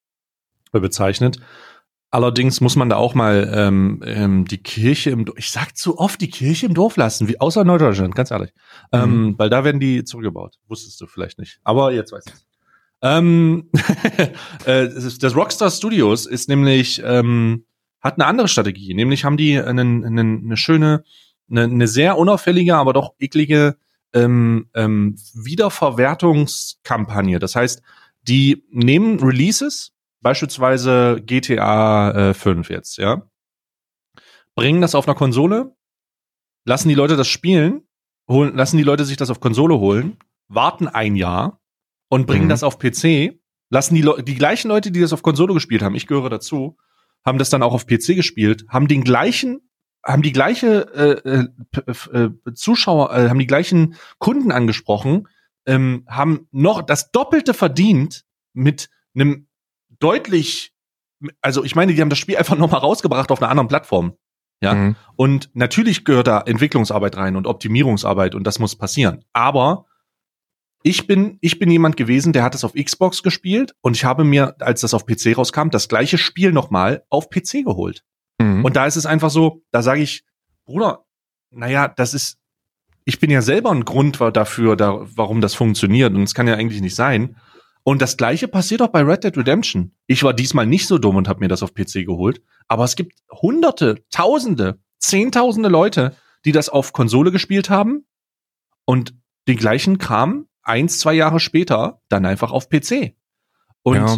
bezeichnet. 0.72 1.40
Allerdings 2.12 2.60
muss 2.60 2.76
man 2.76 2.90
da 2.90 2.96
auch 2.98 3.16
mal 3.16 3.52
ähm, 3.54 4.02
ähm, 4.04 4.46
die 4.46 4.62
Kirche 4.62 5.12
im, 5.12 5.26
ich 5.36 5.52
sag 5.52 5.78
zu 5.78 5.98
oft 5.98 6.20
die 6.22 6.30
Kirche 6.30 6.66
im 6.66 6.74
Dorf 6.74 6.98
lassen, 6.98 7.28
wie 7.28 7.40
außer 7.40 7.64
Norddeutschland, 7.64 8.16
ganz 8.16 8.32
ehrlich, 8.32 8.52
ähm, 8.92 9.00
mhm. 9.02 9.28
ähm, 9.30 9.36
weil 9.38 9.50
da 9.50 9.64
werden 9.64 9.80
die 9.80 10.04
zurückgebaut. 10.04 10.58
Wusstest 10.68 11.00
du 11.02 11.08
vielleicht 11.08 11.40
nicht, 11.40 11.60
aber 11.64 11.92
jetzt 11.92 12.12
weißt 12.12 12.30
du 12.30 12.34
es. 12.34 12.49
Ähm, 13.02 13.70
äh, 14.66 14.88
das 14.88 15.36
Rockstar 15.36 15.72
Studios 15.72 16.26
ist 16.26 16.50
nämlich 16.50 17.02
ähm, 17.04 17.66
hat 18.02 18.16
eine 18.16 18.26
andere 18.26 18.48
Strategie, 18.48 18.94
nämlich 18.94 19.26
haben 19.26 19.38
die 19.38 19.60
einen, 19.60 20.06
einen, 20.06 20.46
eine 20.46 20.58
schöne, 20.58 21.04
eine, 21.50 21.64
eine 21.64 21.88
sehr 21.88 22.18
unauffällige, 22.18 22.76
aber 22.76 22.94
doch 22.94 23.14
eklige 23.20 23.78
ähm, 24.14 24.70
ähm, 24.74 25.16
Wiederverwertungskampagne. 25.34 27.40
Das 27.40 27.56
heißt, 27.56 27.82
die 28.22 28.66
nehmen 28.72 29.20
Releases, 29.20 29.94
beispielsweise 30.22 31.22
GTA 31.26 32.30
äh, 32.30 32.34
5 32.34 32.70
jetzt, 32.70 32.98
ja, 32.98 33.30
bringen 34.56 34.82
das 34.82 34.96
auf 34.96 35.08
einer 35.08 35.16
Konsole, 35.16 35.76
lassen 36.66 36.90
die 36.90 36.96
Leute 36.96 37.16
das 37.16 37.28
spielen, 37.28 37.84
holen, 38.28 38.56
lassen 38.56 38.78
die 38.78 38.84
Leute 38.84 39.06
sich 39.06 39.18
das 39.18 39.30
auf 39.30 39.40
Konsole 39.40 39.80
holen, 39.80 40.18
warten 40.48 40.88
ein 40.88 41.16
Jahr, 41.16 41.59
und 42.10 42.28
bringen 42.28 42.46
mhm. 42.46 42.50
das 42.50 42.64
auf 42.64 42.78
PC, 42.78 43.40
lassen 43.70 43.96
die, 43.96 44.02
Le 44.02 44.22
die 44.24 44.36
gleichen 44.36 44.68
Leute, 44.68 44.92
die 44.92 45.00
das 45.00 45.14
auf 45.14 45.24
Konsole 45.24 45.54
gespielt 45.54 45.82
haben, 45.82 45.96
ich 45.96 46.08
gehöre 46.08 46.30
dazu, 46.30 46.78
haben 47.26 47.38
das 47.38 47.50
dann 47.50 47.64
auch 47.64 47.74
auf 47.74 47.86
PC 47.86 48.16
gespielt, 48.16 48.66
haben 48.70 48.88
den 48.88 49.04
gleichen 49.04 49.62
haben 50.06 50.22
die 50.22 50.32
gleiche 50.32 50.94
äh, 50.94 51.48
äh, 51.78 52.18
äh, 52.18 52.54
Zuschauer, 52.54 53.14
äh, 53.14 53.30
haben 53.30 53.40
die 53.40 53.48
gleichen 53.48 53.96
Kunden 54.18 54.52
angesprochen, 54.52 55.28
ähm, 55.66 56.06
haben 56.08 56.48
noch 56.52 56.82
das 56.82 57.12
Doppelte 57.12 57.54
verdient 57.54 58.24
mit 58.54 58.90
einem 59.14 59.48
deutlich, 60.00 60.74
also 61.42 61.64
ich 61.64 61.76
meine, 61.76 61.94
die 61.94 62.02
haben 62.02 62.10
das 62.10 62.20
Spiel 62.20 62.38
einfach 62.38 62.58
noch 62.58 62.72
mal 62.72 62.78
rausgebracht 62.78 63.32
auf 63.32 63.42
einer 63.42 63.52
anderen 63.52 63.68
Plattform. 63.68 64.14
Ja. 64.62 64.74
Mhm. 64.74 64.96
Und 65.16 65.50
natürlich 65.54 66.06
gehört 66.06 66.28
da 66.28 66.42
Entwicklungsarbeit 66.42 67.16
rein 67.18 67.36
und 67.36 67.48
Optimierungsarbeit 67.48 68.36
und 68.36 68.46
das 68.46 68.60
muss 68.60 68.78
passieren. 68.78 69.24
Aber 69.32 69.86
ich 70.84 71.08
bin, 71.08 71.38
ich 71.42 71.60
bin 71.60 71.70
jemand 71.70 71.98
gewesen, 71.98 72.32
der 72.34 72.44
hat 72.44 72.56
es 72.56 72.64
auf 72.64 72.74
Xbox 72.74 73.22
gespielt 73.24 73.76
und 73.82 73.98
ich 73.98 74.06
habe 74.06 74.24
mir, 74.24 74.56
als 74.62 74.82
das 74.82 74.94
auf 74.94 75.06
PC 75.06 75.38
rauskam, 75.38 75.70
das 75.70 75.90
gleiche 75.90 76.18
Spiel 76.18 76.52
nochmal 76.52 77.04
auf 77.10 77.30
PC 77.30 77.66
geholt. 77.66 78.04
Mhm. 78.40 78.64
Und 78.64 78.76
da 78.76 78.86
ist 78.86 78.96
es 78.96 79.06
einfach 79.06 79.30
so, 79.30 79.64
da 79.72 79.82
sage 79.82 80.02
ich, 80.02 80.24
Bruder, 80.66 81.06
naja, 81.52 81.88
das 81.88 82.14
ist, 82.14 82.38
ich 83.04 83.20
bin 83.20 83.32
ja 83.32 83.42
selber 83.42 83.72
ein 83.72 83.86
Grund 83.86 84.20
dafür, 84.34 84.76
da, 84.76 85.00
warum 85.16 85.42
das 85.42 85.56
funktioniert. 85.56 86.14
Und 86.14 86.24
es 86.24 86.34
kann 86.34 86.48
ja 86.48 86.56
eigentlich 86.56 86.82
nicht 86.82 86.96
sein. 86.96 87.38
Und 87.84 88.02
das 88.02 88.18
gleiche 88.18 88.48
passiert 88.48 88.82
auch 88.82 88.90
bei 88.90 89.02
Red 89.02 89.24
Dead 89.24 89.36
Redemption. 89.36 89.94
Ich 90.06 90.24
war 90.24 90.34
diesmal 90.34 90.68
nicht 90.68 90.86
so 90.88 90.98
dumm 90.98 91.16
und 91.16 91.28
habe 91.28 91.40
mir 91.40 91.48
das 91.48 91.64
auf 91.64 91.74
PC 91.74 92.06
geholt. 92.06 92.42
Aber 92.68 92.84
es 92.84 92.96
gibt 92.96 93.14
hunderte, 93.32 94.04
tausende, 94.12 94.80
zehntausende 95.00 95.70
Leute, 95.70 96.16
die 96.46 96.52
das 96.52 96.70
auf 96.70 96.94
Konsole 96.94 97.32
gespielt 97.32 97.70
haben 97.70 98.06
und 98.86 99.16
den 99.48 99.58
gleichen 99.58 99.98
Kram 99.98 100.46
eins, 100.64 101.00
zwei 101.00 101.14
Jahre 101.14 101.40
später 101.40 102.02
dann 102.10 102.26
einfach 102.26 102.52
auf 102.52 102.70
PC. 102.70 103.16
Und 103.84 103.96
ja. 103.96 104.18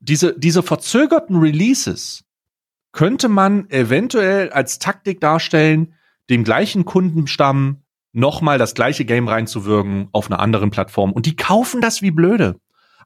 diese, 0.00 0.38
diese 0.38 0.62
verzögerten 0.62 1.36
Releases 1.36 2.24
könnte 2.92 3.28
man 3.28 3.68
eventuell 3.70 4.50
als 4.50 4.78
Taktik 4.78 5.20
darstellen, 5.20 5.94
dem 6.30 6.44
gleichen 6.44 6.84
Kundenstamm 6.84 7.82
nochmal 8.12 8.58
das 8.58 8.74
gleiche 8.74 9.04
Game 9.04 9.28
reinzuwirken 9.28 10.08
auf 10.12 10.30
einer 10.30 10.40
anderen 10.40 10.70
Plattform. 10.70 11.12
Und 11.12 11.26
die 11.26 11.36
kaufen 11.36 11.80
das 11.80 12.02
wie 12.02 12.10
blöde. 12.10 12.56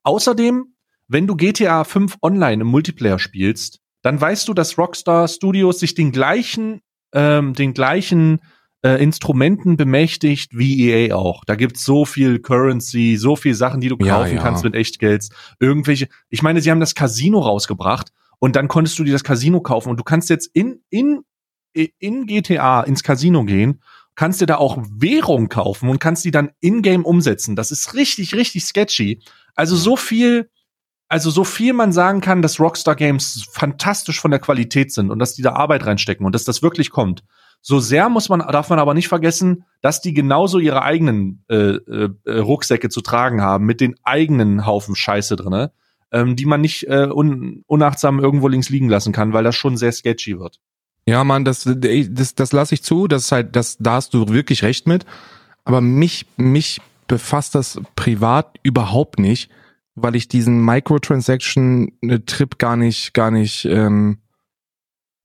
Außerdem, 0.02 0.74
wenn 1.08 1.26
du 1.26 1.36
GTA 1.36 1.84
5 1.84 2.16
online 2.22 2.62
im 2.62 2.68
Multiplayer 2.68 3.18
spielst, 3.18 3.80
dann 4.02 4.20
weißt 4.20 4.48
du, 4.48 4.54
dass 4.54 4.78
Rockstar 4.78 5.28
Studios 5.28 5.78
sich 5.78 5.94
den 5.94 6.12
gleichen, 6.12 6.80
ähm, 7.12 7.54
den 7.54 7.72
gleichen 7.72 8.40
äh, 8.86 9.02
Instrumenten 9.02 9.76
bemächtigt 9.76 10.56
wie 10.56 10.88
EA 10.88 11.16
auch. 11.16 11.44
Da 11.44 11.56
gibt's 11.56 11.84
so 11.84 12.04
viel 12.04 12.38
Currency, 12.38 13.16
so 13.16 13.34
viel 13.34 13.54
Sachen, 13.54 13.80
die 13.80 13.88
du 13.88 13.96
kaufen 13.96 14.28
ja, 14.30 14.36
ja. 14.36 14.42
kannst 14.42 14.62
mit 14.62 14.74
Echtgeld. 14.74 15.28
Irgendwelche, 15.58 16.08
ich 16.28 16.42
meine, 16.42 16.60
sie 16.60 16.70
haben 16.70 16.78
das 16.78 16.94
Casino 16.94 17.40
rausgebracht 17.40 18.12
und 18.38 18.54
dann 18.54 18.68
konntest 18.68 18.96
du 18.98 19.04
dir 19.04 19.12
das 19.12 19.24
Casino 19.24 19.60
kaufen 19.60 19.90
und 19.90 19.96
du 19.98 20.04
kannst 20.04 20.30
jetzt 20.30 20.48
in, 20.52 20.82
in, 20.88 21.22
in 21.72 22.26
GTA 22.26 22.82
ins 22.82 23.02
Casino 23.02 23.44
gehen, 23.44 23.82
kannst 24.14 24.40
dir 24.40 24.46
da 24.46 24.56
auch 24.56 24.78
Währung 24.88 25.48
kaufen 25.48 25.88
und 25.88 25.98
kannst 25.98 26.24
die 26.24 26.30
dann 26.30 26.50
in-game 26.60 27.04
umsetzen. 27.04 27.56
Das 27.56 27.72
ist 27.72 27.94
richtig, 27.94 28.34
richtig 28.34 28.64
sketchy. 28.64 29.20
Also 29.56 29.74
so 29.74 29.96
viel, 29.96 30.48
also 31.08 31.30
so 31.30 31.42
viel 31.42 31.72
man 31.72 31.92
sagen 31.92 32.20
kann, 32.20 32.40
dass 32.40 32.60
Rockstar 32.60 32.94
Games 32.94 33.48
fantastisch 33.50 34.20
von 34.20 34.30
der 34.30 34.40
Qualität 34.40 34.92
sind 34.92 35.10
und 35.10 35.18
dass 35.18 35.34
die 35.34 35.42
da 35.42 35.54
Arbeit 35.54 35.86
reinstecken 35.86 36.24
und 36.24 36.36
dass 36.36 36.44
das 36.44 36.62
wirklich 36.62 36.90
kommt. 36.90 37.24
So 37.68 37.80
sehr 37.80 38.08
muss 38.08 38.28
man, 38.28 38.38
darf 38.38 38.70
man 38.70 38.78
aber 38.78 38.94
nicht 38.94 39.08
vergessen, 39.08 39.64
dass 39.82 40.00
die 40.00 40.14
genauso 40.14 40.60
ihre 40.60 40.82
eigenen 40.82 41.42
äh, 41.48 41.74
äh, 41.74 42.10
Rucksäcke 42.24 42.90
zu 42.90 43.00
tragen 43.00 43.42
haben 43.42 43.66
mit 43.66 43.80
den 43.80 43.96
eigenen 44.04 44.66
Haufen 44.66 44.94
Scheiße 44.94 45.34
drinne, 45.34 45.72
ähm, 46.12 46.36
die 46.36 46.46
man 46.46 46.60
nicht 46.60 46.86
äh, 46.86 47.08
un 47.12 47.64
unachtsam 47.66 48.20
irgendwo 48.20 48.46
links 48.46 48.68
liegen 48.68 48.88
lassen 48.88 49.12
kann, 49.12 49.32
weil 49.32 49.42
das 49.42 49.56
schon 49.56 49.76
sehr 49.76 49.90
sketchy 49.90 50.38
wird. 50.38 50.60
Ja, 51.06 51.24
Mann, 51.24 51.44
das, 51.44 51.64
das, 51.66 52.36
das 52.36 52.52
lasse 52.52 52.72
ich 52.72 52.84
zu. 52.84 53.08
Das 53.08 53.24
ist 53.24 53.32
halt, 53.32 53.56
das, 53.56 53.78
da 53.80 53.94
hast 53.94 54.14
du 54.14 54.28
wirklich 54.28 54.62
recht 54.62 54.86
mit. 54.86 55.04
Aber 55.64 55.80
mich, 55.80 56.26
mich 56.36 56.80
befasst 57.08 57.56
das 57.56 57.80
privat 57.96 58.60
überhaupt 58.62 59.18
nicht, 59.18 59.50
weil 59.96 60.14
ich 60.14 60.28
diesen 60.28 60.64
Microtransaction-Trip 60.64 62.58
gar 62.58 62.76
nicht, 62.76 63.12
gar 63.12 63.32
nicht, 63.32 63.64
ähm, 63.64 64.18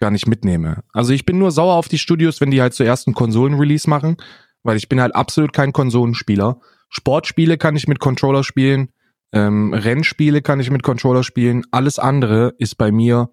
gar 0.02 0.12
nicht 0.12 0.28
mitnehme. 0.28 0.84
Also 0.92 1.14
ich 1.14 1.26
bin 1.26 1.40
nur 1.40 1.52
sauer 1.52 1.76
auf 1.76 1.88
die 1.88 1.98
Studios, 1.98 2.42
wenn 2.42 2.52
die 2.52 2.62
halt 2.62 2.74
zuerst 2.74 3.08
einen 3.08 3.14
Konsolen-Release 3.14 3.90
machen, 3.90 4.18
weil 4.64 4.76
ich 4.76 4.90
bin 4.90 5.00
halt 5.00 5.16
absolut 5.16 5.54
kein 5.54 5.72
Konsolenspieler. 5.72 6.60
Sportspiele 6.90 7.58
kann 7.58 7.78
ich 7.78 7.88
mit 7.88 8.00
Controller 8.00 8.44
spielen, 8.44 8.90
ähm, 9.32 9.74
Rennspiele 9.74 10.42
kann 10.42 10.60
ich 10.60 10.70
mit 10.70 10.84
Controller 10.84 11.24
spielen. 11.24 11.64
Alles 11.72 12.00
andere 12.00 12.54
ist 12.58 12.78
bei 12.78 12.92
mir 12.92 13.30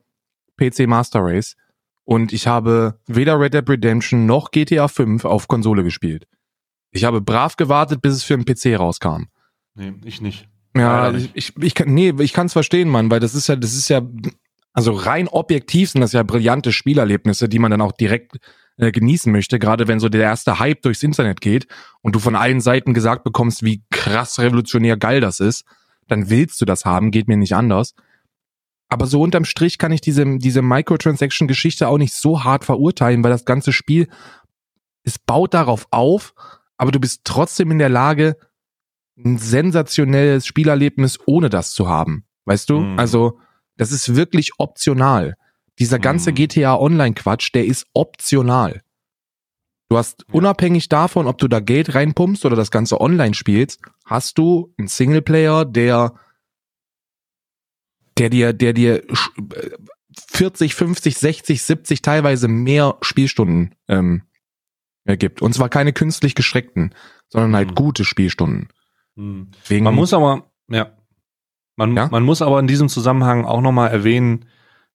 PC 0.56 0.86
Master 0.86 1.20
Race. 1.22 1.56
Und 2.04 2.32
ich 2.32 2.46
habe 2.46 2.98
weder 3.06 3.38
Red 3.38 3.54
Dead 3.54 3.68
Redemption 3.68 4.24
noch 4.24 4.50
GTA 4.50 4.88
5 4.88 5.24
auf 5.24 5.48
Konsole 5.48 5.82
gespielt. 5.82 6.26
Ich 6.90 7.04
habe 7.04 7.20
brav 7.20 7.56
gewartet, 7.56 8.00
bis 8.00 8.14
es 8.14 8.24
für 8.24 8.38
den 8.38 8.44
PC 8.44 8.78
rauskam. 8.78 9.24
Nee, 9.74 9.92
ich 10.04 10.20
nicht. 10.20 10.48
Ja, 10.76 11.12
ich, 11.12 11.30
ich, 11.34 11.56
ich 11.56 11.74
kann, 11.74 11.92
nee, 11.92 12.14
ich 12.20 12.32
kann 12.32 12.46
es 12.46 12.52
verstehen, 12.52 12.88
Mann, 12.88 13.10
weil 13.10 13.20
das 13.20 13.34
ist 13.34 13.48
ja, 13.48 13.56
das 13.56 13.74
ist 13.74 13.88
ja, 13.88 14.00
also 14.72 14.92
rein 14.92 15.28
objektiv 15.28 15.90
sind 15.90 16.00
das 16.00 16.12
ja 16.12 16.22
brillante 16.22 16.72
Spielerlebnisse, 16.72 17.48
die 17.48 17.58
man 17.58 17.70
dann 17.70 17.80
auch 17.80 17.92
direkt 17.92 18.38
äh, 18.76 18.92
genießen 18.92 19.32
möchte, 19.32 19.58
gerade 19.58 19.88
wenn 19.88 20.00
so 20.00 20.08
der 20.08 20.22
erste 20.22 20.58
Hype 20.58 20.82
durchs 20.82 21.02
Internet 21.02 21.40
geht 21.40 21.66
und 22.00 22.14
du 22.14 22.20
von 22.20 22.36
allen 22.36 22.60
Seiten 22.60 22.94
gesagt 22.94 23.24
bekommst, 23.24 23.64
wie 23.64 23.82
krass 23.90 24.38
revolutionär 24.38 24.96
geil 24.96 25.20
das 25.20 25.40
ist, 25.40 25.64
dann 26.06 26.30
willst 26.30 26.60
du 26.60 26.64
das 26.64 26.84
haben, 26.84 27.10
geht 27.10 27.28
mir 27.28 27.36
nicht 27.36 27.54
anders. 27.54 27.94
Aber 28.88 29.06
so 29.06 29.20
unterm 29.20 29.44
Strich 29.44 29.78
kann 29.78 29.92
ich 29.92 30.00
diese, 30.00 30.38
diese 30.38 30.62
Microtransaction-Geschichte 30.62 31.88
auch 31.88 31.98
nicht 31.98 32.14
so 32.14 32.44
hart 32.44 32.64
verurteilen, 32.64 33.22
weil 33.22 33.30
das 33.30 33.44
ganze 33.44 33.72
Spiel, 33.72 34.08
es 35.02 35.18
baut 35.18 35.54
darauf 35.54 35.86
auf, 35.90 36.34
aber 36.76 36.92
du 36.92 37.00
bist 37.00 37.22
trotzdem 37.24 37.70
in 37.70 37.78
der 37.78 37.90
Lage, 37.90 38.36
ein 39.18 39.36
sensationelles 39.36 40.46
Spielerlebnis 40.46 41.18
ohne 41.26 41.50
das 41.50 41.72
zu 41.72 41.88
haben. 41.88 42.24
Weißt 42.44 42.70
du? 42.70 42.80
Mhm. 42.80 42.98
Also, 42.98 43.40
das 43.78 43.92
ist 43.92 44.14
wirklich 44.14 44.52
optional. 44.58 45.36
Dieser 45.78 45.98
ganze 45.98 46.32
mhm. 46.32 46.34
GTA 46.34 46.76
Online 46.76 47.14
Quatsch, 47.14 47.54
der 47.54 47.64
ist 47.64 47.86
optional. 47.94 48.82
Du 49.88 49.96
hast 49.96 50.24
ja. 50.28 50.34
unabhängig 50.34 50.88
davon, 50.88 51.26
ob 51.26 51.38
du 51.38 51.48
da 51.48 51.60
Geld 51.60 51.94
reinpumpst 51.94 52.44
oder 52.44 52.56
das 52.56 52.70
Ganze 52.70 53.00
online 53.00 53.34
spielst, 53.34 53.80
hast 54.04 54.36
du 54.36 54.74
einen 54.76 54.88
Singleplayer, 54.88 55.64
der, 55.64 56.14
der 58.18 58.28
dir, 58.28 58.52
der 58.52 58.74
dir 58.74 59.02
40, 60.28 60.74
50, 60.74 61.16
60, 61.16 61.62
70 61.62 62.02
teilweise 62.02 62.48
mehr 62.48 62.98
Spielstunden 63.00 63.74
ähm, 63.86 64.22
ergibt. 65.04 65.40
Und 65.40 65.54
zwar 65.54 65.68
keine 65.68 65.92
künstlich 65.92 66.34
geschreckten, 66.34 66.94
sondern 67.28 67.54
halt 67.54 67.70
mhm. 67.70 67.74
gute 67.76 68.04
Spielstunden. 68.04 68.68
Mhm. 69.14 69.52
Man 69.70 69.94
muss 69.94 70.12
aber, 70.12 70.50
ja. 70.68 70.97
Man, 71.78 71.96
ja? 71.96 72.08
man 72.10 72.24
muss 72.24 72.42
aber 72.42 72.58
in 72.58 72.66
diesem 72.66 72.88
Zusammenhang 72.88 73.44
auch 73.44 73.60
nochmal 73.60 73.90
erwähnen, 73.90 74.46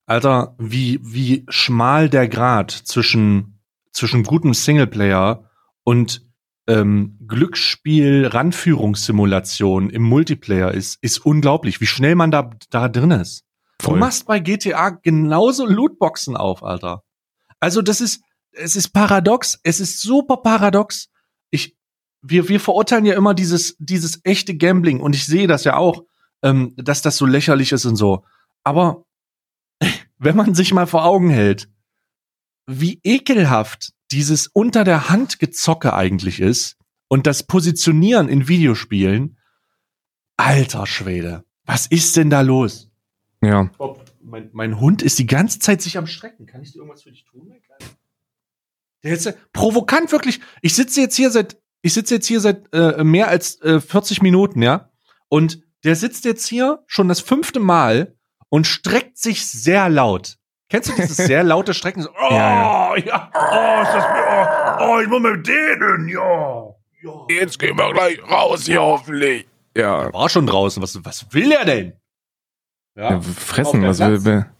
Alter, 0.04 0.54
wie, 0.58 1.00
wie 1.02 1.46
schmal 1.48 2.10
der 2.10 2.28
Grad 2.28 2.70
zwischen, 2.70 3.58
zwischen 3.90 4.22
gutem 4.22 4.52
Singleplayer 4.52 5.48
und 5.82 6.26
ähm, 6.66 7.18
Glücksspiel 7.26 8.26
Ranführungssimulation 8.26 9.88
im 9.88 10.02
Multiplayer 10.02 10.72
ist, 10.72 10.98
ist 11.02 11.24
unglaublich, 11.24 11.80
wie 11.80 11.86
schnell 11.86 12.16
man 12.16 12.30
da, 12.30 12.50
da 12.68 12.90
drin 12.90 13.12
ist. 13.12 13.44
Voll. 13.80 13.94
Du 13.94 14.00
machst 14.00 14.26
bei 14.26 14.38
GTA 14.38 14.90
genauso 14.90 15.64
Lootboxen 15.64 16.36
auf, 16.36 16.62
Alter. 16.62 17.02
Also 17.60 17.80
das 17.80 18.02
ist, 18.02 18.22
es 18.52 18.76
ist 18.76 18.90
paradox, 18.90 19.58
es 19.62 19.80
ist 19.80 20.02
super 20.02 20.36
paradox. 20.36 21.08
Ich, 21.48 21.78
wir, 22.20 22.50
wir 22.50 22.60
verurteilen 22.60 23.06
ja 23.06 23.14
immer 23.14 23.32
dieses, 23.32 23.74
dieses 23.78 24.20
echte 24.24 24.54
Gambling 24.54 25.00
und 25.00 25.14
ich 25.16 25.24
sehe 25.24 25.46
das 25.46 25.64
ja 25.64 25.76
auch, 25.76 26.04
ähm, 26.44 26.74
dass 26.76 27.02
das 27.02 27.16
so 27.16 27.26
lächerlich 27.26 27.72
ist 27.72 27.86
und 27.86 27.96
so. 27.96 28.24
Aber 28.62 29.04
wenn 30.18 30.36
man 30.36 30.54
sich 30.54 30.72
mal 30.72 30.86
vor 30.86 31.04
Augen 31.04 31.30
hält, 31.30 31.68
wie 32.66 33.00
ekelhaft 33.02 33.92
dieses 34.12 34.46
unter 34.46 34.84
der 34.84 35.08
Hand 35.08 35.38
gezocke 35.38 35.94
eigentlich 35.94 36.40
ist 36.40 36.76
und 37.08 37.26
das 37.26 37.42
Positionieren 37.44 38.28
in 38.28 38.46
Videospielen, 38.46 39.38
alter 40.36 40.86
Schwede, 40.86 41.44
was 41.64 41.86
ist 41.86 42.16
denn 42.16 42.30
da 42.30 42.42
los? 42.42 42.90
Ja. 43.42 43.70
Mein, 44.22 44.50
mein 44.52 44.80
Hund 44.80 45.02
ist 45.02 45.18
die 45.18 45.26
ganze 45.26 45.58
Zeit 45.58 45.82
sich 45.82 45.98
am 45.98 46.06
Strecken. 46.06 46.46
Kann 46.46 46.62
ich 46.62 46.72
dir 46.72 46.78
irgendwas 46.78 47.02
für 47.02 47.10
dich 47.10 47.24
tun, 47.24 47.46
mein 47.48 47.62
Kleiner? 47.62 47.90
Der 49.02 49.12
ist 49.12 49.52
provokant 49.52 50.12
wirklich. 50.12 50.40
Ich 50.62 50.74
sitze 50.74 51.00
jetzt 51.00 51.16
hier 51.16 51.30
seit, 51.30 51.60
ich 51.82 51.92
sitze 51.92 52.14
jetzt 52.14 52.26
hier 52.26 52.40
seit 52.40 52.72
äh, 52.74 53.04
mehr 53.04 53.28
als 53.28 53.60
äh, 53.60 53.80
40 53.80 54.22
Minuten, 54.22 54.62
ja. 54.62 54.90
Und 55.28 55.62
der 55.84 55.96
sitzt 55.96 56.24
jetzt 56.24 56.46
hier 56.46 56.82
schon 56.86 57.08
das 57.08 57.20
fünfte 57.20 57.60
Mal 57.60 58.16
und 58.48 58.66
streckt 58.66 59.18
sich 59.18 59.46
sehr 59.46 59.88
laut. 59.88 60.36
Kennst 60.68 60.88
du 60.88 60.94
dieses 60.94 61.16
sehr 61.16 61.44
laute 61.44 61.74
Strecken? 61.74 62.02
So, 62.02 62.10
oh, 62.10 62.30
ja, 62.30 62.96
ja. 62.96 63.04
ja. 63.04 63.30
Oh, 63.34 63.82
ist 63.82 63.92
das 63.92 64.04
oh, 64.80 64.84
oh, 64.84 65.00
ich 65.00 65.08
muss 65.08 65.22
mit 65.22 65.46
denen, 65.46 66.08
ja. 66.08 66.74
ja. 67.02 67.26
Jetzt 67.28 67.58
gehen 67.58 67.76
wir 67.76 67.92
gleich 67.92 68.22
raus 68.28 68.64
hier 68.64 68.82
hoffentlich. 68.82 69.46
Ja. 69.76 70.04
Er 70.04 70.12
war 70.12 70.28
schon 70.28 70.46
draußen. 70.46 70.82
Was, 70.82 71.04
was 71.04 71.32
will 71.32 71.52
er 71.52 71.64
denn? 71.64 71.92
Ja. 72.96 73.10
ja 73.10 73.20
fressen, 73.20 73.82
was 73.82 73.98
will 74.00 74.26
er? 74.26 74.54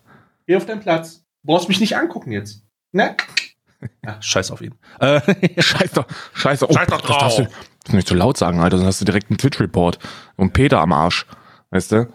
Geh 0.47 0.57
auf 0.57 0.67
deinen 0.67 0.81
Platz. 0.81 1.25
Du 1.43 1.53
brauchst 1.53 1.69
mich 1.69 1.81
nicht 1.81 1.97
angucken 1.97 2.33
jetzt. 2.33 2.63
Ne? 2.93 3.17
Ja, 4.03 4.17
scheiß 4.23 4.51
auf 4.51 4.63
ihn. 4.63 4.75
Äh, 4.99 5.21
scheiß 5.63 5.91
doch, 5.93 6.07
scheiß 6.33 6.61
doch, 6.61 6.71
oh, 6.71 6.73
scheiß 6.73 6.89
doch 6.89 7.03
drauf. 7.03 7.19
Das 7.19 7.37
darfst, 7.37 7.39
du, 7.39 7.43
das 7.43 7.53
darfst 7.53 7.69
du 7.69 7.74
nicht 7.93 8.09
so 8.09 8.15
laut 8.15 8.37
sagen, 8.37 8.61
Alter, 8.61 8.79
sonst 8.79 8.89
hast 8.89 9.01
du 9.01 9.05
direkt 9.05 9.31
einen 9.31 9.39
Twitch-Report 9.39 9.99
und 10.37 10.53
Peter 10.53 10.81
am 10.81 10.93
Arsch. 10.93 11.27
Weißt 11.71 11.93
du? 11.93 12.09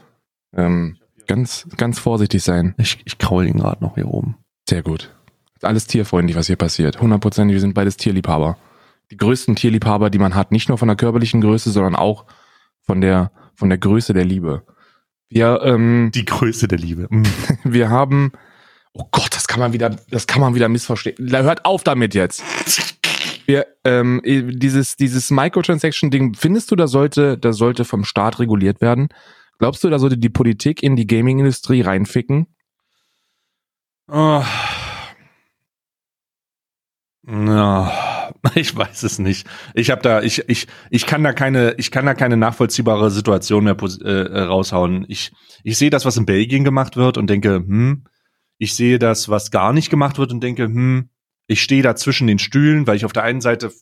Ähm, 0.55 0.97
ganz, 1.27 1.67
ganz 1.77 1.99
vorsichtig 1.99 2.43
sein. 2.43 2.73
Ich, 2.77 2.99
ich 3.05 3.17
kraul 3.17 3.45
ihn 3.45 3.57
gerade 3.57 3.83
noch 3.83 3.95
hier 3.95 4.07
oben. 4.07 4.37
Sehr 4.67 4.81
gut. 4.81 5.13
Alles 5.61 5.87
tierfreundlich, 5.87 6.37
was 6.37 6.47
hier 6.47 6.55
passiert. 6.55 7.01
Hundertprozentig, 7.01 7.53
wir 7.53 7.61
sind 7.61 7.73
beides 7.73 7.97
Tierliebhaber. 7.97 8.57
Die 9.11 9.17
größten 9.17 9.55
Tierliebhaber, 9.55 10.09
die 10.09 10.19
man 10.19 10.35
hat, 10.35 10.51
nicht 10.51 10.69
nur 10.69 10.77
von 10.77 10.87
der 10.87 10.97
körperlichen 10.97 11.41
Größe, 11.41 11.71
sondern 11.71 11.95
auch 11.95 12.25
von 12.81 13.01
der, 13.01 13.31
von 13.55 13.69
der 13.69 13.77
Größe 13.77 14.13
der 14.13 14.25
Liebe. 14.25 14.63
Wir, 15.27 15.61
ähm, 15.63 16.11
die 16.13 16.25
Größe 16.25 16.67
der 16.67 16.79
Liebe. 16.79 17.07
Mhm. 17.09 17.25
wir 17.63 17.89
haben 17.89 18.31
Oh 18.93 19.07
Gott, 19.11 19.35
das 19.35 19.47
kann 19.47 19.59
man 19.59 19.71
wieder, 19.71 19.91
das 20.09 20.27
kann 20.27 20.41
man 20.41 20.55
wieder 20.55 20.67
missverstehen. 20.67 21.15
Hört 21.31 21.65
auf 21.65 21.83
damit 21.83 22.15
jetzt. 22.15 22.43
Wir, 23.49 23.65
ähm, 23.83 24.21
dieses, 24.23 24.95
dieses 24.95 25.31
Microtransaction-Ding, 25.31 26.35
findest 26.35 26.69
du, 26.69 26.75
da 26.75 26.85
sollte, 26.85 27.35
da 27.35 27.51
sollte 27.51 27.83
vom 27.83 28.03
Staat 28.03 28.37
reguliert 28.37 28.79
werden? 28.79 29.09
Glaubst 29.57 29.83
du, 29.83 29.89
da 29.89 29.97
sollte 29.97 30.19
die 30.19 30.29
Politik 30.29 30.83
in 30.83 30.95
die 30.95 31.07
Gaming-Industrie 31.07 31.81
reinficken? 31.81 32.45
Oh. 34.07 34.43
Ja, 37.27 38.31
ich 38.53 38.77
weiß 38.77 39.01
es 39.01 39.17
nicht. 39.17 39.47
Ich 39.73 39.89
habe 39.89 40.03
da, 40.03 40.21
ich, 40.21 40.47
ich, 40.47 40.67
ich 40.91 41.07
kann 41.07 41.23
da 41.23 41.33
keine, 41.33 41.73
ich 41.79 41.89
kann 41.89 42.05
da 42.05 42.13
keine 42.13 42.37
nachvollziehbare 42.37 43.09
Situation 43.09 43.63
mehr 43.63 43.77
äh, 43.81 44.41
raushauen. 44.41 45.07
Ich, 45.07 45.31
ich 45.63 45.75
sehe 45.79 45.89
das, 45.89 46.05
was 46.05 46.17
in 46.17 46.27
Belgien 46.27 46.63
gemacht 46.63 46.97
wird 46.97 47.17
und 47.17 47.27
denke, 47.31 47.55
hm, 47.55 48.03
ich 48.59 48.75
sehe 48.75 48.99
das, 48.99 49.27
was 49.27 49.49
gar 49.49 49.73
nicht 49.73 49.89
gemacht 49.89 50.19
wird 50.19 50.31
und 50.31 50.43
denke, 50.43 50.65
hm, 50.65 51.09
ich 51.49 51.63
stehe 51.63 51.81
da 51.81 51.95
zwischen 51.95 52.27
den 52.27 52.39
Stühlen, 52.39 52.85
weil 52.87 52.95
ich 52.95 53.05
auf 53.05 53.13
der 53.13 53.23
einen 53.23 53.41
Seite, 53.41 53.73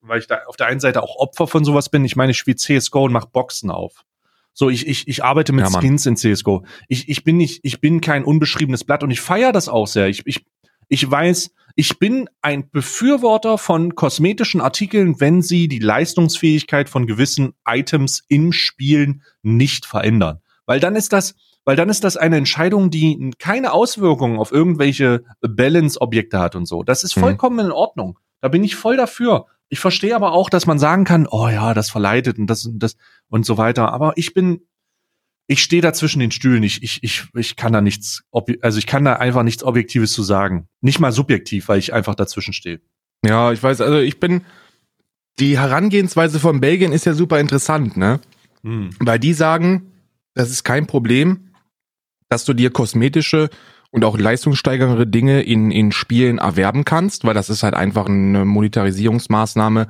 weil 0.00 0.20
ich 0.20 0.28
da 0.28 0.42
auf 0.46 0.56
der 0.56 0.68
einen 0.68 0.80
Seite 0.80 1.02
auch 1.02 1.16
Opfer 1.16 1.48
von 1.48 1.64
sowas 1.64 1.88
bin. 1.88 2.04
Ich 2.04 2.14
meine, 2.14 2.30
ich 2.30 2.38
spiele 2.38 2.56
CSGO 2.56 3.04
und 3.04 3.12
mache 3.12 3.28
Boxen 3.30 3.70
auf. 3.70 4.04
So, 4.52 4.70
ich, 4.70 4.86
ich, 4.86 5.08
ich 5.08 5.24
arbeite 5.24 5.52
mit 5.52 5.66
ja, 5.66 5.80
Skins 5.80 6.06
in 6.06 6.16
CSGO. 6.16 6.64
Ich, 6.88 7.08
ich 7.08 7.24
bin 7.24 7.36
nicht, 7.36 7.60
ich 7.64 7.80
bin 7.80 8.00
kein 8.00 8.24
unbeschriebenes 8.24 8.84
Blatt 8.84 9.02
und 9.02 9.10
ich 9.10 9.20
feiere 9.20 9.52
das 9.52 9.68
auch 9.68 9.88
sehr. 9.88 10.06
Ich, 10.06 10.24
ich, 10.24 10.46
ich 10.88 11.10
weiß, 11.10 11.50
ich 11.74 11.98
bin 11.98 12.30
ein 12.42 12.70
Befürworter 12.70 13.58
von 13.58 13.96
kosmetischen 13.96 14.60
Artikeln, 14.60 15.20
wenn 15.20 15.42
sie 15.42 15.66
die 15.66 15.80
Leistungsfähigkeit 15.80 16.88
von 16.88 17.08
gewissen 17.08 17.54
Items 17.66 18.22
im 18.28 18.52
Spielen 18.52 19.22
nicht 19.42 19.84
verändern. 19.84 20.40
Weil 20.64 20.78
dann 20.78 20.94
ist 20.94 21.12
das, 21.12 21.34
weil 21.66 21.76
dann 21.76 21.90
ist 21.90 22.04
das 22.04 22.16
eine 22.16 22.36
Entscheidung, 22.36 22.90
die 22.90 23.32
keine 23.38 23.72
Auswirkungen 23.72 24.38
auf 24.38 24.52
irgendwelche 24.52 25.24
Balance-Objekte 25.40 26.38
hat 26.38 26.54
und 26.54 26.64
so. 26.64 26.84
Das 26.84 27.02
ist 27.02 27.16
mhm. 27.16 27.22
vollkommen 27.22 27.58
in 27.58 27.72
Ordnung. 27.72 28.18
Da 28.40 28.48
bin 28.48 28.62
ich 28.62 28.76
voll 28.76 28.96
dafür. 28.96 29.46
Ich 29.68 29.80
verstehe 29.80 30.14
aber 30.14 30.32
auch, 30.32 30.48
dass 30.48 30.66
man 30.66 30.78
sagen 30.78 31.04
kann, 31.04 31.26
oh 31.28 31.48
ja, 31.48 31.74
das 31.74 31.90
verleitet 31.90 32.38
und 32.38 32.46
das 32.46 32.64
und 32.66 32.78
das 32.78 32.96
und 33.28 33.44
so 33.44 33.58
weiter. 33.58 33.92
Aber 33.92 34.12
ich 34.14 34.32
bin, 34.32 34.60
ich 35.48 35.60
stehe 35.60 35.82
da 35.82 35.92
zwischen 35.92 36.20
den 36.20 36.30
Stühlen. 36.30 36.62
Ich, 36.62 36.84
ich, 36.84 37.02
ich, 37.02 37.24
ich 37.34 37.56
kann 37.56 37.72
da 37.72 37.80
nichts, 37.80 38.22
also 38.60 38.78
ich 38.78 38.86
kann 38.86 39.04
da 39.04 39.14
einfach 39.14 39.42
nichts 39.42 39.64
Objektives 39.64 40.12
zu 40.12 40.22
sagen. 40.22 40.68
Nicht 40.82 41.00
mal 41.00 41.10
subjektiv, 41.10 41.66
weil 41.66 41.80
ich 41.80 41.92
einfach 41.92 42.14
dazwischen 42.14 42.52
stehe. 42.52 42.80
Ja, 43.24 43.50
ich 43.50 43.60
weiß, 43.60 43.80
also 43.80 43.98
ich 43.98 44.20
bin, 44.20 44.42
die 45.40 45.58
Herangehensweise 45.58 46.38
von 46.38 46.60
Belgien 46.60 46.92
ist 46.92 47.06
ja 47.06 47.14
super 47.14 47.40
interessant, 47.40 47.96
ne? 47.96 48.20
Hm. 48.62 48.90
Weil 49.00 49.18
die 49.18 49.32
sagen, 49.32 49.90
das 50.34 50.50
ist 50.50 50.62
kein 50.62 50.86
Problem, 50.86 51.46
dass 52.28 52.44
du 52.44 52.54
dir 52.54 52.70
kosmetische 52.70 53.50
und 53.90 54.04
auch 54.04 54.18
leistungssteigernde 54.18 55.06
Dinge 55.06 55.42
in, 55.42 55.70
in 55.70 55.92
Spielen 55.92 56.38
erwerben 56.38 56.84
kannst, 56.84 57.24
weil 57.24 57.34
das 57.34 57.50
ist 57.50 57.62
halt 57.62 57.74
einfach 57.74 58.06
eine 58.06 58.44
Monetarisierungsmaßnahme, 58.44 59.88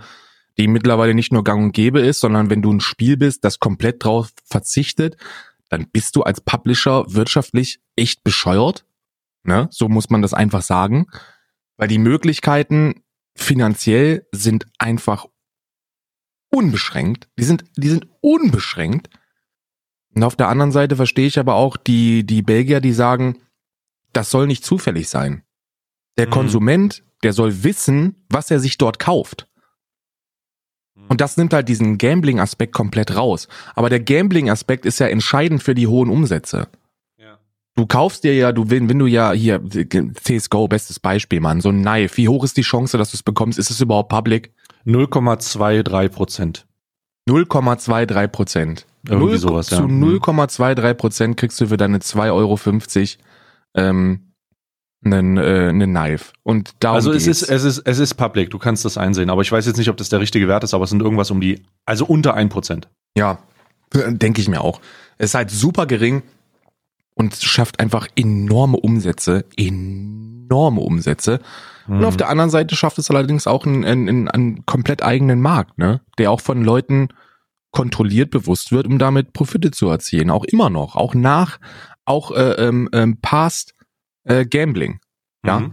die 0.58 0.68
mittlerweile 0.68 1.14
nicht 1.14 1.32
nur 1.32 1.44
gang 1.44 1.64
und 1.64 1.72
gäbe 1.72 2.00
ist, 2.00 2.20
sondern 2.20 2.50
wenn 2.50 2.62
du 2.62 2.72
ein 2.72 2.80
Spiel 2.80 3.16
bist, 3.16 3.44
das 3.44 3.58
komplett 3.58 4.04
drauf 4.04 4.32
verzichtet, 4.44 5.16
dann 5.68 5.88
bist 5.90 6.16
du 6.16 6.22
als 6.22 6.40
Publisher 6.40 7.04
wirtschaftlich 7.08 7.80
echt 7.96 8.22
bescheuert. 8.22 8.84
Ne? 9.42 9.68
So 9.70 9.88
muss 9.88 10.10
man 10.10 10.22
das 10.22 10.34
einfach 10.34 10.62
sagen. 10.62 11.06
Weil 11.76 11.88
die 11.88 11.98
Möglichkeiten 11.98 13.02
finanziell 13.34 14.26
sind 14.32 14.66
einfach 14.78 15.26
unbeschränkt. 16.50 17.28
Die 17.38 17.44
sind, 17.44 17.64
die 17.76 17.88
sind 17.88 18.06
unbeschränkt. 18.20 19.10
Und 20.16 20.24
auf 20.24 20.34
der 20.34 20.48
anderen 20.48 20.72
Seite 20.72 20.96
verstehe 20.96 21.26
ich 21.26 21.38
aber 21.38 21.54
auch 21.56 21.76
die, 21.76 22.24
die 22.24 22.40
Belgier, 22.40 22.80
die 22.80 22.94
sagen, 22.94 23.36
das 24.14 24.30
soll 24.30 24.46
nicht 24.46 24.64
zufällig 24.64 25.10
sein. 25.10 25.42
Der 26.16 26.26
mhm. 26.26 26.30
Konsument, 26.30 27.04
der 27.22 27.34
soll 27.34 27.62
wissen, 27.64 28.24
was 28.30 28.50
er 28.50 28.58
sich 28.58 28.78
dort 28.78 28.98
kauft. 28.98 29.46
Und 31.08 31.20
das 31.20 31.36
nimmt 31.36 31.52
halt 31.52 31.68
diesen 31.68 31.98
Gambling-Aspekt 31.98 32.72
komplett 32.72 33.14
raus. 33.14 33.46
Aber 33.74 33.90
der 33.90 34.00
Gambling-Aspekt 34.00 34.86
ist 34.86 34.98
ja 34.98 35.06
entscheidend 35.06 35.62
für 35.62 35.74
die 35.74 35.86
hohen 35.86 36.08
Umsätze. 36.08 36.68
Ja. 37.18 37.38
Du 37.74 37.86
kaufst 37.86 38.24
dir 38.24 38.34
ja, 38.34 38.52
du 38.52 38.70
wenn, 38.70 38.88
wenn 38.88 38.98
du 38.98 39.06
ja 39.06 39.32
hier 39.32 39.62
CSGO, 39.68 40.66
bestes 40.66 40.98
Beispiel, 40.98 41.40
Mann, 41.40 41.60
so 41.60 41.68
ein 41.68 41.82
Knife, 41.82 42.16
wie 42.16 42.28
hoch 42.28 42.42
ist 42.42 42.56
die 42.56 42.62
Chance, 42.62 42.96
dass 42.96 43.10
du 43.10 43.16
es 43.16 43.22
bekommst? 43.22 43.58
Ist 43.58 43.70
es 43.70 43.82
überhaupt 43.82 44.08
public? 44.08 44.54
0,23 44.86 46.08
Prozent. 46.08 46.66
0,23 47.28 48.28
Prozent. 48.28 48.86
Irgendwie 49.08 49.30
0, 49.30 49.38
sowas, 49.38 49.70
ja. 49.70 49.78
Zu 49.78 49.84
0,23 49.84 50.92
mhm. 50.92 50.96
Prozent 50.96 51.36
kriegst 51.36 51.60
du 51.60 51.66
für 51.66 51.76
deine 51.76 51.98
2,50 51.98 52.32
Euro 52.32 52.58
ähm, 53.74 54.32
einen, 55.04 55.36
äh, 55.36 55.68
einen 55.68 55.90
Knife. 55.90 56.32
Und 56.42 56.74
darum 56.80 56.96
also 56.96 57.12
es 57.12 57.26
ist, 57.26 57.42
es 57.42 57.64
ist, 57.64 57.78
es 57.78 57.98
ist 57.98 58.14
public, 58.14 58.50
du 58.50 58.58
kannst 58.58 58.84
das 58.84 58.98
einsehen, 58.98 59.30
aber 59.30 59.42
ich 59.42 59.52
weiß 59.52 59.66
jetzt 59.66 59.76
nicht, 59.76 59.88
ob 59.88 59.96
das 59.96 60.08
der 60.08 60.20
richtige 60.20 60.48
Wert 60.48 60.64
ist, 60.64 60.74
aber 60.74 60.84
es 60.84 60.90
sind 60.90 61.02
irgendwas 61.02 61.30
um 61.30 61.40
die, 61.40 61.62
also 61.84 62.04
unter 62.06 62.34
ein 62.34 62.48
Prozent. 62.48 62.88
Ja, 63.16 63.38
denke 63.92 64.40
ich 64.40 64.48
mir 64.48 64.60
auch. 64.60 64.80
Es 65.18 65.30
ist 65.30 65.34
halt 65.34 65.50
super 65.50 65.86
gering 65.86 66.22
und 67.14 67.34
schafft 67.36 67.80
einfach 67.80 68.08
enorme 68.16 68.78
Umsätze, 68.78 69.44
enorme 69.56 70.80
Umsätze. 70.80 71.40
Mhm. 71.86 71.98
Und 71.98 72.04
auf 72.04 72.14
mhm. 72.14 72.18
der 72.18 72.28
anderen 72.28 72.50
Seite 72.50 72.76
schafft 72.76 72.98
es 72.98 73.10
allerdings 73.10 73.46
auch 73.46 73.64
einen, 73.64 73.84
einen, 73.84 74.28
einen 74.28 74.66
komplett 74.66 75.02
eigenen 75.02 75.40
Markt, 75.40 75.78
ne? 75.78 76.00
Der 76.18 76.30
auch 76.30 76.40
von 76.40 76.62
Leuten 76.62 77.08
kontrolliert 77.76 78.30
bewusst 78.30 78.72
wird, 78.72 78.86
um 78.86 78.98
damit 78.98 79.34
Profite 79.34 79.70
zu 79.70 79.90
erzielen. 79.90 80.30
Auch 80.30 80.44
immer 80.44 80.70
noch, 80.70 80.96
auch 80.96 81.14
nach, 81.14 81.58
auch 82.06 82.30
äh, 82.30 82.52
ähm, 82.52 82.88
ähm, 82.94 83.18
past 83.20 83.74
äh, 84.24 84.46
Gambling. 84.46 85.00
Ja. 85.44 85.60
Mhm. 85.60 85.72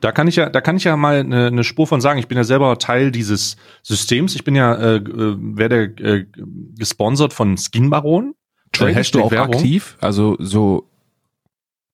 Da 0.00 0.10
kann 0.10 0.26
ich 0.26 0.36
ja, 0.36 0.48
da 0.48 0.62
kann 0.62 0.78
ich 0.78 0.84
ja 0.84 0.96
mal 0.96 1.20
eine, 1.20 1.48
eine 1.48 1.62
Spur 1.62 1.86
von 1.86 2.00
sagen. 2.00 2.18
Ich 2.18 2.28
bin 2.28 2.38
ja 2.38 2.44
selber 2.44 2.78
Teil 2.78 3.10
dieses 3.10 3.58
Systems. 3.82 4.34
Ich 4.34 4.44
bin 4.44 4.54
ja, 4.54 4.74
äh, 4.74 4.96
äh 4.96 5.36
werde 5.38 5.84
äh, 5.98 6.24
gesponsert 6.78 7.34
von 7.34 7.58
Skin 7.58 7.90
Baron. 7.90 8.34
Tradest 8.72 9.14
du 9.14 9.22
auch 9.22 9.30
Werbung. 9.30 9.56
aktiv? 9.56 9.98
Also 10.00 10.36
so 10.38 10.88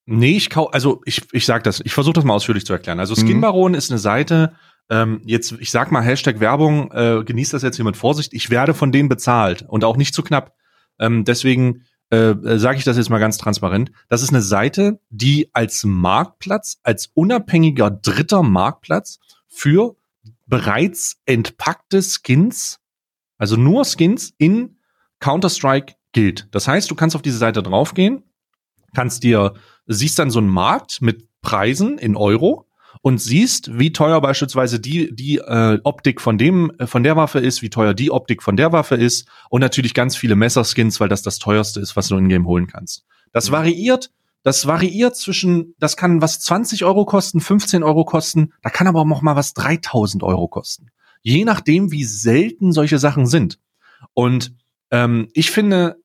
Nee, 0.06 0.36
ich 0.36 0.48
kau 0.48 0.66
also 0.66 1.02
ich, 1.06 1.22
ich 1.32 1.44
sag 1.44 1.64
das, 1.64 1.80
ich 1.84 1.92
versuche 1.92 2.14
das 2.14 2.24
mal 2.24 2.34
ausführlich 2.34 2.66
zu 2.66 2.72
erklären. 2.72 3.00
Also 3.00 3.16
Skin 3.16 3.38
mhm. 3.38 3.40
Baron 3.40 3.72
mhm. 3.72 3.78
ist 3.78 3.90
eine 3.90 3.98
Seite, 3.98 4.52
ähm, 4.90 5.22
jetzt, 5.24 5.52
ich 5.60 5.70
sag 5.70 5.92
mal 5.92 6.02
Hashtag 6.02 6.40
Werbung, 6.40 6.90
äh, 6.92 7.22
genießt 7.24 7.54
das 7.54 7.62
jetzt 7.62 7.76
hier 7.76 7.84
mit 7.84 7.96
Vorsicht, 7.96 8.34
ich 8.34 8.50
werde 8.50 8.74
von 8.74 8.92
denen 8.92 9.08
bezahlt 9.08 9.64
und 9.66 9.84
auch 9.84 9.96
nicht 9.96 10.14
zu 10.14 10.22
knapp. 10.22 10.54
Ähm, 10.98 11.24
deswegen 11.24 11.84
äh, 12.10 12.34
sage 12.58 12.78
ich 12.78 12.84
das 12.84 12.96
jetzt 12.96 13.08
mal 13.08 13.20
ganz 13.20 13.38
transparent. 13.38 13.92
Das 14.08 14.22
ist 14.22 14.30
eine 14.30 14.42
Seite, 14.42 15.00
die 15.10 15.48
als 15.54 15.84
Marktplatz, 15.84 16.80
als 16.82 17.10
unabhängiger 17.14 17.90
dritter 17.90 18.42
Marktplatz 18.42 19.20
für 19.46 19.96
bereits 20.46 21.20
entpackte 21.24 22.02
Skins, 22.02 22.80
also 23.38 23.56
nur 23.56 23.84
Skins 23.84 24.34
in 24.38 24.76
Counter-Strike 25.20 25.94
gilt. 26.12 26.48
Das 26.50 26.66
heißt, 26.66 26.90
du 26.90 26.96
kannst 26.96 27.14
auf 27.14 27.22
diese 27.22 27.38
Seite 27.38 27.62
draufgehen, 27.62 28.24
kannst 28.92 29.22
dir, 29.22 29.54
siehst 29.86 30.18
dann 30.18 30.30
so 30.30 30.40
einen 30.40 30.48
Markt 30.48 31.00
mit 31.00 31.28
Preisen 31.42 31.96
in 31.98 32.16
Euro 32.16 32.66
und 33.02 33.20
siehst, 33.20 33.78
wie 33.78 33.92
teuer 33.92 34.20
beispielsweise 34.20 34.78
die, 34.78 35.14
die 35.14 35.38
äh, 35.38 35.78
Optik 35.84 36.20
von 36.20 36.36
dem, 36.36 36.70
äh, 36.78 36.86
von 36.86 37.02
der 37.02 37.16
Waffe 37.16 37.38
ist, 37.38 37.62
wie 37.62 37.70
teuer 37.70 37.94
die 37.94 38.10
Optik 38.10 38.42
von 38.42 38.56
der 38.56 38.72
Waffe 38.72 38.94
ist 38.94 39.26
und 39.48 39.60
natürlich 39.60 39.94
ganz 39.94 40.16
viele 40.16 40.36
Messerskins, 40.36 41.00
weil 41.00 41.08
das 41.08 41.22
das 41.22 41.38
teuerste 41.38 41.80
ist, 41.80 41.96
was 41.96 42.08
du 42.08 42.16
in 42.16 42.28
Game 42.28 42.46
holen 42.46 42.66
kannst. 42.66 43.04
Das 43.32 43.48
mhm. 43.48 43.54
variiert, 43.54 44.10
das 44.42 44.66
variiert 44.66 45.16
zwischen, 45.16 45.74
das 45.78 45.96
kann 45.96 46.20
was 46.20 46.40
20 46.40 46.84
Euro 46.84 47.06
kosten, 47.06 47.40
15 47.40 47.82
Euro 47.82 48.04
kosten, 48.04 48.52
da 48.62 48.70
kann 48.70 48.86
aber 48.86 49.00
auch 49.00 49.06
noch 49.06 49.22
mal 49.22 49.36
was 49.36 49.54
3000 49.54 50.22
Euro 50.22 50.48
kosten. 50.48 50.90
Je 51.22 51.44
nachdem, 51.44 51.92
wie 51.92 52.04
selten 52.04 52.72
solche 52.72 52.98
Sachen 52.98 53.26
sind. 53.26 53.58
Und 54.14 54.54
ähm, 54.90 55.28
ich 55.34 55.50
finde, 55.50 56.02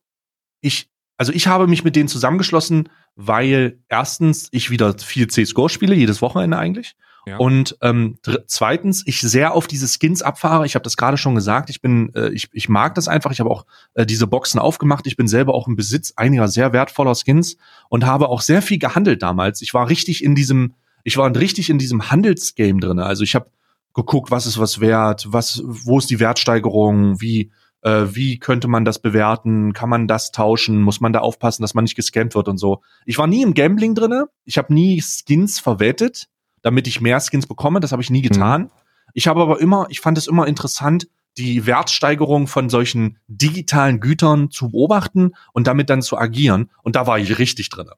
ich, 0.62 0.90
also 1.18 1.32
ich 1.32 1.48
habe 1.48 1.68
mich 1.68 1.84
mit 1.84 1.96
denen 1.96 2.10
zusammengeschlossen, 2.10 2.90
weil 3.16 3.80
erstens 3.90 4.50
ich 4.52 4.70
wieder 4.70 4.98
viel 4.98 5.28
CSGO 5.28 5.68
spiele, 5.70 5.96
jedes 5.96 6.22
Wochenende 6.22 6.58
eigentlich. 6.58 6.96
Ja. 7.28 7.38
Und 7.38 7.76
ähm, 7.82 8.20
zweitens, 8.46 9.02
ich 9.08 9.20
sehr 9.22 9.56
auf 9.56 9.66
diese 9.66 9.88
Skins 9.88 10.22
abfahre. 10.22 10.66
Ich 10.66 10.76
habe 10.76 10.84
das 10.84 10.96
gerade 10.96 11.18
schon 11.18 11.34
gesagt. 11.34 11.72
Ich 11.72 11.82
bin, 11.82 12.14
äh, 12.14 12.30
ich, 12.30 12.50
ich 12.54 12.70
mag 12.70 12.94
das 12.94 13.08
einfach. 13.08 13.32
Ich 13.32 13.40
habe 13.40 13.50
auch 13.50 13.66
äh, 13.96 14.06
diese 14.06 14.28
Boxen 14.28 14.60
aufgemacht. 14.60 15.08
Ich 15.08 15.18
bin 15.18 15.28
selber 15.28 15.56
auch 15.56 15.68
im 15.68 15.76
Besitz 15.76 16.14
einiger 16.18 16.48
sehr 16.48 16.72
wertvoller 16.72 17.16
Skins 17.16 17.58
und 17.90 18.06
habe 18.06 18.30
auch 18.30 18.42
sehr 18.42 18.62
viel 18.62 18.78
gehandelt 18.78 19.24
damals. 19.24 19.64
Ich 19.64 19.74
war 19.74 19.90
richtig 19.90 20.24
in 20.24 20.36
diesem, 20.36 20.76
ich 21.04 21.18
war 21.18 21.36
richtig 21.36 21.72
in 21.72 21.80
diesem 21.80 22.12
Handelsgame 22.12 22.80
drinne. 22.80 23.06
Also 23.06 23.24
ich 23.24 23.34
habe 23.34 23.50
geguckt, 23.96 24.30
was 24.30 24.46
ist 24.46 24.60
was 24.60 24.80
wert, 24.80 25.26
was, 25.30 25.64
wo 25.66 25.98
ist 25.98 26.12
die 26.12 26.20
Wertsteigerung, 26.20 27.22
wie 27.22 27.50
äh, 27.86 28.16
wie 28.16 28.40
könnte 28.40 28.68
man 28.68 28.84
das 28.84 29.00
bewerten, 29.00 29.74
kann 29.74 29.90
man 29.90 30.08
das 30.08 30.32
tauschen, 30.32 30.82
muss 30.82 31.02
man 31.02 31.14
da 31.14 31.20
aufpassen, 31.20 31.62
dass 31.62 31.76
man 31.76 31.84
nicht 31.84 31.96
gescampt 31.96 32.34
wird 32.34 32.48
und 32.48 32.58
so. 32.58 32.82
Ich 33.06 33.20
war 33.20 33.28
nie 33.28 33.44
im 33.44 33.54
Gambling 33.54 33.94
drinne, 33.94 34.28
ich 34.44 34.58
habe 34.58 34.74
nie 34.74 35.02
Skins 35.02 35.60
verwettet, 35.60 36.28
damit 36.64 36.88
ich 36.88 37.00
mehr 37.00 37.22
Skins 37.22 37.46
bekomme, 37.46 37.80
das 37.80 37.92
habe 37.92 38.02
ich 38.02 38.10
nie 38.10 38.20
mhm. 38.20 38.30
getan. 38.30 38.62
Mhm. 38.64 38.70
Ich 39.14 39.28
habe 39.28 39.42
aber 39.42 39.62
immer, 39.62 39.86
ich 39.90 40.02
fand 40.02 40.18
es 40.18 40.26
immer 40.28 40.48
interessant, 40.48 41.08
die 41.38 41.66
Wertsteigerung 41.68 42.48
von 42.48 42.70
solchen 42.70 43.20
digitalen 43.28 44.00
Gütern 44.00 44.50
zu 44.50 44.72
beobachten 44.72 45.34
und 45.54 45.68
damit 45.68 45.90
dann 45.90 46.02
zu 46.02 46.18
agieren. 46.18 46.72
Und 46.82 46.96
da 46.96 47.08
war 47.08 47.20
ich 47.20 47.38
richtig 47.38 47.70
drinne. 47.70 47.92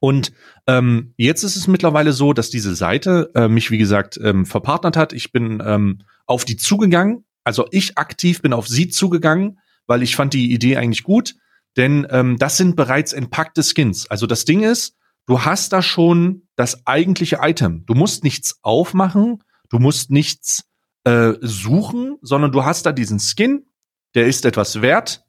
Und 0.00 0.32
ähm, 0.66 1.14
jetzt 1.16 1.42
ist 1.42 1.56
es 1.56 1.68
mittlerweile 1.68 2.12
so, 2.12 2.32
dass 2.32 2.50
diese 2.50 2.74
Seite 2.74 3.30
äh, 3.34 3.48
mich, 3.48 3.70
wie 3.70 3.78
gesagt, 3.78 4.18
ähm, 4.22 4.46
verpartnert 4.46 4.96
hat. 4.96 5.12
Ich 5.12 5.32
bin 5.32 5.62
ähm, 5.64 6.00
auf 6.26 6.44
die 6.44 6.56
zugegangen. 6.56 7.24
Also 7.44 7.66
ich 7.70 7.98
aktiv 7.98 8.42
bin 8.42 8.52
auf 8.52 8.68
sie 8.68 8.88
zugegangen, 8.88 9.58
weil 9.86 10.02
ich 10.02 10.16
fand 10.16 10.34
die 10.34 10.52
Idee 10.52 10.76
eigentlich 10.76 11.02
gut. 11.02 11.34
Denn 11.76 12.06
ähm, 12.10 12.36
das 12.38 12.56
sind 12.56 12.76
bereits 12.76 13.12
entpackte 13.12 13.62
Skins. 13.62 14.06
Also 14.10 14.26
das 14.26 14.44
Ding 14.44 14.62
ist, 14.62 14.96
du 15.26 15.44
hast 15.44 15.72
da 15.72 15.82
schon 15.82 16.48
das 16.56 16.86
eigentliche 16.86 17.38
Item. 17.40 17.84
Du 17.86 17.94
musst 17.94 18.24
nichts 18.24 18.58
aufmachen, 18.62 19.42
du 19.68 19.78
musst 19.78 20.10
nichts 20.10 20.64
äh, 21.04 21.34
suchen, 21.40 22.16
sondern 22.22 22.52
du 22.52 22.64
hast 22.64 22.86
da 22.86 22.92
diesen 22.92 23.20
Skin, 23.20 23.66
der 24.14 24.26
ist 24.26 24.44
etwas 24.44 24.82
wert 24.82 25.24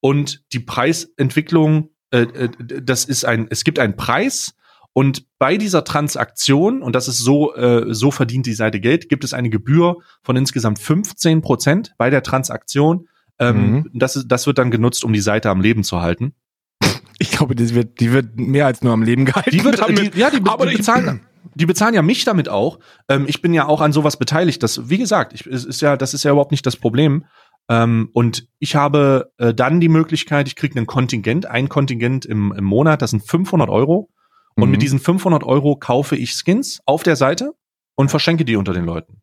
und 0.00 0.44
die 0.52 0.60
Preisentwicklung, 0.60 1.90
äh, 2.10 2.22
äh, 2.22 2.50
das 2.82 3.04
ist 3.04 3.24
ein, 3.24 3.48
es 3.50 3.64
gibt 3.64 3.78
einen 3.78 3.96
Preis 3.96 4.54
und 4.98 5.26
bei 5.38 5.58
dieser 5.58 5.84
Transaktion, 5.84 6.82
und 6.82 6.96
das 6.96 7.06
ist 7.06 7.18
so, 7.18 7.54
äh, 7.54 7.94
so 7.94 8.10
verdient 8.10 8.46
die 8.46 8.52
Seite 8.52 8.80
Geld, 8.80 9.08
gibt 9.08 9.22
es 9.22 9.32
eine 9.32 9.48
Gebühr 9.48 9.98
von 10.24 10.34
insgesamt 10.34 10.80
15 10.80 11.40
Prozent 11.40 11.94
bei 11.98 12.10
der 12.10 12.24
Transaktion. 12.24 13.06
Ähm, 13.38 13.70
mhm. 13.70 13.90
das, 13.94 14.16
ist, 14.16 14.26
das 14.26 14.48
wird 14.48 14.58
dann 14.58 14.72
genutzt, 14.72 15.04
um 15.04 15.12
die 15.12 15.20
Seite 15.20 15.50
am 15.50 15.60
Leben 15.60 15.84
zu 15.84 16.00
halten. 16.00 16.34
Ich 17.20 17.30
glaube, 17.30 17.54
die 17.54 17.72
wird, 17.76 18.00
die 18.00 18.12
wird 18.12 18.40
mehr 18.40 18.66
als 18.66 18.82
nur 18.82 18.92
am 18.92 19.04
Leben 19.04 19.24
gehalten. 19.24 19.50
Die 19.50 19.62
wird, 19.62 19.78
damit. 19.78 20.16
Die, 20.16 20.18
ja, 20.18 20.30
die, 20.30 20.40
aber 20.44 20.66
die 20.66 20.78
bezahlen, 20.78 21.20
die 21.54 21.66
bezahlen 21.66 21.94
ja 21.94 22.02
mich 22.02 22.24
damit 22.24 22.48
auch. 22.48 22.80
Ähm, 23.08 23.26
ich 23.28 23.40
bin 23.40 23.54
ja 23.54 23.66
auch 23.66 23.80
an 23.80 23.92
sowas 23.92 24.16
beteiligt. 24.16 24.64
Das, 24.64 24.90
wie 24.90 24.98
gesagt, 24.98 25.32
ich, 25.32 25.46
ist 25.46 25.80
ja, 25.80 25.96
das 25.96 26.12
ist 26.12 26.24
ja 26.24 26.32
überhaupt 26.32 26.50
nicht 26.50 26.66
das 26.66 26.74
Problem. 26.74 27.24
Ähm, 27.68 28.10
und 28.14 28.48
ich 28.58 28.74
habe 28.74 29.30
äh, 29.38 29.54
dann 29.54 29.78
die 29.78 29.88
Möglichkeit, 29.88 30.48
ich 30.48 30.56
kriege 30.56 30.76
ein 30.76 30.86
Kontingent, 30.86 31.46
ein 31.46 31.68
Kontingent 31.68 32.26
im, 32.26 32.52
im 32.52 32.64
Monat, 32.64 33.00
das 33.00 33.10
sind 33.10 33.22
500 33.24 33.68
Euro. 33.68 34.10
Und 34.58 34.66
mhm. 34.66 34.72
mit 34.72 34.82
diesen 34.82 34.98
500 34.98 35.44
Euro 35.44 35.76
kaufe 35.76 36.16
ich 36.16 36.32
Skins 36.32 36.80
auf 36.84 37.02
der 37.02 37.16
Seite 37.16 37.54
und 37.94 38.10
verschenke 38.10 38.44
die 38.44 38.56
unter 38.56 38.72
den 38.72 38.84
Leuten. 38.84 39.22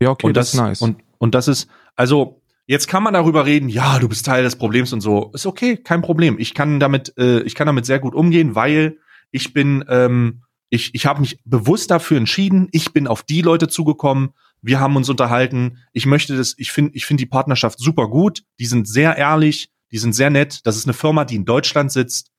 Ja, 0.00 0.10
okay, 0.10 0.26
und 0.26 0.36
das, 0.36 0.52
das 0.52 0.54
ist 0.54 0.60
nice. 0.60 0.82
Und, 0.82 1.02
und 1.18 1.34
das 1.34 1.48
ist, 1.48 1.68
also 1.94 2.40
Jetzt 2.66 2.88
kann 2.88 3.02
man 3.02 3.12
darüber 3.12 3.44
reden, 3.44 3.68
ja, 3.68 3.98
du 3.98 4.08
bist 4.08 4.24
Teil 4.24 4.42
des 4.42 4.56
Problems 4.56 4.92
und 4.94 5.02
so. 5.02 5.30
Ist 5.34 5.44
okay, 5.44 5.76
kein 5.76 6.00
Problem. 6.00 6.38
Ich 6.38 6.54
kann 6.54 6.80
damit, 6.80 7.12
äh, 7.18 7.40
ich 7.40 7.54
kann 7.54 7.66
damit 7.66 7.84
sehr 7.84 7.98
gut 7.98 8.14
umgehen, 8.14 8.54
weil 8.54 8.98
ich 9.30 9.52
bin, 9.52 9.84
ähm, 9.88 10.44
ich, 10.70 10.94
ich 10.94 11.04
habe 11.04 11.20
mich 11.20 11.40
bewusst 11.44 11.90
dafür 11.90 12.16
entschieden. 12.16 12.68
Ich 12.72 12.94
bin 12.94 13.06
auf 13.06 13.22
die 13.22 13.42
Leute 13.42 13.68
zugekommen. 13.68 14.30
Wir 14.62 14.80
haben 14.80 14.96
uns 14.96 15.10
unterhalten. 15.10 15.78
Ich 15.92 16.06
möchte 16.06 16.38
das, 16.38 16.54
ich 16.56 16.72
finde, 16.72 16.94
ich 16.94 17.04
finde 17.04 17.20
die 17.20 17.28
Partnerschaft 17.28 17.78
super 17.78 18.08
gut. 18.08 18.44
Die 18.58 18.66
sind 18.66 18.88
sehr 18.88 19.18
ehrlich, 19.18 19.70
die 19.92 19.98
sind 19.98 20.14
sehr 20.14 20.30
nett. 20.30 20.60
Das 20.64 20.76
ist 20.76 20.86
eine 20.86 20.94
Firma, 20.94 21.26
die 21.26 21.36
in 21.36 21.44
Deutschland 21.44 21.92
sitzt. 21.92 22.32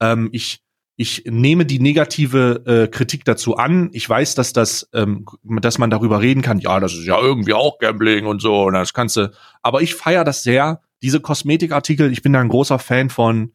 Ähm, 0.00 0.28
ich 0.30 0.62
ich 1.02 1.24
nehme 1.26 1.66
die 1.66 1.80
negative 1.80 2.62
äh, 2.64 2.86
Kritik 2.86 3.24
dazu 3.24 3.56
an. 3.56 3.90
Ich 3.92 4.08
weiß, 4.08 4.36
dass 4.36 4.52
das, 4.52 4.88
ähm, 4.94 5.26
dass 5.42 5.78
man 5.78 5.90
darüber 5.90 6.20
reden 6.20 6.42
kann. 6.42 6.60
Ja, 6.60 6.78
das 6.78 6.94
ist 6.94 7.04
ja 7.04 7.20
irgendwie 7.20 7.54
auch 7.54 7.78
Gambling 7.80 8.24
und 8.24 8.40
so. 8.40 8.62
Und 8.66 8.74
das 8.74 8.94
kannst 8.94 9.16
du. 9.16 9.32
Aber 9.62 9.82
ich 9.82 9.96
feiere 9.96 10.22
das 10.22 10.44
sehr. 10.44 10.80
Diese 11.02 11.18
Kosmetikartikel. 11.18 12.12
Ich 12.12 12.22
bin 12.22 12.32
da 12.32 12.40
ein 12.40 12.48
großer 12.48 12.78
Fan 12.78 13.10
von. 13.10 13.50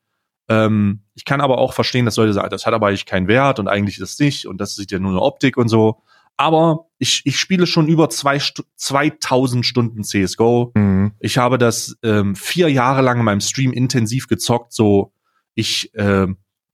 Ähm, 0.49 1.03
ich 1.15 1.23
kann 1.23 1.39
aber 1.39 1.57
auch 1.57 1.71
verstehen, 1.71 2.03
dass 2.03 2.17
Leute 2.17 2.33
sagen, 2.33 2.49
das 2.49 2.65
hat 2.65 2.73
aber 2.73 2.87
eigentlich 2.87 3.05
keinen 3.05 3.29
Wert 3.29 3.59
und 3.59 3.69
eigentlich 3.69 3.97
ist 3.97 4.11
es 4.11 4.19
nicht 4.19 4.45
und 4.45 4.59
das 4.59 4.75
sieht 4.75 4.91
ja 4.91 4.99
nur 4.99 5.11
eine 5.11 5.21
Optik 5.21 5.55
und 5.55 5.69
so. 5.69 6.01
Aber 6.35 6.87
ich, 6.97 7.21
ich 7.23 7.39
spiele 7.39 7.65
schon 7.65 7.87
über 7.87 8.09
zwei, 8.09 8.41
2000 8.75 9.65
Stunden 9.65 10.03
CSGO. 10.03 10.73
Mhm. 10.75 11.13
Ich 11.21 11.37
habe 11.37 11.57
das 11.57 11.97
ähm, 12.03 12.35
vier 12.35 12.69
Jahre 12.69 13.01
lang 13.01 13.19
in 13.19 13.25
meinem 13.25 13.41
Stream 13.41 13.71
intensiv 13.71 14.27
gezockt. 14.27 14.73
So, 14.73 15.13
ich 15.55 15.93
äh, 15.95 16.27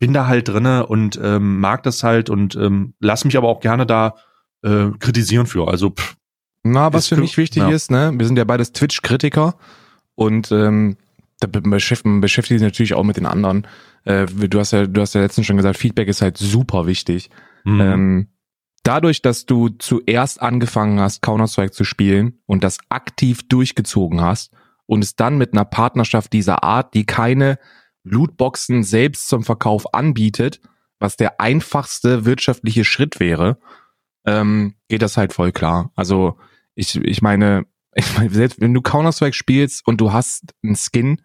bin 0.04 0.12
da 0.12 0.28
halt 0.28 0.49
drinne 0.49 0.86
und 0.86 1.18
ähm, 1.24 1.62
mag 1.62 1.82
das 1.84 2.04
halt 2.04 2.30
und 2.30 2.58
ähm, 2.58 2.93
lass 2.99 3.24
mich 3.24 3.38
aber 3.38 3.47
auch 3.47 3.62
gerne 3.62 3.86
da 3.86 4.16
äh, 4.62 4.88
kritisieren 4.99 5.45
für. 5.45 5.70
Also 5.70 5.91
pff, 5.91 6.18
na, 6.62 6.91
was 6.91 7.08
für 7.08 7.16
mich 7.16 7.38
wichtig 7.38 7.64
ja. 7.64 7.70
ist, 7.70 7.89
ne, 7.89 8.12
wir 8.14 8.26
sind 8.26 8.38
ja 8.38 8.43
beides 8.43 8.74
Twitch-Kritiker 8.74 9.56
und 10.16 10.51
ähm, 10.51 10.97
da 11.39 11.47
beschäftigen, 11.47 12.20
beschäftigen 12.20 12.60
sich 12.60 12.66
natürlich 12.66 12.95
auch 12.95 13.06
mit 13.06 13.16
den 13.16 13.26
anderen. 13.26 13.66
Äh, 14.04 14.26
du 14.26 14.60
hast 14.60 14.72
ja, 14.74 14.88
du 14.88 14.99
hast 14.99 15.16
ja 15.16 15.22
letztens 15.22 15.47
schon 15.47 15.56
gesagt, 15.56 15.78
Feedback 15.78 16.10
ist 16.10 16.22
halt 16.22 16.38
super 16.38 16.86
wichtig. 16.86 17.30
Mhm. 17.64 17.80
Ähm, 17.80 18.28
dadurch, 18.84 19.22
dass 19.22 19.45
du 19.45 19.70
zuerst 19.70 20.41
angefangen 20.41 20.99
hast, 20.99 21.22
Counter-Strike 21.22 21.72
zu 21.72 21.86
spielen 21.86 22.41
und 22.45 22.66
das 22.66 22.78
aktiv 22.89 23.47
durchgezogen 23.47 24.20
hast 24.20 24.51
und 24.86 25.01
es 25.01 25.16
dann 25.16 25.38
mit 25.38 25.54
einer 25.54 25.64
Partnerschaft 25.64 26.34
dieser 26.34 26.62
Art, 26.62 26.93
die 26.93 27.06
keine 27.06 27.58
Lootboxen 28.04 28.84
selbst 28.84 29.28
zum 29.28 29.43
Verkauf 29.43 29.93
anbietet, 29.93 30.62
was 30.99 31.18
der 31.18 31.39
einfachste 31.39 32.26
wirtschaftliche 32.26 32.86
Schritt 32.86 33.20
wäre, 33.20 33.58
ähm, 34.26 34.76
geht 34.88 35.01
das 35.01 35.18
halt 35.18 35.34
voll 35.34 35.51
klar. 35.51 35.91
Also 35.95 36.38
ich, 36.76 36.95
ich 36.95 37.22
meine, 37.22 37.66
ich 37.95 38.18
meine, 38.18 38.30
selbst 38.30 38.62
wenn 38.62 38.74
du 38.74 38.82
Counter-Strike 38.82 39.36
spielst 39.36 39.86
und 39.86 39.99
du 40.01 40.14
hast 40.14 40.54
einen 40.64 40.76
Skin, 40.76 41.22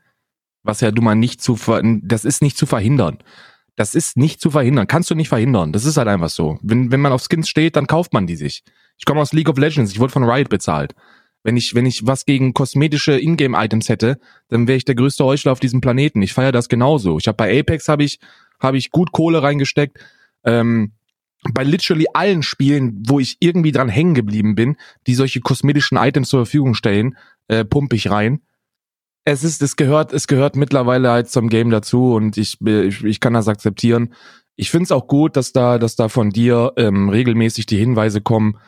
was 0.62 0.80
ja 0.80 0.90
du 0.90 1.00
mal 1.02 1.14
nicht 1.14 1.40
zu, 1.40 1.56
ver 1.56 1.82
das 2.02 2.24
ist 2.24 2.42
nicht 2.42 2.58
zu 2.58 2.66
verhindern. 2.66 3.18
Das 3.76 3.94
ist 3.94 4.16
nicht 4.16 4.40
zu 4.40 4.50
verhindern. 4.50 4.88
Kannst 4.88 5.08
du 5.08 5.14
nicht 5.14 5.28
verhindern. 5.28 5.72
Das 5.72 5.84
ist 5.84 5.96
halt 5.96 6.08
einfach 6.08 6.30
so. 6.30 6.58
Wenn, 6.62 6.90
wenn 6.90 7.00
man 7.00 7.12
auf 7.12 7.22
Skins 7.22 7.48
steht, 7.48 7.76
dann 7.76 7.86
kauft 7.86 8.12
man 8.12 8.26
die 8.26 8.34
sich. 8.34 8.64
Ich 8.98 9.04
komme 9.04 9.20
aus 9.20 9.32
League 9.32 9.48
of 9.48 9.56
Legends. 9.56 9.92
Ich 9.92 10.00
wurde 10.00 10.12
von 10.12 10.24
Riot 10.24 10.48
bezahlt. 10.48 10.96
Wenn 11.44 11.56
ich, 11.56 11.74
wenn 11.74 11.86
ich 11.86 12.06
was 12.06 12.24
gegen 12.24 12.52
kosmetische 12.52 13.18
Ingame-Items 13.18 13.88
hätte, 13.88 14.18
dann 14.48 14.66
wäre 14.66 14.76
ich 14.76 14.84
der 14.84 14.94
größte 14.94 15.24
Heuchler 15.24 15.52
auf 15.52 15.60
diesem 15.60 15.80
Planeten. 15.80 16.20
Ich 16.22 16.32
feiere 16.32 16.52
das 16.52 16.68
genauso. 16.68 17.18
Ich 17.18 17.28
habe 17.28 17.36
bei 17.36 17.58
Apex 17.58 17.88
habe 17.88 18.04
ich, 18.04 18.18
hab 18.60 18.74
ich 18.74 18.90
gut 18.90 19.12
Kohle 19.12 19.42
reingesteckt. 19.42 19.98
Ähm, 20.44 20.92
bei 21.52 21.62
literally 21.62 22.06
allen 22.12 22.42
Spielen, 22.42 23.02
wo 23.06 23.20
ich 23.20 23.36
irgendwie 23.40 23.72
dran 23.72 23.88
hängen 23.88 24.14
geblieben 24.14 24.54
bin, 24.54 24.76
die 25.06 25.14
solche 25.14 25.40
kosmetischen 25.40 25.96
Items 25.96 26.28
zur 26.28 26.44
Verfügung 26.44 26.74
stellen, 26.74 27.16
äh, 27.46 27.64
pump 27.64 27.92
ich 27.92 28.10
rein. 28.10 28.42
Es 29.24 29.44
ist, 29.44 29.62
es 29.62 29.76
gehört, 29.76 30.12
es 30.12 30.26
gehört 30.26 30.56
mittlerweile 30.56 31.10
halt 31.10 31.28
zum 31.28 31.48
Game 31.48 31.70
dazu 31.70 32.14
und 32.14 32.36
ich, 32.36 32.60
ich, 32.64 33.04
ich 33.04 33.20
kann 33.20 33.34
das 33.34 33.46
akzeptieren. 33.46 34.14
Ich 34.56 34.70
finde 34.70 34.84
es 34.84 34.92
auch 34.92 35.06
gut, 35.06 35.36
dass 35.36 35.52
da, 35.52 35.78
dass 35.78 35.96
da 35.96 36.08
von 36.08 36.30
dir 36.30 36.72
ähm, 36.76 37.08
regelmäßig 37.08 37.66
die 37.66 37.78
Hinweise 37.78 38.20
kommen, 38.20 38.58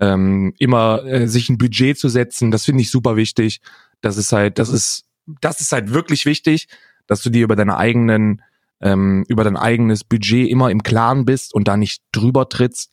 ähm, 0.00 0.54
immer 0.58 1.04
äh, 1.04 1.28
sich 1.28 1.48
ein 1.48 1.58
Budget 1.58 1.98
zu 1.98 2.08
setzen, 2.08 2.50
das 2.50 2.64
finde 2.64 2.82
ich 2.82 2.90
super 2.90 3.16
wichtig. 3.16 3.60
Das 4.00 4.16
ist 4.16 4.32
halt, 4.32 4.58
das 4.58 4.70
ist, 4.70 5.04
das 5.40 5.60
ist 5.60 5.72
halt 5.72 5.92
wirklich 5.92 6.26
wichtig, 6.26 6.68
dass 7.06 7.22
du 7.22 7.30
dir 7.30 7.44
über 7.44 7.56
deine 7.56 7.76
eigenen, 7.76 8.42
ähm, 8.80 9.24
über 9.28 9.44
dein 9.44 9.56
eigenes 9.56 10.04
Budget 10.04 10.48
immer 10.48 10.70
im 10.70 10.82
Klaren 10.82 11.24
bist 11.24 11.54
und 11.54 11.68
da 11.68 11.76
nicht 11.76 12.02
drüber 12.12 12.48
trittst. 12.48 12.92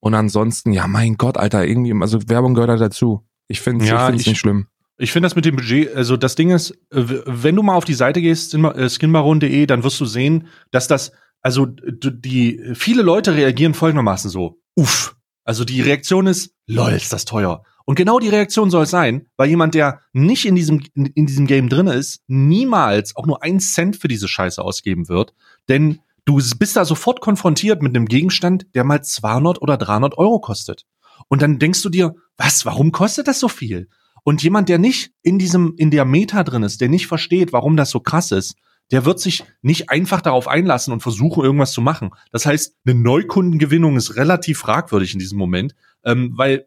Und 0.00 0.14
ansonsten, 0.14 0.72
ja, 0.72 0.86
mein 0.86 1.16
Gott, 1.16 1.36
Alter, 1.36 1.66
irgendwie, 1.66 1.92
also 2.00 2.20
Werbung 2.28 2.54
gehört 2.54 2.70
halt 2.70 2.80
dazu. 2.80 3.26
Ich 3.48 3.60
finde 3.60 3.84
es 3.84 3.90
ja, 3.90 4.10
nicht 4.10 4.36
schlimm. 4.36 4.68
Ich 4.96 5.12
finde 5.12 5.26
das 5.26 5.36
mit 5.36 5.44
dem 5.44 5.56
Budget, 5.56 5.94
also 5.94 6.16
das 6.16 6.34
Ding 6.34 6.50
ist, 6.50 6.76
wenn 6.90 7.54
du 7.54 7.62
mal 7.62 7.74
auf 7.74 7.84
die 7.84 7.94
Seite 7.94 8.20
gehst, 8.20 8.54
äh, 8.54 8.88
skinbaron.de, 8.88 9.66
dann 9.66 9.84
wirst 9.84 10.00
du 10.00 10.06
sehen, 10.06 10.48
dass 10.70 10.88
das, 10.88 11.12
also 11.40 11.66
die, 11.66 12.60
viele 12.74 13.02
Leute 13.02 13.34
reagieren 13.34 13.74
folgendermaßen 13.74 14.28
so, 14.30 14.60
uff, 14.74 15.16
also 15.48 15.64
die 15.64 15.80
Reaktion 15.80 16.26
ist, 16.26 16.52
lol, 16.66 16.92
ist 16.92 17.10
das 17.10 17.24
teuer. 17.24 17.62
Und 17.86 17.94
genau 17.94 18.18
die 18.18 18.28
Reaktion 18.28 18.68
soll 18.68 18.82
es 18.82 18.90
sein, 18.90 19.28
weil 19.38 19.48
jemand, 19.48 19.74
der 19.74 20.02
nicht 20.12 20.44
in 20.44 20.54
diesem, 20.54 20.82
in 20.94 21.24
diesem 21.24 21.46
Game 21.46 21.70
drin 21.70 21.86
ist, 21.86 22.20
niemals 22.26 23.16
auch 23.16 23.24
nur 23.24 23.42
einen 23.42 23.58
Cent 23.58 23.96
für 23.96 24.08
diese 24.08 24.28
Scheiße 24.28 24.62
ausgeben 24.62 25.08
wird. 25.08 25.32
Denn 25.70 26.00
du 26.26 26.38
bist 26.58 26.76
da 26.76 26.84
sofort 26.84 27.22
konfrontiert 27.22 27.80
mit 27.80 27.96
einem 27.96 28.04
Gegenstand, 28.04 28.66
der 28.74 28.84
mal 28.84 29.02
200 29.02 29.62
oder 29.62 29.78
300 29.78 30.18
Euro 30.18 30.38
kostet. 30.38 30.84
Und 31.28 31.40
dann 31.40 31.58
denkst 31.58 31.80
du 31.80 31.88
dir, 31.88 32.14
was, 32.36 32.66
warum 32.66 32.92
kostet 32.92 33.26
das 33.26 33.40
so 33.40 33.48
viel? 33.48 33.88
Und 34.24 34.42
jemand, 34.42 34.68
der 34.68 34.76
nicht 34.76 35.12
in 35.22 35.38
diesem, 35.38 35.72
in 35.78 35.90
der 35.90 36.04
Meta 36.04 36.44
drin 36.44 36.62
ist, 36.62 36.82
der 36.82 36.90
nicht 36.90 37.06
versteht, 37.06 37.54
warum 37.54 37.74
das 37.78 37.88
so 37.88 38.00
krass 38.00 38.32
ist, 38.32 38.54
der 38.90 39.04
wird 39.04 39.20
sich 39.20 39.44
nicht 39.62 39.90
einfach 39.90 40.20
darauf 40.20 40.48
einlassen 40.48 40.92
und 40.92 41.02
versuchen, 41.02 41.44
irgendwas 41.44 41.72
zu 41.72 41.80
machen. 41.80 42.10
Das 42.32 42.46
heißt, 42.46 42.76
eine 42.86 42.94
Neukundengewinnung 42.94 43.96
ist 43.96 44.16
relativ 44.16 44.58
fragwürdig 44.58 45.12
in 45.12 45.18
diesem 45.18 45.38
Moment, 45.38 45.74
ähm, 46.04 46.32
weil 46.36 46.66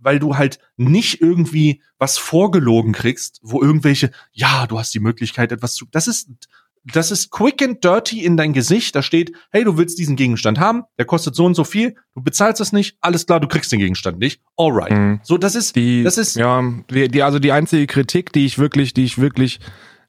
weil 0.00 0.18
du 0.18 0.36
halt 0.36 0.58
nicht 0.76 1.20
irgendwie 1.20 1.82
was 1.98 2.18
vorgelogen 2.18 2.92
kriegst, 2.92 3.40
wo 3.42 3.60
irgendwelche, 3.60 4.10
ja, 4.32 4.66
du 4.68 4.78
hast 4.78 4.94
die 4.94 5.00
Möglichkeit, 5.00 5.50
etwas 5.50 5.74
zu. 5.74 5.86
Das 5.90 6.06
ist, 6.06 6.30
das 6.84 7.10
ist 7.10 7.30
quick 7.30 7.60
and 7.62 7.82
dirty 7.82 8.24
in 8.24 8.36
dein 8.36 8.52
Gesicht. 8.52 8.94
Da 8.94 9.02
steht, 9.02 9.32
hey, 9.50 9.64
du 9.64 9.76
willst 9.76 9.98
diesen 9.98 10.16
Gegenstand 10.16 10.58
haben, 10.58 10.84
der 10.98 11.04
kostet 11.04 11.34
so 11.34 11.44
und 11.44 11.54
so 11.54 11.64
viel, 11.64 11.96
du 12.14 12.22
bezahlst 12.22 12.60
das 12.60 12.72
nicht, 12.72 12.96
alles 13.00 13.26
klar, 13.26 13.40
du 13.40 13.48
kriegst 13.48 13.72
den 13.72 13.80
Gegenstand 13.80 14.18
nicht. 14.18 14.40
Alright. 14.56 14.92
Mhm. 14.92 15.20
So, 15.22 15.36
das 15.36 15.54
ist, 15.54 15.76
die, 15.76 16.02
das 16.02 16.18
ist. 16.18 16.36
Ja, 16.36 16.62
die, 16.90 17.08
die, 17.08 17.22
also 17.22 17.38
die 17.38 17.52
einzige 17.52 17.86
Kritik, 17.86 18.32
die 18.32 18.46
ich 18.46 18.58
wirklich, 18.58 18.94
die 18.94 19.04
ich 19.04 19.18
wirklich 19.18 19.60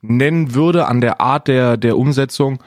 nennen 0.01 0.53
würde 0.53 0.87
an 0.87 1.01
der 1.01 1.21
Art 1.21 1.47
der, 1.47 1.77
der 1.77 1.97
Umsetzung, 1.97 2.59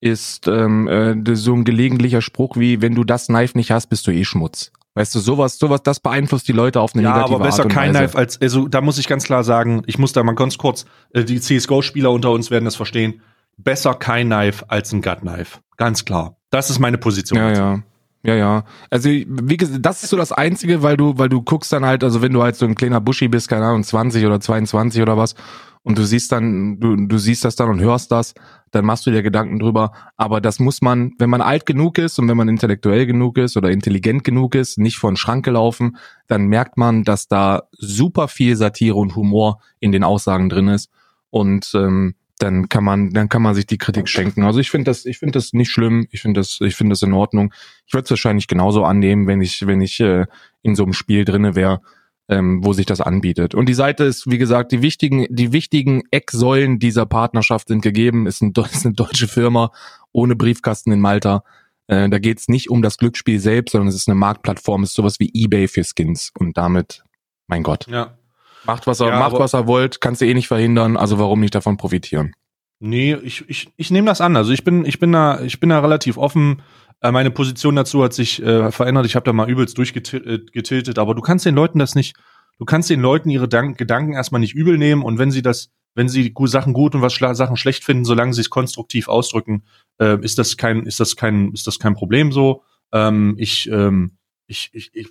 ist 0.00 0.46
ähm, 0.46 0.86
äh, 0.88 1.34
so 1.34 1.54
ein 1.54 1.64
gelegentlicher 1.64 2.22
Spruch 2.22 2.56
wie, 2.56 2.80
wenn 2.80 2.94
du 2.94 3.04
das 3.04 3.26
Knife 3.26 3.56
nicht 3.56 3.70
hast, 3.70 3.88
bist 3.88 4.06
du 4.06 4.12
eh 4.12 4.24
Schmutz. 4.24 4.72
Weißt 4.94 5.14
du, 5.14 5.20
sowas, 5.20 5.58
sowas, 5.58 5.82
das 5.82 6.00
beeinflusst 6.00 6.48
die 6.48 6.52
Leute 6.52 6.80
auf 6.80 6.94
eine 6.94 7.02
ja, 7.02 7.10
negative 7.10 7.36
aber 7.36 7.44
besser 7.44 7.64
Art 7.64 7.72
kein 7.72 7.92
Knife 7.92 8.16
als, 8.16 8.40
also 8.40 8.68
da 8.68 8.80
muss 8.80 8.98
ich 8.98 9.06
ganz 9.06 9.24
klar 9.24 9.44
sagen, 9.44 9.82
ich 9.86 9.98
muss 9.98 10.12
da 10.12 10.22
mal 10.22 10.34
ganz 10.34 10.58
kurz, 10.58 10.86
äh, 11.12 11.24
die 11.24 11.40
CSGO-Spieler 11.40 12.10
unter 12.10 12.30
uns 12.30 12.50
werden 12.50 12.64
das 12.64 12.76
verstehen, 12.76 13.20
besser 13.56 13.94
kein 13.94 14.28
Knife 14.28 14.64
als 14.68 14.92
ein 14.92 15.02
Gut-Knife. 15.02 15.58
Ganz 15.76 16.04
klar. 16.04 16.36
Das 16.50 16.70
ist 16.70 16.78
meine 16.78 16.98
Position. 16.98 17.38
Ja, 17.38 17.52
ja. 17.52 17.82
Ja, 18.24 18.34
ja. 18.34 18.64
Also, 18.90 19.08
wie 19.08 19.56
gesagt, 19.56 19.86
das 19.86 20.02
ist 20.02 20.10
so 20.10 20.16
das 20.16 20.32
Einzige, 20.32 20.82
weil 20.82 20.96
du, 20.96 21.16
weil 21.18 21.28
du 21.28 21.40
guckst 21.42 21.72
dann 21.72 21.86
halt, 21.86 22.02
also 22.02 22.20
wenn 22.20 22.32
du 22.32 22.42
halt 22.42 22.56
so 22.56 22.66
ein 22.66 22.74
kleiner 22.74 23.00
Buschi 23.00 23.28
bist, 23.28 23.48
keine 23.48 23.66
Ahnung, 23.66 23.84
20 23.84 24.26
oder 24.26 24.40
22 24.40 25.00
oder 25.00 25.16
was, 25.16 25.36
und 25.82 25.98
du 25.98 26.04
siehst 26.04 26.32
dann, 26.32 26.78
du, 26.80 26.96
du 26.96 27.18
siehst 27.18 27.44
das 27.44 27.56
dann 27.56 27.70
und 27.70 27.80
hörst 27.80 28.12
das, 28.12 28.34
dann 28.70 28.84
machst 28.84 29.06
du 29.06 29.10
dir 29.10 29.22
Gedanken 29.22 29.58
drüber. 29.58 29.92
Aber 30.16 30.40
das 30.40 30.58
muss 30.58 30.82
man, 30.82 31.12
wenn 31.18 31.30
man 31.30 31.40
alt 31.40 31.66
genug 31.66 31.98
ist 31.98 32.18
und 32.18 32.28
wenn 32.28 32.36
man 32.36 32.48
intellektuell 32.48 33.06
genug 33.06 33.38
ist 33.38 33.56
oder 33.56 33.70
intelligent 33.70 34.24
genug 34.24 34.54
ist, 34.54 34.78
nicht 34.78 34.98
vor 34.98 35.10
den 35.10 35.16
Schrank 35.16 35.44
gelaufen, 35.44 35.96
dann 36.26 36.46
merkt 36.46 36.76
man, 36.76 37.04
dass 37.04 37.28
da 37.28 37.62
super 37.72 38.28
viel 38.28 38.56
Satire 38.56 38.96
und 38.96 39.16
Humor 39.16 39.60
in 39.80 39.92
den 39.92 40.04
Aussagen 40.04 40.48
drin 40.48 40.68
ist. 40.68 40.90
Und 41.30 41.72
ähm, 41.74 42.14
dann 42.38 42.68
kann 42.68 42.84
man, 42.84 43.10
dann 43.10 43.28
kann 43.28 43.42
man 43.42 43.54
sich 43.54 43.66
die 43.66 43.78
Kritik 43.78 44.08
schenken. 44.08 44.44
Also 44.44 44.60
ich 44.60 44.70
finde 44.70 44.84
das, 44.90 45.04
ich 45.06 45.18
finde 45.18 45.32
das 45.32 45.52
nicht 45.52 45.70
schlimm. 45.70 46.06
Ich 46.10 46.22
finde 46.22 46.40
das, 46.40 46.58
ich 46.60 46.76
finde 46.76 46.92
das 46.92 47.02
in 47.02 47.12
Ordnung. 47.12 47.52
Ich 47.86 47.94
würde 47.94 48.04
es 48.04 48.10
wahrscheinlich 48.10 48.46
genauso 48.46 48.84
annehmen, 48.84 49.26
wenn 49.26 49.40
ich, 49.40 49.66
wenn 49.66 49.80
ich 49.80 49.98
äh, 50.00 50.26
in 50.62 50.74
so 50.74 50.84
einem 50.84 50.92
Spiel 50.92 51.24
drinne 51.24 51.56
wäre, 51.56 51.80
ähm, 52.28 52.64
wo 52.64 52.72
sich 52.72 52.86
das 52.86 53.00
anbietet. 53.00 53.54
Und 53.54 53.68
die 53.68 53.74
Seite 53.74 54.04
ist, 54.04 54.30
wie 54.30 54.38
gesagt, 54.38 54.72
die 54.72 54.82
wichtigen, 54.82 55.26
die 55.30 55.52
wichtigen 55.52 56.02
Ecksäulen 56.10 56.78
dieser 56.78 57.06
Partnerschaft 57.06 57.68
sind 57.68 57.80
gegeben. 57.80 58.26
Ist, 58.26 58.42
ein, 58.42 58.52
ist 58.72 58.84
eine 58.84 58.94
deutsche 58.94 59.28
Firma 59.28 59.72
ohne 60.12 60.36
Briefkasten 60.36 60.92
in 60.92 61.00
Malta. 61.00 61.42
Äh, 61.86 62.08
da 62.08 62.18
geht 62.18 62.38
es 62.38 62.48
nicht 62.48 62.70
um 62.70 62.82
das 62.82 62.98
Glücksspiel 62.98 63.40
selbst, 63.40 63.72
sondern 63.72 63.88
es 63.88 63.94
ist 63.94 64.08
eine 64.08 64.14
Marktplattform, 64.14 64.82
es 64.82 64.90
ist 64.90 64.96
sowas 64.96 65.18
wie 65.18 65.30
eBay 65.34 65.68
für 65.68 65.84
Skins. 65.84 66.30
Und 66.38 66.56
damit, 66.56 67.02
mein 67.46 67.62
Gott. 67.62 67.86
Ja. 67.88 68.18
Macht, 68.64 68.86
was 68.86 69.00
er, 69.00 69.08
Ja, 69.08 69.18
macht, 69.18 69.38
was 69.38 69.54
er 69.54 69.66
wollt, 69.66 70.00
kannst 70.00 70.20
du 70.20 70.26
eh 70.26 70.34
nicht 70.34 70.48
verhindern, 70.48 70.96
also 70.96 71.18
warum 71.18 71.40
nicht 71.40 71.54
davon 71.54 71.78
profitieren? 71.78 72.34
Nee, 72.80 73.14
ich, 73.14 73.48
ich, 73.48 73.72
ich 73.76 73.90
nehme 73.90 74.06
das 74.06 74.20
an. 74.20 74.36
Also 74.36 74.52
ich 74.52 74.62
bin, 74.62 74.84
ich 74.84 74.98
bin 74.98 75.10
da, 75.10 75.40
ich 75.40 75.58
bin 75.58 75.70
da 75.70 75.80
relativ 75.80 76.16
offen. 76.16 76.62
Äh, 77.00 77.12
meine 77.12 77.30
Position 77.30 77.76
dazu 77.76 78.02
hat 78.02 78.12
sich 78.12 78.42
äh, 78.42 78.70
verändert. 78.72 79.06
Ich 79.06 79.16
habe 79.16 79.24
da 79.24 79.32
mal 79.32 79.48
übelst 79.48 79.78
durchgetiltet, 79.78 80.98
aber 80.98 81.14
du 81.14 81.22
kannst 81.22 81.46
den 81.46 81.54
Leuten 81.54 81.78
das 81.78 81.94
nicht, 81.94 82.16
du 82.58 82.64
kannst 82.64 82.90
den 82.90 83.00
Leuten 83.00 83.30
ihre 83.30 83.48
Dank 83.48 83.78
Gedanken 83.78 84.14
erstmal 84.14 84.40
nicht 84.40 84.54
übel 84.54 84.78
nehmen 84.78 85.02
und 85.02 85.18
wenn 85.18 85.30
sie 85.30 85.42
das, 85.42 85.70
wenn 85.94 86.08
sie 86.08 86.34
Sachen 86.44 86.72
gut 86.72 86.94
und 86.94 87.02
was 87.02 87.14
Sachen 87.14 87.56
schlecht 87.56 87.84
finden, 87.84 88.04
solange 88.04 88.34
sie 88.34 88.40
es 88.40 88.50
konstruktiv 88.50 89.08
ausdrücken, 89.08 89.64
äh, 89.98 90.18
ist 90.22 90.38
das 90.38 90.56
kein, 90.56 90.86
ist 90.86 91.00
das 91.00 91.16
kein, 91.16 91.52
ist 91.52 91.66
das 91.66 91.78
kein 91.78 91.94
Problem 91.94 92.32
so. 92.32 92.62
Ähm, 92.92 93.36
ich, 93.38 93.70
ähm, 93.70 94.18
ich, 94.46 94.70
ich, 94.72 94.90
ich, 94.94 95.08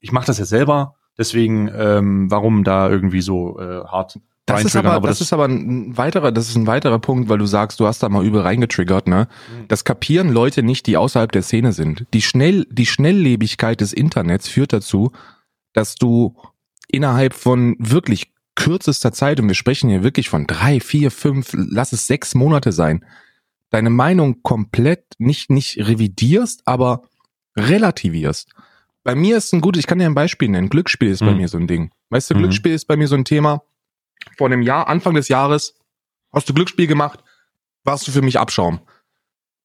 ich 0.00 0.12
mache 0.12 0.26
das 0.26 0.38
ja 0.38 0.44
selber, 0.44 0.94
deswegen, 1.18 1.70
ähm, 1.74 2.30
warum 2.30 2.62
da 2.62 2.88
irgendwie 2.88 3.20
so 3.20 3.58
äh, 3.58 3.84
hart 3.84 4.18
Das 4.46 4.60
ist 4.64 4.76
reintriggern, 4.76 4.94
aber, 4.96 5.08
das, 5.08 5.20
ist 5.20 5.32
aber 5.32 5.46
ein 5.46 5.96
weiterer, 5.96 6.30
das 6.32 6.48
ist 6.48 6.56
ein 6.56 6.66
weiterer 6.68 7.00
Punkt, 7.00 7.28
weil 7.28 7.38
du 7.38 7.46
sagst, 7.46 7.80
du 7.80 7.86
hast 7.86 8.02
da 8.02 8.08
mal 8.08 8.24
übel 8.24 8.40
reingetriggert, 8.42 9.08
ne? 9.08 9.26
Mhm. 9.60 9.68
Das 9.68 9.84
kapieren 9.84 10.28
Leute 10.30 10.62
nicht, 10.62 10.86
die 10.86 10.96
außerhalb 10.96 11.32
der 11.32 11.42
Szene 11.42 11.72
sind. 11.72 12.06
Die 12.14 12.22
schnell, 12.22 12.64
die 12.70 12.86
Schnelllebigkeit 12.86 13.80
des 13.80 13.92
Internets 13.92 14.48
führt 14.48 14.72
dazu, 14.72 15.10
dass 15.72 15.96
du 15.96 16.36
innerhalb 16.88 17.34
von 17.34 17.74
wirklich 17.80 18.32
kürzester 18.54 19.12
Zeit, 19.12 19.40
und 19.40 19.48
wir 19.48 19.54
sprechen 19.56 19.90
hier 19.90 20.02
wirklich 20.04 20.28
von 20.28 20.46
drei, 20.46 20.78
vier, 20.80 21.10
fünf, 21.10 21.50
lass 21.52 21.92
es 21.92 22.06
sechs 22.06 22.34
Monate 22.36 22.70
sein, 22.72 23.04
deine 23.70 23.90
Meinung 23.90 24.42
komplett 24.42 25.04
nicht, 25.18 25.50
nicht 25.50 25.76
revidierst, 25.78 26.62
aber 26.66 27.02
relativierst. 27.56 28.50
Bei 29.02 29.14
mir 29.14 29.36
ist 29.36 29.52
ein 29.52 29.60
gutes, 29.60 29.80
ich 29.80 29.86
kann 29.86 29.98
dir 29.98 30.06
ein 30.06 30.14
Beispiel 30.14 30.48
nennen. 30.48 30.68
Glücksspiel 30.68 31.10
ist 31.10 31.20
bei 31.20 31.32
Mhm. 31.32 31.36
mir 31.36 31.48
so 31.48 31.58
ein 31.58 31.66
Ding. 31.66 31.90
Weißt 32.10 32.30
du, 32.30 32.34
Mhm. 32.34 32.38
Glücksspiel 32.38 32.72
ist 32.72 32.86
bei 32.86 32.96
mir 32.96 33.08
so 33.08 33.16
ein 33.16 33.24
Thema. 33.24 33.62
Vor 34.36 34.46
einem 34.46 34.62
Jahr, 34.62 34.88
Anfang 34.88 35.14
des 35.14 35.28
Jahres, 35.28 35.74
hast 36.32 36.48
du 36.48 36.54
Glücksspiel 36.54 36.86
gemacht, 36.86 37.22
warst 37.84 38.06
du 38.06 38.12
für 38.12 38.22
mich 38.22 38.38
Abschaum. 38.38 38.80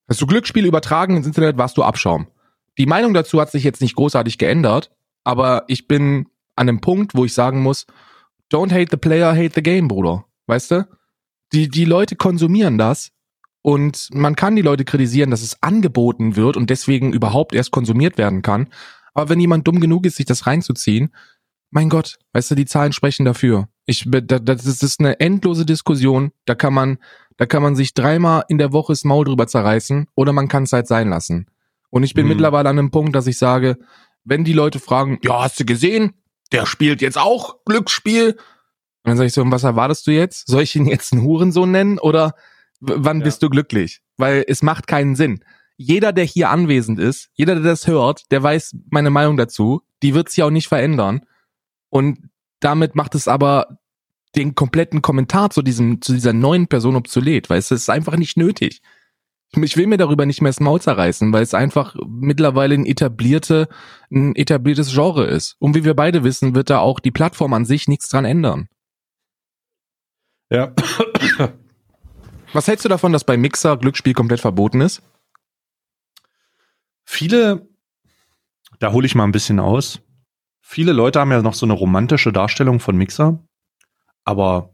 Hast 0.08 0.22
du 0.22 0.28
Glücksspiel 0.28 0.66
übertragen 0.66 1.18
ins 1.18 1.28
Internet, 1.28 1.58
warst 1.58 1.78
du 1.78 1.84
Abschaum. 1.84 2.28
Die 2.78 2.86
Meinung 2.86 3.14
dazu 3.14 3.40
hat 3.40 3.52
sich 3.52 3.64
jetzt 3.64 3.82
nicht 3.82 3.96
großartig 3.96 4.38
geändert, 4.38 4.92
aber 5.24 5.64
ich 5.68 5.88
bin 5.88 6.28
an 6.56 6.70
einem 6.70 6.82
Punkt, 6.82 7.16
wo 7.16 7.26
ich 7.26 7.34
sagen 7.34 7.62
muss, 7.62 7.86
don't 8.52 8.72
hate 8.72 8.88
the 8.92 8.98
player, 8.98 9.36
hate 9.36 9.54
the 9.56 9.64
game, 9.64 9.88
Bruder. 9.88 10.26
Weißt 10.48 10.72
du? 10.72 10.88
Die, 11.54 11.70
die 11.70 11.86
Leute 11.86 12.16
konsumieren 12.16 12.78
das 12.78 13.12
und 13.62 14.10
man 14.14 14.36
kann 14.36 14.56
die 14.56 14.62
Leute 14.62 14.86
kritisieren, 14.86 15.32
dass 15.32 15.42
es 15.42 15.62
angeboten 15.62 16.36
wird 16.36 16.58
und 16.58 16.70
deswegen 16.70 17.14
überhaupt 17.14 17.54
erst 17.54 17.72
konsumiert 17.72 18.18
werden 18.18 18.42
kann. 18.42 18.70
Aber 19.14 19.30
wenn 19.30 19.40
jemand 19.40 19.68
dumm 19.68 19.80
genug 19.80 20.06
ist, 20.06 20.16
sich 20.16 20.26
das 20.26 20.48
reinzuziehen, 20.48 21.14
mein 21.70 21.90
Gott, 21.90 22.20
weißt 22.34 22.52
du, 22.52 22.56
die 22.56 22.66
Zahlen 22.66 22.94
sprechen 22.94 23.26
dafür. 23.26 23.70
Ich, 23.92 24.06
da- 24.10 24.22
da- 24.22 24.40
das 24.40 24.66
ist 24.66 25.00
eine 25.00 25.20
endlose 25.20 25.66
Diskussion. 25.66 26.32
Da 26.46 26.56
kann 26.56 26.74
man, 26.74 26.98
da 27.38 27.46
kann 27.46 27.62
man 27.62 27.76
sich 27.76 27.94
dreimal 27.94 28.44
in 28.48 28.58
der 28.58 28.72
Woche 28.72 28.94
das 28.94 29.04
Maul 29.04 29.26
drüber 29.26 29.48
zerreißen 29.48 30.08
oder 30.16 30.32
man 30.34 30.48
kann 30.48 30.64
es 30.64 30.72
halt 30.74 30.88
sein 30.88 31.10
lassen. 31.10 31.48
Und 31.90 32.04
ich 32.04 32.14
bin 32.14 32.26
Mhm. 32.26 32.30
mittlerweile 32.30 32.70
an 32.70 32.80
einem 32.80 32.92
Punkt, 32.92 33.16
dass 33.16 33.28
ich 33.28 33.38
sage, 33.38 33.78
wenn 34.24 34.44
die 34.44 34.54
Leute 34.54 34.80
fragen, 34.80 35.20
ja, 35.24 35.44
hast 35.44 35.60
du 35.60 35.66
gesehen? 35.66 36.14
Der 36.52 36.66
spielt 36.66 37.02
jetzt 37.02 37.18
auch 37.18 37.58
Glücksspiel. 37.66 38.32
Und 38.32 38.38
dann 39.10 39.18
sage 39.18 39.28
ich 39.28 39.34
so, 39.34 39.42
und 39.42 39.52
was 39.52 39.64
erwartest 39.64 40.06
du 40.08 40.12
jetzt? 40.12 40.48
Soll 40.48 40.62
ich 40.64 40.76
ihn 40.76 40.86
jetzt 40.86 41.12
einen 41.12 41.24
Hurensohn 41.24 41.72
nennen 41.72 42.00
oder 42.00 42.34
wann 42.80 43.20
Ja. 43.20 43.24
bist 43.26 43.44
du 43.44 43.50
glücklich? 43.50 44.02
Weil 44.18 44.46
es 44.48 44.62
macht 44.64 44.88
keinen 44.88 45.16
Sinn. 45.16 45.44
Jeder, 45.78 46.14
der 46.14 46.24
hier 46.26 46.50
anwesend 46.52 47.00
ist, 47.00 47.30
jeder, 47.34 47.56
der 47.56 47.64
das 47.64 47.88
hört, 47.88 48.32
der 48.32 48.44
weiß 48.44 48.76
meine 48.90 49.10
Meinung 49.10 49.36
dazu. 49.38 49.82
Die 50.04 50.14
wird 50.14 50.30
sich 50.30 50.44
auch 50.44 50.52
nicht 50.52 50.68
verändern. 50.68 51.22
Und 51.90 52.30
damit 52.60 52.96
macht 52.96 53.16
es 53.16 53.28
aber 53.28 53.80
den 54.36 54.56
kompletten 54.56 55.02
Kommentar 55.02 55.50
zu 55.50 55.62
diesem, 55.62 56.02
zu 56.02 56.14
dieser 56.14 56.34
neuen 56.34 56.68
Person 56.68 56.96
obsolet, 56.96 57.50
weil 57.50 57.60
es 57.60 57.72
ist 57.72 57.90
einfach 57.90 58.16
nicht 58.16 58.38
nötig. 58.38 58.82
Ich 59.54 59.76
will 59.76 59.88
mir 59.88 59.98
darüber 59.98 60.26
nicht 60.26 60.42
mehr 60.42 60.50
das 60.50 60.62
Maul 60.62 60.80
zerreißen, 60.80 61.34
weil 61.34 61.44
es 61.44 61.54
einfach 61.54 61.96
mittlerweile 62.08 62.74
ein 62.74 62.86
etablierte, 62.86 63.68
ein 64.10 64.34
etabliertes 64.36 64.94
Genre 64.94 65.26
ist. 65.26 65.58
Und 65.60 65.76
wie 65.76 65.84
wir 65.84 65.94
beide 65.94 66.24
wissen, 66.24 66.56
wird 66.56 66.70
da 66.70 66.80
auch 66.80 67.02
die 67.02 67.12
Plattform 67.12 67.54
an 67.54 67.66
sich 67.66 67.90
nichts 67.90 68.08
dran 68.08 68.24
ändern. 68.24 68.70
Ja. 70.50 70.74
Was 72.54 72.68
hältst 72.68 72.86
du 72.86 72.90
davon, 72.90 73.12
dass 73.12 73.26
bei 73.26 73.36
Mixer 73.36 73.76
Glücksspiel 73.78 74.14
komplett 74.14 74.40
verboten 74.40 74.80
ist? 74.80 75.02
Viele, 77.04 77.68
da 78.80 78.94
hole 78.94 79.06
ich 79.06 79.16
mal 79.16 79.26
ein 79.26 79.32
bisschen 79.34 79.60
aus. 79.60 80.02
Viele 80.62 80.94
Leute 80.94 81.20
haben 81.20 81.32
ja 81.32 81.42
noch 81.42 81.54
so 81.54 81.66
eine 81.66 81.74
romantische 81.74 82.32
Darstellung 82.32 82.80
von 82.80 82.96
Mixer. 82.96 83.44
Aber 84.24 84.74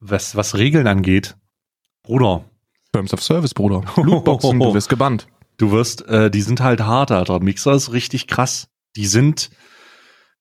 was, 0.00 0.36
was 0.36 0.56
Regeln 0.56 0.86
angeht, 0.86 1.36
Bruder, 2.02 2.44
Terms 2.92 3.14
of 3.14 3.22
Service, 3.22 3.54
Bruder. 3.54 3.82
Lootboxen, 3.96 4.58
du 4.58 4.74
wirst 4.74 4.88
gebannt. 4.88 5.26
du 5.56 5.70
wirst, 5.70 6.06
äh, 6.08 6.30
die 6.30 6.42
sind 6.42 6.60
halt 6.60 6.80
hart, 6.80 7.10
Alter. 7.10 7.40
Mixer 7.40 7.72
ist 7.72 7.92
richtig 7.92 8.26
krass. 8.26 8.68
Die 8.96 9.06
sind, 9.06 9.50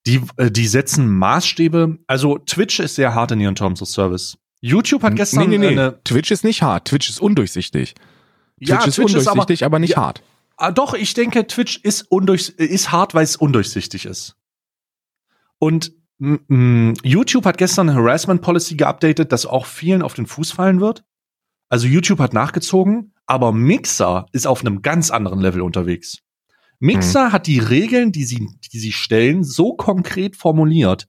die, 0.05 0.21
äh, 0.37 0.51
die 0.51 0.67
setzen 0.67 1.07
Maßstäbe. 1.07 1.99
Also 2.07 2.39
Twitch 2.39 2.79
ist 2.79 2.95
sehr 2.95 3.13
hart 3.13 3.31
in 3.31 3.39
ihren 3.39 3.55
Terms 3.55 3.81
of 3.81 3.87
Service. 3.87 4.37
YouTube 4.59 5.03
hat 5.03 5.15
gestern 5.15 5.49
nee, 5.49 5.57
nee, 5.57 5.69
nee. 5.69 5.79
eine, 5.79 6.03
Twitch 6.03 6.31
ist 6.31 6.43
nicht 6.43 6.61
hart. 6.61 6.87
Twitch 6.87 7.09
ist 7.09 7.19
undurchsichtig. 7.19 7.95
Twitch 8.57 8.69
ja, 8.69 8.83
ist 8.83 8.95
Twitch 8.95 9.15
ist 9.15 9.27
aber, 9.27 9.41
undurchsichtig, 9.41 9.65
aber, 9.65 9.79
nicht 9.79 9.91
Ja. 9.91 9.97
hart. 9.97 10.23
Ah, 10.57 10.71
doch, 10.71 10.93
ich 10.93 11.15
denke, 11.15 11.47
Twitch 11.47 11.77
ist, 11.77 12.03
undurch, 12.11 12.49
ist 12.49 12.91
hart, 12.91 13.15
weil 13.15 13.23
es 13.23 13.35
undurchsichtig 13.35 14.05
ist. 14.05 14.35
Und 15.57 15.93
YouTube 16.21 17.45
hat 17.45 17.57
gestern 17.57 17.89
eine 17.89 17.97
Harassment 17.97 18.43
Policy 18.43 18.75
geupdatet, 18.75 19.31
dass 19.31 19.47
auch 19.47 19.65
vielen 19.65 20.03
auf 20.03 20.13
den 20.13 20.27
Fuß 20.27 20.51
fallen 20.51 20.79
wird. 20.79 21.03
Also 21.67 21.87
YouTube 21.87 22.19
hat 22.19 22.33
nachgezogen, 22.33 23.13
aber 23.25 23.51
Mixer 23.51 24.27
ist 24.31 24.45
auf 24.45 24.61
einem 24.61 24.83
ganz 24.83 25.09
anderen 25.09 25.39
Level 25.39 25.61
unterwegs. 25.61 26.19
Mixer 26.79 27.31
hat 27.31 27.47
die 27.47 27.59
Regeln, 27.59 28.11
die 28.11 28.23
sie, 28.23 28.47
die 28.71 28.79
sie 28.79 28.91
stellen, 28.91 29.43
so 29.43 29.73
konkret 29.73 30.35
formuliert. 30.35 31.07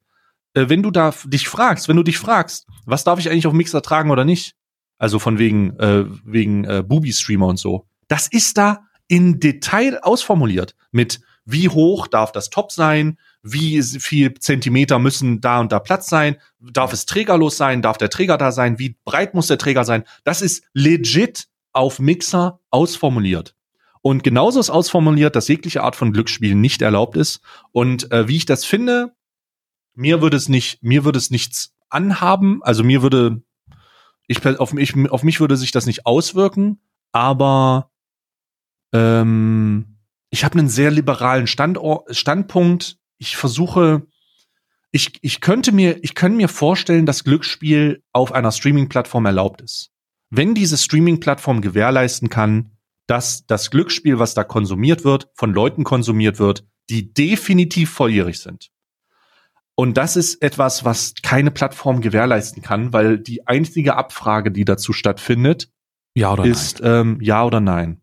Äh, 0.55 0.69
wenn 0.69 0.83
du 0.83 0.91
da 0.91 1.13
dich 1.27 1.49
fragst, 1.49 1.89
wenn 1.89 1.97
du 1.97 2.03
dich 2.03 2.19
fragst, 2.19 2.67
was 2.87 3.05
darf 3.05 3.19
ich 3.19 3.31
eigentlich 3.31 3.47
auf 3.47 3.53
Mixer 3.53 3.83
tragen 3.83 4.11
oder 4.11 4.25
nicht? 4.25 4.55
Also 4.99 5.19
von 5.19 5.39
wegen, 5.39 5.77
äh, 5.79 6.05
wegen 6.25 6.65
äh, 6.65 6.83
Booby-Streamer 6.87 7.47
und 7.47 7.59
so. 7.59 7.87
Das 8.09 8.29
ist 8.29 8.57
da 8.57 8.85
in 9.09 9.41
Detail 9.41 9.99
ausformuliert. 10.03 10.75
Mit 10.91 11.21
wie 11.45 11.69
hoch 11.69 12.07
darf 12.07 12.33
das 12.33 12.51
Top 12.51 12.71
sein, 12.71 13.19
wie 13.43 13.83
viel 13.83 14.35
Zentimeter 14.35 14.99
müssen 14.99 15.41
da 15.41 15.61
und 15.61 15.73
da 15.73 15.81
Platz 15.81 16.09
sein, 16.09 16.37
darf 16.61 16.93
es 16.93 17.07
trägerlos 17.07 17.57
sein, 17.57 17.83
darf 17.83 17.99
der 17.99 18.11
Träger 18.11 18.39
da 18.39 18.53
sein, 18.53 18.79
wie 18.79 18.97
breit 19.05 19.35
muss 19.35 19.49
der 19.49 19.59
Träger 19.59 19.85
sein. 19.85 20.05
Das 20.25 20.43
ist 20.43 20.65
legit 20.73 21.49
auf 21.73 21.99
Mixer 21.99 22.61
ausformuliert. 22.71 23.57
Und 24.01 24.25
genauso 24.25 24.61
ist 24.61 24.71
ausformuliert, 24.71 25.37
dass 25.37 25.49
jegliche 25.49 25.83
Art 25.83 25.97
von 25.97 26.13
Glücksspiel 26.13 26.55
nicht 26.55 26.83
erlaubt 26.83 27.17
ist. 27.17 27.41
Und 27.71 28.11
äh, 28.13 28.27
wie 28.29 28.37
ich 28.37 28.47
das 28.47 28.65
finde, 28.65 29.15
mir 29.95 30.21
würde 30.23 30.37
es 30.37 30.49
nicht, 30.49 30.83
mir 30.83 31.05
würde 31.05 31.19
es 31.19 31.31
nichts 31.31 31.75
anhaben. 31.89 32.63
Also 32.63 32.83
mir 32.83 33.03
würde, 33.03 33.43
ich 34.27 34.45
auf 34.59 34.73
mich, 34.73 34.95
auf 35.11 35.23
mich 35.23 35.41
würde 35.41 35.57
sich 35.57 35.71
das 35.71 35.87
nicht 35.87 36.07
auswirken, 36.07 36.81
aber 37.13 37.91
ähm, 38.93 39.99
ich 40.31 40.45
habe 40.45 40.59
einen 40.59 40.69
sehr 40.69 40.91
liberalen 40.91 41.47
Standort, 41.47 42.15
Standpunkt. 42.15 42.99
Ich 43.23 43.37
versuche, 43.37 44.03
ich, 44.91 45.13
ich 45.23 45.41
könnte 45.41 45.71
mir, 45.71 46.03
ich 46.03 46.17
könnte 46.17 46.37
mir 46.37 46.49
vorstellen, 46.49 47.07
dass 47.07 47.23
Glücksspiel 47.23 48.03
auf 48.13 48.33
einer 48.33 48.51
Streaming-Plattform 48.51 49.25
erlaubt 49.27 49.61
ist. 49.61 49.93
Wenn 50.31 50.57
diese 50.57 50.77
Streaming-Plattform 50.77 51.61
gewährleisten 51.61 52.31
kann, 52.31 52.73
dass 53.07 53.47
das 53.47 53.71
Glücksspiel, 53.71 54.19
was 54.19 54.35
da 54.35 54.43
konsumiert 54.43 55.05
wird, 55.05 55.29
von 55.35 55.55
Leuten 55.55 55.85
konsumiert 55.85 56.41
wird, 56.41 56.67
die 56.91 57.15
definitiv 57.15 57.91
volljährig 57.91 58.41
sind. 58.41 58.73
Und 59.77 59.97
das 59.99 60.17
ist 60.17 60.43
etwas, 60.43 60.85
was 60.85 61.15
keine 61.23 61.53
Plattform 61.53 62.01
gewährleisten 62.01 62.61
kann, 62.61 62.93
weil 62.93 63.21
die 63.21 63.47
einzige 63.47 63.95
Abfrage, 63.95 64.51
die 64.51 64.65
dazu 64.65 64.93
stattfindet, 64.93 65.71
ja 66.15 66.33
oder 66.33 66.45
ist 66.45 66.81
ähm, 66.83 67.19
ja 67.21 67.45
oder 67.45 67.61
nein. 67.61 68.02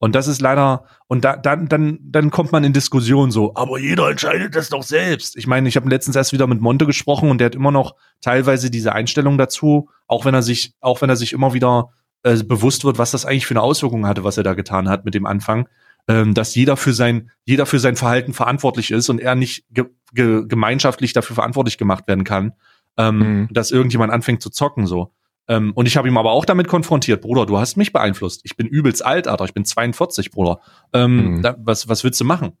Und 0.00 0.14
das 0.14 0.28
ist 0.28 0.40
leider, 0.40 0.84
und 1.08 1.24
da, 1.24 1.36
dann, 1.36 1.68
dann, 1.68 1.98
dann 2.02 2.30
kommt 2.30 2.52
man 2.52 2.62
in 2.62 2.72
Diskussion 2.72 3.32
so, 3.32 3.54
aber 3.56 3.78
jeder 3.78 4.08
entscheidet 4.08 4.54
das 4.54 4.68
doch 4.68 4.84
selbst. 4.84 5.36
Ich 5.36 5.48
meine, 5.48 5.68
ich 5.68 5.76
habe 5.76 5.88
letztens 5.88 6.14
erst 6.14 6.32
wieder 6.32 6.46
mit 6.46 6.60
Monte 6.60 6.86
gesprochen 6.86 7.30
und 7.30 7.38
der 7.38 7.46
hat 7.46 7.56
immer 7.56 7.72
noch 7.72 7.96
teilweise 8.20 8.70
diese 8.70 8.92
Einstellung 8.92 9.38
dazu, 9.38 9.90
auch 10.06 10.24
wenn 10.24 10.34
er 10.34 10.42
sich, 10.42 10.74
auch 10.80 11.02
wenn 11.02 11.10
er 11.10 11.16
sich 11.16 11.32
immer 11.32 11.52
wieder 11.52 11.90
äh, 12.22 12.42
bewusst 12.44 12.84
wird, 12.84 12.98
was 12.98 13.10
das 13.10 13.26
eigentlich 13.26 13.46
für 13.46 13.54
eine 13.54 13.62
Auswirkung 13.62 14.06
hatte, 14.06 14.22
was 14.22 14.36
er 14.36 14.44
da 14.44 14.54
getan 14.54 14.88
hat 14.88 15.04
mit 15.04 15.14
dem 15.14 15.26
Anfang, 15.26 15.68
ähm, 16.06 16.32
dass 16.32 16.54
jeder 16.54 16.76
für 16.76 16.92
sein, 16.92 17.30
jeder 17.44 17.66
für 17.66 17.80
sein 17.80 17.96
Verhalten 17.96 18.34
verantwortlich 18.34 18.92
ist 18.92 19.08
und 19.08 19.20
er 19.20 19.34
nicht 19.34 19.64
ge 19.70 19.86
ge 20.14 20.44
gemeinschaftlich 20.46 21.12
dafür 21.12 21.34
verantwortlich 21.34 21.76
gemacht 21.76 22.08
werden 22.08 22.24
kann, 22.24 22.52
ähm, 22.96 23.18
mhm. 23.18 23.48
dass 23.50 23.70
irgendjemand 23.70 24.12
anfängt 24.12 24.42
zu 24.42 24.50
zocken 24.50 24.86
so. 24.86 25.12
Ähm, 25.48 25.72
und 25.74 25.86
ich 25.86 25.96
habe 25.96 26.06
ihm 26.06 26.18
aber 26.18 26.32
auch 26.32 26.44
damit 26.44 26.68
konfrontiert, 26.68 27.22
Bruder, 27.22 27.46
du 27.46 27.58
hast 27.58 27.76
mich 27.76 27.92
beeinflusst. 27.92 28.42
Ich 28.44 28.56
bin 28.56 28.66
übelst 28.66 29.04
alt, 29.04 29.26
Alter. 29.26 29.46
Ich 29.46 29.54
bin 29.54 29.64
42, 29.64 30.30
Bruder. 30.30 30.60
Ähm, 30.92 31.36
mhm. 31.36 31.42
da, 31.42 31.56
was, 31.58 31.88
was 31.88 32.04
willst 32.04 32.20
du 32.20 32.24
machen? 32.24 32.52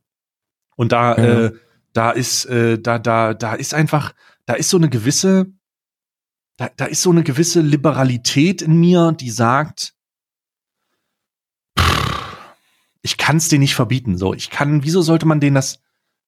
Und 0.76 0.92
da, 0.92 1.16
ja. 1.16 1.44
äh, 1.46 1.52
da 1.92 2.10
ist, 2.10 2.46
äh, 2.46 2.78
da, 2.78 2.98
da, 2.98 3.34
da 3.34 3.54
ist 3.54 3.74
einfach, 3.74 4.14
da 4.46 4.54
ist 4.54 4.70
so 4.70 4.78
eine 4.78 4.88
gewisse, 4.88 5.52
da, 6.56 6.70
da 6.76 6.86
ist 6.86 7.02
so 7.02 7.10
eine 7.10 7.22
gewisse 7.22 7.60
Liberalität 7.60 8.62
in 8.62 8.78
mir, 8.80 9.12
die 9.12 9.30
sagt, 9.30 9.94
ich 13.02 13.16
kann 13.16 13.36
es 13.36 13.48
denen 13.48 13.60
nicht 13.60 13.74
verbieten. 13.74 14.16
So, 14.16 14.34
ich 14.34 14.50
kann, 14.50 14.82
wieso 14.82 15.02
sollte 15.02 15.26
man 15.26 15.40
denen 15.40 15.54
das, 15.54 15.80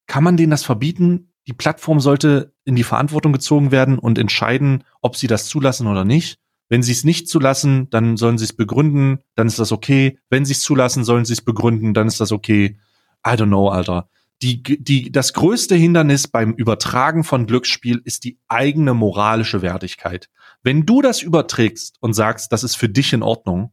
kann 0.06 0.24
man 0.24 0.36
denen 0.36 0.50
das 0.50 0.64
verbieten? 0.64 1.32
Die 1.46 1.52
Plattform 1.52 2.00
sollte 2.00 2.54
in 2.64 2.76
die 2.76 2.84
Verantwortung 2.84 3.32
gezogen 3.32 3.70
werden 3.70 3.98
und 3.98 4.18
entscheiden, 4.18 4.84
ob 5.00 5.16
sie 5.16 5.26
das 5.26 5.46
zulassen 5.46 5.86
oder 5.86 6.04
nicht. 6.04 6.38
Wenn 6.71 6.85
sie 6.85 6.93
es 6.93 7.05
nicht 7.05 7.29
zulassen, 7.29 7.91
dann 7.91 8.16
sollen 8.16 8.39
sie 8.39 8.45
es 8.45 8.53
begründen, 8.53 9.18
dann 9.35 9.49
ist 9.49 9.59
das 9.59 9.73
okay. 9.73 10.18
Wenn 10.31 10.45
sie 10.45 10.53
es 10.53 10.61
zulassen, 10.61 11.05
sollen 11.05 11.25
sie 11.25 11.33
es 11.33 11.43
begründen, 11.43 11.93
dann 11.93 12.07
ist 12.07 12.21
das 12.21 12.31
okay. 12.31 12.79
I 13.27 13.31
don't 13.31 13.49
know, 13.49 13.68
Alter. 13.68 14.09
Die, 14.41 14.62
die, 14.62 15.12
das 15.12 15.35
größte 15.35 15.75
Hindernis 15.75 16.29
beim 16.29 16.53
Übertragen 16.55 17.25
von 17.25 17.47
Glücksspiel 17.47 18.01
ist 18.05 18.25
die 18.25 18.39
eigene 18.49 18.95
moralische 18.95 19.62
Wertigkeit. 19.62 20.31
Wenn 20.62 20.87
du 20.87 21.03
das 21.03 21.23
überträgst 21.23 21.97
und 22.01 22.14
sagst, 22.14 22.53
das 22.53 22.62
ist 22.62 22.77
für 22.77 22.89
dich 22.89 23.12
in 23.12 23.25
Ordnung, 23.25 23.73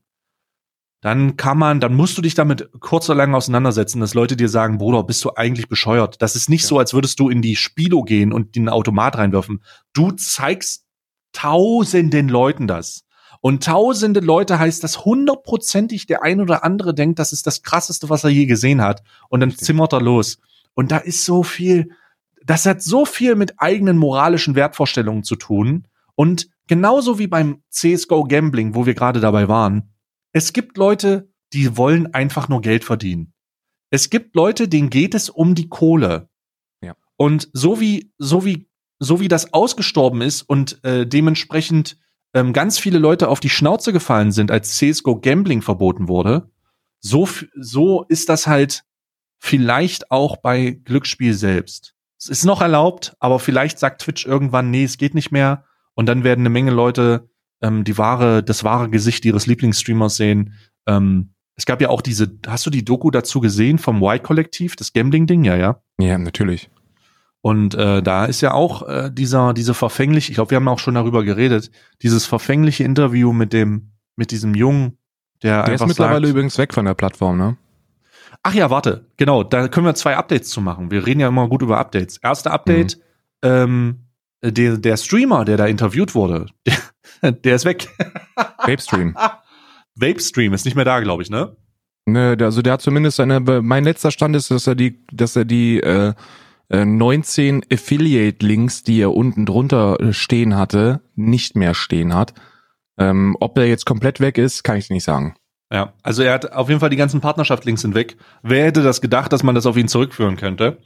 dann 1.01 1.37
kann 1.37 1.59
man, 1.59 1.79
dann 1.79 1.93
musst 1.93 2.17
du 2.17 2.23
dich 2.23 2.33
damit 2.33 2.69
kurz 2.79 3.07
oder 3.07 3.17
lang 3.17 3.35
auseinandersetzen, 3.35 3.99
dass 3.99 4.15
Leute 4.15 4.35
dir 4.35 4.49
sagen, 4.49 4.79
Bruder, 4.79 5.03
bist 5.03 5.23
du 5.23 5.35
eigentlich 5.35 5.69
bescheuert? 5.69 6.19
Das 6.23 6.35
ist 6.35 6.49
nicht 6.49 6.63
ja. 6.63 6.69
so, 6.69 6.79
als 6.79 6.95
würdest 6.95 7.19
du 7.19 7.29
in 7.29 7.43
die 7.43 7.55
Spilo 7.55 8.01
gehen 8.01 8.33
und 8.33 8.55
den 8.55 8.67
Automat 8.67 9.17
reinwerfen. 9.17 9.63
Du 9.93 10.11
zeigst 10.11 10.86
tausenden 11.37 12.29
Leuten 12.29 12.65
das. 12.65 13.03
Und 13.41 13.63
tausende 13.63 14.21
Leute 14.21 14.57
heißt 14.57 14.83
das 14.83 15.05
hundertprozentig 15.05 16.07
der 16.07 16.23
ein 16.23 16.41
oder 16.41 16.63
andere 16.63 16.95
denkt, 16.95 17.19
das 17.19 17.31
ist 17.31 17.45
das 17.45 17.61
krasseste, 17.61 18.09
was 18.09 18.23
er 18.23 18.31
je 18.31 18.47
gesehen 18.47 18.81
hat. 18.81 19.03
Und 19.29 19.41
dann 19.41 19.51
zimmert 19.51 19.93
er 19.93 20.01
los. 20.01 20.39
Und 20.73 20.91
da 20.91 20.97
ist 20.97 21.25
so 21.25 21.43
viel, 21.43 21.91
das 22.43 22.65
hat 22.65 22.81
so 22.81 23.05
viel 23.05 23.35
mit 23.35 23.53
eigenen 23.59 23.97
moralischen 23.97 24.55
Wertvorstellungen 24.55 25.23
zu 25.23 25.35
tun. 25.35 25.87
Und 26.15 26.49
genauso 26.65 27.19
wie 27.19 27.27
beim 27.27 27.61
CSGO 27.69 28.23
Gambling, 28.23 28.73
wo 28.73 28.87
wir 28.87 28.95
gerade 28.95 29.19
dabei 29.19 29.47
waren, 29.47 29.93
es 30.31 30.53
gibt 30.53 30.77
Leute, 30.77 31.29
die 31.53 31.77
wollen 31.77 32.13
einfach 32.15 32.49
nur 32.49 32.61
Geld 32.61 32.83
verdienen. 32.83 33.33
Es 33.91 34.09
gibt 34.09 34.35
Leute, 34.35 34.67
denen 34.67 34.89
geht 34.89 35.13
es 35.13 35.29
um 35.29 35.53
die 35.53 35.69
Kohle. 35.69 36.29
Ja. 36.81 36.95
Und 37.15 37.49
so 37.53 37.79
wie, 37.79 38.11
so 38.17 38.43
wie 38.43 38.67
so 38.99 39.19
wie 39.19 39.27
das 39.27 39.53
ausgestorben 39.53 40.21
ist 40.21 40.41
und 40.41 40.83
äh, 40.83 41.05
dementsprechend 41.05 41.97
ähm, 42.33 42.53
ganz 42.53 42.79
viele 42.79 42.99
Leute 42.99 43.29
auf 43.29 43.39
die 43.39 43.49
Schnauze 43.49 43.93
gefallen 43.93 44.31
sind, 44.31 44.51
als 44.51 44.77
CSGO 44.77 45.19
Gambling 45.19 45.61
verboten 45.61 46.07
wurde, 46.07 46.49
so, 46.99 47.27
so 47.55 48.03
ist 48.03 48.29
das 48.29 48.47
halt 48.47 48.83
vielleicht 49.39 50.11
auch 50.11 50.37
bei 50.37 50.71
Glücksspiel 50.83 51.33
selbst. 51.33 51.93
Es 52.19 52.27
ist 52.27 52.45
noch 52.45 52.61
erlaubt, 52.61 53.15
aber 53.19 53.39
vielleicht 53.39 53.77
sagt 53.77 54.01
Twitch 54.01 54.25
irgendwann, 54.25 54.71
nee, 54.71 54.83
es 54.83 54.97
geht 54.97 55.13
nicht 55.13 55.31
mehr. 55.31 55.65
Und 55.93 56.07
dann 56.07 56.23
werden 56.23 56.41
eine 56.41 56.49
Menge 56.49 56.71
Leute 56.71 57.29
ähm, 57.61 57.83
die 57.83 57.97
wahre, 57.97 58.43
das 58.43 58.63
wahre 58.63 58.89
Gesicht 58.89 59.25
ihres 59.25 59.45
Lieblingsstreamers 59.45 60.15
sehen. 60.15 60.53
Ähm, 60.87 61.33
es 61.55 61.65
gab 61.65 61.81
ja 61.81 61.89
auch 61.89 62.01
diese, 62.01 62.37
hast 62.47 62.65
du 62.65 62.69
die 62.69 62.85
Doku 62.85 63.11
dazu 63.11 63.39
gesehen 63.39 63.77
vom 63.79 64.01
Y-Kollektiv, 64.01 64.75
das 64.75 64.93
Gambling-Ding? 64.93 65.43
Ja, 65.43 65.55
ja. 65.55 65.81
Ja, 65.99 66.17
natürlich. 66.17 66.69
Und 67.47 67.75
äh, 67.75 68.03
da 68.03 68.25
ist 68.25 68.41
ja 68.41 68.53
auch 68.53 68.85
äh, 68.89 69.09
dieser, 69.09 69.53
diese 69.53 69.73
verfängliche, 69.73 70.33
ich 70.33 70.35
glaube, 70.35 70.51
wir 70.51 70.57
haben 70.57 70.67
auch 70.67 70.79
schon 70.79 70.95
darüber 70.95 71.23
geredet, 71.23 71.71
dieses 72.01 72.25
verfängliche 72.25 72.83
Interview 72.83 73.31
mit 73.31 73.53
dem, 73.53 73.93
mit 74.17 74.31
diesem 74.31 74.53
Jungen, 74.53 74.97
der, 75.43 75.63
der 75.63 75.71
einfach 75.71 75.85
ist 75.85 75.91
mittlerweile 75.91 76.27
sagt, 76.27 76.31
übrigens 76.31 76.57
weg 76.57 76.73
von 76.73 76.83
der 76.83 76.93
Plattform, 76.93 77.37
ne? 77.37 77.55
Ach 78.43 78.53
ja, 78.53 78.69
warte, 78.69 79.05
genau, 79.15 79.45
da 79.45 79.69
können 79.69 79.85
wir 79.85 79.95
zwei 79.95 80.17
Updates 80.17 80.49
zu 80.49 80.59
machen. 80.59 80.91
Wir 80.91 81.05
reden 81.05 81.21
ja 81.21 81.29
immer 81.29 81.47
gut 81.47 81.61
über 81.61 81.77
Updates. 81.77 82.17
Erste 82.17 82.51
Update, 82.51 82.97
mhm. 83.41 83.49
ähm, 83.49 83.95
der, 84.43 84.75
der 84.75 84.97
Streamer, 84.97 85.45
der 85.45 85.55
da 85.55 85.67
interviewt 85.67 86.15
wurde, 86.15 86.47
der, 87.21 87.31
der 87.31 87.55
ist 87.55 87.63
weg. 87.63 87.87
Vapestream. 88.57 89.15
Vapestream 89.95 90.51
ist 90.51 90.65
nicht 90.65 90.75
mehr 90.75 90.83
da, 90.83 90.99
glaube 90.99 91.23
ich, 91.23 91.29
ne? 91.29 91.55
Ne, 92.07 92.35
also 92.41 92.61
der 92.61 92.73
hat 92.73 92.81
zumindest 92.81 93.15
seine, 93.15 93.39
mein 93.39 93.85
letzter 93.85 94.11
Stand 94.11 94.35
ist, 94.35 94.51
dass 94.51 94.67
er 94.67 94.75
die, 94.75 95.05
dass 95.13 95.37
er 95.37 95.45
die 95.45 95.79
äh, 95.79 96.13
19 96.69 97.63
äh, 97.63 97.75
Affiliate-Links, 97.75 98.83
die 98.83 98.99
er 98.99 99.13
unten 99.13 99.45
drunter 99.45 99.99
äh, 99.99 100.13
stehen 100.13 100.55
hatte, 100.55 101.01
nicht 101.15 101.55
mehr 101.55 101.73
stehen 101.73 102.13
hat. 102.13 102.33
Ähm, 102.97 103.37
ob 103.39 103.57
er 103.57 103.67
jetzt 103.67 103.85
komplett 103.85 104.19
weg 104.19 104.37
ist, 104.37 104.63
kann 104.63 104.77
ich 104.77 104.89
nicht 104.89 105.03
sagen. 105.03 105.35
Ja, 105.71 105.93
also 106.01 106.23
er 106.23 106.33
hat 106.33 106.51
auf 106.53 106.69
jeden 106.69 106.79
Fall 106.79 106.89
die 106.89 106.97
ganzen 106.97 107.21
Partnerschaft-Links 107.21 107.81
sind 107.81 107.95
weg. 107.95 108.17
Wer 108.41 108.65
hätte 108.65 108.83
das 108.83 109.01
gedacht, 109.01 109.31
dass 109.31 109.43
man 109.43 109.55
das 109.55 109.65
auf 109.65 109.77
ihn 109.77 109.87
zurückführen 109.87 110.37
könnte? 110.37 110.81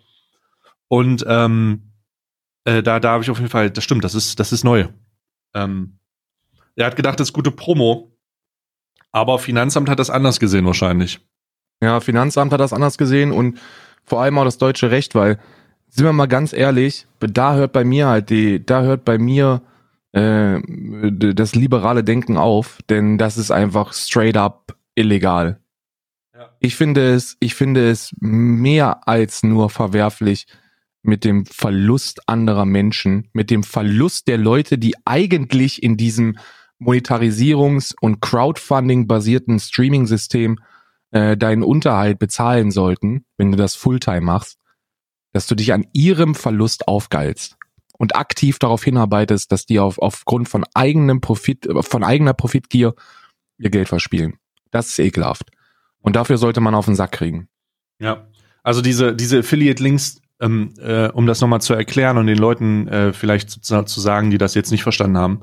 Und 0.87 1.23
ähm, 1.27 1.93
äh, 2.65 2.83
da, 2.83 2.99
da 2.99 3.11
habe 3.11 3.23
ich 3.23 3.29
auf 3.29 3.37
jeden 3.37 3.49
Fall, 3.49 3.71
das 3.71 3.83
stimmt, 3.83 4.03
das 4.03 4.15
ist, 4.15 4.39
das 4.39 4.51
ist 4.51 4.63
neu. 4.63 4.87
Ähm, 5.53 5.99
er 6.75 6.87
hat 6.87 6.95
gedacht, 6.95 7.19
das 7.19 7.29
ist 7.29 7.33
gute 7.33 7.51
Promo, 7.51 8.17
aber 9.11 9.39
Finanzamt 9.39 9.89
hat 9.89 9.99
das 9.99 10.09
anders 10.09 10.39
gesehen 10.39 10.65
wahrscheinlich. 10.65 11.19
Ja, 11.81 11.99
Finanzamt 11.99 12.51
hat 12.53 12.59
das 12.59 12.73
anders 12.73 12.97
gesehen 12.97 13.31
und 13.31 13.59
vor 14.03 14.21
allem 14.21 14.37
auch 14.37 14.43
das 14.43 14.57
deutsche 14.57 14.91
Recht, 14.91 15.15
weil 15.15 15.39
sind 15.91 16.05
wir 16.05 16.13
mal 16.13 16.27
ganz 16.27 16.53
ehrlich, 16.53 17.05
da 17.19 17.55
hört 17.55 17.73
bei 17.73 17.83
mir 17.83 18.07
halt 18.07 18.29
die, 18.29 18.65
da 18.65 18.81
hört 18.81 19.03
bei 19.03 19.17
mir 19.17 19.61
äh, 20.13 20.59
das 21.11 21.53
liberale 21.53 22.03
Denken 22.03 22.37
auf, 22.37 22.79
denn 22.89 23.17
das 23.17 23.37
ist 23.37 23.51
einfach 23.51 23.93
straight 23.93 24.37
up 24.37 24.77
illegal. 24.95 25.59
Ja. 26.33 26.49
Ich 26.59 26.75
finde 26.75 27.13
es, 27.13 27.35
ich 27.41 27.55
finde 27.55 27.89
es 27.89 28.15
mehr 28.19 29.05
als 29.07 29.43
nur 29.43 29.69
verwerflich 29.69 30.47
mit 31.03 31.25
dem 31.25 31.45
Verlust 31.45 32.27
anderer 32.29 32.65
Menschen, 32.65 33.27
mit 33.33 33.49
dem 33.49 33.63
Verlust 33.63 34.29
der 34.29 34.37
Leute, 34.37 34.77
die 34.77 34.95
eigentlich 35.03 35.83
in 35.83 35.97
diesem 35.97 36.37
Monetarisierungs- 36.79 37.95
und 37.99 38.21
Crowdfunding-basierten 38.21 39.59
Streaming-System 39.59 40.57
äh, 41.11 41.35
deinen 41.35 41.63
Unterhalt 41.63 42.17
bezahlen 42.17 42.71
sollten, 42.71 43.25
wenn 43.37 43.51
du 43.51 43.57
das 43.57 43.75
Fulltime 43.75 44.21
machst 44.21 44.60
dass 45.31 45.47
du 45.47 45.55
dich 45.55 45.73
an 45.73 45.85
ihrem 45.93 46.35
Verlust 46.35 46.87
aufgeilst 46.87 47.57
und 47.97 48.15
aktiv 48.15 48.59
darauf 48.59 48.83
hinarbeitest, 48.83 49.51
dass 49.51 49.65
die 49.65 49.79
auf, 49.79 49.99
aufgrund 49.99 50.49
von 50.49 50.65
eigenem 50.73 51.21
Profit, 51.21 51.67
von 51.81 52.03
eigener 52.03 52.33
Profitgier 52.33 52.95
ihr 53.57 53.69
Geld 53.69 53.87
verspielen. 53.87 54.37
Das 54.71 54.87
ist 54.87 54.99
ekelhaft. 54.99 55.51
Und 55.99 56.15
dafür 56.15 56.37
sollte 56.37 56.61
man 56.61 56.75
auf 56.75 56.85
den 56.85 56.95
Sack 56.95 57.11
kriegen. 57.11 57.47
Ja, 57.99 58.27
also 58.63 58.81
diese, 58.81 59.15
diese 59.15 59.39
Affiliate-Links, 59.39 60.21
ähm, 60.39 60.73
äh, 60.79 61.09
um 61.09 61.27
das 61.27 61.41
nochmal 61.41 61.61
zu 61.61 61.73
erklären 61.73 62.17
und 62.17 62.27
den 62.27 62.37
Leuten 62.37 62.87
äh, 62.87 63.13
vielleicht 63.13 63.49
zu, 63.49 63.83
zu, 63.83 64.01
sagen, 64.01 64.31
die 64.31 64.37
das 64.37 64.55
jetzt 64.55 64.71
nicht 64.71 64.83
verstanden 64.83 65.17
haben. 65.17 65.41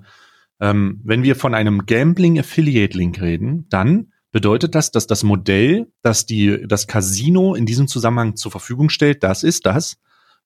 Ähm, 0.61 1.01
wenn 1.05 1.23
wir 1.23 1.37
von 1.37 1.55
einem 1.55 1.87
Gambling-Affiliate-Link 1.87 3.21
reden, 3.21 3.67
dann 3.69 4.13
bedeutet 4.31 4.75
das, 4.75 4.91
dass 4.91 5.07
das 5.07 5.23
Modell, 5.23 5.91
das 6.03 6.27
die, 6.27 6.67
das 6.67 6.87
Casino 6.87 7.55
in 7.55 7.67
diesem 7.67 7.89
Zusammenhang 7.89 8.37
zur 8.37 8.51
Verfügung 8.51 8.91
stellt, 8.91 9.23
das 9.23 9.43
ist 9.43 9.67
das, 9.67 9.99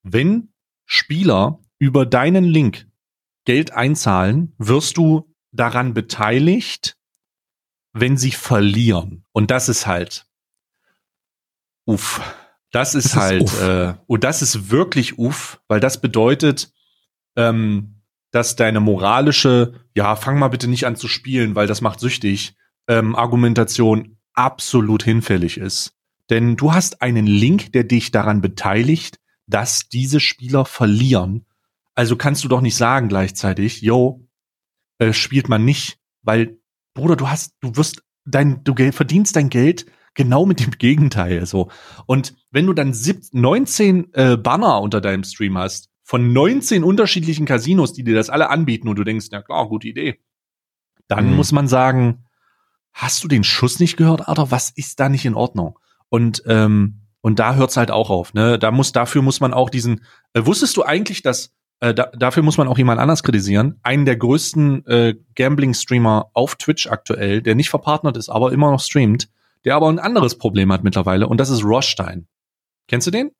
wenn 0.02 0.52
Spieler 0.86 1.58
über 1.78 2.06
deinen 2.06 2.44
Link 2.44 2.86
Geld 3.44 3.72
einzahlen, 3.72 4.54
wirst 4.58 4.96
du 4.96 5.34
daran 5.50 5.94
beteiligt, 5.94 6.96
wenn 7.92 8.16
sie 8.16 8.30
verlieren. 8.30 9.24
Und 9.32 9.50
das 9.50 9.68
ist 9.68 9.86
halt, 9.86 10.26
uff. 11.84 12.20
Das 12.70 12.94
ist 12.94 13.16
das 13.16 13.16
halt, 13.16 13.42
ist 13.42 13.60
äh, 13.60 13.94
und 14.06 14.24
das 14.24 14.40
ist 14.40 14.70
wirklich 14.70 15.18
uff, 15.18 15.60
weil 15.68 15.80
das 15.80 16.00
bedeutet, 16.00 16.72
ähm, 17.36 18.02
dass 18.30 18.56
deine 18.56 18.80
moralische, 18.80 19.74
ja, 19.94 20.16
fang 20.16 20.38
mal 20.38 20.48
bitte 20.48 20.68
nicht 20.68 20.86
an 20.86 20.96
zu 20.96 21.06
spielen, 21.06 21.54
weil 21.54 21.66
das 21.66 21.82
macht 21.82 22.00
süchtig, 22.00 22.56
ähm, 22.88 23.14
Argumentation 23.14 24.18
absolut 24.34 25.02
hinfällig 25.02 25.58
ist. 25.58 25.94
Denn 26.30 26.56
du 26.56 26.72
hast 26.72 27.02
einen 27.02 27.26
Link, 27.26 27.72
der 27.72 27.84
dich 27.84 28.10
daran 28.10 28.40
beteiligt, 28.40 29.18
dass 29.46 29.88
diese 29.88 30.20
Spieler 30.20 30.64
verlieren. 30.64 31.44
Also 31.94 32.16
kannst 32.16 32.42
du 32.44 32.48
doch 32.48 32.60
nicht 32.60 32.76
sagen 32.76 33.08
gleichzeitig, 33.08 33.82
yo, 33.82 34.26
äh, 34.98 35.12
spielt 35.12 35.48
man 35.48 35.64
nicht, 35.64 35.98
weil, 36.22 36.58
Bruder, 36.94 37.16
du 37.16 37.28
hast, 37.28 37.54
du 37.60 37.76
wirst 37.76 38.02
dein, 38.24 38.64
du 38.64 38.74
verdienst 38.92 39.36
dein 39.36 39.50
Geld 39.50 39.86
genau 40.14 40.46
mit 40.46 40.60
dem 40.60 40.72
Gegenteil. 40.72 41.44
So. 41.46 41.70
Und 42.06 42.34
wenn 42.50 42.66
du 42.66 42.72
dann 42.72 42.92
17, 42.94 43.40
19 43.40 44.14
äh, 44.14 44.36
Banner 44.36 44.80
unter 44.80 45.00
deinem 45.00 45.24
Stream 45.24 45.58
hast, 45.58 45.90
von 46.02 46.32
19 46.32 46.84
unterschiedlichen 46.84 47.46
Casinos, 47.46 47.92
die 47.92 48.04
dir 48.04 48.14
das 48.14 48.28
alle 48.28 48.50
anbieten 48.50 48.88
und 48.88 48.96
du 48.96 49.04
denkst, 49.04 49.28
ja 49.30 49.40
klar, 49.40 49.68
gute 49.68 49.88
Idee, 49.88 50.20
dann 51.08 51.30
mhm. 51.30 51.36
muss 51.36 51.52
man 51.52 51.68
sagen, 51.68 52.24
hast 52.92 53.22
du 53.24 53.28
den 53.28 53.44
Schuss 53.44 53.80
nicht 53.80 53.96
gehört, 53.96 54.28
Alter? 54.28 54.50
Was 54.50 54.70
ist 54.70 55.00
da 55.00 55.08
nicht 55.08 55.24
in 55.24 55.34
Ordnung? 55.34 55.78
Und 56.08 56.42
ähm, 56.46 56.98
und 57.22 57.38
da 57.38 57.54
hört's 57.54 57.76
halt 57.76 57.90
auch 57.90 58.10
auf. 58.10 58.34
Ne? 58.34 58.58
Da 58.58 58.70
muss 58.70 58.92
dafür 58.92 59.22
muss 59.22 59.40
man 59.40 59.54
auch 59.54 59.70
diesen. 59.70 60.04
Äh, 60.34 60.44
wusstest 60.44 60.76
du 60.76 60.82
eigentlich, 60.82 61.22
dass 61.22 61.54
äh, 61.80 61.94
da, 61.94 62.10
dafür 62.16 62.42
muss 62.42 62.58
man 62.58 62.68
auch 62.68 62.78
jemand 62.78 63.00
anders 63.00 63.22
kritisieren? 63.22 63.78
Einen 63.82 64.04
der 64.04 64.16
größten 64.16 64.86
äh, 64.86 65.14
Gambling-Streamer 65.36 66.30
auf 66.32 66.56
Twitch 66.56 66.88
aktuell, 66.88 67.40
der 67.40 67.54
nicht 67.54 67.70
verpartnert 67.70 68.16
ist, 68.16 68.28
aber 68.28 68.52
immer 68.52 68.70
noch 68.70 68.80
streamt, 68.80 69.28
der 69.64 69.76
aber 69.76 69.88
ein 69.88 70.00
anderes 70.00 70.36
Problem 70.36 70.72
hat 70.72 70.84
mittlerweile 70.84 71.28
und 71.28 71.38
das 71.38 71.50
ist 71.50 71.64
Rothstein. 71.64 72.26
Kennst 72.88 73.06
du 73.06 73.10
den? 73.12 73.30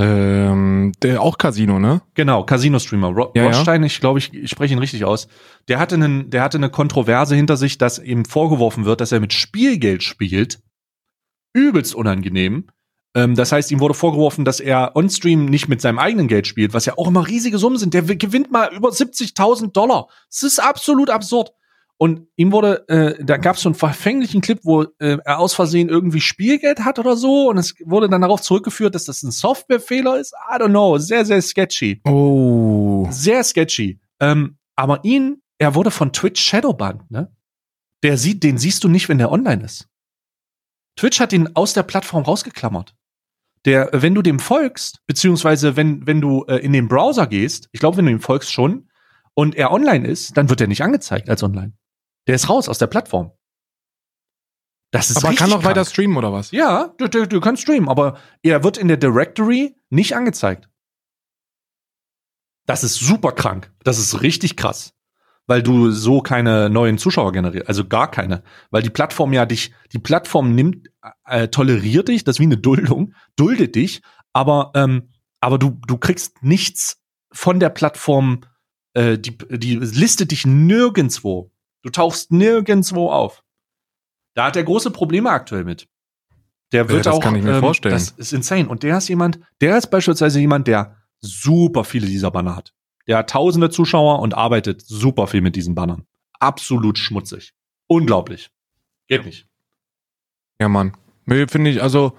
Ähm, 0.00 0.92
der 1.02 1.20
auch 1.20 1.36
Casino, 1.36 1.78
ne? 1.78 2.00
Genau, 2.14 2.42
Casino-Streamer. 2.44 3.08
Ro 3.08 3.32
ja, 3.34 3.44
Rothstein, 3.44 3.82
ja. 3.82 3.86
ich 3.86 4.00
glaube, 4.00 4.18
ich, 4.18 4.32
ich 4.32 4.50
spreche 4.50 4.72
ihn 4.72 4.78
richtig 4.78 5.04
aus. 5.04 5.28
Der 5.68 5.78
hatte, 5.78 5.96
einen, 5.96 6.30
der 6.30 6.42
hatte 6.42 6.56
eine 6.56 6.70
Kontroverse 6.70 7.36
hinter 7.36 7.58
sich, 7.58 7.76
dass 7.76 7.98
ihm 7.98 8.24
vorgeworfen 8.24 8.86
wird, 8.86 9.02
dass 9.02 9.12
er 9.12 9.20
mit 9.20 9.34
Spielgeld 9.34 10.02
spielt. 10.02 10.60
Übelst 11.52 11.94
unangenehm. 11.94 12.70
Ähm, 13.14 13.34
das 13.34 13.52
heißt, 13.52 13.70
ihm 13.72 13.80
wurde 13.80 13.92
vorgeworfen, 13.92 14.46
dass 14.46 14.60
er 14.60 14.96
on-stream 14.96 15.44
nicht 15.44 15.68
mit 15.68 15.82
seinem 15.82 15.98
eigenen 15.98 16.28
Geld 16.28 16.46
spielt, 16.46 16.72
was 16.72 16.86
ja 16.86 16.96
auch 16.96 17.08
immer 17.08 17.28
riesige 17.28 17.58
Summen 17.58 17.76
sind. 17.76 17.92
Der 17.92 18.02
gewinnt 18.02 18.50
mal 18.50 18.72
über 18.72 18.88
70.000 18.88 19.72
Dollar. 19.72 20.08
Das 20.30 20.44
ist 20.44 20.60
absolut 20.60 21.10
absurd. 21.10 21.52
Und 22.02 22.28
ihm 22.36 22.50
wurde, 22.50 22.88
äh, 22.88 23.22
da 23.22 23.36
gab 23.36 23.56
es 23.56 23.62
so 23.62 23.68
einen 23.68 23.74
verfänglichen 23.74 24.40
Clip, 24.40 24.58
wo 24.62 24.84
äh, 24.84 25.18
er 25.22 25.38
aus 25.38 25.52
Versehen 25.52 25.90
irgendwie 25.90 26.22
Spielgeld 26.22 26.80
hat 26.80 26.98
oder 26.98 27.14
so. 27.14 27.50
Und 27.50 27.58
es 27.58 27.74
wurde 27.84 28.08
dann 28.08 28.22
darauf 28.22 28.40
zurückgeführt, 28.40 28.94
dass 28.94 29.04
das 29.04 29.22
ein 29.22 29.30
Softwarefehler 29.30 30.18
ist. 30.18 30.32
I 30.50 30.54
don't 30.54 30.70
know. 30.70 30.96
Sehr, 30.96 31.26
sehr 31.26 31.42
sketchy. 31.42 32.00
Oh. 32.06 33.06
Sehr 33.10 33.44
sketchy. 33.44 34.00
Ähm, 34.18 34.56
aber 34.76 35.04
ihn, 35.04 35.42
er 35.58 35.74
wurde 35.74 35.90
von 35.90 36.10
Twitch 36.14 36.40
Shadowbanned, 36.40 37.10
ne? 37.10 37.36
Der 38.02 38.16
sieht, 38.16 38.44
den 38.44 38.56
siehst 38.56 38.82
du 38.82 38.88
nicht, 38.88 39.10
wenn 39.10 39.18
der 39.18 39.30
online 39.30 39.62
ist. 39.62 39.86
Twitch 40.96 41.20
hat 41.20 41.34
ihn 41.34 41.50
aus 41.52 41.74
der 41.74 41.82
Plattform 41.82 42.24
rausgeklammert. 42.24 42.94
Der, 43.66 43.90
wenn 43.92 44.14
du 44.14 44.22
dem 44.22 44.38
folgst, 44.38 45.02
beziehungsweise 45.06 45.76
wenn, 45.76 46.06
wenn 46.06 46.22
du 46.22 46.46
äh, 46.48 46.56
in 46.56 46.72
den 46.72 46.88
Browser 46.88 47.26
gehst, 47.26 47.68
ich 47.72 47.80
glaube, 47.80 47.98
wenn 47.98 48.06
du 48.06 48.12
ihm 48.12 48.20
folgst 48.20 48.50
schon, 48.50 48.86
und 49.34 49.54
er 49.54 49.70
online 49.70 50.08
ist, 50.08 50.36
dann 50.38 50.48
wird 50.48 50.62
er 50.62 50.66
nicht 50.66 50.82
angezeigt 50.82 51.28
als 51.28 51.42
online. 51.42 51.74
Der 52.30 52.36
ist 52.36 52.48
raus 52.48 52.68
aus 52.68 52.78
der 52.78 52.86
Plattform. 52.86 53.32
Das 54.92 55.10
ist 55.10 55.16
aber 55.16 55.30
er 55.30 55.34
kann 55.34 55.52
auch 55.52 55.64
weiter 55.64 55.84
streamen 55.84 56.16
oder 56.16 56.32
was? 56.32 56.52
Ja, 56.52 56.94
du, 56.96 57.08
du, 57.08 57.26
du 57.26 57.40
kannst 57.40 57.62
streamen, 57.62 57.88
aber 57.88 58.18
er 58.44 58.62
wird 58.62 58.78
in 58.78 58.86
der 58.86 58.98
Directory 58.98 59.74
nicht 59.88 60.14
angezeigt. 60.14 60.68
Das 62.66 62.84
ist 62.84 63.00
super 63.00 63.32
krank. 63.32 63.72
Das 63.82 63.98
ist 63.98 64.22
richtig 64.22 64.56
krass. 64.56 64.94
Weil 65.48 65.60
du 65.60 65.90
so 65.90 66.20
keine 66.20 66.70
neuen 66.70 66.98
Zuschauer 66.98 67.32
generierst, 67.32 67.66
also 67.66 67.88
gar 67.88 68.08
keine. 68.08 68.44
Weil 68.70 68.84
die 68.84 68.90
Plattform 68.90 69.32
ja 69.32 69.44
dich, 69.44 69.74
die 69.92 69.98
Plattform 69.98 70.54
nimmt, 70.54 70.88
äh, 71.24 71.48
toleriert 71.48 72.06
dich, 72.06 72.22
das 72.22 72.36
ist 72.36 72.40
wie 72.40 72.44
eine 72.44 72.58
Duldung, 72.58 73.12
duldet 73.34 73.74
dich, 73.74 74.02
aber, 74.32 74.70
ähm, 74.76 75.08
aber 75.40 75.58
du, 75.58 75.80
du 75.84 75.98
kriegst 75.98 76.44
nichts 76.44 77.02
von 77.32 77.58
der 77.58 77.70
Plattform, 77.70 78.42
äh, 78.94 79.18
die, 79.18 79.36
die 79.36 79.74
listet 79.74 80.30
dich 80.30 80.46
nirgendswo. 80.46 81.50
Du 81.82 81.90
tauchst 81.90 82.30
nirgendswo 82.30 83.10
auf. 83.10 83.42
Da 84.34 84.46
hat 84.46 84.56
er 84.56 84.64
große 84.64 84.90
Probleme 84.90 85.30
aktuell 85.30 85.64
mit. 85.64 85.88
Der 86.72 86.88
wird 86.88 87.04
ja, 87.04 87.10
das 87.12 87.14
auch. 87.14 87.22
Kann 87.22 87.36
ich 87.36 87.42
mir 87.42 87.54
ähm, 87.54 87.60
vorstellen. 87.60 87.94
Das 87.94 88.10
ist 88.10 88.32
insane. 88.32 88.68
Und 88.68 88.82
der 88.82 88.98
ist 88.98 89.08
jemand, 89.08 89.40
der 89.60 89.76
ist 89.76 89.88
beispielsweise 89.88 90.40
jemand, 90.40 90.68
der 90.68 90.96
super 91.20 91.84
viele 91.84 92.06
dieser 92.06 92.30
Banner 92.30 92.56
hat. 92.56 92.72
Der 93.06 93.18
hat 93.18 93.30
tausende 93.30 93.70
Zuschauer 93.70 94.20
und 94.20 94.34
arbeitet 94.34 94.82
super 94.82 95.26
viel 95.26 95.40
mit 95.40 95.56
diesen 95.56 95.74
Bannern. 95.74 96.06
Absolut 96.38 96.98
schmutzig. 96.98 97.52
Unglaublich. 97.88 98.50
Geht 99.08 99.24
nicht. 99.24 99.48
Ja, 100.60 100.68
Mann. 100.68 100.96
Finde 101.26 101.70
ich, 101.70 101.82
also, 101.82 102.16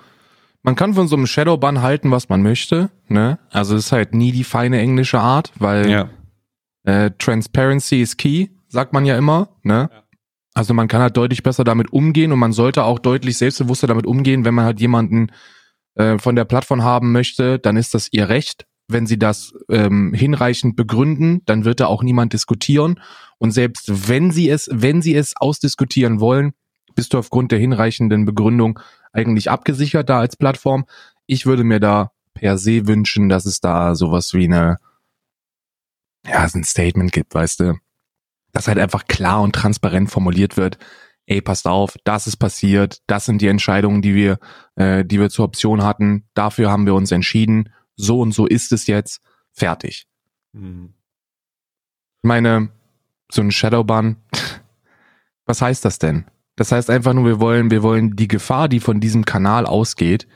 man 0.64 0.76
kann 0.76 0.94
von 0.94 1.08
so 1.08 1.16
einem 1.16 1.28
Shadowban 1.28 1.82
halten, 1.82 2.12
was 2.12 2.30
man 2.30 2.42
möchte, 2.42 2.92
ne? 3.08 3.40
Also, 3.50 3.76
es 3.76 3.86
ist 3.86 3.92
halt 3.92 4.14
nie 4.14 4.32
die 4.32 4.44
feine 4.44 4.80
englische 4.80 5.20
Art, 5.20 5.52
weil 5.56 5.90
ja. 5.90 6.10
äh, 6.84 7.12
Transparency 7.18 8.02
is 8.02 8.18
key 8.18 8.50
sagt 8.72 8.94
man 8.94 9.06
ja 9.06 9.18
immer, 9.18 9.50
ne? 9.64 9.90
Ja. 9.92 10.04
Also 10.54 10.74
man 10.74 10.88
kann 10.88 11.02
halt 11.02 11.16
deutlich 11.16 11.44
besser 11.44 11.64
damit 11.64 11.94
umgehen 11.94 12.32
und 12.32 12.40
man 12.40 12.52
sollte 12.52 12.84
auch 12.84 13.00
deutlich 13.00 13.38
selbstbewusster 13.38 13.88
damit 13.88 14.06
umgehen, 14.06 14.44
wenn 14.44 14.54
man 14.54 14.66
halt 14.66 14.82
jemanden 14.82 15.32
äh, 15.96 16.18
von 16.18 16.36
der 16.36 16.46
Plattform 16.46 16.84
haben 16.84 17.12
möchte, 17.12 17.58
dann 17.58 17.78
ist 17.78 17.94
das 17.94 18.10
ihr 18.12 18.28
Recht. 18.28 18.66
Wenn 18.90 19.06
sie 19.06 19.18
das 19.18 19.54
ähm, 19.70 20.14
hinreichend 20.14 20.76
begründen, 20.76 21.42
dann 21.46 21.64
wird 21.64 21.80
da 21.80 21.86
auch 21.86 22.04
niemand 22.04 22.34
diskutieren. 22.34 23.00
Und 23.38 23.52
selbst 23.52 24.10
wenn 24.10 24.32
sie 24.32 24.50
es, 24.50 24.70
wenn 24.72 25.02
sie 25.02 25.16
es 25.16 25.38
ausdiskutieren 25.38 26.20
wollen, 26.20 26.52
bist 26.96 27.14
du 27.14 27.18
aufgrund 27.18 27.54
der 27.54 27.60
hinreichenden 27.60 28.26
Begründung 28.26 28.80
eigentlich 29.14 29.50
abgesichert 29.50 30.10
da 30.10 30.20
als 30.20 30.36
Plattform. 30.36 30.86
Ich 31.28 31.46
würde 31.46 31.64
mir 31.64 31.80
da 31.80 32.12
per 32.34 32.58
se 32.58 32.88
wünschen, 32.88 33.30
dass 33.30 33.46
es 33.46 33.62
da 33.62 33.96
sowas 33.96 34.34
wie 34.34 34.46
eine, 34.46 34.80
ja, 36.28 36.46
ein 36.54 36.66
Statement 36.66 37.14
gibt, 37.14 37.34
weißt 37.34 37.62
du 37.62 37.76
dass 38.52 38.68
halt 38.68 38.78
einfach 38.78 39.06
klar 39.06 39.42
und 39.42 39.54
transparent 39.54 40.10
formuliert 40.10 40.58
wird, 40.58 40.78
ey, 41.26 41.42
passt 41.42 41.68
auf, 41.68 41.98
das 42.04 42.28
ist 42.28 42.38
passiert, 42.38 43.02
das 43.08 43.26
sind 43.26 43.42
die 43.42 43.48
Entscheidungen, 43.48 44.02
die 44.02 44.16
wir, 44.16 44.40
äh, 44.76 45.06
die 45.06 45.20
wir 45.20 45.30
zur 45.30 45.46
Option 45.46 45.84
hatten, 45.84 46.28
dafür 46.34 46.70
haben 46.70 46.86
wir 46.86 46.96
uns 46.96 47.12
entschieden, 47.12 47.70
so 47.96 48.20
und 48.20 48.34
so 48.34 48.46
ist 48.46 48.72
es 48.72 48.88
jetzt, 48.88 49.22
fertig. 49.52 50.08
Mhm. 50.54 50.94
Ich 52.24 52.28
meine, 52.28 52.70
so 53.32 53.42
ein 53.42 53.52
Shadowban, 53.52 54.18
was 55.46 55.62
heißt 55.62 55.86
das 55.86 56.00
denn? 56.00 56.26
Das 56.56 56.72
heißt 56.72 56.90
einfach 56.90 57.14
nur, 57.14 57.26
wir 57.26 57.40
wollen, 57.40 57.72
wir 57.72 57.82
wollen 57.82 58.16
die 58.16 58.28
Gefahr, 58.28 58.68
die 58.68 58.80
von 58.80 59.00
diesem 59.00 59.26
Kanal 59.26 59.66
ausgeht, 59.66 60.28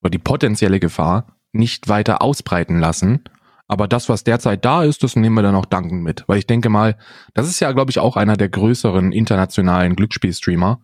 oder 0.00 0.10
die 0.10 0.18
potenzielle 0.18 0.80
Gefahr, 0.80 1.38
nicht 1.52 1.88
weiter 1.88 2.22
ausbreiten 2.22 2.78
lassen 2.78 3.24
aber 3.68 3.86
das, 3.86 4.08
was 4.08 4.24
derzeit 4.24 4.64
da 4.64 4.82
ist, 4.82 5.02
das 5.02 5.14
nehmen 5.14 5.34
wir 5.34 5.42
dann 5.42 5.54
auch 5.54 5.66
dankend 5.66 6.02
mit. 6.02 6.24
Weil 6.26 6.38
ich 6.38 6.46
denke 6.46 6.70
mal, 6.70 6.96
das 7.34 7.48
ist 7.48 7.60
ja, 7.60 7.70
glaube 7.72 7.90
ich, 7.90 7.98
auch 7.98 8.16
einer 8.16 8.36
der 8.36 8.48
größeren 8.48 9.12
internationalen 9.12 9.94
Glücksspielstreamer. 9.94 10.80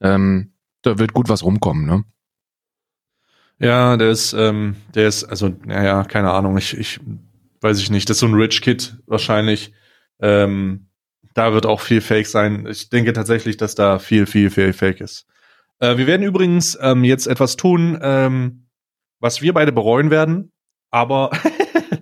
Ähm, 0.00 0.52
da 0.82 0.98
wird 0.98 1.12
gut 1.12 1.28
was 1.28 1.44
rumkommen, 1.44 1.86
ne? 1.86 2.04
Ja, 3.58 3.96
der 3.96 4.10
ist, 4.10 4.34
ähm, 4.34 4.76
der 4.94 5.08
ist, 5.08 5.24
also, 5.24 5.50
naja, 5.64 6.04
keine 6.04 6.32
Ahnung, 6.32 6.58
ich, 6.58 6.76
ich 6.76 7.00
weiß 7.60 7.78
ich 7.78 7.90
nicht, 7.90 8.10
das 8.10 8.16
ist 8.16 8.20
so 8.20 8.26
ein 8.26 8.34
Rich 8.34 8.60
Kid 8.60 8.98
wahrscheinlich. 9.06 9.72
Ähm, 10.20 10.88
da 11.32 11.52
wird 11.52 11.64
auch 11.64 11.80
viel 11.80 12.00
Fake 12.00 12.26
sein. 12.26 12.66
Ich 12.66 12.90
denke 12.90 13.12
tatsächlich, 13.12 13.56
dass 13.56 13.74
da 13.74 13.98
viel, 13.98 14.26
viel, 14.26 14.50
viel 14.50 14.72
Fake 14.72 15.00
ist. 15.00 15.26
Äh, 15.78 15.96
wir 15.96 16.06
werden 16.06 16.22
übrigens 16.22 16.76
ähm, 16.80 17.04
jetzt 17.04 17.26
etwas 17.26 17.56
tun, 17.56 17.98
ähm, 18.02 18.66
was 19.20 19.42
wir 19.42 19.54
beide 19.54 19.72
bereuen 19.72 20.10
werden, 20.10 20.52
aber 20.90 21.30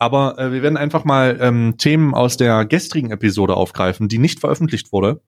Aber 0.00 0.38
äh, 0.38 0.50
wir 0.50 0.62
werden 0.62 0.78
einfach 0.78 1.04
mal 1.04 1.36
ähm, 1.40 1.74
Themen 1.76 2.14
aus 2.14 2.38
der 2.38 2.64
gestrigen 2.64 3.10
Episode 3.10 3.54
aufgreifen, 3.54 4.08
die 4.08 4.18
nicht 4.18 4.40
veröffentlicht 4.40 4.92
wurde. 4.92 5.20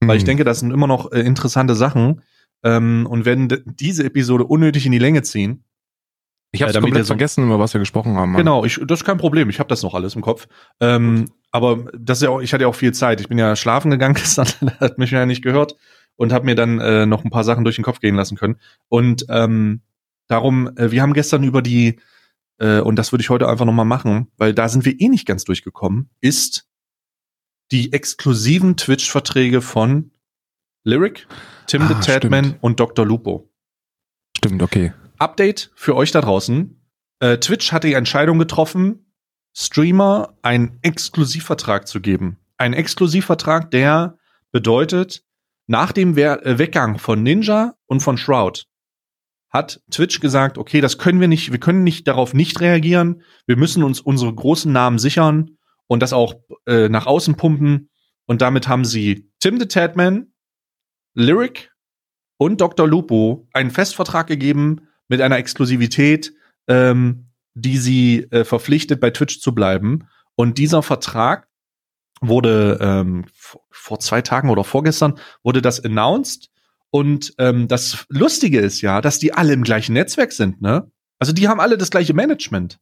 Mhm. 0.00 0.08
Weil 0.08 0.16
ich 0.16 0.22
mhm. 0.22 0.28
denke, 0.28 0.44
das 0.44 0.60
sind 0.60 0.70
immer 0.70 0.86
noch 0.86 1.10
äh, 1.12 1.20
interessante 1.20 1.74
Sachen. 1.74 2.22
Ähm, 2.62 3.06
und 3.08 3.24
werden 3.24 3.48
diese 3.64 4.04
Episode 4.04 4.44
unnötig 4.44 4.86
in 4.86 4.92
die 4.92 4.98
Länge 4.98 5.22
ziehen. 5.22 5.64
Ich 6.52 6.62
habe 6.62 6.72
äh, 6.72 6.80
komplett 6.80 7.06
vergessen, 7.06 7.44
über 7.44 7.58
was 7.58 7.74
wir 7.74 7.78
gesprochen 7.78 8.16
haben. 8.16 8.32
Mann. 8.32 8.38
Genau, 8.38 8.64
ich, 8.64 8.80
das 8.84 9.00
ist 9.00 9.04
kein 9.04 9.18
Problem. 9.18 9.50
Ich 9.50 9.58
habe 9.58 9.68
das 9.68 9.82
noch 9.82 9.94
alles 9.94 10.14
im 10.14 10.20
Kopf. 10.20 10.46
Ähm, 10.78 11.26
aber 11.50 11.90
das 11.98 12.18
ist 12.18 12.22
ja 12.22 12.30
auch, 12.30 12.40
ich 12.40 12.52
hatte 12.52 12.62
ja 12.62 12.68
auch 12.68 12.74
viel 12.74 12.92
Zeit. 12.92 13.20
Ich 13.20 13.28
bin 13.28 13.38
ja 13.38 13.56
schlafen 13.56 13.90
gegangen 13.90 14.14
gestern, 14.16 14.46
hat 14.78 14.98
mich 14.98 15.10
ja 15.10 15.26
nicht 15.26 15.42
gehört 15.42 15.74
und 16.16 16.32
habe 16.32 16.44
mir 16.44 16.54
dann 16.54 16.78
äh, 16.80 17.06
noch 17.06 17.24
ein 17.24 17.30
paar 17.30 17.44
Sachen 17.44 17.64
durch 17.64 17.76
den 17.76 17.84
Kopf 17.84 17.98
gehen 17.98 18.14
lassen 18.14 18.36
können. 18.36 18.56
Und 18.88 19.26
ähm, 19.28 19.80
darum, 20.28 20.70
äh, 20.76 20.90
wir 20.92 21.02
haben 21.02 21.14
gestern 21.14 21.42
über 21.42 21.62
die 21.62 21.98
äh, 22.60 22.80
und 22.80 22.96
das 22.96 23.12
würde 23.12 23.22
ich 23.22 23.30
heute 23.30 23.48
einfach 23.48 23.64
nochmal 23.64 23.86
machen, 23.86 24.28
weil 24.36 24.54
da 24.54 24.68
sind 24.68 24.84
wir 24.84 25.00
eh 25.00 25.08
nicht 25.08 25.26
ganz 25.26 25.44
durchgekommen, 25.44 26.10
ist 26.20 26.68
die 27.72 27.92
exklusiven 27.92 28.76
Twitch-Verträge 28.76 29.62
von 29.62 30.12
Lyric, 30.84 31.26
Tim 31.66 31.82
ah, 31.82 32.00
the 32.02 32.12
stimmt. 32.12 32.58
und 32.60 32.80
Dr. 32.80 33.06
Lupo. 33.06 33.50
Stimmt, 34.36 34.62
okay. 34.62 34.92
Update 35.18 35.70
für 35.74 35.96
euch 35.96 36.10
da 36.10 36.20
draußen. 36.20 36.82
Äh, 37.20 37.38
Twitch 37.38 37.72
hat 37.72 37.84
die 37.84 37.94
Entscheidung 37.94 38.38
getroffen, 38.38 39.12
Streamer 39.56 40.36
einen 40.42 40.78
Exklusivvertrag 40.82 41.86
zu 41.86 42.00
geben. 42.00 42.38
Ein 42.56 42.72
Exklusivvertrag, 42.72 43.70
der 43.70 44.18
bedeutet, 44.52 45.24
nach 45.66 45.92
dem 45.92 46.16
We 46.16 46.44
äh, 46.44 46.58
Weggang 46.58 46.98
von 46.98 47.22
Ninja 47.22 47.74
und 47.86 48.00
von 48.00 48.18
Shroud 48.18 48.66
hat 49.50 49.80
Twitch 49.90 50.20
gesagt, 50.20 50.58
okay, 50.58 50.80
das 50.80 50.98
können 50.98 51.20
wir 51.20 51.28
nicht, 51.28 51.50
wir 51.50 51.58
können 51.58 51.82
nicht 51.82 52.06
darauf 52.06 52.34
nicht 52.34 52.60
reagieren. 52.60 53.22
Wir 53.46 53.56
müssen 53.56 53.82
uns 53.82 54.00
unsere 54.00 54.32
großen 54.32 54.72
Namen 54.72 54.98
sichern 54.98 55.56
und 55.86 56.00
das 56.00 56.12
auch 56.12 56.34
äh, 56.66 56.88
nach 56.88 57.06
außen 57.06 57.36
pumpen. 57.36 57.90
Und 58.26 58.42
damit 58.42 58.68
haben 58.68 58.84
sie 58.84 59.28
Tim 59.40 59.58
the 59.58 59.66
Tatman, 59.66 60.32
Lyric 61.14 61.72
und 62.36 62.60
Dr. 62.60 62.86
Lupo 62.86 63.48
einen 63.52 63.72
Festvertrag 63.72 64.28
gegeben 64.28 64.88
mit 65.08 65.20
einer 65.20 65.38
Exklusivität, 65.38 66.32
ähm, 66.68 67.26
die 67.54 67.78
sie 67.78 68.28
äh, 68.30 68.44
verpflichtet, 68.44 69.00
bei 69.00 69.10
Twitch 69.10 69.40
zu 69.40 69.52
bleiben. 69.52 70.06
Und 70.36 70.58
dieser 70.58 70.84
Vertrag 70.84 71.48
wurde 72.20 72.78
ähm, 72.80 73.24
vor 73.70 73.98
zwei 73.98 74.22
Tagen 74.22 74.50
oder 74.50 74.62
vorgestern 74.62 75.18
wurde 75.42 75.60
das 75.60 75.84
announced 75.84 76.49
und 76.90 77.34
ähm, 77.38 77.68
das 77.68 78.04
Lustige 78.08 78.60
ist 78.60 78.80
ja, 78.80 79.00
dass 79.00 79.18
die 79.18 79.32
alle 79.32 79.52
im 79.52 79.62
gleichen 79.62 79.92
Netzwerk 79.92 80.32
sind, 80.32 80.60
ne? 80.60 80.90
Also 81.18 81.32
die 81.32 81.48
haben 81.48 81.60
alle 81.60 81.76
das 81.78 81.90
gleiche 81.90 82.14
Management. 82.14 82.78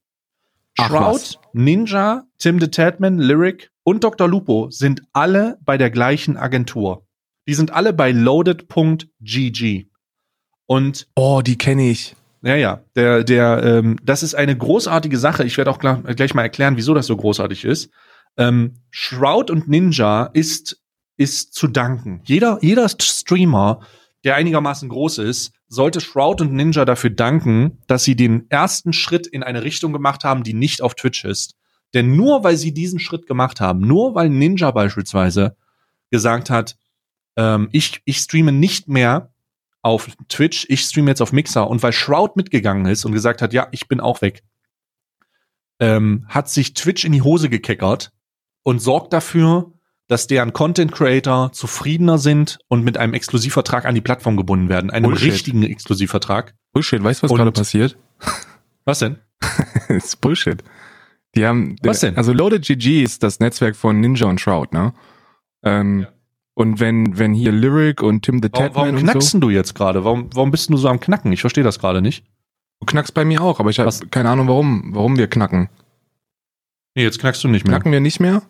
Ach, 0.78 0.88
Shroud, 0.88 1.14
was. 1.14 1.38
Ninja, 1.52 2.24
Tim 2.38 2.60
the 2.60 2.68
Tatman, 2.68 3.18
Lyric 3.18 3.70
und 3.82 4.04
Dr. 4.04 4.28
Lupo 4.28 4.70
sind 4.70 5.02
alle 5.12 5.58
bei 5.64 5.76
der 5.76 5.90
gleichen 5.90 6.36
Agentur. 6.36 7.04
Die 7.48 7.54
sind 7.54 7.72
alle 7.72 7.92
bei 7.92 8.12
loaded.gg. 8.12 9.86
Und 10.66 11.08
Oh, 11.16 11.40
die 11.44 11.56
kenne 11.58 11.90
ich. 11.90 12.14
ja, 12.42 12.54
ja, 12.54 12.84
der, 12.94 13.24
der, 13.24 13.62
ähm, 13.64 13.96
das 14.02 14.22
ist 14.22 14.34
eine 14.34 14.56
großartige 14.56 15.18
Sache. 15.18 15.44
Ich 15.44 15.56
werde 15.56 15.70
auch 15.70 15.78
gleich, 15.78 16.02
gleich 16.16 16.34
mal 16.34 16.42
erklären, 16.42 16.76
wieso 16.76 16.94
das 16.94 17.06
so 17.06 17.16
großartig 17.16 17.64
ist. 17.64 17.90
Ähm, 18.36 18.74
Shroud 18.90 19.50
und 19.50 19.66
Ninja 19.68 20.30
ist, 20.32 20.80
ist 21.16 21.54
zu 21.54 21.66
danken. 21.66 22.20
Jeder, 22.24 22.58
jeder 22.60 22.88
Streamer, 22.88 23.80
der 24.24 24.34
einigermaßen 24.34 24.88
groß 24.88 25.18
ist, 25.18 25.52
sollte 25.68 26.00
Shroud 26.00 26.40
und 26.40 26.52
Ninja 26.52 26.84
dafür 26.84 27.10
danken, 27.10 27.78
dass 27.86 28.04
sie 28.04 28.16
den 28.16 28.50
ersten 28.50 28.92
Schritt 28.92 29.26
in 29.26 29.42
eine 29.42 29.62
Richtung 29.64 29.92
gemacht 29.92 30.24
haben, 30.24 30.42
die 30.42 30.54
nicht 30.54 30.82
auf 30.82 30.94
Twitch 30.94 31.24
ist. 31.24 31.54
Denn 31.94 32.16
nur 32.16 32.44
weil 32.44 32.56
sie 32.56 32.74
diesen 32.74 32.98
Schritt 32.98 33.26
gemacht 33.26 33.60
haben, 33.60 33.80
nur 33.80 34.14
weil 34.14 34.28
Ninja 34.28 34.70
beispielsweise 34.70 35.56
gesagt 36.10 36.50
hat, 36.50 36.76
ähm, 37.36 37.68
ich, 37.72 38.02
ich 38.04 38.18
streame 38.18 38.52
nicht 38.52 38.88
mehr 38.88 39.32
auf 39.82 40.08
Twitch, 40.28 40.66
ich 40.68 40.82
streame 40.82 41.10
jetzt 41.10 41.22
auf 41.22 41.32
Mixer 41.32 41.68
und 41.68 41.82
weil 41.82 41.92
Shroud 41.92 42.36
mitgegangen 42.36 42.86
ist 42.86 43.04
und 43.04 43.12
gesagt 43.12 43.40
hat, 43.40 43.52
ja, 43.52 43.68
ich 43.70 43.88
bin 43.88 44.00
auch 44.00 44.20
weg, 44.20 44.42
ähm, 45.80 46.26
hat 46.28 46.48
sich 46.48 46.74
Twitch 46.74 47.04
in 47.04 47.12
die 47.12 47.22
Hose 47.22 47.48
gekeckert 47.48 48.12
und 48.64 48.80
sorgt 48.80 49.12
dafür, 49.12 49.72
dass 50.08 50.26
deren 50.26 50.52
Content 50.52 50.90
Creator 50.92 51.52
zufriedener 51.52 52.18
sind 52.18 52.58
und 52.68 52.82
mit 52.84 52.96
einem 52.98 53.14
Exklusivvertrag 53.14 53.84
an 53.84 53.94
die 53.94 54.00
Plattform 54.00 54.36
gebunden 54.36 54.68
werden, 54.68 54.90
einem 54.90 55.04
Bullshit. 55.10 55.32
richtigen 55.32 55.62
Exklusivvertrag. 55.62 56.54
Bullshit, 56.72 57.02
weißt 57.02 57.20
du, 57.22 57.24
was 57.24 57.30
Und- 57.30 57.36
gerade 57.38 57.52
passiert? 57.52 57.96
Was 58.84 58.98
denn? 59.00 59.18
das 59.88 60.04
ist 60.04 60.20
Bullshit. 60.20 60.62
Die 61.34 61.44
haben, 61.46 61.76
Was 61.82 62.00
denn? 62.00 62.16
Also 62.16 62.32
Loaded 62.32 62.62
GG 62.66 63.02
ist 63.02 63.22
das 63.22 63.38
Netzwerk 63.38 63.76
von 63.76 64.00
Ninja 64.00 64.26
und 64.26 64.40
Shroud, 64.40 64.72
ne? 64.72 64.94
Ähm, 65.62 66.00
Ja. 66.00 66.08
Und 66.54 66.80
wenn, 66.80 67.16
wenn 67.18 67.34
hier 67.34 67.52
Lyric 67.52 68.02
und 68.02 68.22
Tim 68.22 68.40
the 68.42 68.48
Warum, 68.50 68.66
Tatman 68.66 68.84
warum 68.86 68.96
und 68.96 69.02
knackst 69.04 69.30
so, 69.30 69.38
du 69.38 69.50
jetzt 69.50 69.74
gerade? 69.76 70.02
Warum, 70.04 70.28
warum 70.34 70.50
bist 70.50 70.68
du 70.70 70.76
so 70.76 70.88
am 70.88 70.98
Knacken? 70.98 71.30
Ich 71.30 71.40
verstehe 71.42 71.62
das 71.62 71.78
gerade 71.78 72.02
nicht. 72.02 72.24
du 72.80 72.86
knackst 72.86 73.14
bei 73.14 73.24
mir 73.24 73.42
auch, 73.42 73.60
aber 73.60 73.70
ich 73.70 73.78
habe 73.78 73.90
keine 74.10 74.30
Ahnung, 74.30 74.48
warum, 74.48 74.92
warum 74.94 75.16
wir 75.16 75.28
knacken. 75.28 75.68
Nee, 76.96 77.04
jetzt 77.04 77.20
knackst 77.20 77.44
du 77.44 77.48
nicht 77.48 77.64
mehr. 77.64 77.74
Knacken 77.76 77.92
wir 77.92 78.00
nicht 78.00 78.18
mehr? 78.18 78.42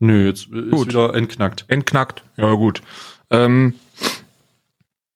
Nö, 0.00 0.26
jetzt 0.26 0.46
ist 0.46 0.70
Gut. 0.70 0.88
wieder 0.88 1.14
entknackt. 1.14 1.64
Entknackt. 1.68 2.24
Ja, 2.36 2.52
gut. 2.54 2.82
Ähm, 3.30 3.74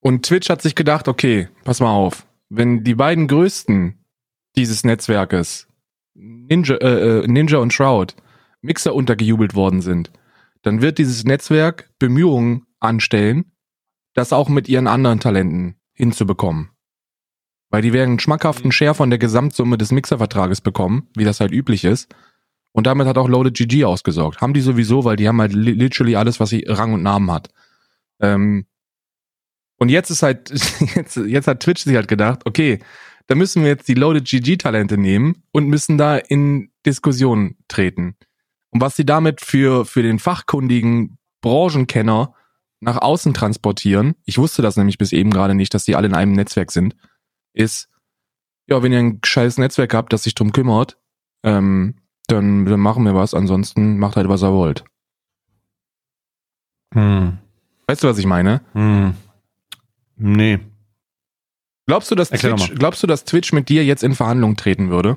und 0.01 0.27
Twitch 0.27 0.51
hat 0.51 0.61
sich 0.63 0.75
gedacht, 0.75 1.07
okay, 1.09 1.49
pass 1.65 1.81
mal 1.81 1.93
auf, 1.93 2.27
wenn 2.49 2.83
die 2.83 2.95
beiden 2.95 3.29
größten 3.29 3.99
dieses 4.57 4.85
Netzwerkes, 4.85 5.69
Ninja, 6.15 6.77
äh, 6.77 7.21
äh, 7.21 7.27
Ninja 7.27 7.59
und 7.59 7.73
Shroud, 7.73 8.17
Mixer 8.61 8.95
untergejubelt 8.95 9.55
worden 9.55 9.81
sind, 9.81 10.11
dann 10.63 10.83
wird 10.83 10.99
dieses 10.99 11.25
Netzwerk 11.25 11.91
Bemühungen 11.99 12.67
anstellen, 12.81 13.53
das 14.15 14.33
auch 14.33 14.49
mit 14.49 14.69
ihren 14.69 14.87
anderen 14.87 15.21
Talenten 15.21 15.77
hinzubekommen. 15.95 16.71
Weil 17.71 17.83
die 17.83 17.93
werden 17.93 18.11
einen 18.11 18.21
schmackhaften 18.21 18.71
Share 18.71 18.95
von 18.95 19.11
der 19.11 19.19
Gesamtsumme 19.19 19.79
des 19.79 19.93
Mixervertrages 19.93 20.61
bekommen, 20.61 21.09
wie 21.17 21.25
das 21.25 21.41
halt 21.41 21.53
üblich 21.53 21.85
ist. 21.85 22.15
Und 22.73 22.87
damit 22.87 23.07
hat 23.07 23.19
auch 23.19 23.29
Loaded 23.29 23.55
GG 23.55 23.85
ausgesorgt. 23.85 24.41
Haben 24.41 24.55
die 24.55 24.61
sowieso, 24.61 25.05
weil 25.05 25.17
die 25.17 25.29
haben 25.29 25.41
halt 25.41 25.53
li- 25.53 25.73
literally 25.73 26.17
alles, 26.17 26.41
was 26.41 26.51
sie 26.51 26.65
Rang 26.67 26.95
und 26.95 27.03
Namen 27.03 27.31
hat. 27.31 27.51
Ähm, 28.21 28.67
und 29.79 29.89
jetzt 29.91 30.11
ist 30.11 30.23
halt, 30.23 30.51
jetzt, 30.95 31.17
jetzt 31.17 31.47
hat 31.47 31.61
Twitch 31.61 31.83
sich 31.83 31.97
halt 31.97 32.09
gedacht, 32.09 32.41
okay, 32.47 32.79
da 33.27 33.35
müssen 33.35 33.63
wir 33.63 33.69
jetzt 33.69 33.89
die 33.89 33.95
Loaded 33.95 34.25
GG 34.25 34.57
Talente 34.57 34.97
nehmen 34.97 35.43
und 35.53 35.69
müssen 35.69 35.99
da 35.99 36.17
in 36.17 36.71
Diskussionen 36.87 37.57
treten. 37.69 38.17
Und 38.71 38.81
was 38.81 38.97
sie 38.97 39.05
damit 39.05 39.41
für, 39.41 39.85
für 39.85 40.03
den 40.03 40.19
fachkundigen 40.19 41.19
Branchenkenner 41.43 42.35
nach 42.81 42.97
außen 42.97 43.35
transportieren, 43.35 44.15
ich 44.25 44.39
wusste 44.39 44.63
das 44.63 44.77
nämlich 44.77 44.99
bis 44.99 45.13
eben 45.13 45.31
gerade 45.31 45.55
nicht, 45.55 45.75
dass 45.75 45.85
die 45.85 45.95
alle 45.95 46.09
in 46.09 46.15
einem 46.15 46.33
Netzwerk 46.33 46.73
sind, 46.73 46.97
ist, 47.53 47.89
ja, 48.67 48.83
wenn 48.83 48.93
ihr 48.93 48.99
ein 48.99 49.21
scheiß 49.25 49.59
Netzwerk 49.59 49.95
habt, 49.95 50.13
das 50.13 50.23
sich 50.25 50.35
drum 50.35 50.53
kümmert, 50.53 50.99
ähm, 51.43 51.97
dann, 52.33 52.65
dann 52.65 52.81
machen 52.81 53.05
wir 53.05 53.15
was, 53.15 53.35
ansonsten 53.35 53.99
macht 53.99 54.17
halt, 54.17 54.29
was 54.29 54.43
er 54.43 54.53
wollt. 54.53 54.85
Hm. 56.95 57.39
Weißt 57.87 58.03
du, 58.03 58.09
was 58.09 58.19
ich 58.19 58.27
meine? 58.27 58.61
Hm. 58.73 59.15
Nee. 60.17 60.61
Glaubst 61.87 62.11
du, 62.11 62.15
dass 62.15 62.31
Erklär 62.31 62.57
Twitch, 62.57 62.75
glaubst 62.79 63.03
du, 63.03 63.07
dass 63.07 63.25
Twitch 63.25 63.53
mit 63.53 63.69
dir 63.69 63.85
jetzt 63.85 64.03
in 64.03 64.15
Verhandlungen 64.15 64.57
treten 64.57 64.91
würde? 64.91 65.17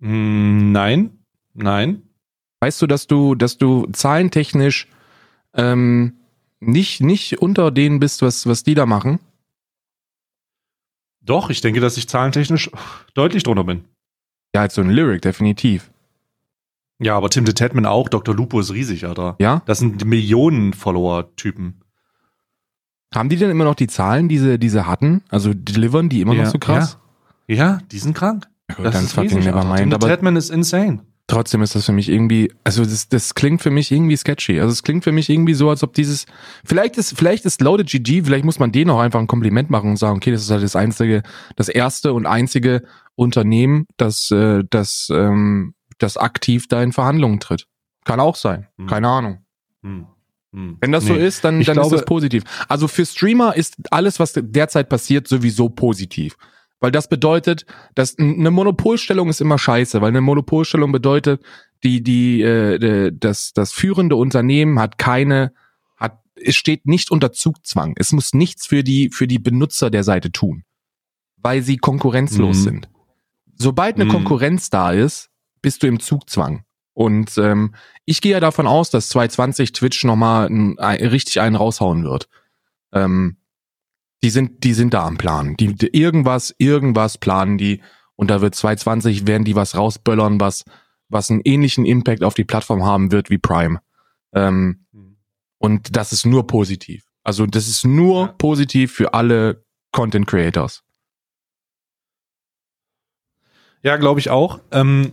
Hm, 0.00 0.72
nein. 0.72 1.18
Nein. 1.54 2.02
Weißt 2.60 2.80
du, 2.80 2.86
dass 2.86 3.06
du, 3.06 3.34
dass 3.34 3.58
du 3.58 3.86
zahlentechnisch 3.92 4.88
ähm, 5.54 6.14
nicht, 6.60 7.00
nicht 7.00 7.40
unter 7.40 7.70
denen 7.70 7.98
bist, 7.98 8.22
was, 8.22 8.46
was 8.46 8.62
die 8.62 8.74
da 8.74 8.86
machen? 8.86 9.18
Doch, 11.20 11.50
ich 11.50 11.60
denke, 11.60 11.80
dass 11.80 11.96
ich 11.96 12.08
zahlentechnisch 12.08 12.70
deutlich 13.14 13.42
drunter 13.42 13.64
bin. 13.64 13.84
Ja, 14.54 14.62
als 14.62 14.74
so 14.74 14.82
ein 14.82 14.90
Lyric, 14.90 15.22
definitiv. 15.22 15.90
Ja, 16.98 17.16
aber 17.16 17.30
Tim 17.30 17.46
the 17.46 17.52
Tatman 17.52 17.86
auch. 17.86 18.08
Dr. 18.08 18.34
Lupo 18.34 18.60
ist 18.60 18.72
riesig, 18.72 19.06
Alter. 19.06 19.36
Ja? 19.40 19.62
Das 19.66 19.78
sind 19.78 20.04
Millionen 20.04 20.72
Follower-Typen. 20.72 21.80
Haben 23.14 23.28
die 23.28 23.36
denn 23.36 23.50
immer 23.50 23.64
noch 23.64 23.74
die 23.74 23.88
Zahlen, 23.88 24.28
die 24.28 24.38
sie, 24.38 24.58
die 24.58 24.68
sie 24.68 24.86
hatten? 24.86 25.22
Also 25.28 25.52
delivern 25.54 26.08
die 26.08 26.20
immer 26.20 26.34
Ja, 26.34 26.44
noch 26.44 26.50
so 26.50 26.58
krass? 26.58 26.98
Ja, 27.48 27.78
die 27.90 27.98
sind 27.98 28.14
krank. 28.16 28.46
Ja. 28.70 28.84
Das 28.84 28.94
dann 28.94 29.04
ist 29.04 29.12
fucking 29.12 29.30
riesig, 29.38 29.44
never 29.46 29.60
Alter. 29.62 29.76
Tim 29.76 29.88
mind. 29.88 30.02
the 30.02 30.08
Tatman 30.08 30.36
ist 30.36 30.50
insane. 30.50 31.02
Trotzdem 31.26 31.62
ist 31.62 31.74
das 31.74 31.86
für 31.86 31.92
mich 31.92 32.08
irgendwie, 32.08 32.52
also 32.64 32.84
das, 32.84 33.08
das 33.08 33.34
klingt 33.34 33.62
für 33.62 33.70
mich 33.70 33.90
irgendwie 33.90 34.16
sketchy. 34.16 34.60
Also 34.60 34.72
es 34.72 34.82
klingt 34.82 35.04
für 35.04 35.12
mich 35.12 35.30
irgendwie 35.30 35.54
so, 35.54 35.70
als 35.70 35.82
ob 35.82 35.94
dieses, 35.94 36.26
vielleicht 36.64 36.96
ist, 36.98 37.16
vielleicht 37.16 37.44
ist 37.46 37.60
Loaded 37.60 37.88
GG, 37.88 38.22
vielleicht 38.24 38.44
muss 38.44 38.58
man 38.58 38.72
denen 38.72 38.90
auch 38.90 39.00
einfach 39.00 39.20
ein 39.20 39.26
Kompliment 39.26 39.70
machen 39.70 39.90
und 39.90 39.96
sagen, 39.96 40.16
okay, 40.16 40.30
das 40.30 40.42
ist 40.42 40.50
halt 40.50 40.62
das 40.62 40.76
einzige, 40.76 41.22
das 41.56 41.68
erste 41.68 42.12
und 42.12 42.26
einzige 42.26 42.82
Unternehmen, 43.14 43.86
das, 43.96 44.30
äh, 44.30 44.62
das, 44.68 45.08
ähm, 45.12 45.74
das 45.98 46.16
aktiv 46.16 46.66
da 46.68 46.82
in 46.82 46.92
Verhandlungen 46.92 47.40
tritt. 47.40 47.66
Kann 48.04 48.18
auch 48.20 48.36
sein. 48.36 48.66
Hm. 48.78 48.86
Keine 48.88 49.08
Ahnung. 49.08 49.38
Hm. 49.82 50.06
Hm. 50.52 50.76
Wenn 50.80 50.92
das 50.92 51.04
so 51.06 51.14
Nee. 51.14 51.24
ist, 51.26 51.44
dann, 51.44 51.60
Ich 51.60 51.66
dann 51.66 51.74
glaube- 51.76 51.94
ist 51.94 52.00
das 52.00 52.04
positiv. 52.06 52.42
Also 52.68 52.88
für 52.88 53.06
Streamer 53.06 53.56
ist 53.56 53.76
alles, 53.90 54.18
was 54.20 54.32
derzeit 54.36 54.88
passiert, 54.88 55.26
sowieso 55.28 55.68
positiv. 55.70 56.36
Weil 56.82 56.90
das 56.90 57.08
bedeutet, 57.08 57.64
dass 57.94 58.18
eine 58.18 58.50
Monopolstellung 58.50 59.28
ist 59.28 59.40
immer 59.40 59.56
scheiße, 59.56 60.00
weil 60.00 60.08
eine 60.08 60.20
Monopolstellung 60.20 60.90
bedeutet, 60.90 61.40
die, 61.84 62.02
die, 62.02 62.42
äh, 62.42 63.12
das, 63.14 63.52
das 63.52 63.72
führende 63.72 64.16
Unternehmen 64.16 64.80
hat 64.80 64.98
keine, 64.98 65.52
hat, 65.96 66.18
es 66.34 66.56
steht 66.56 66.86
nicht 66.86 67.12
unter 67.12 67.30
Zugzwang. 67.30 67.94
Es 67.98 68.10
muss 68.10 68.34
nichts 68.34 68.66
für 68.66 68.82
die, 68.82 69.10
für 69.10 69.28
die 69.28 69.38
Benutzer 69.38 69.90
der 69.90 70.02
Seite 70.02 70.32
tun. 70.32 70.64
Weil 71.36 71.62
sie 71.62 71.76
konkurrenzlos 71.76 72.58
Mhm. 72.58 72.62
sind. 72.62 72.88
Sobald 73.54 73.94
eine 73.94 74.06
Mhm. 74.06 74.10
Konkurrenz 74.10 74.68
da 74.68 74.90
ist, 74.90 75.30
bist 75.60 75.84
du 75.84 75.86
im 75.86 76.00
Zugzwang. 76.00 76.64
Und 76.94 77.38
ähm, 77.38 77.76
ich 78.04 78.20
gehe 78.20 78.32
ja 78.32 78.40
davon 78.40 78.66
aus, 78.66 78.90
dass 78.90 79.08
2020 79.10 79.70
Twitch 79.70 80.02
nochmal 80.02 80.48
ein, 80.48 80.80
ein, 80.80 81.06
richtig 81.06 81.40
einen 81.40 81.54
raushauen 81.54 82.02
wird. 82.02 82.28
Ähm, 82.92 83.36
die 84.22 84.30
sind, 84.30 84.64
die 84.64 84.72
sind 84.74 84.94
da 84.94 85.06
am 85.06 85.18
Plan. 85.18 85.56
Die, 85.56 85.74
die 85.74 85.88
irgendwas, 85.88 86.54
irgendwas 86.58 87.18
planen 87.18 87.58
die. 87.58 87.82
Und 88.14 88.28
da 88.30 88.40
wird 88.40 88.54
2020 88.54 89.26
werden 89.26 89.44
die 89.44 89.56
was 89.56 89.76
rausböllern, 89.76 90.38
was, 90.40 90.64
was 91.08 91.30
einen 91.30 91.40
ähnlichen 91.44 91.84
Impact 91.84 92.22
auf 92.22 92.34
die 92.34 92.44
Plattform 92.44 92.84
haben 92.84 93.10
wird 93.10 93.30
wie 93.30 93.38
Prime. 93.38 93.80
Ähm, 94.32 94.86
und 95.58 95.96
das 95.96 96.12
ist 96.12 96.24
nur 96.26 96.46
positiv. 96.46 97.04
Also 97.24 97.46
das 97.46 97.68
ist 97.68 97.84
nur 97.84 98.26
Ja. 98.26 98.34
positiv 98.38 98.92
für 98.92 99.14
alle 99.14 99.64
Content 99.92 100.26
Creators. 100.26 100.82
Ja, 103.82 103.96
glaube 103.96 104.20
ich 104.20 104.30
auch. 104.30 104.60
Ähm, 104.70 105.12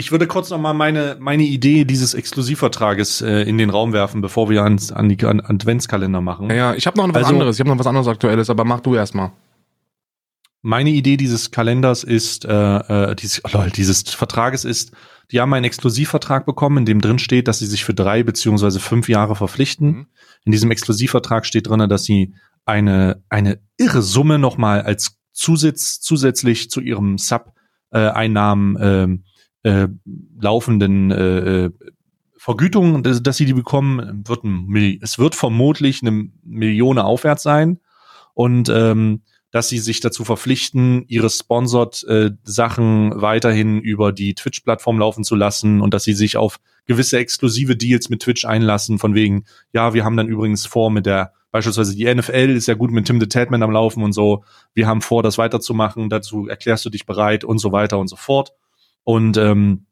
ich 0.00 0.10
würde 0.10 0.26
kurz 0.26 0.50
noch 0.50 0.58
mal 0.58 0.72
meine, 0.72 1.16
meine 1.20 1.42
Idee 1.42 1.84
dieses 1.84 2.14
Exklusivvertrages 2.14 3.20
äh, 3.20 3.42
in 3.42 3.58
den 3.58 3.68
Raum 3.68 3.92
werfen, 3.92 4.22
bevor 4.22 4.48
wir 4.48 4.64
ans, 4.64 4.90
an 4.90 5.08
die 5.08 5.24
an 5.24 5.40
Adventskalender 5.40 6.20
machen. 6.22 6.48
Ja, 6.48 6.56
ja 6.56 6.74
ich 6.74 6.86
habe 6.86 6.96
noch 6.96 7.06
was 7.10 7.16
Also- 7.16 7.34
anderes. 7.34 7.56
Ich 7.56 7.60
habe 7.60 7.70
noch 7.70 7.78
was 7.78 7.86
anderes 7.86 8.08
Aktuelles, 8.08 8.50
aber 8.50 8.64
mach 8.64 8.80
du 8.80 8.94
erstmal. 8.94 9.32
Meine 10.62 10.90
Idee 10.90 11.16
dieses 11.16 11.50
Kalenders 11.50 12.02
ist, 12.02 12.44
äh, 12.44 12.50
äh, 13.10 13.14
dieses, 13.14 13.44
oh 13.44 13.50
lol, 13.52 13.70
dieses 13.70 14.02
Vertrages 14.02 14.64
ist, 14.64 14.92
die 15.30 15.40
haben 15.40 15.52
einen 15.54 15.64
Exklusivvertrag 15.64 16.44
bekommen, 16.44 16.78
in 16.78 16.84
dem 16.86 17.00
drin 17.00 17.18
steht, 17.18 17.46
dass 17.46 17.60
sie 17.60 17.66
sich 17.66 17.84
für 17.84 17.94
drei 17.94 18.22
beziehungsweise 18.22 18.80
fünf 18.80 19.08
Jahre 19.08 19.36
verpflichten. 19.36 19.86
Mhm. 19.86 20.06
In 20.44 20.52
diesem 20.52 20.70
Exklusivvertrag 20.70 21.46
steht 21.46 21.68
drin, 21.68 21.88
dass 21.88 22.04
sie 22.04 22.34
eine, 22.64 23.22
eine 23.28 23.60
irre 23.76 24.02
Summe 24.02 24.38
nochmal 24.38 24.82
als 24.82 25.18
Zusatz, 25.32 26.00
zusätzlich 26.00 26.70
zu 26.70 26.80
ihrem 26.80 27.16
Sub-Einnahmen 27.16 28.76
ähm, 28.80 29.24
äh, 29.62 29.88
laufenden 30.40 31.10
äh, 31.10 31.64
äh, 31.64 31.70
Vergütung, 32.36 33.02
dass, 33.02 33.22
dass 33.22 33.36
sie 33.36 33.44
die 33.44 33.52
bekommen, 33.52 34.24
wird 34.26 34.44
ein, 34.44 34.98
es 35.02 35.18
wird 35.18 35.34
vermutlich 35.34 36.02
eine 36.02 36.30
Million 36.42 36.98
aufwärts 36.98 37.42
sein. 37.42 37.80
Und 38.34 38.70
ähm, 38.70 39.22
dass 39.50 39.68
sie 39.68 39.78
sich 39.78 40.00
dazu 40.00 40.24
verpflichten, 40.24 41.04
ihre 41.08 41.28
Sponsored 41.28 42.04
äh, 42.04 42.30
Sachen 42.44 43.20
weiterhin 43.20 43.80
über 43.80 44.12
die 44.12 44.34
Twitch-Plattform 44.34 44.98
laufen 44.98 45.24
zu 45.24 45.34
lassen 45.34 45.80
und 45.80 45.92
dass 45.92 46.04
sie 46.04 46.12
sich 46.12 46.36
auf 46.36 46.60
gewisse 46.86 47.18
exklusive 47.18 47.76
Deals 47.76 48.08
mit 48.10 48.22
Twitch 48.22 48.44
einlassen, 48.44 48.98
von 48.98 49.14
wegen, 49.14 49.44
ja, 49.72 49.92
wir 49.92 50.04
haben 50.04 50.16
dann 50.16 50.28
übrigens 50.28 50.66
vor 50.66 50.90
mit 50.90 51.06
der, 51.06 51.32
beispielsweise 51.50 51.96
die 51.96 52.12
NFL 52.12 52.50
ist 52.50 52.68
ja 52.68 52.74
gut 52.74 52.92
mit 52.92 53.06
Tim 53.06 53.20
the 53.20 53.26
Tatman 53.26 53.62
am 53.62 53.72
Laufen 53.72 54.04
und 54.04 54.12
so, 54.12 54.44
wir 54.72 54.86
haben 54.86 55.00
vor, 55.00 55.22
das 55.22 55.36
weiterzumachen, 55.36 56.08
dazu 56.10 56.46
erklärst 56.46 56.84
du 56.84 56.90
dich 56.90 57.04
bereit 57.04 57.42
und 57.44 57.58
so 57.58 57.72
weiter 57.72 57.98
und 57.98 58.08
so 58.08 58.16
fort. 58.16 58.52
Und 59.10 59.36
ähm, 59.38 59.86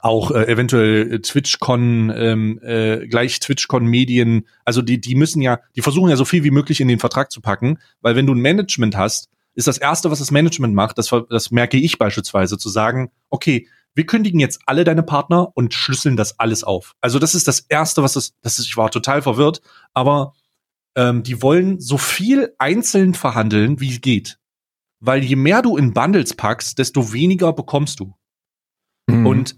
auch 0.00 0.30
äh, 0.30 0.46
eventuell 0.46 1.20
TwitchCon, 1.20 2.10
ähm, 2.16 2.58
äh, 2.62 3.06
gleich 3.06 3.38
TwitchCon-Medien, 3.38 4.46
also 4.64 4.80
die, 4.80 4.98
die 4.98 5.14
müssen 5.14 5.42
ja, 5.42 5.60
die 5.74 5.82
versuchen 5.82 6.08
ja 6.08 6.16
so 6.16 6.24
viel 6.24 6.42
wie 6.42 6.50
möglich 6.50 6.80
in 6.80 6.88
den 6.88 6.98
Vertrag 6.98 7.30
zu 7.30 7.42
packen, 7.42 7.78
weil 8.00 8.16
wenn 8.16 8.26
du 8.26 8.34
ein 8.34 8.40
Management 8.40 8.96
hast, 8.96 9.28
ist 9.52 9.66
das 9.66 9.76
Erste, 9.76 10.10
was 10.10 10.20
das 10.20 10.30
Management 10.30 10.74
macht, 10.74 10.96
das, 10.96 11.10
das 11.28 11.50
merke 11.50 11.76
ich 11.76 11.98
beispielsweise, 11.98 12.56
zu 12.56 12.70
sagen, 12.70 13.10
okay, 13.28 13.68
wir 13.94 14.06
kündigen 14.06 14.40
jetzt 14.40 14.60
alle 14.64 14.84
deine 14.84 15.02
Partner 15.02 15.54
und 15.54 15.74
schlüsseln 15.74 16.16
das 16.16 16.38
alles 16.38 16.64
auf. 16.64 16.94
Also 17.02 17.18
das 17.18 17.34
ist 17.34 17.46
das 17.46 17.60
Erste, 17.60 18.02
was 18.02 18.14
das, 18.14 18.32
das 18.40 18.58
ist, 18.58 18.68
ich 18.68 18.76
war 18.78 18.90
total 18.90 19.20
verwirrt, 19.20 19.60
aber 19.92 20.32
ähm, 20.94 21.24
die 21.24 21.42
wollen 21.42 21.78
so 21.78 21.98
viel 21.98 22.54
einzeln 22.56 23.12
verhandeln, 23.12 23.80
wie 23.80 23.90
es 23.90 24.00
geht. 24.00 24.38
Weil 25.00 25.22
je 25.22 25.36
mehr 25.36 25.60
du 25.60 25.76
in 25.76 25.92
Bundles 25.92 26.32
packst, 26.32 26.78
desto 26.78 27.12
weniger 27.12 27.52
bekommst 27.52 28.00
du. 28.00 28.15
Mhm. 29.06 29.26
Und 29.26 29.56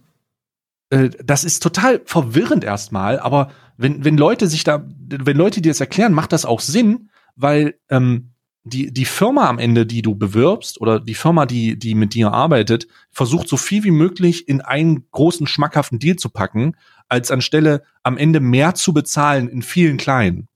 äh, 0.90 1.10
das 1.24 1.44
ist 1.44 1.62
total 1.62 2.00
verwirrend 2.04 2.64
erstmal, 2.64 3.18
aber 3.18 3.50
wenn, 3.76 4.04
wenn 4.04 4.16
Leute 4.16 4.48
sich 4.48 4.64
da, 4.64 4.84
wenn 4.86 5.36
Leute 5.36 5.60
dir 5.60 5.70
das 5.70 5.80
erklären, 5.80 6.12
macht 6.12 6.32
das 6.32 6.44
auch 6.44 6.60
Sinn, 6.60 7.10
weil 7.36 7.78
ähm, 7.90 8.32
die, 8.64 8.92
die 8.92 9.04
Firma 9.04 9.48
am 9.48 9.58
Ende, 9.58 9.86
die 9.86 10.02
du 10.02 10.14
bewirbst, 10.14 10.80
oder 10.80 11.00
die 11.00 11.14
Firma, 11.14 11.46
die, 11.46 11.78
die 11.78 11.94
mit 11.94 12.14
dir 12.14 12.32
arbeitet, 12.32 12.86
versucht 13.10 13.48
so 13.48 13.56
viel 13.56 13.84
wie 13.84 13.90
möglich 13.90 14.48
in 14.48 14.60
einen 14.60 15.08
großen, 15.10 15.46
schmackhaften 15.46 15.98
Deal 15.98 16.16
zu 16.16 16.28
packen, 16.28 16.76
als 17.08 17.30
anstelle 17.30 17.82
am 18.02 18.18
Ende 18.18 18.40
mehr 18.40 18.74
zu 18.74 18.92
bezahlen 18.92 19.48
in 19.48 19.62
vielen 19.62 19.96
kleinen. 19.96 20.48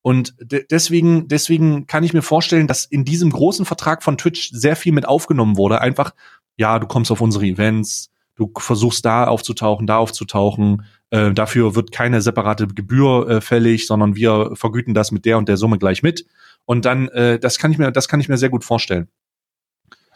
Und 0.00 0.34
de 0.40 0.64
deswegen, 0.70 1.28
deswegen 1.28 1.86
kann 1.86 2.04
ich 2.04 2.14
mir 2.14 2.22
vorstellen, 2.22 2.66
dass 2.66 2.86
in 2.86 3.04
diesem 3.04 3.30
großen 3.30 3.66
Vertrag 3.66 4.02
von 4.02 4.16
Twitch 4.16 4.50
sehr 4.52 4.76
viel 4.76 4.92
mit 4.92 5.06
aufgenommen 5.06 5.56
wurde. 5.56 5.80
Einfach, 5.80 6.14
ja, 6.58 6.78
du 6.78 6.86
kommst 6.86 7.10
auf 7.10 7.22
unsere 7.22 7.46
Events, 7.46 8.10
du 8.34 8.52
versuchst 8.58 9.04
da 9.04 9.26
aufzutauchen, 9.26 9.86
da 9.86 9.96
aufzutauchen. 9.96 10.84
Äh, 11.10 11.32
dafür 11.32 11.74
wird 11.74 11.92
keine 11.92 12.20
separate 12.20 12.66
Gebühr 12.66 13.28
äh, 13.28 13.40
fällig, 13.40 13.86
sondern 13.86 14.14
wir 14.16 14.50
vergüten 14.54 14.92
das 14.92 15.10
mit 15.12 15.24
der 15.24 15.38
und 15.38 15.48
der 15.48 15.56
Summe 15.56 15.78
gleich 15.78 16.02
mit. 16.02 16.26
Und 16.66 16.84
dann, 16.84 17.08
äh, 17.08 17.38
das 17.38 17.58
kann 17.58 17.72
ich 17.72 17.78
mir, 17.78 17.90
das 17.92 18.08
kann 18.08 18.20
ich 18.20 18.28
mir 18.28 18.36
sehr 18.36 18.50
gut 18.50 18.64
vorstellen. 18.64 19.08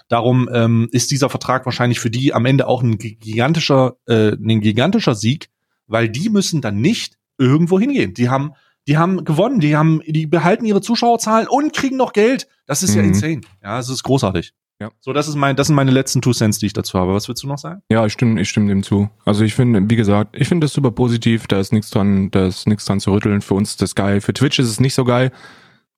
Darum 0.09 0.49
ähm, 0.53 0.89
ist 0.93 1.11
dieser 1.11 1.31
Vertrag 1.31 1.65
wahrscheinlich 1.65 2.01
für 2.01 2.11
die 2.11 2.35
am 2.35 2.45
Ende 2.45 2.67
auch 2.67 2.83
ein 2.83 2.99
gigantischer, 2.99 3.97
äh, 4.07 4.33
ein 4.33 4.61
gigantischer 4.61 5.15
Sieg, 5.15 5.49
weil 5.87 6.09
die 6.09 6.29
müssen 6.29 6.61
dann 6.61 6.81
nicht 6.81 7.19
irgendwo 7.39 7.81
hingehen. 7.81 8.13
Die 8.13 8.29
haben, 8.29 8.53
die 8.87 8.99
haben 8.99 9.25
gewonnen, 9.25 9.61
die 9.61 9.77
haben, 9.77 10.03
die 10.07 10.27
behalten 10.27 10.65
ihre 10.67 10.83
Zuschauerzahlen 10.83 11.47
und 11.49 11.73
kriegen 11.73 11.97
noch 11.97 12.13
Geld. 12.13 12.47
Das 12.67 12.83
ist 12.83 12.95
ja 12.95 13.03
Mhm. 13.03 13.09
insane. 13.09 13.41
Ja, 13.63 13.79
es 13.79 13.89
ist 13.89 14.03
großartig. 14.03 14.53
Ja. 14.83 14.91
So, 14.99 15.13
das 15.13 15.29
ist 15.29 15.37
mein, 15.37 15.55
das 15.55 15.69
sind 15.69 15.77
meine 15.77 15.93
letzten 15.93 16.21
Two 16.21 16.33
Cents, 16.33 16.59
die 16.59 16.67
ich 16.67 16.73
dazu 16.73 16.99
habe. 16.99 17.15
Was 17.15 17.29
willst 17.29 17.45
du 17.45 17.47
noch 17.47 17.59
sagen? 17.59 17.83
Ja, 17.89 18.05
ich 18.05 18.13
stimme, 18.13 18.41
ich 18.41 18.49
stimme 18.49 18.67
dem 18.67 18.83
zu. 18.83 19.09
Also 19.25 19.45
ich 19.45 19.55
finde, 19.55 19.89
wie 19.89 19.95
gesagt, 19.95 20.35
ich 20.37 20.49
finde 20.49 20.65
das 20.65 20.73
super 20.73 20.91
positiv, 20.91 21.47
da 21.47 21.61
ist 21.61 21.73
nichts 21.73 21.91
dran, 21.91 22.33
da 22.33 22.49
ist 22.49 22.67
nichts 22.67 22.85
dran 22.85 22.99
zu 22.99 23.13
rütteln. 23.13 23.43
Für 23.43 23.55
uns 23.55 23.71
ist 23.71 23.83
das 23.83 23.95
geil. 23.95 24.21
Für 24.21 24.33
Twitch 24.33 24.59
ist 24.59 24.69
es 24.69 24.81
nicht 24.81 24.95
so 24.95 25.05
geil, 25.05 25.31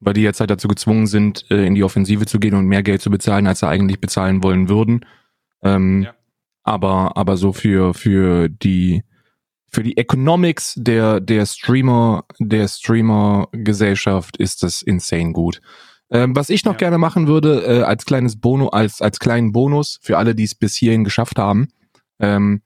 weil 0.00 0.12
die 0.12 0.20
jetzt 0.20 0.40
halt 0.40 0.50
dazu 0.50 0.68
gezwungen 0.68 1.06
sind, 1.06 1.46
äh, 1.50 1.64
in 1.66 1.74
die 1.74 1.82
Offensive 1.82 2.26
zu 2.26 2.38
gehen 2.38 2.54
und 2.54 2.66
mehr 2.66 2.82
Geld 2.82 3.00
zu 3.00 3.08
bezahlen, 3.10 3.46
als 3.46 3.60
sie 3.60 3.68
eigentlich 3.68 4.02
bezahlen 4.02 4.42
wollen 4.42 4.68
würden. 4.68 5.06
Ähm, 5.62 6.02
Ja. 6.02 6.14
Aber, 6.62 7.16
aber 7.16 7.38
so 7.38 7.54
für, 7.54 7.94
für 7.94 8.50
die, 8.50 9.02
für 9.66 9.82
die 9.82 9.96
Economics 9.96 10.74
der, 10.76 11.20
der 11.20 11.46
Streamer, 11.46 12.24
der 12.38 12.68
Streamer-Gesellschaft 12.68 14.36
ist 14.36 14.62
das 14.62 14.82
insane 14.82 15.32
gut. 15.32 15.62
Ähm, 16.10 16.36
was 16.36 16.50
ich 16.50 16.64
noch 16.64 16.74
Ja. 16.74 16.78
gerne 16.78 16.98
machen 16.98 17.26
würde, 17.26 17.64
äh, 17.66 17.82
als 17.82 18.04
kleines 18.04 18.40
Bono, 18.40 18.68
als, 18.68 19.00
als 19.02 19.18
kleinen 19.18 19.52
Bonus 19.52 19.98
für 20.02 20.18
alle, 20.18 20.34
die 20.34 20.44
es 20.44 20.54
bis 20.54 20.74
hierhin 20.76 21.04
geschafft 21.04 21.38
haben, 21.38 21.68
ähm, 22.20 22.60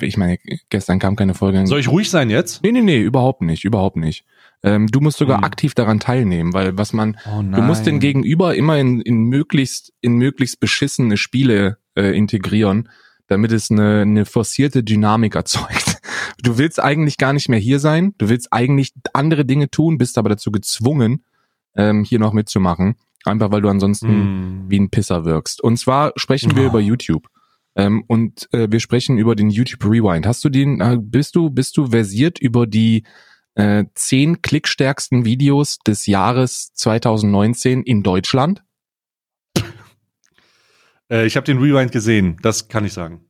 ich 0.00 0.16
meine, 0.16 0.38
gestern 0.70 1.00
kam 1.00 1.16
keine 1.16 1.34
Folge. 1.34 1.66
Soll 1.66 1.80
ich 1.80 1.88
ruhig 1.88 2.08
sein 2.08 2.30
jetzt? 2.30 2.62
Nee, 2.62 2.70
nee, 2.70 2.82
nee, 2.82 3.00
überhaupt 3.00 3.42
nicht, 3.42 3.64
überhaupt 3.64 3.96
nicht. 3.96 4.24
Ähm, 4.62 4.86
du 4.86 5.00
musst 5.00 5.18
sogar 5.18 5.38
Hm. 5.38 5.44
aktiv 5.44 5.74
daran 5.74 5.98
teilnehmen, 5.98 6.52
weil 6.52 6.78
was 6.78 6.92
man, 6.92 7.16
Oh 7.26 7.42
du 7.42 7.62
musst 7.62 7.84
den 7.84 7.98
Gegenüber 7.98 8.54
immer 8.54 8.78
in, 8.78 9.00
in 9.00 9.24
möglichst, 9.24 9.92
in 10.00 10.14
möglichst 10.18 10.60
beschissene 10.60 11.16
Spiele 11.16 11.78
äh, 11.96 12.16
integrieren, 12.16 12.88
damit 13.26 13.50
es 13.50 13.70
eine, 13.72 14.02
eine 14.02 14.24
forcierte 14.24 14.82
Dynamik 14.84 15.34
erzeugt. 15.34 15.96
Du 16.42 16.58
willst 16.58 16.80
eigentlich 16.82 17.16
gar 17.18 17.32
nicht 17.32 17.48
mehr 17.48 17.58
hier 17.58 17.78
sein, 17.80 18.14
du 18.18 18.28
willst 18.28 18.52
eigentlich 18.52 18.92
andere 19.14 19.44
Dinge 19.44 19.70
tun, 19.70 19.96
bist 19.98 20.16
aber 20.18 20.28
dazu 20.28 20.52
gezwungen, 20.52 21.24
ähm, 21.76 22.04
hier 22.04 22.18
noch 22.18 22.32
mitzumachen. 22.32 22.96
Einfach 23.24 23.50
weil 23.50 23.60
du 23.62 23.68
ansonsten 23.68 24.08
Hm. 24.08 24.64
wie 24.68 24.78
ein 24.78 24.90
Pisser 24.90 25.24
wirkst. 25.24 25.60
Und 25.62 25.78
zwar 25.78 26.12
sprechen 26.16 26.54
wir 26.56 26.64
Oh. 26.64 26.68
über 26.68 26.80
YouTube. 26.80 27.26
Ähm, 27.74 28.04
und 28.06 28.48
äh, 28.52 28.68
wir 28.70 28.80
sprechen 28.80 29.18
über 29.18 29.34
den 29.36 29.50
YouTube 29.50 29.84
Rewind. 29.84 30.26
Hast 30.26 30.44
du 30.44 30.48
den, 30.48 30.80
äh, 30.80 30.96
bist 31.00 31.34
du, 31.36 31.50
bist 31.50 31.76
du 31.76 31.88
versiert 31.88 32.38
über 32.38 32.66
die 32.66 33.02
äh, 33.54 33.84
zehn 33.94 34.40
klickstärksten 34.42 35.24
Videos 35.24 35.78
des 35.86 36.06
Jahres 36.06 36.72
2019 36.74 37.82
in 37.82 38.02
Deutschland? 38.02 38.62
Äh, 41.10 41.26
ich 41.26 41.36
habe 41.36 41.44
den 41.44 41.58
Rewind 41.58 41.92
gesehen, 41.92 42.38
das 42.42 42.68
kann 42.68 42.84
ich 42.84 42.92
sagen. 42.92 43.24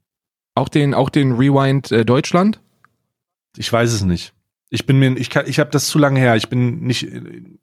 Auch 0.55 0.69
den, 0.69 0.95
auch 0.95 1.11
den 1.11 1.33
Rewind 1.33 1.91
äh, 1.93 2.05
Deutschland? 2.05 2.61
Ich 3.57 3.73
weiß 3.73 3.93
es 3.93 4.03
nicht. 4.05 4.33
Ich 4.71 4.85
bin 4.87 4.99
mir, 4.99 5.17
ich 5.17 5.31
kann, 5.31 5.47
ich 5.47 5.59
habe 5.61 5.71
das 5.71 5.87
zu 5.87 5.99
lange 5.99 6.19
her. 6.19 6.35
Ich 6.37 6.49
bin 6.49 6.81
nicht, 6.81 7.05
ich 7.05 7.13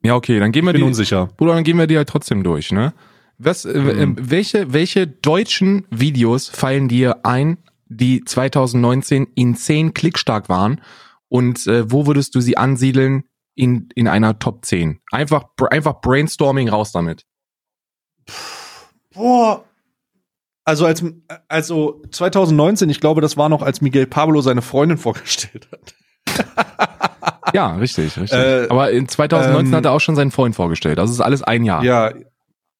Ja, 0.02 0.14
okay, 0.14 0.38
dann 0.40 0.52
gehen 0.52 0.64
wir 0.64 0.72
bin 0.72 0.80
die, 0.82 0.86
unsicher. 0.86 1.26
Bruder, 1.36 1.54
dann 1.54 1.64
gehen 1.64 1.76
wir 1.78 1.86
die 1.86 1.96
halt 1.96 2.08
trotzdem 2.08 2.42
durch, 2.42 2.72
ne? 2.72 2.94
Was, 3.36 3.64
äh, 3.64 3.78
Mhm. 3.78 4.16
äh, 4.18 4.30
welche, 4.30 4.72
welche 4.72 5.06
deutschen 5.06 5.86
Videos 5.90 6.48
fallen 6.48 6.88
dir 6.88 7.24
ein, 7.26 7.58
die 7.88 8.24
2019 8.24 9.26
insane 9.34 9.92
klickstark 9.92 10.48
waren? 10.48 10.80
Und 11.28 11.66
äh, 11.66 11.90
wo 11.90 12.06
würdest 12.06 12.34
du 12.36 12.40
sie 12.40 12.56
ansiedeln 12.56 13.24
in, 13.54 13.88
in 13.94 14.08
einer 14.08 14.38
Top 14.38 14.64
10? 14.64 15.00
Einfach, 15.10 15.44
br- 15.56 15.70
einfach 15.72 16.00
Brainstorming 16.00 16.68
raus 16.68 16.92
damit. 16.92 17.24
Boah. 19.12 19.64
Also 20.64 20.86
als 20.86 21.04
also 21.48 22.02
2019, 22.10 22.88
ich 22.88 23.00
glaube, 23.00 23.20
das 23.20 23.36
war 23.36 23.48
noch, 23.50 23.60
als 23.62 23.80
Miguel 23.82 24.06
Pablo 24.06 24.40
seine 24.40 24.62
Freundin 24.62 24.96
vorgestellt 24.98 25.68
hat. 25.70 25.94
Ja, 27.52 27.76
richtig, 27.76 28.18
richtig. 28.18 28.32
Äh, 28.32 28.66
Aber 28.68 28.90
in 28.90 29.06
2019 29.06 29.66
ähm, 29.68 29.76
hat 29.76 29.84
er 29.84 29.92
auch 29.92 30.00
schon 30.00 30.16
seinen 30.16 30.32
Freund 30.32 30.56
vorgestellt. 30.56 30.98
Das 30.98 31.10
ist 31.10 31.20
alles 31.20 31.42
ein 31.42 31.62
Jahr. 31.64 31.84
Ja, 31.84 32.12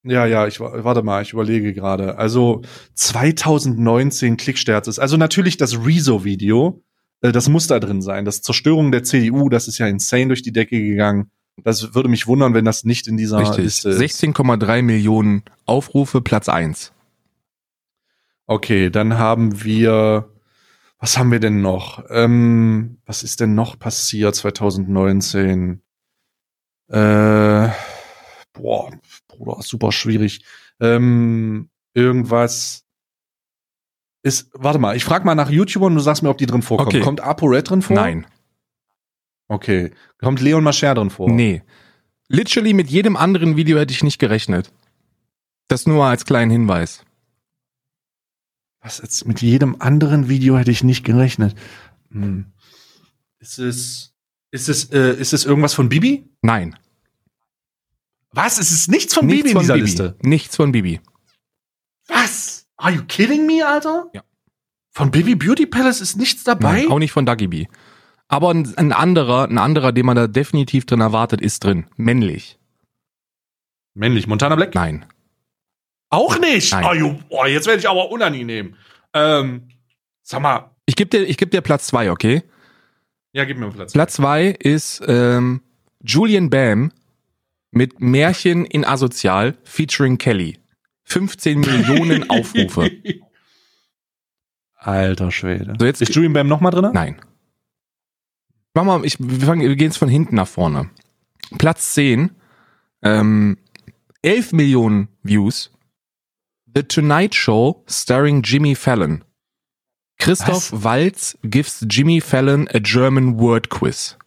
ja, 0.03 0.25
ja, 0.25 0.47
ich 0.47 0.59
wa- 0.59 0.83
warte 0.83 1.01
mal, 1.01 1.21
ich 1.21 1.31
überlege 1.31 1.73
gerade. 1.73 2.17
Also 2.17 2.61
2019 2.95 4.35
Klicksterzes. 4.37 4.99
Also 4.99 5.15
natürlich 5.17 5.55
das 5.57 5.85
Rezo-Video, 5.85 6.83
äh, 7.21 7.31
das 7.31 7.47
muss 7.47 7.67
da 7.67 7.79
drin 7.79 8.01
sein. 8.01 8.25
Das 8.25 8.41
Zerstörung 8.41 8.91
der 8.91 9.03
CDU, 9.03 9.47
das 9.49 9.67
ist 9.69 9.77
ja 9.77 9.87
insane 9.87 10.27
durch 10.27 10.41
die 10.41 10.51
Decke 10.51 10.79
gegangen. 10.81 11.31
Das 11.63 11.95
würde 11.95 12.09
mich 12.09 12.27
wundern, 12.27 12.53
wenn 12.53 12.65
das 12.65 12.83
nicht 12.83 13.07
in 13.07 13.15
dieser 13.15 13.39
Richtig. 13.39 13.63
Liste 13.63 13.89
ist. 13.91 13.99
16,3 14.23 14.81
Millionen 14.81 15.43
Aufrufe, 15.65 16.21
Platz 16.21 16.49
1. 16.49 16.91
Okay, 18.47 18.89
dann 18.89 19.17
haben 19.17 19.63
wir, 19.63 20.29
was 20.99 21.17
haben 21.17 21.31
wir 21.31 21.39
denn 21.39 21.61
noch? 21.61 22.03
Ähm, 22.09 22.99
was 23.05 23.23
ist 23.23 23.39
denn 23.39 23.55
noch 23.55 23.77
passiert 23.77 24.35
2019? 24.35 25.81
Äh, 26.87 27.69
boah, 28.53 28.91
Bruder, 29.27 29.61
super 29.61 29.91
schwierig. 29.91 30.45
Ähm, 30.79 31.69
irgendwas, 31.93 32.85
ist, 34.25 34.49
warte 34.53 34.79
mal, 34.79 34.95
ich 34.95 35.05
frage 35.05 35.23
mal 35.23 35.35
nach 35.35 35.51
YouTubern 35.51 35.91
und 35.91 35.95
du 35.97 36.01
sagst 36.01 36.23
mir, 36.23 36.29
ob 36.29 36.39
die 36.39 36.47
drin 36.47 36.63
vorkommen. 36.63 36.89
Okay. 36.89 37.01
Kommt 37.01 37.21
ApoRed 37.21 37.69
drin 37.69 37.83
vor? 37.83 37.95
Nein. 37.95 38.25
Okay. 39.47 39.91
Kommt 40.17 40.41
Leon 40.41 40.63
Mascher 40.63 40.95
drin 40.95 41.11
vor? 41.11 41.29
Nee. 41.29 41.61
Literally 42.27 42.73
mit 42.73 42.89
jedem 42.89 43.17
anderen 43.17 43.55
Video 43.55 43.77
hätte 43.77 43.93
ich 43.93 44.03
nicht 44.03 44.17
gerechnet. 44.17 44.71
Das 45.67 45.85
nur 45.85 46.05
als 46.05 46.25
kleinen 46.25 46.49
Hinweis. 46.49 47.04
Was 48.85 48.99
jetzt 48.99 49.25
mit 49.27 49.41
jedem 49.41 49.77
anderen 49.79 50.29
Video 50.29 50.59
hätte 50.59 50.69
ich 50.69 50.83
nicht 50.83 51.03
gerechnet. 51.03 51.55
Hm. 52.11 52.45
Ist 53.39 53.57
es, 53.57 54.13
ist 54.51 54.69
es, 54.69 54.91
äh, 54.91 55.15
ist 55.15 55.33
es 55.33 55.43
irgendwas 55.43 55.73
von 55.73 55.89
Bibi? 55.89 56.29
Nein. 56.43 56.77
Was? 58.29 58.59
Es 58.59 58.71
ist 58.71 58.87
nichts 58.91 59.15
von 59.15 59.25
Nichts 59.25 59.41
Bibi 59.41 59.49
in 59.49 59.53
von 59.55 59.61
dieser 59.63 59.73
Bibi. 59.73 59.85
Liste. 59.87 60.15
Nichts 60.21 60.55
von 60.55 60.71
Bibi. 60.71 61.01
Was? 62.09 62.67
Are 62.77 62.93
you 62.93 63.01
kidding 63.07 63.47
me, 63.47 63.65
Alter? 63.65 64.05
Ja. 64.13 64.21
Von 64.91 65.09
Bibi 65.09 65.33
Beauty 65.33 65.65
Palace 65.65 66.01
ist 66.01 66.15
nichts 66.15 66.43
dabei? 66.43 66.83
Nein, 66.83 66.91
auch 66.91 66.99
nicht 66.99 67.11
von 67.11 67.25
Dagi 67.25 67.47
B. 67.47 67.65
Aber 68.27 68.51
ein, 68.51 68.71
ein 68.77 68.91
anderer, 68.91 69.47
ein 69.49 69.57
anderer, 69.57 69.93
den 69.93 70.05
man 70.05 70.15
da 70.15 70.27
definitiv 70.27 70.85
drin 70.85 71.01
erwartet, 71.01 71.41
ist 71.41 71.63
drin. 71.63 71.87
Männlich. 71.97 72.59
Männlich, 73.95 74.27
Montana 74.27 74.55
Black? 74.55 74.75
Nein. 74.75 75.05
Auch 76.09 76.39
nicht. 76.39 76.73
Oh, 76.73 76.93
you, 76.93 77.15
oh, 77.29 77.45
jetzt 77.45 77.67
werde 77.67 77.79
ich 77.79 77.89
aber 77.89 78.09
unangenehm. 78.11 78.75
Ähm, 79.13 79.67
sag 80.21 80.41
mal, 80.41 80.71
Ich 80.85 80.95
gebe 80.95 81.09
dir, 81.09 81.23
ich 81.25 81.37
geb 81.37 81.51
dir 81.51 81.61
Platz 81.61 81.87
zwei, 81.87 82.11
okay? 82.11 82.43
ja, 83.33 83.43
gib 83.45 83.57
mir 83.57 83.69
Platz. 83.71 83.91
Platz 83.93 84.13
zwei 84.13 84.47
ist 84.47 85.01
ähm, 85.07 85.61
Julian 86.01 86.49
Bam 86.49 86.91
mit 87.71 87.99
Märchen 87.99 88.65
in 88.65 88.85
Asozial 88.85 89.57
featuring 89.63 90.17
Kelly. 90.17 90.57
15 91.03 91.59
Millionen 91.59 92.29
Aufrufe. 92.29 92.89
Alter 94.75 95.31
Schwede. 95.31 95.73
So, 95.79 95.85
jetzt- 95.85 96.01
ist 96.01 96.13
Julian 96.15 96.33
Bam 96.33 96.47
nochmal 96.47 96.71
drin? 96.71 96.91
Nein. 96.93 97.19
Mach 98.73 98.83
mal, 98.83 99.05
ich, 99.05 99.17
wir, 99.19 99.45
fangen, 99.47 99.61
wir 99.61 99.75
gehen 99.75 99.87
jetzt 99.87 99.97
von 99.97 100.09
hinten 100.09 100.35
nach 100.35 100.47
vorne. 100.47 100.89
Platz 101.57 101.93
10, 101.93 102.31
ähm, 103.03 103.57
11 104.21 104.51
Millionen 104.53 105.07
Views. 105.23 105.71
The 106.75 106.83
Tonight 106.83 107.33
Show 107.33 107.83
starring 107.87 108.41
Jimmy 108.43 108.75
Fallon. 108.75 109.23
Christoph 110.19 110.71
Was? 110.73 110.83
Walz 110.83 111.37
gives 111.43 111.85
Jimmy 111.89 112.19
Fallon 112.19 112.67
a 112.73 112.79
German 112.79 113.39
word 113.39 113.69
quiz. 113.69 114.17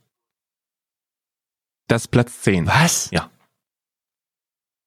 Das 1.88 2.02
ist 2.02 2.08
Platz 2.08 2.40
10. 2.42 2.66
Was? 2.66 3.10
Ja. 3.10 3.30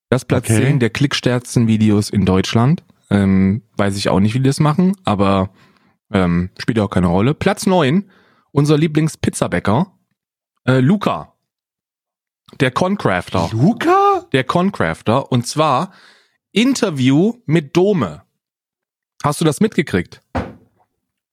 Das 0.09 0.25
Platz 0.25 0.45
Okay. 0.45 0.65
10 0.65 0.79
der 0.79 0.89
klickstärksten 0.89 1.67
Videos 1.67 2.09
in 2.09 2.25
Deutschland. 2.25 2.83
Ähm, 3.09 3.63
weiß 3.77 3.95
ich 3.97 4.09
auch 4.09 4.19
nicht, 4.19 4.33
wie 4.33 4.39
die 4.39 4.49
das 4.49 4.59
machen, 4.59 4.95
aber 5.03 5.51
ähm, 6.11 6.49
spielt 6.57 6.79
auch 6.79 6.89
keine 6.89 7.07
Rolle. 7.07 7.33
Platz 7.33 7.65
9, 7.65 8.09
unser 8.51 8.77
Lieblingspizzabäcker, 8.77 9.91
äh, 10.67 10.79
Luca. 10.79 11.35
Der 12.59 12.71
Concrafter. 12.71 13.49
Luca? 13.51 14.25
Der 14.31 14.43
Concrafter. 14.43 15.31
Und 15.31 15.47
zwar 15.47 15.91
Interview 16.51 17.35
mit 17.45 17.75
Dome. 17.75 18.23
Hast 19.23 19.39
du 19.39 19.45
das 19.45 19.59
mitgekriegt? 19.59 20.21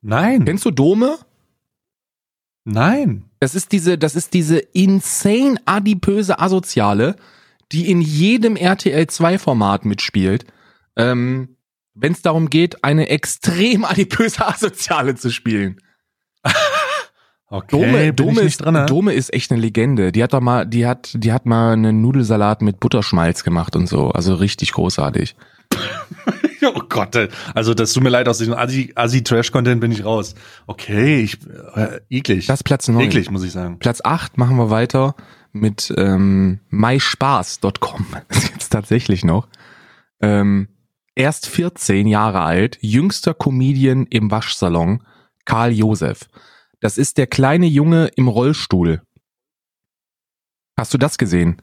Nein. 0.00 0.44
Kennst 0.44 0.64
du 0.64 0.70
Dome? 0.70 1.18
Nein. 2.64 3.24
Das 3.40 3.54
ist 3.54 3.72
diese, 3.72 3.98
das 3.98 4.14
ist 4.14 4.34
diese 4.34 4.58
insane 4.58 5.60
adipöse 5.64 6.38
Asoziale, 6.38 7.16
die 7.72 7.90
in 7.90 8.00
jedem 8.00 8.56
RTL 8.56 9.06
2 9.06 9.38
Format 9.38 9.84
mitspielt. 9.84 10.46
Ähm, 10.96 11.56
wenn 11.94 12.12
es 12.12 12.22
darum 12.22 12.50
geht, 12.50 12.84
eine 12.84 13.08
extrem 13.08 13.84
adipöse 13.84 14.46
Asoziale 14.46 15.14
zu 15.16 15.30
spielen. 15.30 15.80
Okay, 17.50 18.12
Dome, 18.12 18.12
Dome, 18.12 18.40
ist, 18.42 18.58
drin. 18.58 18.74
ne? 18.74 18.84
Dome 18.86 19.12
ist 19.14 19.32
echt 19.32 19.50
eine 19.50 19.60
Legende. 19.60 20.12
Die 20.12 20.22
hat 20.22 20.34
doch 20.34 20.40
mal, 20.40 20.66
die 20.66 20.86
hat, 20.86 21.10
die 21.14 21.32
hat 21.32 21.46
mal 21.46 21.72
einen 21.72 22.02
Nudelsalat 22.02 22.60
mit 22.60 22.78
Butterschmalz 22.78 23.42
gemacht 23.42 23.74
und 23.74 23.86
so. 23.88 24.10
Also 24.10 24.34
richtig 24.34 24.72
großartig. 24.72 25.34
Oh 26.60 26.82
Gott, 26.88 27.14
ey. 27.14 27.28
also 27.54 27.72
das 27.72 27.92
tut 27.92 28.02
mir 28.02 28.08
leid, 28.08 28.28
aus 28.28 28.38
diesem 28.38 28.52
Assi- 28.54 28.92
Assi-Trash-Content 28.96 29.80
bin 29.80 29.92
ich 29.92 30.04
raus. 30.04 30.34
Okay, 30.66 31.20
ich, 31.20 31.38
äh, 31.76 32.00
eklig. 32.10 32.46
Das 32.46 32.58
ist 32.60 32.64
Platz 32.64 32.88
9. 32.88 33.00
eklig, 33.00 33.30
muss 33.30 33.44
ich 33.44 33.52
sagen. 33.52 33.78
Platz 33.78 34.00
8 34.02 34.36
machen 34.38 34.56
wir 34.56 34.68
weiter 34.68 35.14
mit 35.52 35.94
ähm, 35.96 36.58
myspaß.com. 36.70 38.06
Das 38.28 38.38
ist 38.38 38.52
jetzt 38.52 38.68
tatsächlich 38.70 39.24
noch. 39.24 39.46
Ähm, 40.20 40.68
erst 41.14 41.46
14 41.48 42.08
Jahre 42.08 42.40
alt, 42.40 42.76
jüngster 42.80 43.34
Comedian 43.34 44.06
im 44.10 44.30
Waschsalon, 44.32 45.04
Karl 45.44 45.70
Josef. 45.72 46.28
Das 46.80 46.98
ist 46.98 47.18
der 47.18 47.26
kleine 47.26 47.66
Junge 47.66 48.06
im 48.16 48.28
Rollstuhl. 48.28 49.02
Hast 50.76 50.94
du 50.94 50.98
das 50.98 51.18
gesehen? 51.18 51.60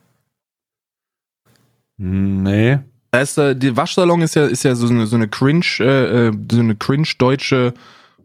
Nee. 1.97 2.79
Da 3.11 3.21
ist, 3.21 3.37
äh, 3.37 3.55
der 3.55 3.77
Waschsalon 3.77 4.21
ist 4.21 4.35
ja, 4.35 4.45
ist 4.45 4.63
ja 4.63 4.75
so 4.75 4.87
eine, 4.87 5.07
so 5.07 5.15
eine 5.15 5.29
cringe, 5.29 5.65
äh, 5.79 6.27
äh, 6.27 6.31
so 6.51 6.59
eine 6.59 6.75
cringe 6.75 7.07
deutsche 7.17 7.73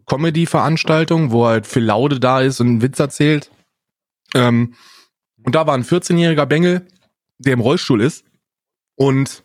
Comedy-Veranstaltung, 0.05 1.31
wo 1.31 1.45
halt 1.45 1.65
Phil 1.65 1.85
Laude 1.85 2.19
da 2.19 2.41
ist 2.41 2.59
und 2.59 2.67
einen 2.67 2.81
Witz 2.81 2.99
erzählt. 2.99 3.49
Ähm, 4.35 4.73
und 5.43 5.55
da 5.55 5.65
war 5.65 5.75
ein 5.75 5.85
14-jähriger 5.85 6.45
Bengel, 6.45 6.85
der 7.37 7.53
im 7.53 7.61
Rollstuhl 7.61 8.01
ist 8.01 8.25
und 8.95 9.43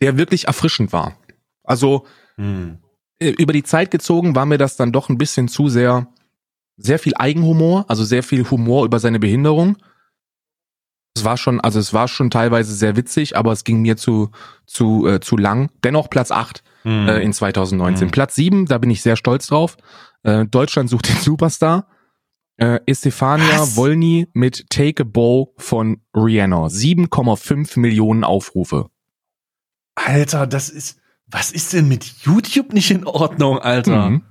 der 0.00 0.18
wirklich 0.18 0.46
erfrischend 0.48 0.92
war. 0.92 1.16
Also 1.62 2.06
Hm. 2.36 2.78
äh, 3.20 3.30
über 3.30 3.52
die 3.52 3.62
Zeit 3.62 3.90
gezogen 3.92 4.34
war 4.34 4.46
mir 4.46 4.58
das 4.58 4.76
dann 4.76 4.92
doch 4.92 5.08
ein 5.08 5.18
bisschen 5.18 5.48
zu 5.48 5.68
sehr, 5.68 6.08
sehr 6.78 6.98
viel 6.98 7.12
Eigenhumor, 7.16 7.84
also 7.88 8.04
sehr 8.04 8.22
viel 8.22 8.48
Humor 8.50 8.84
über 8.86 8.98
seine 8.98 9.18
Behinderung. 9.18 9.76
Es 11.14 11.24
war 11.24 11.36
schon, 11.36 11.60
also 11.60 11.80
es 11.80 11.92
war 11.92 12.08
schon 12.08 12.30
teilweise 12.30 12.74
sehr 12.74 12.96
witzig, 12.96 13.36
aber 13.36 13.52
es 13.52 13.64
ging 13.64 13.82
mir 13.82 13.96
zu, 13.96 14.30
zu, 14.66 15.06
äh, 15.06 15.20
zu 15.20 15.36
lang. 15.36 15.70
Dennoch 15.84 16.08
Platz 16.08 16.30
8 16.30 16.62
Hm. 16.82 17.08
äh, 17.08 17.18
in 17.18 17.32
2019. 17.32 18.06
Mhm. 18.06 18.10
Platz 18.12 18.34
7, 18.36 18.66
da 18.66 18.78
bin 18.78 18.90
ich 18.90 19.02
sehr 19.02 19.16
stolz 19.16 19.48
drauf. 19.48 19.76
Äh, 20.22 20.46
Deutschland 20.46 20.88
sucht 20.88 21.08
den 21.08 21.16
Superstar. 21.16 21.88
Äh, 22.56 22.80
Estefania 22.86 23.60
Was? 23.60 23.76
Wolny 23.76 24.28
mit 24.32 24.70
Take 24.70 25.02
a 25.02 25.06
Bow 25.06 25.54
von 25.58 26.00
Rihanna. 26.14 26.66
7,5 26.66 27.78
Millionen 27.78 28.24
Aufrufe. 28.24 28.90
Alter, 29.96 30.46
das 30.46 30.68
ist, 30.68 31.00
was 31.26 31.50
ist 31.50 31.72
denn 31.72 31.88
mit 31.88 32.04
YouTube 32.22 32.72
nicht 32.72 32.90
in 32.90 33.04
Ordnung, 33.04 33.58
Alter? 33.58 34.10
Mhm. 34.10 34.22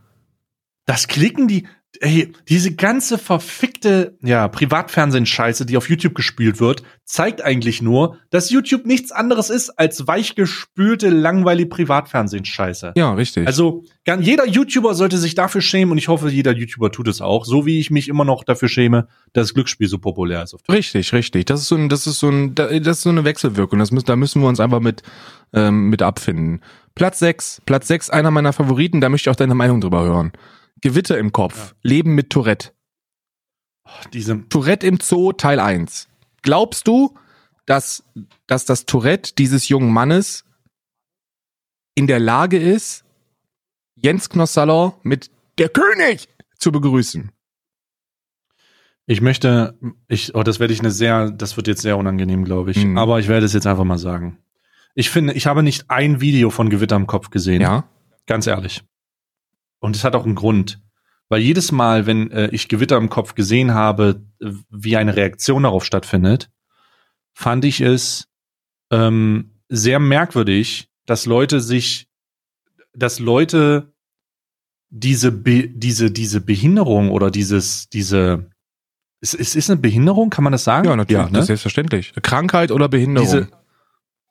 Das 0.86 1.08
klicken 1.08 1.48
die, 1.48 1.68
ey, 2.02 2.32
diese 2.50 2.74
ganze 2.76 3.18
verfickte, 3.18 4.18
ja, 4.22 4.48
Privatfernsehen-Scheiße, 4.48 5.66
die 5.66 5.78
auf 5.78 5.90
YouTube 5.90 6.16
gespielt 6.16 6.60
wird, 6.60 6.84
zeigt 7.06 7.42
eigentlich 7.42 7.82
nur, 7.82 8.18
dass 8.30 8.50
YouTube 8.50 8.86
nichts 8.86 9.12
anderes 9.12 9.50
ist 9.50 9.70
als 9.72 10.08
weichgespülte, 10.08 11.10
langweilige 11.10 11.70
Privatfernsehen-Scheiße. 11.70 12.94
Ja, 12.96 13.14
richtig. 13.14 13.48
Also, 13.48 13.84
jeder 14.20 14.48
YouTuber 14.48 14.94
sollte 14.96 15.18
sich 15.18 15.36
dafür 15.36 15.62
schämen 15.62 15.92
und 15.92 15.98
ich 15.98 16.08
hoffe, 16.08 16.30
jeder 16.30 16.52
YouTuber 16.54 16.92
tut 16.92 17.08
es 17.08 17.22
auch, 17.22 17.46
so 17.46 17.66
wie 17.66 17.80
ich 17.80 17.90
mich 17.92 18.08
immer 18.08 18.26
noch 18.26 18.44
dafür 18.44 18.70
schäme, 18.70 19.08
dass 19.34 19.54
Glücksspiel 19.54 19.88
so 19.88 19.98
populär 20.00 20.44
ist. 20.44 20.56
Richtig, 20.70 21.14
richtig. 21.14 21.46
Das 21.46 21.62
ist 21.62 21.68
so 21.68 21.76
ein, 21.76 21.90
das 21.90 22.08
ist 22.08 22.20
so 22.20 22.30
ein, 22.30 22.56
da- 22.56 22.68
das 22.80 22.98
ist 22.98 23.04
so 23.04 23.10
eine 23.10 23.24
Wechselwirkung. 23.26 23.80
Das 23.80 23.92
müssen, 23.92 24.06
da 24.06 24.16
müssen 24.16 24.42
wir 24.42 24.48
uns 24.48 24.60
einfach 24.60 24.80
mit, 24.80 25.04
ähm, 25.54 25.90
mit 25.90 26.02
abfinden. 26.02 26.62
Platz 26.96 27.20
6, 27.20 27.62
Platz 27.66 27.88
6, 27.88 28.10
einer 28.10 28.32
meiner 28.32 28.54
Favoriten, 28.54 29.02
da 29.02 29.10
möchte 29.10 29.30
ich 29.30 29.32
auch 29.34 29.38
deine 29.38 29.56
Meinung 29.56 29.82
drüber 29.82 30.04
hören. 30.04 30.32
Gewitter 30.82 31.18
im 31.18 31.32
Kopf, 31.32 31.76
Leben 31.82 32.16
mit 32.16 32.30
Tourette. 32.30 32.72
Diese, 34.14 34.48
Tourette 34.50 34.86
im 34.86 35.00
Zoo, 35.00 35.32
Teil 35.34 35.60
1. 35.60 36.08
Glaubst 36.42 36.88
du, 36.88 37.16
dass, 37.66 38.04
dass 38.48 38.66
das 38.66 38.86
Tourette 38.86 39.34
dieses 39.36 39.70
jungen 39.70 39.92
Mannes 39.92 40.44
in 41.96 42.08
der 42.08 42.20
Lage 42.20 42.60
ist, 42.60 43.04
Jens 43.96 44.30
Knossaller 44.30 44.98
mit 45.04 45.32
der 45.58 45.70
König 45.70 46.28
zu 46.58 46.72
begrüßen? 46.72 47.32
ich 49.08 49.22
möchte, 49.22 49.74
ich, 50.10 50.36
oh, 50.36 50.44
das 50.44 50.60
werde 50.60 50.74
ich 50.74 50.82
eine 50.82 50.92
sehr, 50.92 51.32
das 51.32 51.56
wird 51.56 51.68
jetzt 51.68 51.82
sehr 51.82 51.98
unangenehm, 51.98 52.44
glaube 52.44 52.72
ich. 52.72 52.86
Mhm. 52.86 52.98
Aber 52.98 53.20
ich 53.20 53.30
werde 53.30 53.46
es 53.46 53.54
jetzt 53.54 53.66
einfach 53.66 53.86
mal 53.86 53.98
sagen. 53.98 54.38
Ich 54.96 55.10
finde, 55.10 55.34
ich 55.34 55.48
habe 55.48 55.64
nicht 55.64 55.90
ein 55.90 56.20
Video 56.20 56.50
von 56.50 56.70
Gewitter 56.70 56.98
im 56.98 57.08
Kopf 57.08 57.30
gesehen. 57.30 57.62
Ja. 57.62 57.86
Ganz 58.26 58.48
ehrlich. 58.48 58.84
Und 59.80 59.96
es 59.96 60.04
hat 60.04 60.16
auch 60.16 60.26
einen 60.26 60.36
Grund. 60.36 60.82
Weil 61.30 61.42
jedes 61.42 61.72
Mal, 61.72 62.06
wenn 62.06 62.32
äh, 62.32 62.48
ich 62.52 62.70
Gewitter 62.70 62.98
im 62.98 63.10
Kopf 63.10 63.36
gesehen 63.36 63.74
habe, 63.74 64.24
wie 64.70 64.98
eine 64.98 65.16
Reaktion 65.16 65.64
darauf 65.64 65.84
stattfindet, 65.84 66.50
fand 67.34 67.66
ich 67.66 67.82
es 67.82 68.28
ähm, 68.92 69.60
sehr 69.70 70.00
merkwürdig, 70.00 70.90
dass 71.06 71.26
Leute 71.26 71.60
sich, 71.60 72.08
dass 72.94 73.20
Leute 73.20 73.94
diese, 74.90 75.32
Be 75.32 75.68
diese, 75.68 76.12
diese 76.12 76.42
Behinderung 76.42 77.12
oder 77.12 77.30
dieses, 77.30 77.90
diese, 77.90 78.50
es, 79.20 79.34
es 79.34 79.56
ist 79.56 79.70
eine 79.70 79.80
Behinderung, 79.80 80.30
kann 80.30 80.44
man 80.44 80.54
das 80.54 80.64
sagen? 80.64 80.88
Ja, 80.88 80.96
natürlich, 80.96 81.26
ne? 81.26 81.32
das 81.32 81.42
ist 81.42 81.48
selbstverständlich. 81.48 82.14
Krankheit 82.22 82.72
oder 82.72 82.88
Behinderung? 82.88 83.28
Diese, 83.28 83.50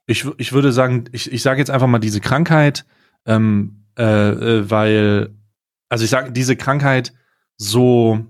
ich, 0.06 0.26
ich 0.38 0.52
würde 0.52 0.72
sagen, 0.72 1.04
ich, 1.12 1.30
ich 1.30 1.42
sage 1.42 1.58
jetzt 1.58 1.70
einfach 1.70 1.88
mal 1.88 1.98
diese 1.98 2.20
Krankheit, 2.20 2.86
ähm, 3.26 3.85
äh, 3.98 4.02
äh, 4.02 4.70
weil, 4.70 5.34
also 5.88 6.04
ich 6.04 6.10
sage, 6.10 6.32
diese 6.32 6.56
Krankheit 6.56 7.12
so 7.56 8.26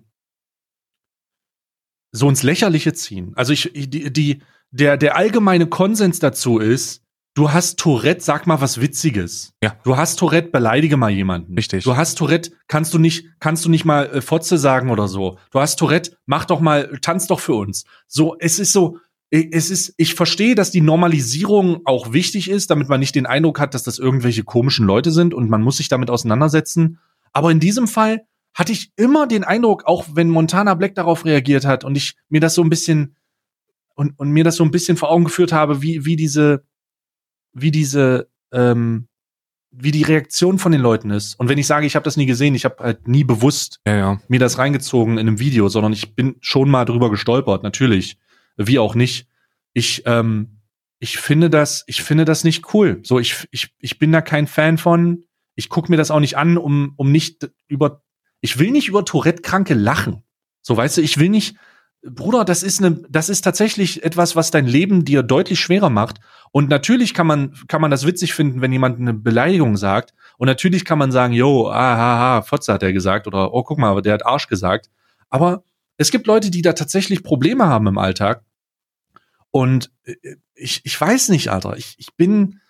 so 2.16 2.28
ins 2.28 2.42
Lächerliche 2.42 2.92
ziehen. 2.94 3.32
Also 3.36 3.52
ich, 3.52 3.70
die, 3.74 4.12
die, 4.12 4.42
der, 4.70 4.96
der 4.96 5.16
allgemeine 5.16 5.66
Konsens 5.66 6.18
dazu 6.18 6.58
ist, 6.58 7.02
du 7.34 7.52
hast 7.52 7.78
Tourette, 7.78 8.22
sag 8.22 8.46
mal 8.46 8.60
was 8.60 8.80
Witziges. 8.80 9.52
Ja. 9.62 9.76
Du 9.84 9.96
hast 9.96 10.18
Tourette, 10.18 10.48
beleidige 10.48 10.96
mal 10.96 11.10
jemanden. 11.10 11.54
Richtig. 11.54 11.84
Du 11.84 11.96
hast 11.96 12.16
Tourette, 12.16 12.52
kannst 12.66 12.94
du 12.94 12.98
nicht, 12.98 13.26
kannst 13.38 13.64
du 13.64 13.68
nicht 13.68 13.84
mal 13.84 14.06
äh, 14.06 14.20
Fotze 14.22 14.58
sagen 14.58 14.90
oder 14.90 15.08
so. 15.08 15.38
Du 15.50 15.60
hast 15.60 15.76
Tourette, 15.76 16.16
mach 16.24 16.46
doch 16.46 16.60
mal, 16.60 16.98
tanz 17.02 17.26
doch 17.26 17.40
für 17.40 17.54
uns. 17.54 17.84
So, 18.06 18.36
es 18.38 18.58
ist 18.58 18.72
so, 18.72 18.98
es 19.30 19.70
ist, 19.70 19.94
ich 19.96 20.14
verstehe, 20.14 20.54
dass 20.54 20.70
die 20.70 20.80
Normalisierung 20.80 21.80
auch 21.84 22.12
wichtig 22.12 22.48
ist, 22.48 22.70
damit 22.70 22.88
man 22.88 23.00
nicht 23.00 23.14
den 23.14 23.26
Eindruck 23.26 23.58
hat, 23.58 23.74
dass 23.74 23.82
das 23.82 23.98
irgendwelche 23.98 24.44
komischen 24.44 24.86
Leute 24.86 25.10
sind 25.10 25.34
und 25.34 25.50
man 25.50 25.62
muss 25.62 25.78
sich 25.78 25.88
damit 25.88 26.10
auseinandersetzen. 26.10 26.98
Aber 27.32 27.50
in 27.50 27.60
diesem 27.60 27.88
Fall 27.88 28.24
hatte 28.54 28.72
ich 28.72 28.92
immer 28.96 29.26
den 29.26 29.44
Eindruck, 29.44 29.84
auch 29.84 30.06
wenn 30.12 30.30
Montana 30.30 30.74
Black 30.74 30.94
darauf 30.94 31.24
reagiert 31.24 31.66
hat 31.66 31.84
und 31.84 31.96
ich 31.96 32.16
mir 32.28 32.40
das 32.40 32.54
so 32.54 32.62
ein 32.62 32.70
bisschen 32.70 33.16
und, 33.96 34.18
und 34.18 34.30
mir 34.30 34.44
das 34.44 34.56
so 34.56 34.64
ein 34.64 34.70
bisschen 34.70 34.96
vor 34.96 35.10
Augen 35.10 35.24
geführt 35.24 35.52
habe, 35.52 35.82
wie, 35.82 36.04
wie 36.04 36.16
diese, 36.16 36.64
wie 37.52 37.70
diese, 37.70 38.28
ähm, 38.52 39.08
wie 39.70 39.90
die 39.90 40.02
Reaktion 40.02 40.58
von 40.58 40.72
den 40.72 40.80
Leuten 40.80 41.10
ist. 41.10 41.34
Und 41.34 41.48
wenn 41.48 41.58
ich 41.58 41.66
sage, 41.66 41.86
ich 41.86 41.96
habe 41.96 42.04
das 42.04 42.16
nie 42.16 42.26
gesehen, 42.26 42.54
ich 42.54 42.64
habe 42.64 42.82
halt 42.82 43.08
nie 43.08 43.24
bewusst 43.24 43.80
Ja, 43.86 43.96
ja. 43.96 44.20
mir 44.28 44.38
das 44.38 44.58
reingezogen 44.58 45.14
in 45.14 45.26
einem 45.26 45.38
Video, 45.38 45.68
sondern 45.68 45.92
ich 45.92 46.14
bin 46.14 46.36
schon 46.40 46.70
mal 46.70 46.84
drüber 46.84 47.10
gestolpert, 47.10 47.62
natürlich. 47.62 48.18
Wie 48.56 48.78
auch 48.78 48.94
nicht. 48.94 49.28
Ich, 49.72 50.02
ähm, 50.06 50.60
ich 50.98 51.18
finde 51.18 51.50
das, 51.50 51.84
ich 51.86 52.02
finde 52.02 52.24
das 52.24 52.44
nicht 52.44 52.74
cool. 52.74 53.00
So, 53.02 53.18
ich, 53.18 53.46
ich, 53.50 53.74
ich 53.78 53.98
bin 53.98 54.12
da 54.12 54.20
kein 54.20 54.46
Fan 54.46 54.78
von. 54.78 55.24
Ich 55.54 55.68
gucke 55.68 55.90
mir 55.90 55.96
das 55.96 56.10
auch 56.10 56.20
nicht 56.20 56.36
an, 56.36 56.58
um, 56.58 56.94
um 56.96 57.12
nicht 57.12 57.50
über, 57.68 58.02
ich 58.40 58.58
will 58.58 58.70
nicht 58.70 58.88
über 58.88 59.04
Tourette-Kranke 59.04 59.74
lachen. 59.74 60.22
So, 60.62 60.76
weißt 60.76 60.96
du, 60.96 61.02
ich 61.02 61.18
will 61.18 61.28
nicht, 61.28 61.56
Bruder, 62.02 62.44
das 62.44 62.62
ist 62.62 62.82
eine, 62.82 63.02
das 63.08 63.28
ist 63.28 63.42
tatsächlich 63.42 64.04
etwas, 64.04 64.36
was 64.36 64.50
dein 64.50 64.66
Leben 64.66 65.04
dir 65.04 65.22
deutlich 65.22 65.60
schwerer 65.60 65.90
macht. 65.90 66.20
Und 66.52 66.68
natürlich 66.68 67.14
kann 67.14 67.26
man, 67.26 67.54
kann 67.68 67.80
man 67.80 67.90
das 67.90 68.06
witzig 68.06 68.34
finden, 68.34 68.60
wenn 68.60 68.72
jemand 68.72 69.00
eine 69.00 69.14
Beleidigung 69.14 69.76
sagt. 69.76 70.14
Und 70.38 70.46
natürlich 70.46 70.84
kann 70.84 70.98
man 70.98 71.12
sagen, 71.12 71.32
yo, 71.32 71.70
aha, 71.70 72.42
Fotze 72.42 72.72
hat 72.72 72.82
er 72.82 72.92
gesagt. 72.92 73.26
Oder, 73.26 73.52
oh, 73.52 73.62
guck 73.62 73.78
mal, 73.78 74.00
der 74.02 74.14
hat 74.14 74.26
Arsch 74.26 74.48
gesagt. 74.48 74.90
Aber 75.30 75.64
es 75.96 76.10
gibt 76.10 76.26
Leute, 76.26 76.50
die 76.50 76.62
da 76.62 76.72
tatsächlich 76.72 77.22
Probleme 77.22 77.66
haben 77.66 77.86
im 77.86 77.98
Alltag. 77.98 78.42
Und 79.56 79.90
äh, 80.04 80.36
ich, 80.54 80.82
ich 80.84 81.00
weiß 81.00 81.30
nicht, 81.30 81.48
Alter. 81.48 81.78
Ich, 81.78 81.94
ich 81.96 82.14
bin 82.14 82.60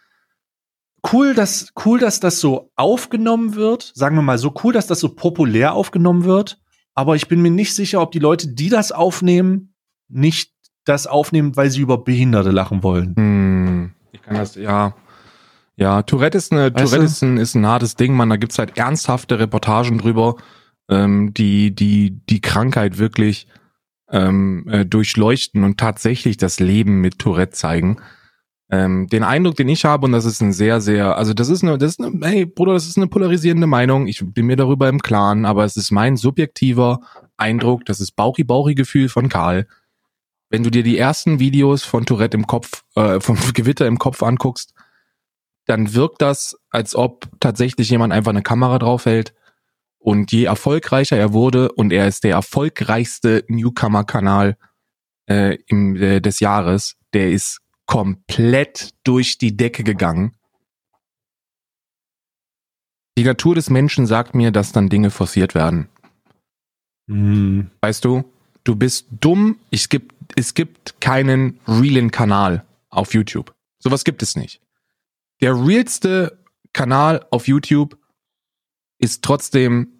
cool, 1.13 1.35
dass, 1.35 1.73
cool, 1.85 1.99
dass 1.99 2.21
das 2.21 2.39
so 2.39 2.71
aufgenommen 2.77 3.57
wird. 3.57 3.91
Sagen 3.97 4.15
wir 4.15 4.23
mal 4.23 4.39
so 4.39 4.55
cool, 4.63 4.73
dass 4.73 4.87
das 4.87 5.01
so 5.01 5.09
populär 5.09 5.73
aufgenommen 5.73 6.23
wird. 6.23 6.61
Aber 6.95 7.17
ich 7.17 7.27
bin 7.27 7.43
mir 7.43 7.51
nicht 7.51 7.75
sicher, 7.75 8.01
ob 8.01 8.13
die 8.13 8.21
Leute, 8.21 8.55
die 8.55 8.69
das 8.69 8.93
aufnehmen, 8.93 9.75
nicht 10.09 10.53
das 10.85 11.09
aufnehmen, 11.09 11.57
weil 11.57 11.71
sie 11.71 11.81
über 11.81 11.99
Behinderte 11.99 12.53
lachen 12.53 12.85
wollen. 12.85 13.17
Hm, 13.17 13.91
ich 14.13 14.23
kann 14.23 14.37
das, 14.37 14.55
ja. 14.55 14.95
Ja, 15.75 16.03
Tourette 16.03 16.39
ist 16.39 16.53
eine, 16.53 16.73
Weißt 16.73 16.85
Tourette 16.85 17.05
ist 17.05 17.23
ein, 17.23 17.37
ist 17.37 17.57
ein 17.57 17.67
hartes 17.67 17.97
Ding, 17.97 18.15
man. 18.15 18.31
Da 18.31 18.37
gibt's 18.37 18.61
halt 18.61 18.79
ernsthafte 18.79 19.41
Reportagen 19.41 19.99
drüber, 19.99 20.37
ähm, 20.89 21.35
die, 21.35 21.75
die, 21.75 22.21
die 22.29 22.41
Krankheit 22.41 22.99
wirklich 22.99 23.49
ähm, 24.11 24.67
äh, 24.69 24.85
durchleuchten 24.85 25.65
und 25.65 25.79
tatsächlich 25.79 26.37
das 26.37 26.61
Leben 26.61 27.01
mit 27.01 27.19
Tourette 27.19 27.53
zeigen. 27.53 27.99
Ähm, 28.69 29.07
den 29.07 29.23
Eindruck, 29.23 29.57
den 29.57 29.69
ich 29.69 29.85
habe, 29.85 30.07
und 30.07 30.13
das 30.13 30.25
ist 30.25 30.41
ein 30.41 30.53
sehr, 30.53 30.81
sehr, 30.81 31.17
also 31.17 31.35
das 31.35 31.49
ist 31.49 31.63
eine, 31.63 31.79
das 31.79 31.93
ist 31.93 32.01
eine, 32.01 32.27
hey 32.27 32.47
Bruder, 32.47 32.73
das 32.73 32.87
ist 32.87 32.97
eine 32.97 33.07
polarisierende 33.07 33.67
Meinung. 33.67 34.09
Ich 34.09 34.23
bin 34.25 34.47
mir 34.47 34.57
darüber 34.57 34.89
im 34.89 35.01
Klaren, 35.01 35.45
aber 35.45 35.65
es 35.65 35.77
ist 35.77 35.93
mein 35.93 36.17
subjektiver 36.17 37.01
Eindruck, 37.37 37.85
das 37.85 38.01
ist 38.01 38.17
Bauchi-Bauchi-Gefühl 38.17 39.09
von 39.09 39.29
Karl. 39.29 39.69
Wenn 40.49 40.65
du 40.65 40.71
dir 40.71 40.83
die 40.83 40.99
ersten 40.99 41.39
Videos 41.39 41.85
von 41.85 42.07
Tourette 42.07 42.37
im 42.37 42.47
Kopf, 42.47 42.85
äh, 42.97 43.21
vom 43.21 43.37
Gewitter 43.55 43.87
im 43.87 43.99
Kopf 43.99 44.23
anguckst, 44.23 44.75
dann 45.67 45.95
wirkt 45.95 46.23
das, 46.23 46.57
als 46.71 46.95
ob 46.95 47.29
tatsächlich 47.41 47.91
jemand 47.91 48.13
einfach 48.13 48.31
eine 48.31 48.43
Kamera 48.43 48.79
draufhält. 48.79 49.35
Und 50.07 50.31
je 50.31 50.45
erfolgreicher 50.45 51.17
er 51.17 51.33
wurde, 51.33 51.73
und 51.73 51.93
er 51.93 52.07
ist 52.07 52.23
der 52.23 52.35
erfolgreichste 52.35 53.45
Newcomer-Kanal 53.49 54.57
äh, 55.29 55.59
im, 55.67 55.97
äh, 55.97 56.21
des 56.21 56.39
Jahres, 56.39 56.95
der 57.13 57.33
ist 57.33 57.59
komplett 57.87 58.95
durch 59.03 59.37
die 59.37 59.57
Decke 59.57 59.83
gegangen. 59.83 60.37
Die 63.19 63.25
Natur 63.25 63.57
des 63.57 63.69
Menschen 63.69 64.07
sagt 64.07 64.37
mir, 64.37 64.53
dass 64.53 64.71
dann 64.71 64.89
Dinge 64.89 65.11
forciert 65.11 65.57
werden. 65.57 65.89
Hm. 67.09 67.73
Weißt 67.81 68.05
du, 68.05 68.23
du 68.63 68.77
bist 68.77 69.09
dumm. 69.11 69.59
Es 69.73 69.89
gibt, 69.89 70.15
es 70.37 70.55
gibt 70.55 71.01
keinen 71.01 71.59
realen 71.67 72.13
Kanal 72.13 72.65
auf 72.91 73.13
YouTube. 73.13 73.57
Sowas 73.81 74.05
gibt 74.05 74.23
es 74.23 74.37
nicht. 74.37 74.61
Der 75.41 75.53
realste 75.57 76.39
Kanal 76.73 77.27
auf 77.33 77.49
YouTube 77.49 77.99
ist 78.99 79.25
trotzdem 79.25 79.95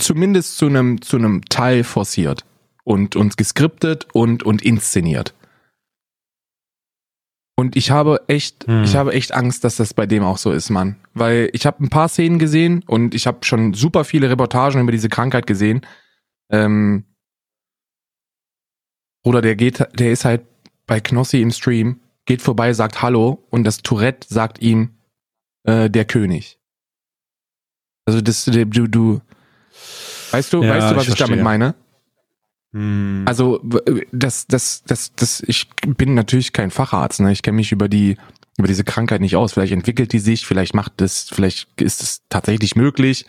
zumindest 0.00 0.56
zu 0.56 0.66
einem, 0.66 1.00
zu 1.02 1.16
einem 1.16 1.44
Teil 1.46 1.84
forciert 1.84 2.44
und, 2.84 3.16
und 3.16 3.36
geskriptet 3.36 4.08
und, 4.12 4.42
und 4.42 4.62
inszeniert. 4.62 5.34
Und 7.56 7.76
ich 7.76 7.90
habe 7.90 8.22
echt, 8.26 8.66
Hm. 8.66 8.84
ich 8.84 8.96
habe 8.96 9.12
echt 9.12 9.32
Angst, 9.32 9.64
dass 9.64 9.76
das 9.76 9.92
bei 9.92 10.06
dem 10.06 10.22
auch 10.22 10.38
so 10.38 10.50
ist, 10.50 10.70
Mann. 10.70 10.96
Weil 11.12 11.50
ich 11.52 11.66
habe 11.66 11.84
ein 11.84 11.90
paar 11.90 12.08
Szenen 12.08 12.38
gesehen 12.38 12.82
und 12.86 13.14
ich 13.14 13.26
habe 13.26 13.44
schon 13.44 13.74
super 13.74 14.04
viele 14.04 14.30
Reportagen 14.30 14.80
über 14.80 14.92
diese 14.92 15.10
Krankheit 15.10 15.46
gesehen. 15.46 15.82
Ähm, 16.50 17.04
Bruder, 19.22 19.42
der 19.42 19.56
geht, 19.56 19.86
der 19.98 20.10
ist 20.10 20.24
halt 20.24 20.46
bei 20.86 21.00
Knossi 21.00 21.42
im 21.42 21.50
Stream, 21.50 22.00
geht 22.24 22.40
vorbei, 22.40 22.72
sagt 22.72 23.02
Hallo 23.02 23.46
und 23.50 23.64
das 23.64 23.82
Tourette 23.82 24.26
sagt 24.32 24.62
ihm 24.62 24.96
äh, 25.64 25.90
der 25.90 26.06
König. 26.06 26.58
Also 28.06 28.22
das, 28.22 28.46
du, 28.46 28.66
du, 28.88 29.20
weißt 30.32 30.52
du, 30.52 30.62
Ja, 30.62 30.74
weißt 30.74 30.90
du, 30.92 30.96
was 30.96 31.04
ich 31.04 31.14
ich, 31.14 31.18
damit 31.18 31.42
meine? 31.42 31.74
Hm. 32.72 33.24
Also 33.26 33.60
das, 34.12 34.46
das, 34.46 34.82
das, 34.84 35.12
das, 35.14 35.42
ich 35.46 35.68
bin 35.86 36.14
natürlich 36.14 36.52
kein 36.52 36.70
Facharzt, 36.70 37.20
ne? 37.20 37.32
Ich 37.32 37.42
kenne 37.42 37.56
mich 37.56 37.72
über 37.72 37.88
die, 37.88 38.16
über 38.58 38.68
diese 38.68 38.84
Krankheit 38.84 39.20
nicht 39.20 39.36
aus. 39.36 39.52
Vielleicht 39.52 39.72
entwickelt 39.72 40.12
die 40.12 40.20
sich, 40.20 40.46
vielleicht 40.46 40.74
macht 40.74 41.00
das, 41.00 41.28
vielleicht 41.30 41.80
ist 41.80 42.02
es 42.02 42.22
tatsächlich 42.28 42.76
möglich. 42.76 43.26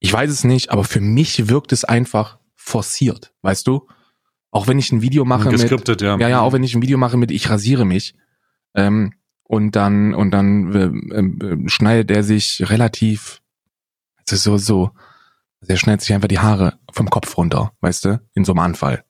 Ich 0.00 0.12
weiß 0.12 0.30
es 0.30 0.44
nicht, 0.44 0.70
aber 0.70 0.84
für 0.84 1.00
mich 1.00 1.48
wirkt 1.48 1.72
es 1.72 1.84
einfach 1.84 2.38
forciert, 2.56 3.32
weißt 3.42 3.66
du? 3.66 3.86
Auch 4.50 4.66
wenn 4.66 4.78
ich 4.78 4.92
ein 4.92 5.00
Video 5.00 5.24
mache 5.24 5.50
mit, 5.50 6.00
ja. 6.02 6.18
ja, 6.18 6.28
ja, 6.28 6.40
auch 6.40 6.52
wenn 6.52 6.62
ich 6.62 6.74
ein 6.74 6.82
Video 6.82 6.98
mache 6.98 7.16
mit 7.16 7.30
ich 7.30 7.48
rasiere 7.48 7.86
mich 7.86 8.14
ähm, 8.74 9.14
und 9.44 9.76
dann 9.76 10.14
und 10.14 10.30
dann 10.30 10.74
äh, 11.10 11.46
äh, 11.46 11.68
schneidet 11.68 12.10
er 12.10 12.22
sich 12.22 12.62
relativ 12.68 13.40
also 14.28 14.36
so 14.36 14.58
so 14.58 14.90
also 15.62 15.72
er 15.72 15.76
schneidet 15.78 16.02
sich 16.02 16.12
einfach 16.12 16.28
die 16.28 16.40
Haare 16.40 16.78
vom 16.92 17.08
Kopf 17.08 17.36
runter, 17.36 17.72
weißt 17.80 18.04
du, 18.04 18.20
in 18.34 18.44
so 18.44 18.52
einem 18.52 18.60
Anfall. 18.60 19.04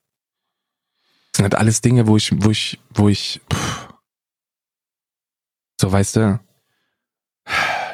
Das 1.33 1.39
sind 1.39 1.45
halt 1.45 1.55
alles 1.55 1.81
Dinge, 1.81 2.07
wo 2.07 2.17
ich 2.17 2.31
wo 2.45 2.51
ich 2.51 2.79
wo 2.95 3.09
ich 3.09 3.41
pff, 3.53 3.89
so 5.81 5.91
weißt 5.91 6.17
du, 6.17 6.41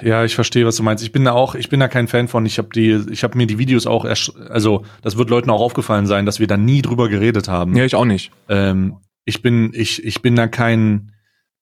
Ja, 0.03 0.25
ich 0.25 0.35
verstehe, 0.35 0.67
was 0.67 0.77
du 0.77 0.83
meinst. 0.83 1.03
Ich 1.03 1.13
bin 1.13 1.25
da 1.25 1.33
auch, 1.33 1.55
ich 1.55 1.69
bin 1.69 1.81
da 1.81 1.89
kein 1.89 2.09
Fan 2.09 2.29
von. 2.29 2.47
Ich 2.47 2.59
habe 2.59 2.69
die, 2.75 3.05
ich 3.11 3.25
habe 3.25 3.37
mir 3.37 3.47
die 3.47 3.59
Videos 3.59 3.87
auch, 3.87 4.05
ersch 4.05 4.33
also 4.49 4.85
das 5.03 5.17
wird 5.17 5.31
Leuten 5.31 5.51
auch 5.51 5.61
aufgefallen 5.61 6.07
sein, 6.07 6.27
dass 6.27 6.41
wir 6.41 6.47
da 6.47 6.57
nie 6.57 6.83
drüber 6.83 7.09
geredet 7.09 7.49
haben. 7.49 7.75
ja 7.75 7.85
ich 7.85 7.95
auch 7.95 8.05
nicht. 8.05 8.31
Ähm, 8.49 8.99
ich 9.25 9.43
bin, 9.43 9.73
ich, 9.75 10.05
ich 10.05 10.23
bin 10.23 10.37
da 10.37 10.47
kein, 10.47 11.13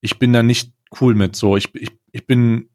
ich 0.01 0.19
bin 0.19 0.33
da 0.33 0.43
nicht 0.43 0.71
cool 1.01 1.15
mit. 1.15 1.35
So, 1.35 1.57
ich, 1.57 1.73
ich, 1.75 1.91
ich 2.11 2.25
bin, 2.25 2.69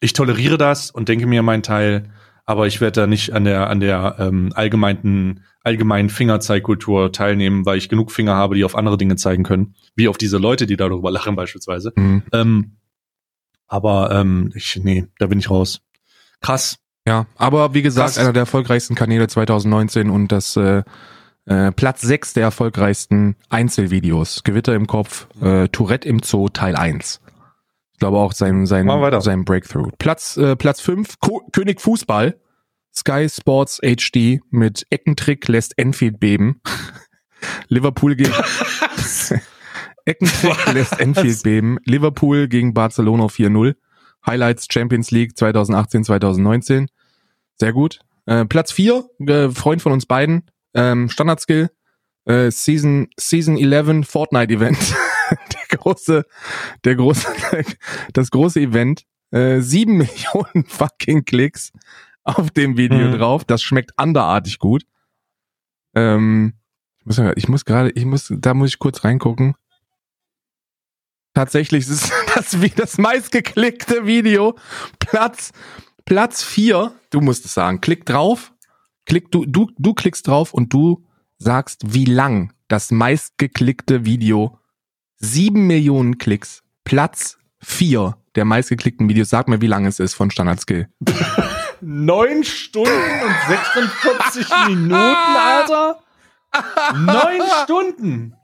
ich 0.00 0.12
toleriere 0.12 0.58
das 0.58 0.90
und 0.90 1.08
denke 1.08 1.26
mir 1.26 1.42
meinen 1.42 1.62
Teil, 1.62 2.10
aber 2.52 2.66
ich 2.66 2.82
werde 2.82 3.00
da 3.00 3.06
nicht 3.06 3.32
an 3.32 3.44
der, 3.44 3.70
an 3.70 3.80
der 3.80 4.16
ähm, 4.18 4.52
allgemeinen, 4.54 5.42
allgemeinen 5.64 6.10
Fingerzeigkultur 6.10 7.10
teilnehmen, 7.10 7.64
weil 7.64 7.78
ich 7.78 7.88
genug 7.88 8.12
Finger 8.12 8.34
habe, 8.34 8.56
die 8.56 8.64
auf 8.64 8.76
andere 8.76 8.98
Dinge 8.98 9.16
zeigen 9.16 9.42
können, 9.42 9.74
wie 9.96 10.06
auf 10.06 10.18
diese 10.18 10.36
Leute, 10.36 10.66
die 10.66 10.76
darüber 10.76 11.10
lachen 11.10 11.34
beispielsweise. 11.34 11.94
Mhm. 11.96 12.22
Ähm, 12.30 12.76
aber 13.68 14.10
ähm, 14.12 14.52
ich, 14.54 14.78
nee, 14.84 15.06
da 15.18 15.28
bin 15.28 15.38
ich 15.38 15.48
raus. 15.48 15.80
Krass. 16.42 16.76
Ja, 17.08 17.26
aber 17.36 17.72
wie 17.72 17.80
gesagt, 17.80 18.08
Krass. 18.08 18.18
einer 18.18 18.34
der 18.34 18.42
erfolgreichsten 18.42 18.94
Kanäle 18.94 19.28
2019 19.28 20.10
und 20.10 20.30
das 20.30 20.54
äh, 20.56 20.82
äh, 21.46 21.72
Platz 21.72 22.02
6 22.02 22.34
der 22.34 22.42
erfolgreichsten 22.42 23.34
Einzelvideos. 23.48 24.44
Gewitter 24.44 24.74
im 24.74 24.86
Kopf, 24.86 25.26
äh, 25.40 25.68
Tourette 25.68 26.06
im 26.06 26.22
Zoo 26.22 26.50
Teil 26.50 26.76
1. 26.76 27.21
Ich 28.02 28.04
glaube 28.04 28.18
auch 28.18 28.32
sein, 28.32 28.66
sein, 28.66 28.88
sein 29.20 29.44
Breakthrough. 29.44 29.88
Platz, 29.96 30.36
äh, 30.36 30.56
Platz 30.56 30.80
5, 30.80 31.20
Ko 31.20 31.40
König 31.52 31.80
Fußball. 31.80 32.36
Sky 32.92 33.28
Sports 33.28 33.80
HD 33.80 34.40
mit 34.50 34.84
Eckentrick 34.90 35.46
lässt 35.46 35.78
Enfield 35.78 36.18
beben. 36.18 36.60
Liverpool 37.68 38.16
gegen 38.16 38.32
Eckentrick 40.04 40.72
lässt 40.74 40.98
Enfield 40.98 41.44
beben. 41.44 41.78
Liverpool 41.84 42.48
gegen 42.48 42.74
Barcelona 42.74 43.26
4-0. 43.26 43.76
Highlights 44.26 44.66
Champions 44.68 45.12
League 45.12 45.38
2018, 45.38 46.02
2019. 46.02 46.88
Sehr 47.54 47.72
gut. 47.72 48.00
Äh, 48.26 48.46
Platz 48.46 48.72
4, 48.72 49.04
äh, 49.28 49.48
Freund 49.50 49.80
von 49.80 49.92
uns 49.92 50.06
beiden, 50.06 50.50
ähm, 50.74 51.08
Standard-Skill, 51.08 51.70
äh, 52.24 52.50
Season, 52.50 53.06
Season 53.16 53.56
11 53.56 54.08
Fortnite 54.08 54.52
Event. 54.52 54.78
große, 55.72 56.24
der 56.84 56.94
große, 56.96 57.28
das 58.12 58.30
große 58.30 58.60
Event. 58.60 59.04
Äh, 59.30 59.60
sieben 59.60 59.96
Millionen 59.98 60.66
fucking 60.66 61.24
Klicks 61.24 61.72
auf 62.24 62.50
dem 62.50 62.76
Video 62.76 63.08
Mhm. 63.08 63.12
drauf. 63.18 63.44
Das 63.44 63.62
schmeckt 63.62 63.98
anderartig 63.98 64.58
gut. 64.58 64.84
Ähm, 65.94 66.54
ich 67.00 67.06
muss, 67.06 67.18
ich 67.36 67.48
muss 67.48 67.64
gerade, 67.64 67.90
ich 67.90 68.04
muss, 68.04 68.32
da 68.36 68.54
muss 68.54 68.68
ich 68.70 68.78
kurz 68.78 69.04
reingucken. 69.04 69.54
Tatsächlich 71.34 71.88
ist 71.88 72.12
das, 72.34 72.60
wie 72.60 72.68
das 72.70 72.98
meistgeklickte 72.98 74.06
Video. 74.06 74.56
Platz, 74.98 75.52
Platz 76.04 76.42
vier. 76.44 76.92
Du 77.10 77.20
musst 77.20 77.44
es 77.44 77.54
sagen. 77.54 77.80
Klick 77.80 78.04
drauf. 78.04 78.52
Klick, 79.06 79.30
du, 79.32 79.44
du, 79.46 79.70
du 79.78 79.94
klickst 79.94 80.28
drauf 80.28 80.52
und 80.54 80.72
du 80.72 81.04
sagst, 81.38 81.92
wie 81.94 82.04
lang 82.04 82.52
das 82.68 82.90
meistgeklickte 82.90 84.04
Video. 84.04 84.58
Sieben 85.24 85.68
Millionen 85.68 86.18
Klicks. 86.18 86.64
Platz 86.82 87.38
vier 87.60 88.18
der 88.34 88.44
meistgeklickten 88.44 89.08
Videos. 89.08 89.30
Sag 89.30 89.46
mir, 89.46 89.60
wie 89.60 89.68
lang 89.68 89.86
es 89.86 90.00
ist 90.00 90.14
von 90.14 90.32
Standard 90.32 90.60
Skill. 90.60 90.88
Neun 91.80 92.42
Stunden 92.42 92.90
und 92.90 93.34
46 93.48 94.48
Minuten, 94.68 94.94
Alter. 94.94 96.00
Neun 96.96 97.40
Stunden. 97.62 98.34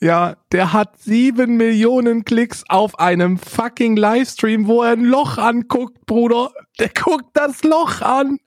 Ja, 0.00 0.36
der 0.52 0.72
hat 0.72 1.00
sieben 1.00 1.56
Millionen 1.56 2.24
Klicks 2.24 2.62
auf 2.68 3.00
einem 3.00 3.36
fucking 3.36 3.96
Livestream, 3.96 4.68
wo 4.68 4.84
er 4.84 4.92
ein 4.92 5.04
Loch 5.04 5.36
anguckt, 5.36 6.06
Bruder. 6.06 6.52
Der 6.78 6.90
guckt 6.90 7.30
das 7.34 7.64
Loch 7.64 8.02
an. 8.02 8.38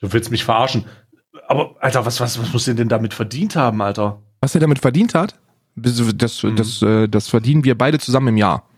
Du 0.00 0.12
willst 0.12 0.30
mich 0.30 0.44
verarschen. 0.44 0.84
Aber, 1.48 1.76
Alter, 1.80 2.04
was, 2.04 2.20
was, 2.20 2.38
was 2.38 2.52
muss 2.52 2.68
ihr 2.68 2.74
denn 2.74 2.90
damit 2.90 3.14
verdient 3.14 3.56
haben, 3.56 3.80
Alter? 3.80 4.22
Was 4.44 4.54
er 4.54 4.60
damit 4.60 4.78
verdient 4.78 5.14
hat, 5.14 5.40
das, 5.74 6.02
das, 6.16 6.42
Mhm. 6.42 6.56
das, 6.56 6.82
äh, 6.82 7.08
das 7.08 7.28
verdienen 7.28 7.64
wir 7.64 7.78
beide 7.78 7.98
zusammen 7.98 8.28
im 8.28 8.36
Jahr. 8.36 8.68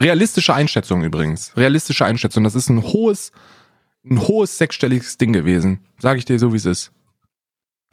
Realistische 0.00 0.54
Einschätzung 0.54 1.04
übrigens. 1.04 1.54
Realistische 1.54 2.06
Einschätzung. 2.06 2.44
Das 2.44 2.54
ist 2.54 2.70
ein 2.70 2.82
hohes, 2.82 3.30
ein 4.08 4.22
hohes 4.22 4.56
sechsstelliges 4.56 5.18
Ding 5.18 5.34
gewesen. 5.34 5.80
Sag 5.98 6.16
ich 6.16 6.24
dir 6.24 6.38
so, 6.38 6.54
wie 6.54 6.56
es 6.56 6.64
ist. 6.64 6.92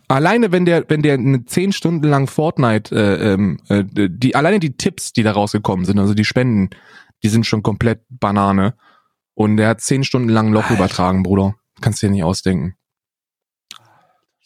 Alleine 0.07 0.53
wenn 0.53 0.64
der, 0.64 0.90
wenn 0.90 1.02
der 1.02 1.15
eine 1.15 1.44
zehn 1.44 1.73
Stunden 1.73 2.07
lang 2.07 2.27
Fortnite, 2.27 2.95
äh, 2.95 3.34
ähm, 3.34 3.60
äh, 3.68 3.84
die, 3.86 4.36
alleine 4.36 4.61
die 4.61 4.77
Tipps, 4.77 5.11
die 5.11 5.23
da 5.23 5.34
rausgekommen 5.34 5.84
sind, 5.84 5.99
also 5.99 6.14
die 6.14 6.23
Spenden, 6.23 6.69
die 7.22 7.27
sind 7.27 7.45
schon 7.45 7.64
komplett 7.64 8.02
Banane. 8.07 8.76
Und 9.34 9.57
der 9.57 9.68
hat 9.68 9.81
zehn 9.81 10.06
Stunden 10.06 10.30
lang 10.30 10.53
Loch 10.53 10.69
Alter. 10.69 10.76
übertragen, 10.76 11.22
Bruder. 11.22 11.56
Kannst 11.81 12.02
dir 12.02 12.10
nicht 12.10 12.23
ausdenken. 12.23 12.76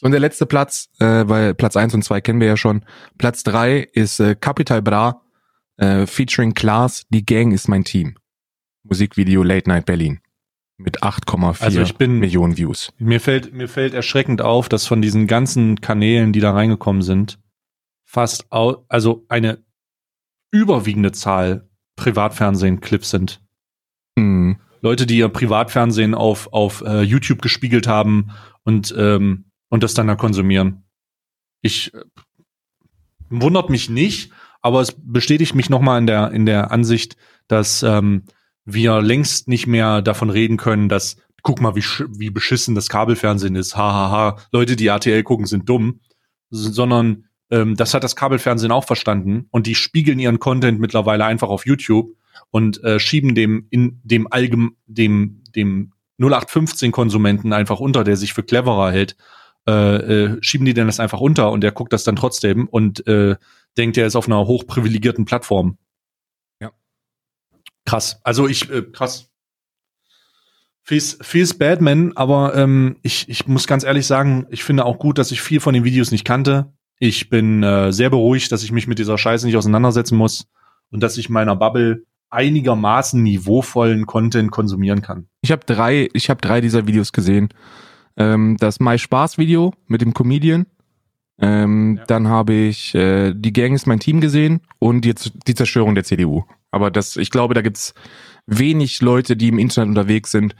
Und 0.03 0.11
der 0.11 0.19
letzte 0.19 0.45
Platz, 0.45 0.89
äh, 0.99 1.23
weil 1.27 1.53
Platz 1.53 1.77
eins 1.77 1.93
und 1.93 2.03
zwei 2.03 2.19
kennen 2.19 2.39
wir 2.41 2.47
ja 2.47 2.57
schon. 2.57 2.84
Platz 3.17 3.43
drei 3.43 3.80
ist 3.80 4.19
äh, 4.19 4.35
Capital 4.35 4.81
Bra, 4.81 5.21
äh, 5.77 6.05
featuring 6.05 6.53
Klaas, 6.53 7.05
Die 7.09 7.25
Gang 7.25 7.53
ist 7.53 7.67
mein 7.69 7.84
Team. 7.85 8.15
Musikvideo 8.84 9.43
Late 9.43 9.69
Night 9.69 9.85
Berlin. 9.85 10.19
Mit 10.77 11.03
8,4 11.03 11.63
Also 11.63 11.81
ich 11.81 11.95
bin- 11.95 12.19
Millionen 12.19 12.57
Views. 12.57 12.91
Mir 12.97 13.21
fällt, 13.21 13.53
mir 13.53 13.69
fällt 13.69 13.93
erschreckend 13.93 14.41
auf, 14.41 14.67
dass 14.67 14.85
von 14.88 15.01
diesen 15.01 15.25
ganzen 15.27 15.80
Kanälen, 15.80 16.34
die 16.34 16.41
da 16.41 16.51
reingekommen 16.51 17.01
sind, 17.01 17.39
fast 18.03 18.51
au 18.51 18.84
also 18.89 19.25
eine 19.30 19.63
überwiegende 20.51 21.13
Zahl 21.13 21.69
Privatfernsehen-Clips 21.95 23.09
sind. 23.09 23.41
Hm. 24.17 24.57
Leute, 24.81 25.05
die 25.05 25.17
ihr 25.17 25.30
Privatfernsehen 25.30 26.13
auf, 26.13 26.51
auf 26.51 26.81
äh, 26.81 27.01
YouTube 27.03 27.41
gespiegelt 27.41 27.88
haben 27.88 28.31
und, 28.63 28.93
ähm, 28.97 29.45
und 29.74 29.82
das 29.82 29.95
dann 29.95 30.06
da 30.06 30.14
konsumieren. 30.14 30.84
Ich 31.64 31.91
äh, 31.95 32.02
wundert 33.32 33.72
mich 33.72 33.90
nicht, 33.90 34.32
aber 34.62 34.82
es 34.82 34.95
bestätigt 34.95 35.56
mich 35.56 35.68
nochmal 35.68 35.98
in 35.98 36.06
der, 36.06 36.30
in 36.30 36.45
der 36.45 36.70
Ansicht, 36.70 37.18
dass 37.48 37.82
ähm, 37.82 38.26
wir 38.66 39.02
längst 39.02 39.48
nicht 39.48 39.66
mehr 39.66 40.04
davon 40.04 40.30
reden 40.30 40.58
können, 40.58 40.90
dass, 40.90 41.18
guck 41.41 41.60
mal, 41.60 41.76
wie, 41.76 41.82
wie 41.82 42.30
beschissen 42.30 42.76
das 42.76 42.88
Kabelfernsehen 42.88 43.56
ist, 43.56 43.76
hahaha, 43.76 44.38
Leute, 44.52 44.76
die 44.76 44.86
RTL 44.86 45.24
gucken, 45.24 45.48
sind 45.48 45.68
dumm, 45.68 46.02
sondern 46.52 47.26
ähm, 47.50 47.76
das 47.76 47.95
hat 47.95 48.04
das 48.04 48.16
Kabelfernsehen 48.16 48.72
auch 48.72 48.86
verstanden 48.86 49.48
und 49.50 49.66
die 49.66 49.74
spiegeln 49.74 50.20
ihren 50.20 50.38
Content 50.38 50.80
mittlerweile 50.80 51.26
einfach 51.26 51.50
auf 51.50 51.66
YouTube 51.66 52.16
und 52.52 52.84
äh, 52.84 53.00
schieben 53.00 53.34
dem 53.34 53.66
in 53.72 54.00
dem 54.04 54.32
allgem 54.32 54.76
dem 54.86 55.41
dem 55.56 55.94
0815 56.20 56.91
Konsumenten 56.91 57.54
einfach 57.54 57.80
unter, 57.80 58.04
der 58.04 58.18
sich 58.18 58.34
für 58.34 58.44
cleverer 58.44 58.91
hält, 58.91 59.18
äh, 59.68 59.95
äh, 59.95 60.38
schieben 60.41 60.65
die 60.65 60.73
denn 60.73 60.88
das 60.88 60.99
einfach 60.99 61.19
unter 61.19 61.52
und 61.52 61.61
der 61.61 61.72
guckt 61.72 61.94
das 61.94 62.03
dann 62.03 62.15
trotzdem 62.15 62.68
und 62.68 63.06
äh, 63.07 63.35
denkt, 63.77 63.98
er 63.98 64.07
ist 64.07 64.15
auf 64.15 64.27
einer 64.27 64.45
hochprivilegierten 64.45 65.26
Plattform. 65.26 65.77
Ja. 66.60 66.72
Krass. 67.85 68.19
Also 68.23 68.48
ich 68.48 68.69
äh, 68.69 68.84
krass. 68.84 69.30
Feels, 70.85 71.18
feels 71.22 71.57
bad, 71.57 71.80
man, 71.80 72.11
aber 72.18 72.56
ähm, 72.56 72.98
ich, 73.03 73.30
ich 73.30 73.48
muss 73.48 73.68
ganz 73.68 73.85
ehrlich 73.85 74.06
sagen, 74.06 74.48
ich 74.49 74.65
finde 74.65 74.84
auch 74.84 74.99
gut, 74.99 75.18
dass 75.18 75.31
ich 75.31 75.41
viel 75.41 75.61
von 75.61 75.73
den 75.73 75.85
Videos 75.85 76.11
nicht 76.11 76.26
kannte. 76.26 76.73
Ich 76.99 77.30
bin 77.30 77.64
äh, 77.64 77.94
sehr 77.94 78.10
beruhigt, 78.10 78.52
dass 78.52 78.64
ich 78.64 78.73
mich 78.73 78.85
mit 78.88 78.99
dieser 78.99 79.18
Scheiße 79.18 79.45
nicht 79.45 79.56
auseinandersetzen 79.56 80.18
muss 80.18 80.45
und 80.91 81.02
dass 81.02 81.18
ich 81.18 81.30
meiner 81.30 81.56
Bubble 81.56 82.06
einigermaßen 82.30 83.22
niveauvollen 83.22 84.06
Content 84.06 84.52
konsumieren 84.52 85.02
kann. 85.02 85.27
Ich 85.41 85.52
habe 85.52 85.65
drei, 85.65 86.10
ich 86.14 86.30
habe 86.30 86.41
drei 86.41 86.60
dieser 86.60 86.85
Videos 86.88 87.14
gesehen. 87.14 87.49
Ähm, 88.18 88.57
das 88.60 88.80
My 88.80 88.98
Spaß 88.98 89.38
Video 89.38 89.73
mit 89.88 90.02
dem 90.02 90.14
Comedian. 90.14 90.65
Ähm, 91.40 91.98
Ja. 91.98 92.06
Dann 92.06 92.27
habe 92.27 92.53
ich 92.53 92.94
äh, 92.95 93.34
die 93.34 93.53
Gang 93.53 93.73
ist 93.73 93.88
mein 93.88 93.99
Team 93.99 94.22
gesehen 94.22 94.61
und 94.80 95.02
die, 95.02 95.15
die 95.48 95.56
Zerstörung 95.56 95.95
der 95.95 96.03
CDU. 96.03 96.44
Aber 96.72 96.91
das, 96.91 97.18
ich 97.18 97.31
glaube, 97.31 97.53
da 97.53 97.61
gibt's 97.61 97.94
wenig 98.45 99.02
Leute, 99.02 99.35
die 99.35 99.48
im 99.48 99.60
Internet 99.60 99.90
unterwegs 99.90 100.31
sind 100.31 100.56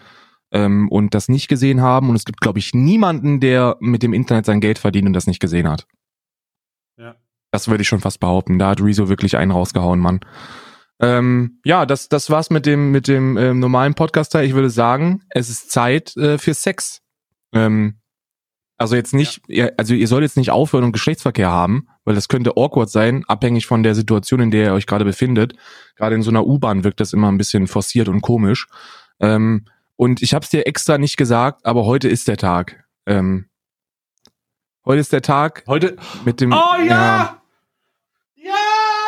ähm, 0.52 0.90
und 0.90 1.14
das 1.14 1.30
nicht 1.30 1.48
gesehen 1.48 1.82
haben. 1.82 2.10
Und 2.10 2.16
es 2.16 2.26
gibt, 2.26 2.42
glaube 2.42 2.60
ich, 2.60 2.74
niemanden, 2.74 3.40
der 3.40 3.78
mit 3.80 4.04
dem 4.04 4.14
Internet 4.14 4.46
sein 4.46 4.62
Geld 4.62 4.80
verdient 4.80 5.08
und 5.08 5.14
das 5.14 5.28
nicht 5.28 5.40
gesehen 5.40 5.68
hat. 5.68 5.86
Ja. 6.98 7.16
Das 7.52 7.68
würde 7.68 7.82
ich 7.82 7.88
schon 7.88 8.00
fast 8.00 8.20
behaupten. 8.20 8.60
Da 8.60 8.70
hat 8.70 8.82
Rezo 8.82 9.10
wirklich 9.10 9.38
einen 9.38 9.52
rausgehauen, 9.52 10.00
Mann. 10.00 10.22
Ähm, 11.00 11.60
ja, 11.66 11.86
das, 11.86 12.08
das 12.10 12.30
war's 12.30 12.50
mit 12.50 12.66
dem, 12.66 12.92
mit 12.92 13.08
dem 13.08 13.38
ähm, 13.38 13.60
normalen 13.60 13.94
Podcaster. 13.94 14.44
Ich 14.44 14.54
würde 14.54 14.70
sagen, 14.70 15.24
es 15.30 15.50
ist 15.50 15.72
Zeit 15.72 16.16
äh, 16.18 16.38
für 16.38 16.54
Sex. 16.54 17.03
Ähm, 17.54 18.00
also 18.78 18.96
jetzt 18.96 19.14
nicht, 19.14 19.42
ihr, 19.48 19.74
also 19.78 19.94
ihr 19.94 20.08
sollt 20.08 20.24
jetzt 20.24 20.36
nicht 20.38 20.52
aufhören 20.52 20.84
und 20.84 20.92
Geschlechtsverkehr 20.92 21.50
haben, 21.52 21.88
weil 22.06 22.16
das 22.16 22.28
könnte 22.28 22.58
awkward 22.58 22.90
sein, 22.90 23.24
abhängig 23.28 23.66
von 23.68 23.84
der 23.84 23.96
Situation, 23.96 24.40
in 24.42 24.52
der 24.52 24.66
ihr 24.66 24.74
euch 24.74 24.88
gerade 24.88 25.06
befindet. 25.06 25.54
Gerade 25.96 26.16
in 26.16 26.22
so 26.24 26.32
einer 26.32 26.46
U-Bahn 26.46 26.84
wirkt 26.84 27.00
das 27.00 27.14
immer 27.14 27.32
ein 27.32 27.38
bisschen 27.38 27.68
forciert 27.68 28.10
und 28.10 28.22
komisch. 28.22 28.68
Ähm, 29.20 29.66
und 29.96 30.22
ich 30.22 30.34
habe 30.34 30.44
es 30.44 30.50
dir 30.50 30.66
extra 30.68 30.98
nicht 30.98 31.18
gesagt, 31.18 31.66
aber 31.66 31.86
heute 31.86 32.10
ist 32.10 32.28
der 32.28 32.36
Tag. 32.38 32.84
Ähm, 33.06 33.46
heute 34.86 35.00
ist 35.00 35.14
der 35.14 35.22
Tag 35.22 35.64
Heute. 35.68 35.96
mit 36.26 36.42
dem. 36.42 36.52
Oh 36.52 36.76
ja! 36.86 37.42
Ja! 38.36 38.54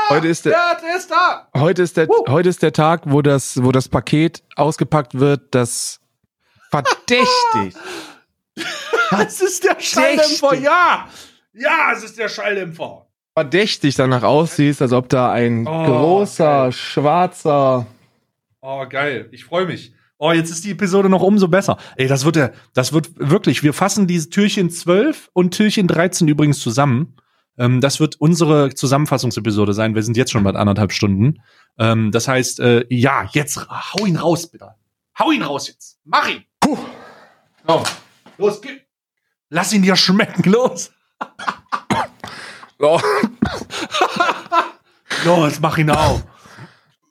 Heute 0.09 0.27
ist 0.27 0.45
der- 0.45 0.53
Ja, 0.53 0.77
der 0.81 0.95
ist 0.95 1.09
da! 1.11 1.49
Heute 1.57 1.81
ist 1.81 1.97
der, 1.97 2.07
Woo. 2.07 2.23
heute 2.29 2.47
ist 2.49 2.61
der 2.61 2.71
Tag, 2.71 3.01
wo 3.05 3.21
das, 3.23 3.61
wo 3.61 3.71
das 3.71 3.89
Paket 3.89 4.43
ausgepackt 4.55 5.15
wird, 5.19 5.53
das 5.55 5.99
verdächtig. 6.69 7.75
Das 9.11 9.39
ist 9.41 9.63
der 9.63 9.79
Schalldämpfer, 9.79 10.55
ja! 10.55 11.07
Ja, 11.53 11.91
es 11.95 12.03
ist 12.03 12.17
der 12.17 12.27
Schalldämpfer. 12.27 13.07
verdächtig 13.33 13.95
danach 13.95 14.23
aussieht, 14.23 14.81
als 14.81 14.91
ob 14.93 15.07
da 15.09 15.31
ein 15.31 15.65
Oh, 15.67 15.85
großer, 15.85 16.43
geil. 16.63 16.71
schwarzer. 16.71 17.85
Oh, 18.61 18.85
geil. 18.89 19.29
Ich 19.31 19.45
freue 19.45 19.65
mich. 19.67 19.93
Oh, 20.17 20.31
jetzt 20.31 20.49
ist 20.49 20.63
die 20.65 20.71
Episode 20.71 21.09
noch 21.09 21.21
umso 21.21 21.47
besser. 21.47 21.77
Ey, 21.97 22.07
das 22.07 22.25
wird 22.25 22.35
der, 22.37 22.53
das 22.73 22.93
wird 22.93 23.11
wirklich, 23.15 23.61
wir 23.63 23.73
fassen 23.73 24.07
diese 24.07 24.29
Türchen 24.29 24.69
12 24.69 25.29
und 25.33 25.53
Türchen 25.53 25.87
13 25.87 26.27
übrigens 26.27 26.59
zusammen. 26.59 27.15
Ähm, 27.57 27.79
das 27.81 27.99
wird 27.99 28.15
unsere 28.19 28.73
Zusammenfassungsepisode 28.73 29.73
sein. 29.73 29.93
Wir 29.95 30.03
sind 30.03 30.17
jetzt 30.17 30.31
schon 30.31 30.43
bei 30.43 30.51
anderthalb 30.51 30.91
Stunden. 30.93 31.41
Ähm, 31.77 32.11
das 32.11 32.27
heißt, 32.27 32.59
äh, 32.61 32.85
ja, 32.89 33.29
jetzt 33.33 33.67
hau 33.69 34.05
ihn 34.05 34.15
raus, 34.17 34.47
bitte. 34.47 34.73
Hau 35.19 35.31
ihn 35.31 35.41
raus 35.43 35.67
jetzt. 35.67 35.99
Mach 36.05 36.27
ihn. 36.29 36.43
Puh. 36.59 36.77
So, 37.67 37.83
los, 38.37 38.61
gib. 38.61 38.81
Lass 39.49 39.73
ihn 39.73 39.81
dir 39.83 39.95
schmecken, 39.95 40.51
los. 40.51 40.91
Oh, 42.79 42.99
Los, 45.23 45.59
mach 45.59 45.77
ihn 45.77 45.89
auf. 45.89 46.23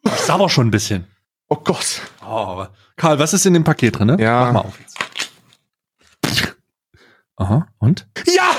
Ich 0.05 0.13
sauer 0.13 0.49
schon 0.51 0.69
ein 0.69 0.71
bisschen. 0.71 1.07
oh 1.49 1.57
Gott. 1.57 2.01
Oh, 2.25 2.67
Karl, 2.97 3.19
was 3.19 3.33
ist 3.33 3.47
in 3.47 3.55
dem 3.55 3.65
Paket 3.65 3.99
drin? 3.99 4.09
Ne? 4.09 4.17
Ja. 4.21 4.45
Mach 4.47 4.53
mal 4.53 4.61
auf 4.69 4.79
jetzt. 4.81 4.97
Aha, 7.37 7.67
und? 7.79 8.07
Ja! 8.27 8.51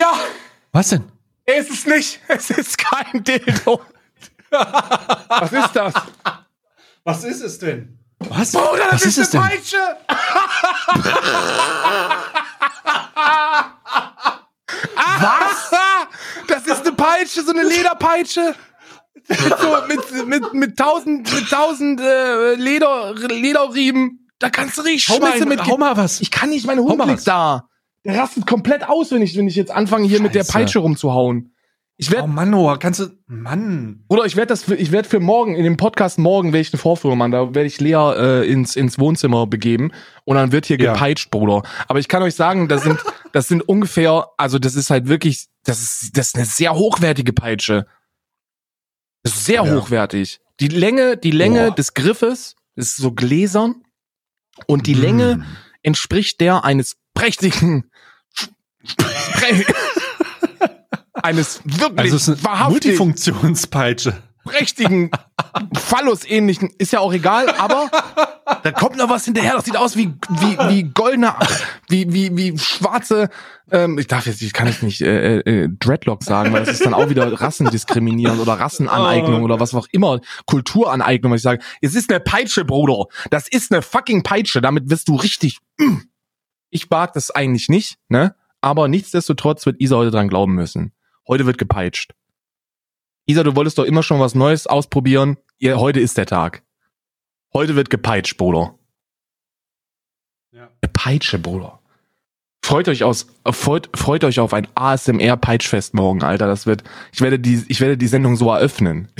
Ja! 0.00 0.12
Was 0.72 0.88
denn? 0.90 1.04
Es 1.44 1.68
ist 1.68 1.86
nicht, 1.86 2.20
es 2.28 2.50
ist 2.50 2.78
kein 2.78 3.22
Dildo. 3.24 3.82
Was 4.50 5.52
ist 5.52 5.72
das? 5.74 5.94
Was 7.04 7.24
ist 7.24 7.42
es 7.42 7.58
denn? 7.58 7.98
Was? 8.20 8.52
Bruder, 8.52 8.84
das 8.90 8.94
Was 8.94 9.04
ist, 9.06 9.18
ist 9.18 9.34
eine 9.36 9.44
denn? 9.48 9.50
Peitsche! 9.58 9.78
Was? 15.20 15.70
Das 16.46 16.66
ist 16.66 16.86
eine 16.86 16.92
Peitsche, 16.92 17.42
so 17.42 17.50
eine 17.52 17.62
Lederpeitsche. 17.62 18.54
Mit, 19.28 19.58
so, 19.60 19.76
mit, 19.88 20.26
mit, 20.26 20.54
mit 20.54 20.76
tausend, 20.78 21.32
mit 21.32 21.50
tausend 21.50 22.00
äh, 22.00 22.54
Leder, 22.54 23.14
Lederriemen. 23.14 24.26
Da 24.38 24.48
kannst 24.48 24.78
du 24.78 24.82
richtig 24.82 25.08
Hau 25.08 25.18
mal, 25.20 25.30
schmeißen 25.30 25.48
mit. 25.48 25.66
hau 25.66 25.76
mal 25.76 25.96
was. 25.96 26.20
Ich 26.20 26.30
kann 26.30 26.50
nicht, 26.50 26.66
mein 26.66 26.78
Hund 26.78 27.04
liegt 27.06 27.26
da. 27.26 27.68
Der 28.04 28.18
rastet 28.18 28.46
komplett 28.46 28.88
aus, 28.88 29.10
wenn 29.10 29.20
ich, 29.20 29.36
wenn 29.36 29.48
ich 29.48 29.56
jetzt 29.56 29.70
anfange, 29.70 30.06
hier 30.06 30.22
mit 30.22 30.34
der 30.34 30.40
Scheiße. 30.44 30.52
Peitsche 30.52 30.78
rumzuhauen. 30.78 31.52
Ich 32.00 32.10
Oh 32.10 32.12
werde, 32.12 32.28
Mann, 32.28 32.54
oh, 32.54 32.76
kannst 32.78 33.00
du. 33.00 33.08
Mann. 33.26 34.04
oder 34.08 34.24
ich 34.24 34.36
werde 34.36 34.46
das, 34.46 34.62
für, 34.62 34.76
ich 34.76 34.92
werde 34.92 35.08
für 35.08 35.18
morgen, 35.18 35.56
in 35.56 35.64
dem 35.64 35.76
Podcast 35.76 36.16
morgen 36.16 36.52
werde 36.52 36.60
ich 36.60 36.72
eine 36.72 36.78
Vorführung 36.78 37.18
machen, 37.18 37.32
da 37.32 37.46
werde 37.56 37.66
ich 37.66 37.80
Lea 37.80 37.94
äh, 38.16 38.48
ins, 38.48 38.76
ins 38.76 39.00
Wohnzimmer 39.00 39.48
begeben 39.48 39.90
und 40.24 40.36
dann 40.36 40.52
wird 40.52 40.66
hier 40.66 40.78
Ja. 40.78 40.92
gepeitscht, 40.92 41.30
Bruder. 41.32 41.62
Aber 41.88 41.98
ich 41.98 42.06
kann 42.06 42.22
euch 42.22 42.36
sagen, 42.36 42.68
das 42.68 42.84
sind, 42.84 43.00
das 43.32 43.48
sind 43.48 43.62
ungefähr, 43.68 44.28
also 44.36 44.60
das 44.60 44.76
ist 44.76 44.90
halt 44.90 45.08
wirklich, 45.08 45.48
das 45.64 45.82
ist, 45.82 46.16
das 46.16 46.28
ist 46.28 46.36
eine 46.36 46.44
sehr 46.44 46.74
hochwertige 46.76 47.32
Peitsche. 47.32 47.86
Das 49.24 49.34
ist 49.34 49.46
sehr 49.46 49.64
Ja. 49.64 49.74
hochwertig. 49.74 50.40
Die 50.60 50.68
Länge, 50.68 51.16
die 51.16 51.32
Länge 51.32 51.66
Boah. 51.66 51.74
des 51.74 51.94
Griffes 51.94 52.54
ist 52.76 52.96
so 52.96 53.10
gläsern 53.10 53.82
und 54.66 54.86
die 54.86 54.94
Mm. 54.94 55.00
Länge 55.00 55.46
entspricht 55.82 56.40
der 56.40 56.64
eines 56.64 56.96
prächtigen 57.14 57.90
prä- 58.98 59.66
eines 61.22 61.60
wirklich 61.64 62.12
Also 62.12 62.16
es 62.16 62.28
ist 62.28 62.44
Multifunktionspeitsche. 62.68 64.22
prächtigen 64.44 65.10
Phallus-ähnlichen, 65.74 66.70
ist 66.78 66.92
ja 66.92 67.00
auch 67.00 67.12
egal, 67.12 67.48
aber 67.58 67.90
da 68.62 68.72
kommt 68.72 68.96
noch 68.96 69.10
was 69.10 69.24
hinterher, 69.24 69.54
das 69.54 69.64
sieht 69.64 69.76
aus 69.76 69.96
wie, 69.96 70.14
wie, 70.28 70.58
wie 70.68 70.82
goldene, 70.84 71.34
wie, 71.88 72.12
wie, 72.12 72.36
wie 72.36 72.58
schwarze, 72.58 73.28
ähm, 73.70 73.98
ich 73.98 74.06
darf 74.06 74.26
jetzt, 74.26 74.40
ich 74.42 74.52
kann 74.52 74.66
jetzt 74.66 74.82
nicht 74.82 75.00
äh, 75.00 75.38
äh, 75.40 75.68
Dreadlock 75.78 76.22
sagen, 76.22 76.52
weil 76.52 76.64
das 76.64 76.74
ist 76.74 76.86
dann 76.86 76.94
auch 76.94 77.10
wieder 77.10 77.30
Rassendiskriminierung 77.40 78.40
oder 78.40 78.54
Rassenaneignung 78.54 79.42
oder 79.42 79.60
was 79.60 79.74
auch 79.74 79.86
immer, 79.92 80.20
Kulturaneignung, 80.46 81.32
was 81.32 81.40
ich 81.40 81.44
sage. 81.44 81.62
Es 81.82 81.94
ist 81.94 82.10
eine 82.10 82.20
Peitsche, 82.20 82.64
Bruder. 82.64 83.06
Das 83.30 83.48
ist 83.48 83.72
eine 83.72 83.82
fucking 83.82 84.22
Peitsche, 84.22 84.60
damit 84.60 84.90
wirst 84.90 85.08
du 85.08 85.16
richtig, 85.16 85.58
mm. 85.78 85.98
ich 86.70 86.88
mag 86.88 87.12
das 87.12 87.30
eigentlich 87.30 87.68
nicht, 87.68 87.98
ne? 88.08 88.34
Aber 88.60 88.88
nichtsdestotrotz 88.88 89.66
wird 89.66 89.80
Isa 89.80 89.96
heute 89.96 90.10
dran 90.10 90.28
glauben 90.28 90.54
müssen. 90.54 90.92
Heute 91.28 91.46
wird 91.46 91.58
gepeitscht. 91.58 92.14
Isa, 93.26 93.42
du 93.42 93.54
wolltest 93.54 93.78
doch 93.78 93.84
immer 93.84 94.02
schon 94.02 94.18
was 94.20 94.34
Neues 94.34 94.66
ausprobieren. 94.66 95.36
Ja, 95.58 95.76
heute 95.76 96.00
ist 96.00 96.16
der 96.16 96.26
Tag. 96.26 96.62
Heute 97.52 97.76
wird 97.76 97.90
gepeitscht, 97.90 98.38
Bruder. 98.38 98.74
Ja. 100.52 100.70
Eine 100.80 100.92
Peitsche, 100.92 101.38
Bruder. 101.38 101.80
Freut 102.64 102.88
euch 102.88 103.04
aus, 103.04 103.26
freut, 103.50 103.88
freut 103.94 104.24
euch 104.24 104.40
auf 104.40 104.52
ein 104.52 104.66
ASMR-Peitschfest 104.74 105.94
morgen, 105.94 106.22
Alter. 106.22 106.46
Das 106.46 106.66
wird, 106.66 106.84
ich 107.12 107.20
werde 107.20 107.38
die, 107.38 107.64
ich 107.68 107.80
werde 107.80 107.96
die 107.96 108.08
Sendung 108.08 108.36
so 108.36 108.50
eröffnen. 108.50 109.08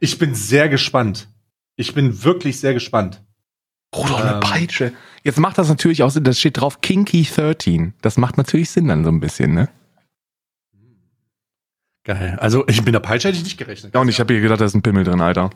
Ich 0.00 0.18
bin 0.18 0.34
sehr 0.34 0.68
gespannt. 0.68 1.28
Ich 1.76 1.94
bin 1.94 2.24
wirklich 2.24 2.60
sehr 2.60 2.74
gespannt. 2.74 3.22
Bruder, 3.90 4.18
eine 4.18 4.34
Ähm. 4.34 4.40
Peitsche. 4.40 4.92
Jetzt 5.22 5.38
macht 5.38 5.56
das 5.56 5.68
natürlich 5.68 6.02
auch 6.02 6.10
Sinn, 6.10 6.24
das 6.24 6.38
steht 6.38 6.60
drauf 6.60 6.82
Kinky 6.82 7.24
13. 7.24 7.94
Das 8.02 8.18
macht 8.18 8.36
natürlich 8.36 8.68
Sinn 8.68 8.88
dann 8.88 9.02
so 9.04 9.10
ein 9.10 9.20
bisschen, 9.20 9.54
ne? 9.54 9.70
Geil. 12.04 12.36
Also, 12.40 12.66
ich 12.68 12.82
bin 12.84 12.92
der 12.92 13.00
Peitsche 13.00 13.28
hätte 13.28 13.38
ich 13.38 13.44
nicht 13.44 13.58
gerechnet. 13.58 13.94
Ja, 13.94 14.00
und 14.00 14.08
ich 14.08 14.20
habe 14.20 14.32
hier 14.34 14.42
gedacht, 14.42 14.60
da 14.60 14.66
ist 14.66 14.74
ein 14.74 14.82
Pimmel 14.82 15.04
drin, 15.04 15.20
Alter. 15.20 15.50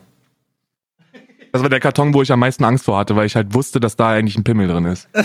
Das 1.51 1.61
war 1.61 1.69
der 1.69 1.79
Karton, 1.79 2.13
wo 2.13 2.21
ich 2.21 2.31
am 2.31 2.39
meisten 2.39 2.63
Angst 2.63 2.85
vor 2.85 2.97
hatte, 2.97 3.15
weil 3.15 3.25
ich 3.25 3.35
halt 3.35 3.53
wusste, 3.53 3.79
dass 3.79 3.95
da 3.95 4.09
eigentlich 4.09 4.37
ein 4.37 4.43
Pimmel 4.43 4.67
drin 4.67 4.85
ist. 4.85 5.07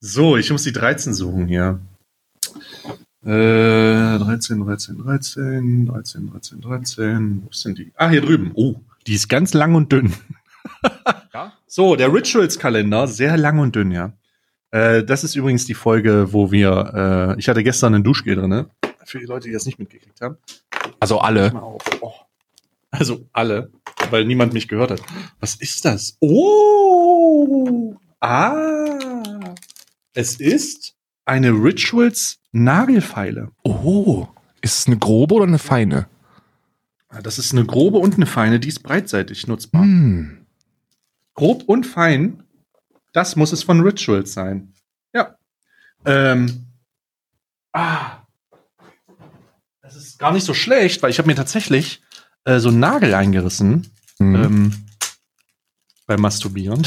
So, 0.00 0.36
ich 0.36 0.50
muss 0.52 0.62
die 0.62 0.72
13 0.72 1.12
suchen 1.12 1.48
hier. 1.48 1.80
Äh, 3.24 4.18
13, 4.18 4.64
13, 4.64 4.98
13, 4.98 5.86
13, 5.86 6.30
13, 6.30 6.60
13. 6.60 7.42
Wo 7.44 7.48
sind 7.50 7.78
die? 7.78 7.90
Ah, 7.96 8.08
hier 8.08 8.20
drüben. 8.20 8.52
Oh, 8.54 8.76
die 9.08 9.14
ist 9.14 9.28
ganz 9.28 9.54
lang 9.54 9.74
und 9.74 9.92
dünn. 9.92 10.14
Ja? 11.34 11.52
So, 11.66 11.94
der 11.94 12.12
Rituals-Kalender, 12.12 13.06
sehr 13.06 13.36
lang 13.36 13.58
und 13.58 13.76
dünn, 13.76 13.90
ja. 13.90 14.12
Äh, 14.70 15.04
das 15.04 15.24
ist 15.24 15.36
übrigens 15.36 15.66
die 15.66 15.74
Folge, 15.74 16.32
wo 16.32 16.50
wir, 16.50 17.34
äh, 17.36 17.38
ich 17.38 17.48
hatte 17.48 17.62
gestern 17.62 17.94
ein 17.94 18.02
Duschgel 18.02 18.36
drin, 18.36 18.48
ne? 18.48 18.66
Für 19.08 19.18
die 19.18 19.24
Leute, 19.24 19.48
die 19.48 19.54
das 19.54 19.64
nicht 19.64 19.78
mitgekriegt 19.78 20.20
haben. 20.20 20.36
Also 21.00 21.18
alle. 21.18 21.50
Oh. 22.02 22.12
Also 22.90 23.26
alle, 23.32 23.70
weil 24.10 24.26
niemand 24.26 24.52
mich 24.52 24.68
gehört 24.68 24.90
hat. 24.90 25.00
Was 25.40 25.54
ist 25.54 25.86
das? 25.86 26.18
Oh! 26.20 27.96
Ah! 28.20 29.54
Es 30.12 30.36
ist 30.36 30.94
eine 31.24 31.50
Rituals 31.52 32.38
Nagelfeile. 32.52 33.50
Oh, 33.62 34.26
ist 34.60 34.78
es 34.80 34.86
eine 34.86 34.98
grobe 34.98 35.36
oder 35.36 35.46
eine 35.46 35.58
feine? 35.58 36.06
Ah, 37.08 37.22
Das 37.22 37.38
ist 37.38 37.52
eine 37.52 37.64
grobe 37.64 37.96
und 37.98 38.16
eine 38.16 38.26
feine, 38.26 38.60
die 38.60 38.68
ist 38.68 38.82
breitseitig 38.82 39.46
nutzbar. 39.46 39.82
Hm. 39.82 40.46
Grob 41.32 41.62
und 41.66 41.86
fein, 41.86 42.42
das 43.14 43.36
muss 43.36 43.52
es 43.52 43.62
von 43.62 43.80
Rituals 43.80 44.34
sein. 44.34 44.74
Ja. 45.14 45.38
Ähm. 46.04 46.66
Ah. 47.72 48.17
Das 49.88 49.96
ist 49.96 50.18
gar 50.18 50.32
nicht 50.32 50.44
so 50.44 50.52
schlecht, 50.52 51.02
weil 51.02 51.08
ich 51.10 51.16
habe 51.18 51.28
mir 51.28 51.34
tatsächlich 51.34 52.02
äh, 52.44 52.58
so 52.58 52.68
einen 52.68 52.78
Nagel 52.78 53.14
eingerissen. 53.14 53.90
Hm. 54.18 54.34
ähm, 54.34 54.84
beim 56.06 56.20
Masturbieren. 56.20 56.86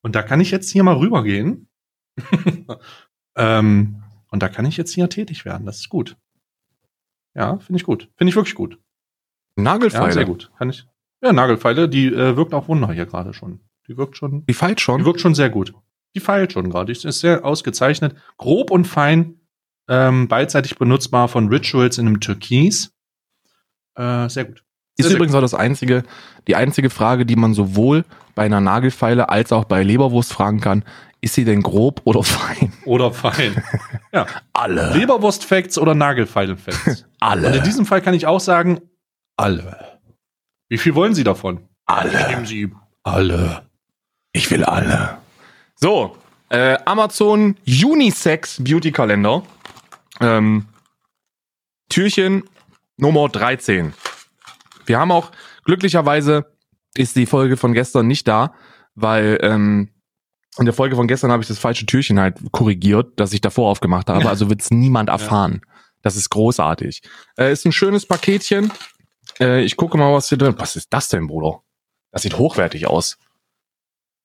und 0.00 0.14
da 0.14 0.22
kann 0.22 0.40
ich 0.40 0.50
jetzt 0.50 0.70
hier 0.70 0.84
mal 0.84 0.96
rübergehen. 0.96 1.68
ähm, 3.36 4.02
und 4.30 4.42
da 4.42 4.48
kann 4.48 4.64
ich 4.64 4.78
jetzt 4.78 4.94
hier 4.94 5.10
tätig 5.10 5.44
werden. 5.44 5.66
Das 5.66 5.80
ist 5.80 5.90
gut. 5.90 6.16
Ja, 7.34 7.58
finde 7.58 7.76
ich 7.78 7.84
gut. 7.84 8.08
Finde 8.16 8.30
ich 8.30 8.36
wirklich 8.36 8.54
gut. 8.54 8.78
Nagelfeile. 9.56 10.06
Ja, 10.06 10.12
sehr 10.12 10.24
gut. 10.24 10.50
Kann 10.56 10.70
ich. 10.70 10.86
Ja, 11.22 11.34
Nagelfeile, 11.34 11.90
die 11.90 12.06
äh, 12.06 12.36
wirkt 12.36 12.54
auch 12.54 12.68
Wunder 12.68 12.90
hier 12.92 13.04
gerade 13.04 13.34
schon. 13.34 13.60
Die 13.86 13.98
wirkt 13.98 14.16
schon, 14.16 14.46
Die 14.46 14.54
feilt 14.54 14.78
die 14.78 14.82
schon. 14.82 15.04
wirkt 15.04 15.20
schon 15.20 15.34
sehr 15.34 15.50
gut. 15.50 15.74
Die 16.16 16.20
feilt 16.20 16.52
schon 16.52 16.70
gerade. 16.70 16.92
Die 16.92 17.06
ist 17.06 17.20
sehr 17.20 17.44
ausgezeichnet. 17.44 18.16
Grob 18.36 18.70
und 18.70 18.86
fein, 18.86 19.40
ähm, 19.88 20.28
beidseitig 20.28 20.76
benutzbar 20.78 21.28
von 21.28 21.48
Rituals 21.48 21.98
in 21.98 22.06
einem 22.06 22.20
Türkis. 22.20 22.92
Äh, 23.94 24.28
sehr 24.28 24.44
gut. 24.46 24.64
Ist 24.96 25.04
Sehr, 25.04 25.10
sehr 25.10 25.16
übrigens 25.16 25.34
auch 25.34 25.40
das 25.40 25.54
einzige, 25.54 26.02
die 26.48 26.56
einzige 26.56 26.90
Frage, 26.90 27.24
die 27.24 27.36
man 27.36 27.54
sowohl 27.54 28.04
bei 28.34 28.44
einer 28.44 28.60
Nagelfeile 28.60 29.28
als 29.28 29.52
auch 29.52 29.64
bei 29.64 29.82
Leberwurst 29.82 30.32
fragen 30.32 30.60
kann. 30.60 30.84
Ist 31.20 31.34
sie 31.34 31.44
denn 31.44 31.62
grob 31.62 32.00
oder 32.04 32.22
fein? 32.22 32.72
Oder 32.84 33.12
fein. 33.12 33.60
ja. 34.12 34.26
Alle. 34.52 34.94
Leberwurst-Facts 34.96 35.76
oder 35.76 35.94
Nagelfeile-Facts. 35.96 36.86
Und 36.86 36.96
in 36.98 37.04
Alle. 37.20 37.60
diesem 37.62 37.86
Fall 37.86 38.00
kann 38.02 38.14
ich 38.14 38.26
auch 38.28 38.38
sagen, 38.38 38.80
alle. 39.36 39.98
Wie 40.68 40.78
viel 40.78 40.94
wollen 40.94 41.14
Sie 41.14 41.24
davon? 41.24 41.68
Alle. 41.86 42.28
Nehmen 42.28 42.46
Sie 42.46 42.72
alle. 43.02 43.68
Ich 44.32 44.48
will 44.52 44.62
alle. 44.64 45.17
So, 45.80 46.16
äh, 46.48 46.76
Amazon 46.86 47.56
Unisex 47.64 48.62
Beauty 48.62 48.90
Kalender. 48.90 49.44
Ähm, 50.20 50.66
Türchen 51.88 52.42
Nummer 52.96 53.28
13. 53.28 53.94
Wir 54.86 54.98
haben 54.98 55.12
auch, 55.12 55.30
glücklicherweise 55.64 56.46
ist 56.96 57.14
die 57.14 57.26
Folge 57.26 57.56
von 57.56 57.74
gestern 57.74 58.08
nicht 58.08 58.26
da, 58.26 58.54
weil 58.96 59.38
ähm, 59.42 59.90
in 60.58 60.64
der 60.64 60.74
Folge 60.74 60.96
von 60.96 61.06
gestern 61.06 61.30
habe 61.30 61.42
ich 61.42 61.48
das 61.48 61.58
falsche 61.58 61.86
Türchen 61.86 62.18
halt 62.18 62.38
korrigiert, 62.50 63.12
das 63.14 63.32
ich 63.32 63.40
davor 63.40 63.70
aufgemacht 63.70 64.08
habe. 64.10 64.28
Also 64.28 64.50
wird 64.50 64.62
es 64.62 64.72
niemand 64.72 65.10
erfahren. 65.10 65.60
Das 66.02 66.16
ist 66.16 66.30
großartig. 66.30 67.02
Äh, 67.38 67.52
ist 67.52 67.64
ein 67.64 67.72
schönes 67.72 68.04
Paketchen. 68.04 68.72
Äh, 69.38 69.62
ich 69.62 69.76
gucke 69.76 69.96
mal, 69.96 70.12
was 70.12 70.28
hier 70.28 70.38
drin. 70.38 70.56
Was 70.58 70.74
ist 70.74 70.92
das 70.92 71.06
denn, 71.06 71.28
Bruder? 71.28 71.60
Das 72.10 72.22
sieht 72.22 72.36
hochwertig 72.36 72.88
aus. 72.88 73.16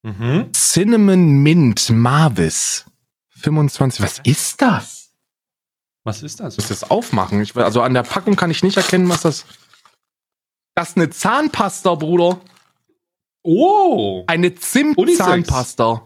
Mhm. 0.03 0.51
Cinnamon 0.53 1.43
Mint 1.43 1.89
Marvis. 1.89 2.85
25. 3.30 4.03
Was 4.03 4.19
ist 4.23 4.61
das? 4.61 5.11
Was 6.03 6.21
ist 6.21 6.39
das? 6.39 6.53
Ich 6.53 6.57
muss 6.59 6.67
das 6.67 6.91
aufmachen. 6.91 7.41
Ich, 7.41 7.55
also 7.55 7.81
an 7.81 7.93
der 7.93 8.03
Packung 8.03 8.35
kann 8.35 8.51
ich 8.51 8.63
nicht 8.63 8.77
erkennen, 8.77 9.09
was 9.09 9.21
das. 9.21 9.45
Das 10.75 10.89
ist 10.89 10.97
eine 10.97 11.09
Zahnpasta, 11.09 11.95
Bruder. 11.95 12.39
Oh! 13.43 14.23
Eine. 14.27 14.55
Zimt-Zahnpasta. 14.55 16.01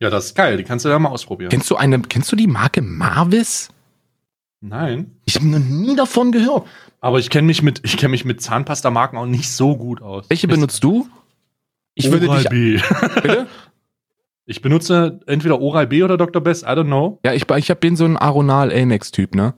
Ja, 0.00 0.10
das 0.10 0.26
ist 0.26 0.34
geil. 0.34 0.56
Die 0.56 0.64
kannst 0.64 0.84
du 0.84 0.88
da 0.88 0.98
mal 0.98 1.10
ausprobieren. 1.10 1.50
Kennst 1.50 1.70
du 1.70 1.76
eine, 1.76 2.00
kennst 2.00 2.30
du 2.32 2.36
die 2.36 2.46
Marke 2.46 2.82
Marvis? 2.82 3.68
Nein. 4.60 5.18
Ich 5.24 5.36
habe 5.36 5.46
noch 5.46 5.58
nie 5.58 5.96
davon 5.96 6.32
gehört. 6.32 6.66
Aber 7.00 7.18
ich 7.18 7.28
kenne 7.28 7.46
mich 7.46 7.62
mit, 7.62 7.80
ich 7.84 7.98
kenne 7.98 8.12
mich 8.12 8.24
mit 8.24 8.40
Zahnpasta-Marken 8.40 9.18
auch 9.18 9.26
nicht 9.26 9.50
so 9.50 9.76
gut 9.76 10.00
aus. 10.00 10.24
Welche 10.28 10.48
benutzt 10.48 10.82
du? 10.82 11.08
Ich 11.94 12.06
würde 12.10 12.20
dich, 12.26 12.28
Oral-B. 12.30 12.80
bitte? 13.22 13.46
Ich 14.46 14.60
benutze 14.60 15.20
entweder 15.26 15.60
Oral 15.60 15.86
B 15.86 16.02
oder 16.02 16.16
Dr. 16.16 16.42
Best, 16.42 16.64
I 16.64 16.66
don't 16.68 16.84
know. 16.86 17.18
Ja, 17.24 17.32
ich, 17.32 17.48
ich 17.48 17.74
bin 17.76 17.96
so 17.96 18.04
ein 18.04 18.16
Aronal 18.16 18.70
Elmex-Typ, 18.70 19.34
ne? 19.34 19.54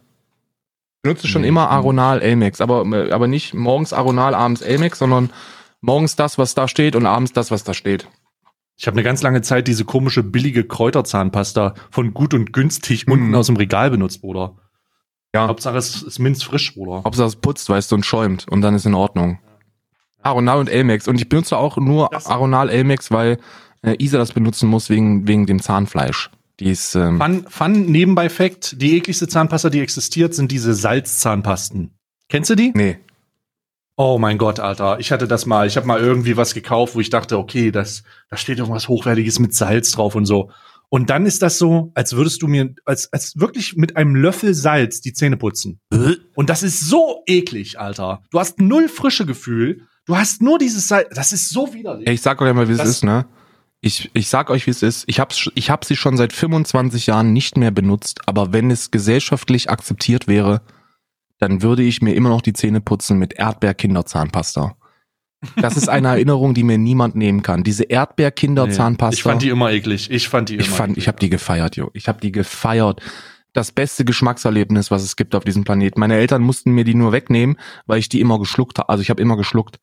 Ich 0.97 1.03
benutze 1.03 1.29
schon 1.29 1.43
Nee, 1.43 1.49
immer 1.49 1.71
Aronal 1.71 2.21
Elmex, 2.23 2.61
aber, 2.61 2.85
aber 3.13 3.27
nicht 3.27 3.55
morgens 3.55 3.93
Aronal, 3.93 4.35
abends 4.35 4.61
Elmex, 4.63 4.99
sondern 4.99 5.31
morgens 5.81 6.17
das, 6.17 6.39
was 6.39 6.55
da 6.55 6.69
steht 6.69 6.95
und 6.97 7.07
abends 7.07 7.33
das, 7.33 7.51
was 7.51 7.65
da 7.65 7.75
steht. 7.75 8.09
Ich 8.77 8.87
habe 8.87 8.95
eine 8.97 9.03
ganz 9.05 9.23
lange 9.23 9.41
Zeit 9.43 9.69
diese 9.69 9.85
komische 9.85 10.23
billige 10.23 10.65
Kräuterzahnpasta 10.65 11.75
von 11.91 12.13
gut 12.13 12.35
und 12.35 12.53
günstig 12.53 13.07
Mhm. 13.07 13.13
unten 13.13 13.35
aus 13.35 13.47
dem 13.47 13.57
Regal 13.57 13.91
benutzt, 13.91 14.21
Bruder. 14.21 14.57
Ja. 15.35 15.49
Hauptsache 15.49 15.77
es 15.79 16.03
ist 16.03 16.19
minzfrisch, 16.19 16.75
Bruder. 16.75 17.03
Hauptsache 17.05 17.29
es 17.29 17.37
putzt, 17.37 17.69
weißt 17.69 17.91
du, 17.91 17.97
und 17.97 18.05
schäumt 18.07 18.47
und 18.49 18.61
dann 18.63 18.75
ist 18.75 18.87
in 18.87 18.95
Ordnung. 18.95 19.39
Aronal 20.23 20.59
und 20.59 20.69
Elmex. 20.69 21.09
Und 21.09 21.17
ich 21.21 21.29
benutze 21.29 21.57
auch 21.57 21.77
nur 21.77 22.09
Das- 22.13 22.27
Aronal 22.27 22.69
Elmex, 22.71 23.11
weil 23.11 23.39
äh, 23.83 23.95
Isa 23.99 24.19
das 24.19 24.33
benutzen 24.33 24.69
muss 24.69 24.91
wegen, 24.91 25.27
wegen 25.29 25.47
dem 25.47 25.61
Zahnfleisch. 25.63 26.31
Die 26.59 26.71
ist, 26.71 26.95
ähm, 26.95 27.21
Fun, 27.21 27.45
fun 27.49 27.87
nebenbei 27.87 28.31
Fact, 28.31 28.81
die 28.81 28.97
ekligste 28.97 29.29
Zahnpasta, 29.29 29.69
die 29.69 29.81
existiert, 29.81 30.35
sind 30.35 30.51
diese 30.51 30.75
Salzzahnpasten. 30.75 31.91
Kennst 32.29 32.51
du 32.51 32.55
die? 32.55 32.73
nee. 32.75 32.99
Oh 33.99 34.19
mein 34.19 34.37
Gott, 34.37 34.61
Alter. 34.61 35.01
Ich 35.01 35.11
hatte 35.11 35.27
das 35.27 35.47
mal. 35.47 35.67
Ich 35.67 35.79
habe 35.79 35.87
mal 35.87 35.99
irgendwie 35.99 36.37
was 36.37 36.53
gekauft, 36.53 36.95
wo 36.95 37.01
ich 37.01 37.09
dachte, 37.09 37.39
okay, 37.39 37.71
das, 37.71 38.03
da 38.29 38.37
steht 38.37 38.59
irgendwas 38.59 38.89
Hochwertiges 38.89 39.39
mit 39.39 39.55
Salz 39.55 39.91
drauf 39.93 40.15
und 40.15 40.27
so. 40.27 40.51
Und 40.91 41.09
dann 41.09 41.25
ist 41.25 41.41
das 41.41 41.57
so, 41.57 41.93
als 41.95 42.15
würdest 42.15 42.43
du 42.43 42.47
mir, 42.47 42.75
als, 42.85 43.11
als 43.11 43.39
wirklich 43.41 43.75
mit 43.77 43.97
einem 43.97 44.15
Löffel 44.15 44.53
Salz 44.53 45.01
die 45.01 45.15
Zähne 45.15 45.39
putzen. 45.39 45.81
Und 46.35 46.51
das 46.51 46.63
ist 46.63 46.81
so 46.81 47.23
eklig, 47.27 47.81
Alter. 47.81 48.23
Du 48.31 48.39
hast 48.39 48.61
null 48.61 48.91
frische 48.91 49.25
Gefühl. 49.25 49.87
Du 50.07 50.17
hast 50.17 50.41
nur 50.41 50.59
dieses 50.59 50.89
Salz. 50.89 51.09
Das 51.15 51.33
ist 51.33 51.51
so 51.51 51.75
widerlich. 51.75 52.09
Ich 52.09 52.23
sag 52.23 52.41
euch 52.41 52.55
mal, 52.55 52.69
wie 52.69 52.73
es 52.73 52.85
ist, 52.85 53.05
ne? 53.05 53.27
Ich, 53.81 54.11
ich 54.15 54.29
sag 54.29 54.51
euch, 54.51 54.67
wie 54.67 54.71
es 54.71 54.83
ist. 54.83 55.05
Ich 55.07 55.21
hab's, 55.21 55.51
ich 55.55 55.71
hab 55.71 55.85
sie 55.85 55.97
schon 55.97 56.17
seit 56.17 56.33
25 56.33 57.07
Jahren 57.07 57.33
nicht 57.33 57.57
mehr 57.57 57.71
benutzt, 57.71 58.21
aber 58.27 58.53
wenn 58.53 58.71
es 58.71 58.91
gesellschaftlich 58.91 59.69
akzeptiert 59.69 60.27
wäre, 60.29 60.63
dann 61.39 61.61
würde 61.61 61.83
ich 61.83 62.01
mir 62.03 62.15
immer 62.15 62.31
noch 62.31 62.41
die 62.41 62.53
Zähne 62.53 62.81
putzen 62.81 63.19
mit 63.19 63.35
Erdbeer-Kinderzahnpasta. 63.35 64.77
Das 65.57 65.77
ist 65.77 65.89
eine 65.89 66.09
Erinnerung, 66.17 66.55
die 66.55 66.63
mir 66.63 66.79
niemand 66.79 67.15
nehmen 67.17 67.43
kann. 67.43 67.63
Diese 67.65 67.85
Erdbeer-Kinderzahnpasta. 67.85 69.15
Ich 69.15 69.23
fand 69.23 69.43
die 69.43 69.51
immer 69.51 69.71
eklig. 69.71 70.11
Ich 70.11 70.29
fand 70.29 70.49
die 70.49 70.55
immer 70.55 70.63
Ich 70.63 70.71
fand, 70.71 70.93
eklig. 70.93 71.05
ich 71.05 71.09
habe 71.09 71.19
die 71.19 71.31
gefeiert, 71.31 71.77
jo. 71.77 71.91
Ich 71.93 72.09
habe 72.09 72.21
die 72.21 72.33
gefeiert. 72.33 73.03
Das 73.53 73.73
beste 73.73 74.05
Geschmackserlebnis, 74.05 74.91
was 74.91 75.03
es 75.03 75.17
gibt 75.17 75.35
auf 75.35 75.45
diesem 75.45 75.65
Planeten. 75.65 75.99
Meine 76.01 76.17
Eltern 76.17 76.43
mussten 76.43 76.73
mir 76.73 76.85
die 76.85 76.95
nur 76.95 77.13
wegnehmen, 77.13 77.59
weil 77.87 77.99
ich 77.99 78.09
die 78.09 78.21
immer 78.21 78.39
geschluckt 78.39 78.79
habe. 78.79 78.89
Also 78.89 79.03
ich 79.03 79.11
habe 79.11 79.21
immer 79.21 79.37
geschluckt. 79.37 79.79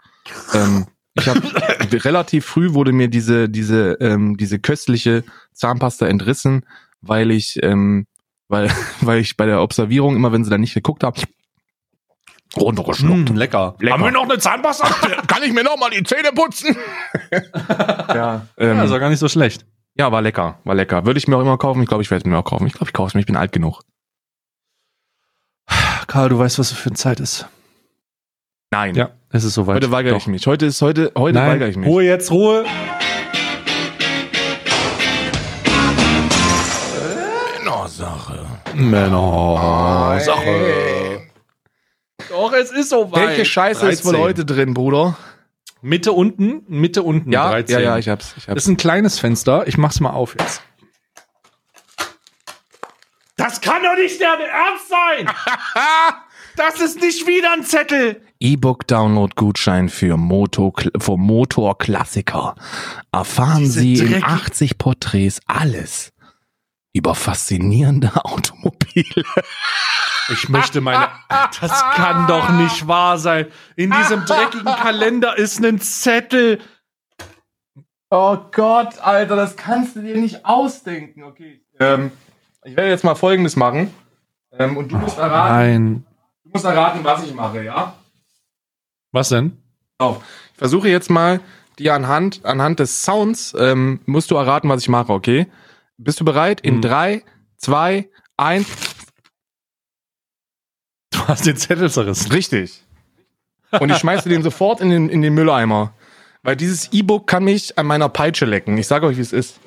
Ähm, 0.53 0.87
ich 1.15 1.27
habe 1.27 1.41
relativ 2.05 2.45
früh 2.45 2.73
wurde 2.73 2.91
mir 2.91 3.07
diese 3.07 3.49
diese 3.49 3.93
ähm, 3.99 4.37
diese 4.37 4.59
köstliche 4.59 5.23
Zahnpasta 5.53 6.07
entrissen, 6.07 6.65
weil 7.01 7.31
ich 7.31 7.61
ähm, 7.61 8.07
weil 8.47 8.71
weil 9.01 9.19
ich 9.19 9.37
bei 9.37 9.45
der 9.45 9.61
Observierung 9.61 10.15
immer, 10.15 10.31
wenn 10.31 10.43
sie 10.43 10.49
dann 10.49 10.61
nicht 10.61 10.73
geguckt 10.73 11.03
haben, 11.03 11.21
runtergeschluckt. 12.57 13.31
Mm, 13.31 13.35
lecker. 13.35 13.75
Lecker. 13.79 13.93
Haben 13.93 14.03
wir 14.03 14.11
noch 14.11 14.23
eine 14.23 14.39
Zahnpasta? 14.39 14.87
Kann 15.27 15.43
ich 15.43 15.53
mir 15.53 15.63
noch 15.63 15.77
mal 15.77 15.89
die 15.89 16.03
Zähne 16.03 16.31
putzen? 16.33 16.75
ja, 18.09 18.47
ähm, 18.57 18.77
ja, 18.77 18.83
ist 18.83 18.91
gar 18.91 19.09
nicht 19.09 19.19
so 19.19 19.29
schlecht. 19.29 19.65
ja, 19.95 20.11
war 20.11 20.21
lecker, 20.21 20.59
war 20.63 20.75
lecker. 20.75 21.05
Würde 21.05 21.17
ich 21.17 21.27
mir 21.27 21.37
auch 21.37 21.41
immer 21.41 21.57
kaufen. 21.57 21.81
Ich 21.81 21.87
glaube, 21.87 22.03
ich 22.03 22.11
werde 22.11 22.23
es 22.23 22.25
mir 22.25 22.37
auch 22.37 22.43
kaufen. 22.43 22.67
Ich 22.67 22.73
glaube, 22.73 22.89
ich 22.89 22.93
kaufe 22.93 23.09
es 23.09 23.13
mir. 23.13 23.21
Ich 23.21 23.27
bin 23.27 23.35
alt 23.35 23.51
genug. 23.51 23.81
Karl, 26.07 26.29
du 26.29 26.37
weißt, 26.37 26.59
was 26.59 26.71
es 26.71 26.77
für 26.77 26.89
eine 26.89 26.95
Zeit 26.95 27.19
ist. 27.19 27.47
Nein. 28.71 28.95
Ja, 28.95 29.11
es 29.33 29.43
ist 29.43 29.55
soweit. 29.55 29.75
Heute 29.75 29.91
weigere 29.91 30.15
ich 30.15 30.23
Doch. 30.23 30.27
mich. 30.29 30.47
Heute 30.47 30.65
ist 30.67 30.81
heute 30.81 31.11
heute 31.17 31.37
Nein, 31.37 31.51
weigere 31.51 31.67
ich 31.69 31.75
mich. 31.75 31.87
Ruhe 31.89 32.03
jetzt, 32.03 32.31
Ruhe. 32.31 32.63
Männersache. 37.63 38.45
Männer, 38.73 40.19
Sache. 40.19 41.21
Doch, 42.29 42.53
es 42.53 42.71
ist 42.71 42.89
soweit. 42.89 43.29
Welche 43.29 43.45
Scheiße 43.45 43.87
ist 43.89 44.05
wohl 44.05 44.13
13. 44.13 44.23
heute 44.23 44.45
drin, 44.45 44.73
Bruder? 44.73 45.17
Mitte 45.81 46.13
unten, 46.13 46.63
Mitte 46.67 47.03
unten. 47.03 47.31
Ja, 47.31 47.49
13. 47.51 47.75
ja, 47.75 47.81
ja, 47.81 47.97
ich 47.97 48.09
hab's. 48.09 48.33
Ich 48.37 48.45
Das 48.45 48.51
hab's. 48.51 48.63
ist 48.63 48.67
ein 48.69 48.77
kleines 48.77 49.19
Fenster. 49.19 49.67
Ich 49.67 49.77
mach's 49.77 49.99
mal 49.99 50.11
auf 50.11 50.35
jetzt. 50.39 50.61
Das 53.35 53.59
kann 53.61 53.83
doch 53.83 53.95
nicht 53.95 54.19
der 54.21 54.29
Ernst 54.29 54.89
sein! 54.89 55.27
das 56.57 56.79
ist 56.79 56.99
nicht 57.01 57.25
wieder 57.27 57.53
ein 57.53 57.63
Zettel! 57.63 58.21
E-Book-Download-Gutschein 58.39 59.89
für, 59.89 60.17
Moto, 60.17 60.73
für 60.97 61.17
Motorklassiker. 61.17 62.55
Erfahren 63.11 63.59
Diese 63.59 63.79
Sie 63.79 63.93
in 63.93 64.07
dreckig- 64.21 64.23
80 64.23 64.77
Porträts 64.77 65.39
alles 65.47 66.11
über 66.93 67.15
faszinierende 67.15 68.11
Automobile. 68.25 69.23
Ich 70.29 70.49
möchte 70.49 70.81
meine. 70.81 71.09
Das 71.59 71.83
kann 71.95 72.27
doch 72.27 72.49
nicht 72.49 72.87
wahr 72.87 73.17
sein. 73.17 73.47
In 73.75 73.91
diesem 73.91 74.25
dreckigen 74.25 74.65
Kalender 74.75 75.37
ist 75.37 75.63
ein 75.63 75.79
Zettel. 75.79 76.59
Oh 78.09 78.37
Gott, 78.51 78.99
Alter, 78.99 79.35
das 79.35 79.55
kannst 79.57 79.95
du 79.95 80.01
dir 80.01 80.15
nicht 80.17 80.45
ausdenken. 80.45 81.23
Okay. 81.23 81.61
Ähm, 81.79 82.11
ich 82.63 82.75
werde 82.75 82.89
jetzt 82.91 83.03
mal 83.03 83.15
Folgendes 83.15 83.55
machen. 83.55 83.91
Ähm, 84.51 84.77
und 84.77 84.91
du 84.91 84.97
musst 84.97 85.17
erraten, 85.17 85.55
Nein. 85.55 86.05
Du 86.53 86.57
musst 86.59 86.65
erraten, 86.65 87.03
was 87.03 87.23
ich 87.23 87.33
mache, 87.33 87.63
ja? 87.63 87.95
Was 89.11 89.29
denn? 89.29 89.57
auf. 89.99 90.23
Ich 90.53 90.57
versuche 90.57 90.89
jetzt 90.89 91.09
mal, 91.09 91.39
dir 91.79 91.93
anhand, 91.93 92.43
anhand 92.45 92.79
des 92.79 93.03
Sounds, 93.03 93.55
ähm, 93.57 94.01
musst 94.05 94.31
du 94.31 94.35
erraten, 94.35 94.69
was 94.69 94.81
ich 94.81 94.89
mache, 94.89 95.13
okay? 95.13 95.47
Bist 95.97 96.19
du 96.19 96.25
bereit? 96.25 96.61
In 96.61 96.77
Mhm. 96.77 96.81
drei, 96.81 97.23
zwei, 97.57 98.09
eins. 98.37 98.67
Du 101.11 101.19
hast 101.27 101.45
den 101.45 101.55
Zettel 101.57 101.89
zerrissen. 101.91 102.31
Richtig. 102.31 102.83
Und 103.79 103.89
ich 103.91 103.97
schmeiße 103.97 104.27
den 104.29 104.43
sofort 104.43 104.81
in 104.81 104.89
den, 104.89 105.09
in 105.09 105.21
den 105.21 105.33
Mülleimer. 105.33 105.93
Weil 106.41 106.55
dieses 106.57 106.91
E-Book 106.91 107.27
kann 107.27 107.43
mich 107.45 107.77
an 107.77 107.85
meiner 107.85 108.09
Peitsche 108.09 108.45
lecken. 108.45 108.77
Ich 108.77 108.87
sage 108.87 109.05
euch, 109.07 109.17
wie 109.17 109.21
es 109.21 109.31
ist. 109.33 109.59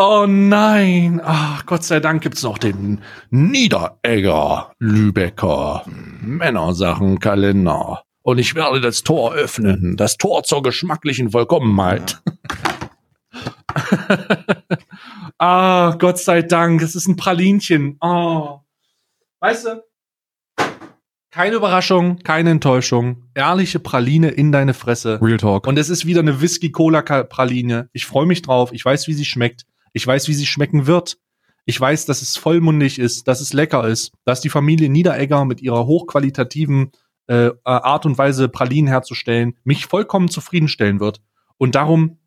Oh 0.00 0.26
nein. 0.28 1.20
Ach, 1.24 1.66
Gott 1.66 1.82
sei 1.82 1.98
Dank 1.98 2.22
gibt's 2.22 2.44
noch 2.44 2.58
den 2.58 3.00
Niederegger 3.30 4.70
Lübecker 4.78 5.82
Männersachenkalender. 6.20 8.04
Und 8.22 8.38
ich 8.38 8.54
werde 8.54 8.80
das 8.80 9.02
Tor 9.02 9.34
öffnen. 9.34 9.96
Das 9.96 10.16
Tor 10.16 10.44
zur 10.44 10.62
geschmacklichen 10.62 11.32
Vollkommenheit. 11.32 12.22
ah, 15.38 15.96
Gott 15.98 16.18
sei 16.18 16.42
Dank. 16.42 16.80
Es 16.80 16.94
ist 16.94 17.08
ein 17.08 17.16
Pralinchen. 17.16 17.96
Oh. 18.00 18.60
Weißt 19.40 19.66
du? 19.66 19.82
Keine 21.32 21.56
Überraschung, 21.56 22.18
keine 22.20 22.50
Enttäuschung. 22.50 23.24
Ehrliche 23.34 23.80
Praline 23.80 24.28
in 24.28 24.52
deine 24.52 24.74
Fresse. 24.74 25.20
Real 25.20 25.38
Talk. 25.38 25.66
Und 25.66 25.76
es 25.76 25.90
ist 25.90 26.06
wieder 26.06 26.20
eine 26.20 26.40
Whisky-Cola-Praline. 26.40 27.90
Ich 27.92 28.06
freue 28.06 28.26
mich 28.26 28.42
drauf. 28.42 28.72
Ich 28.72 28.84
weiß, 28.84 29.08
wie 29.08 29.14
sie 29.14 29.24
schmeckt. 29.24 29.66
Ich 29.92 30.06
weiß, 30.06 30.28
wie 30.28 30.34
sie 30.34 30.46
schmecken 30.46 30.86
wird. 30.86 31.18
Ich 31.64 31.78
weiß, 31.80 32.06
dass 32.06 32.22
es 32.22 32.36
vollmundig 32.36 32.98
ist, 32.98 33.28
dass 33.28 33.40
es 33.40 33.52
lecker 33.52 33.86
ist, 33.86 34.12
dass 34.24 34.40
die 34.40 34.48
Familie 34.48 34.88
Niederegger 34.88 35.44
mit 35.44 35.60
ihrer 35.60 35.86
hochqualitativen 35.86 36.92
äh, 37.26 37.50
Art 37.64 38.06
und 38.06 38.16
Weise 38.16 38.48
Pralinen 38.48 38.88
herzustellen 38.88 39.54
mich 39.64 39.86
vollkommen 39.86 40.28
zufriedenstellen 40.28 40.98
wird. 40.98 41.20
Und 41.58 41.74
darum 41.74 42.18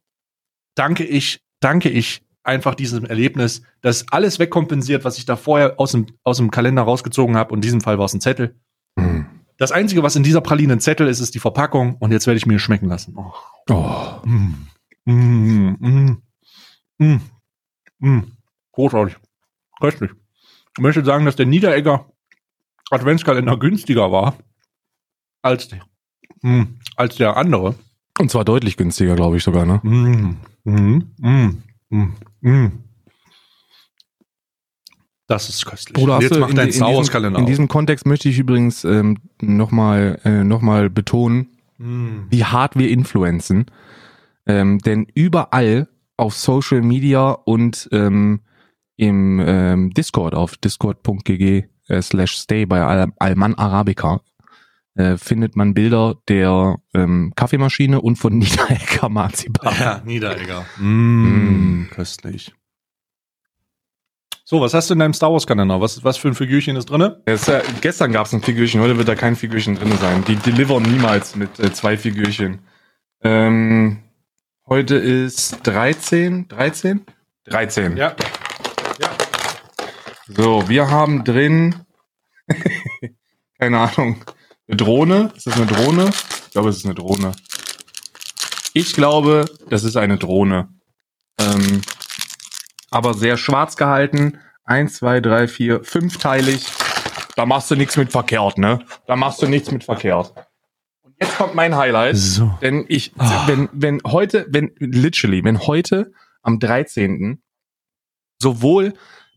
danke 0.76 1.04
ich, 1.04 1.42
danke 1.60 1.90
ich 1.90 2.22
einfach 2.44 2.76
diesem 2.76 3.06
Erlebnis, 3.06 3.62
das 3.82 4.06
alles 4.12 4.40
wegkompensiert, 4.40 5.06
was 5.06 5.18
ich 5.18 5.26
da 5.26 5.36
vorher 5.36 5.80
aus 5.80 5.92
dem, 5.92 6.08
aus 6.24 6.38
dem 6.38 6.52
Kalender 6.52 6.84
rausgezogen 6.84 7.36
habe. 7.36 7.52
Und 7.52 7.60
in 7.60 7.62
diesem 7.62 7.82
Fall 7.82 7.98
war 7.98 8.06
es 8.06 8.14
ein 8.14 8.22
Zettel. 8.22 8.56
Mm. 8.96 9.22
Das 9.58 9.72
Einzige, 9.72 10.02
was 10.02 10.16
in 10.16 10.24
dieser 10.24 10.42
Praline 10.42 10.74
ein 10.74 10.80
Zettel 10.80 11.08
ist, 11.08 11.20
ist 11.20 11.36
die 11.36 11.40
Verpackung. 11.40 11.96
Und 12.00 12.12
jetzt 12.12 12.26
werde 12.26 12.38
ich 12.38 12.46
mir 12.46 12.58
schmecken 12.58 12.88
lassen. 12.88 13.16
Oh. 13.16 13.34
Oh. 13.70 14.28
Mm. 14.28 14.68
Mm, 15.06 16.22
mm, 17.00 17.22
mm, 18.02 18.10
mm. 18.10 18.32
Großartig. 18.73 19.15
Köstlich. 19.80 20.11
Ich 20.78 20.82
möchte 20.82 21.03
sagen, 21.03 21.26
dass 21.26 21.36
der 21.36 21.45
Niederegger 21.45 22.06
Adventskalender 22.90 23.57
günstiger 23.57 24.11
war 24.11 24.36
als 25.41 25.69
der, 25.69 25.82
mm, 26.41 26.64
als 26.95 27.15
der 27.15 27.38
andere. 27.38 27.76
Und 28.19 28.30
zwar 28.30 28.45
deutlich 28.45 28.78
günstiger, 28.78 29.15
glaube 29.15 29.38
ich 29.38 29.44
sogar, 29.44 29.65
ne? 29.65 29.80
Mm, 29.84 30.38
mm, 30.65 31.64
mm. 32.41 32.72
Das 35.28 35.48
ist 35.48 35.65
köstlich. 35.65 35.98
Und 36.03 36.11
hast 36.11 36.23
jetzt 36.23 36.38
macht 36.38 36.52
in, 36.52 36.56
dein 36.57 36.68
in, 36.68 36.73
Star 36.73 36.90
Wars 36.90 36.99
diesem, 36.99 37.11
Kalender 37.14 37.40
in 37.40 37.45
diesem 37.45 37.68
Kontext 37.69 38.06
möchte 38.06 38.28
ich 38.28 38.38
übrigens 38.38 38.84
ähm, 38.84 39.18
nochmal 39.41 40.19
äh, 40.26 40.44
noch 40.44 40.61
mal 40.61 40.90
betonen, 40.90 41.48
Mm. 41.82 42.28
wie 42.30 42.45
hart 42.45 42.78
wir 42.78 42.90
influenzen. 42.90 43.65
Ähm, 44.45 44.80
denn 44.80 45.07
überall 45.15 45.88
auf 46.22 46.35
Social 46.35 46.81
Media 46.81 47.31
und 47.31 47.89
ähm, 47.91 48.41
im 48.95 49.43
ähm, 49.43 49.89
Discord 49.89 50.35
auf 50.35 50.56
discord.gg 50.56 51.64
äh, 51.88 52.02
slash 52.02 52.38
stay 52.38 52.68
bei 52.68 52.84
Al 52.84 53.11
Alman 53.18 53.56
Arabica 53.56 54.22
äh, 54.93 55.18
findet 55.18 55.56
man 55.56 55.73
Bilder 55.73 56.15
der 56.27 56.77
ähm, 56.93 57.34
Kaffeemaschine 57.35 57.99
und 57.99 58.18
von 58.18 58.38
Niederegger 58.38 59.10
Marzipan. 59.10 59.73
Ja, 59.80 60.02
Niederegger. 60.06 60.64
Mm, 60.77 61.88
köstlich. 61.89 62.53
So, 64.45 64.61
was 64.61 64.76
hast 64.76 64.91
du 64.91 64.93
in 64.93 64.99
deinem 64.99 65.15
Star 65.15 65.31
Wars 65.31 65.48
Kalender? 65.48 65.81
Was, 65.81 66.03
was 66.03 66.18
für 66.18 66.27
ein 66.27 66.35
Figürchen 66.35 66.76
ist 66.76 66.85
drinne? 66.85 67.23
Es, 67.26 67.48
äh, 67.48 67.64
gestern 67.81 68.11
gab 68.11 68.27
es 68.27 68.34
ein 68.34 68.43
Figürchen, 68.43 68.80
heute 68.80 68.98
wird 68.98 69.07
da 69.07 69.15
kein 69.15 69.35
Figürchen 69.35 69.73
drin 69.73 69.91
sein. 69.98 70.23
Die 70.27 70.35
delivern 70.35 70.84
niemals 70.84 71.35
mit 71.35 71.60
äh, 71.60 71.73
zwei 71.73 71.98
Figürchen. 71.98 72.60
Ähm, 73.23 74.03
heute 74.68 74.96
ist 74.96 75.60
13, 75.64 76.48
13? 76.48 77.06
13. 77.46 77.98
Ja. 77.98 78.16
So, 80.28 80.70
wir 80.70 80.90
haben 80.90 81.24
drin, 81.24 81.76
keine 83.60 83.80
Ahnung, 83.80 84.24
eine 84.68 84.78
Drohne. 84.78 85.32
Ist 85.36 85.48
das 85.48 85.56
eine 85.56 85.66
Drohne? 85.66 86.10
Ich 86.10 86.52
glaube, 86.52 86.70
es 86.70 86.78
ist 86.78 86.86
eine 86.86 86.96
Drohne. 86.96 87.32
Ich 88.74 88.94
glaube, 88.94 89.46
das 89.70 89.84
ist 89.84 89.98
eine 89.98 90.18
Drohne. 90.18 90.70
Ähm, 91.38 91.82
aber 92.90 93.14
sehr 93.14 93.38
schwarz 93.38 93.76
gehalten. 93.76 94.40
Eins, 94.64 94.96
zwei, 94.96 95.20
drei, 95.20 95.48
vier, 95.48 95.84
fünfteilig. 95.84 96.66
Da 97.36 97.46
machst 97.46 97.72
du 97.72 97.76
nichts 97.76 97.98
mit 97.98 98.12
verkehrt, 98.12 98.58
ne? 98.58 98.86
Da 99.08 99.16
machst 99.16 99.42
du 99.42 99.48
nichts 99.48 99.72
mit 99.72 99.84
verkehrt. 99.84 100.34
Jetzt 101.22 101.38
kommt 101.38 101.53
mein 101.56 101.76
Highlight. 101.76 102.18
So. 102.18 102.52
Denn 102.61 102.85
ich, 102.88 103.14
Ah. 103.18 103.48
wenn, 103.48 103.69
wenn 103.73 104.02
heute, 104.06 104.48
wenn, 104.49 104.72
literally, 104.80 105.43
wenn 105.43 105.60
heute 105.60 106.11
am 106.41 106.60
13. 106.60 107.41
sowohl 108.41 108.93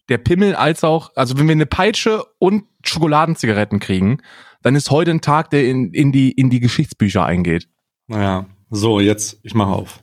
der 0.08 0.18
Pimmel 0.18 0.54
als 0.54 0.82
auch, 0.82 1.12
also 1.14 1.36
wenn 1.38 1.46
wir 1.46 1.52
eine 1.52 1.66
Peitsche 1.66 2.24
und 2.38 2.64
Schokoladenzigaretten 2.84 3.80
kriegen, 3.80 4.18
dann 4.62 4.74
ist 4.76 4.90
heute 4.90 5.10
ein 5.10 5.20
Tag, 5.20 5.50
der 5.50 5.68
in, 5.68 5.92
in 5.92 6.10
die, 6.10 6.32
in 6.32 6.48
die 6.50 6.60
Geschichtsbücher 6.60 7.24
eingeht. 7.24 7.68
Naja. 8.06 8.46
So, 8.70 8.98
jetzt, 9.00 9.38
ich 9.42 9.54
mache 9.54 9.72
auf. 9.72 10.02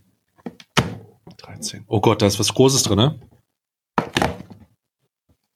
13. 1.37 1.83
Oh 1.87 1.99
Gott, 1.99 2.21
da 2.21 2.27
ist 2.27 2.39
was 2.39 2.53
Großes 2.53 2.83
drinne. 2.83 3.19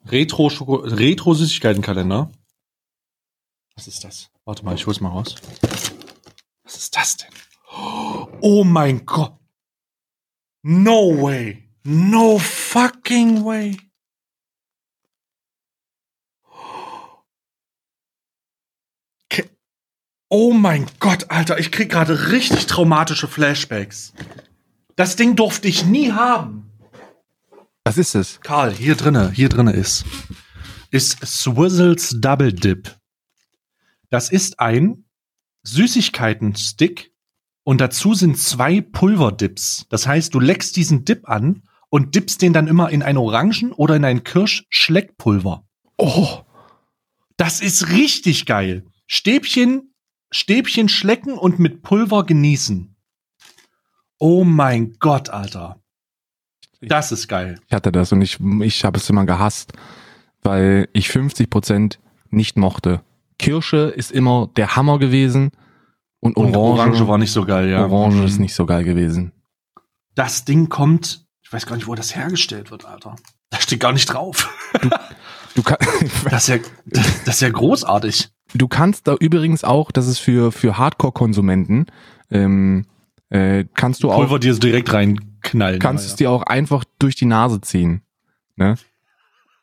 Retro 0.07 0.49
Schoko 0.49 0.76
Retro. 0.77 1.31
Was 3.76 3.88
ist 3.88 4.03
das? 4.03 4.30
Warte 4.45 4.64
mal, 4.65 4.76
ich 4.76 4.85
hol's 4.85 5.02
mal 5.02 5.10
raus. 5.10 5.35
Was 6.66 6.76
ist 6.76 6.96
das 6.96 7.18
denn? 7.18 7.32
Oh 8.42 8.64
mein 8.66 9.06
Gott. 9.06 9.40
No 10.64 11.22
way. 11.22 11.70
No 11.84 12.40
fucking 12.40 13.46
way. 13.46 13.78
Oh 20.30 20.52
mein 20.52 20.88
Gott, 21.00 21.30
Alter, 21.30 21.60
ich 21.60 21.72
krieg 21.72 21.92
gerade 21.92 22.32
richtig 22.32 22.66
traumatische 22.66 23.28
Flashbacks. 23.28 24.14
Das 24.96 25.16
Ding 25.16 25.36
durfte 25.36 25.68
ich 25.68 25.86
nie 25.86 26.12
haben. 26.12 26.72
Was 27.84 27.98
ist 27.98 28.16
es? 28.16 28.42
Karl, 28.42 28.74
hier 28.74 28.96
drinne, 28.96 29.32
hier 29.32 29.50
drinne 29.50 29.74
ist, 29.74 30.04
ist 30.90 31.24
Swizzles 31.26 32.16
Double 32.20 32.52
Dip. 32.52 32.98
Das 34.10 34.32
ist 34.32 34.60
ein 34.60 35.05
Süßigkeiten-Stick 35.66 37.12
und 37.64 37.82
dazu 37.82 38.14
sind 38.14 38.38
zwei 38.38 38.82
Pulverdips. 38.82 39.86
Das 39.90 40.08
heißt, 40.08 40.34
du 40.34 40.40
leckst 40.40 40.76
diesen 40.76 41.04
Dip 41.06 41.28
an 41.28 41.64
und 41.90 42.16
dippst 42.16 42.42
den 42.42 42.54
dann 42.54 42.68
immer 42.68 42.90
in 42.90 43.02
ein 43.04 43.18
Orangen- 43.18 43.72
oder 43.74 43.96
in 43.96 44.06
ein 44.06 44.24
Kirsch-Schleckpulver. 44.24 45.66
Oh, 45.98 46.40
Das 47.38 47.62
ist 47.62 47.90
richtig 47.90 48.46
geil. 48.46 48.86
Stäbchen, 49.08 49.94
Stäbchen 50.32 50.90
schlecken 50.90 51.34
und 51.38 51.60
mit 51.60 51.82
Pulver 51.82 52.26
genießen. 52.26 52.96
Oh 54.20 54.44
mein 54.44 54.94
Gott, 55.00 55.30
Alter. 55.30 55.82
Das 56.82 57.12
ist 57.12 57.28
geil. 57.28 57.60
ich 57.68 57.74
hatte 57.74 57.92
das 57.92 58.12
und 58.12 58.22
ich, 58.22 58.40
ich 58.62 58.86
habe 58.86 58.98
es 58.98 59.10
immer 59.10 59.26
gehasst, 59.26 59.74
weil 60.44 60.88
ich 60.94 61.08
50% 61.10 61.98
nicht 62.30 62.58
mochte. 62.58 63.02
Kirsche 63.40 63.94
ist 63.95 64.12
immer 64.12 64.49
der 64.56 64.76
Hammer 64.76 64.99
gewesen 64.99 65.52
und 66.20 66.38
Und 66.38 66.56
Orange, 66.56 66.80
Orange 66.82 67.07
war 67.07 67.18
nicht 67.18 67.32
so 67.32 67.45
geil, 67.45 67.70
ja. 67.70 67.86
Orange 67.86 68.24
ist 68.24 68.40
nicht 68.40 68.56
so 68.56 68.66
geil 68.66 68.84
gewesen. 68.84 69.32
Das 70.16 70.45
Ding 70.45 70.70
kommt, 70.70 71.26
ich 71.44 71.52
weiß 71.52 71.66
gar 71.66 71.76
nicht, 71.76 71.88
wo 71.88 71.95
das 71.95 72.16
hergestellt 72.16 72.72
wird, 72.72 72.86
Alter. 72.86 73.16
Da 73.49 73.60
steht 73.60 73.80
gar 73.80 73.91
nicht 73.94 74.06
drauf. 74.07 74.49
Du, 75.53 75.62
kann, 75.64 75.78
Das 76.30 76.44
ist 76.44 76.48
ja, 76.48 76.57
das, 76.86 77.24
das 77.26 77.36
ist 77.36 77.41
ja 77.41 77.49
großartig. 77.49 78.30
du 78.53 78.68
kannst 78.68 79.07
da 79.07 79.16
übrigens 79.20 79.64
auch, 79.64 79.91
das 79.91 80.07
ist 80.07 80.20
für, 80.20 80.52
für 80.52 80.78
Hardcore-Konsumenten, 80.78 81.86
ähm, 82.32 82.86
äh, 83.30 83.66
kannst 83.76 84.03
du 84.03 84.12
auch, 84.12 84.18
Pulver 84.18 84.40
dir 84.40 84.53
so 84.53 84.60
direkt 84.60 84.91
reinknallen. 84.94 85.80
kannst 85.80 86.06
es 86.06 86.12
aber 86.14 86.18
dir 86.18 86.32
auch 86.32 86.44
einfach 86.44 86.84
durch 86.99 87.16
die 87.16 87.26
Nase 87.26 87.62
ziehen. 87.62 88.02
Ne? 88.56 88.76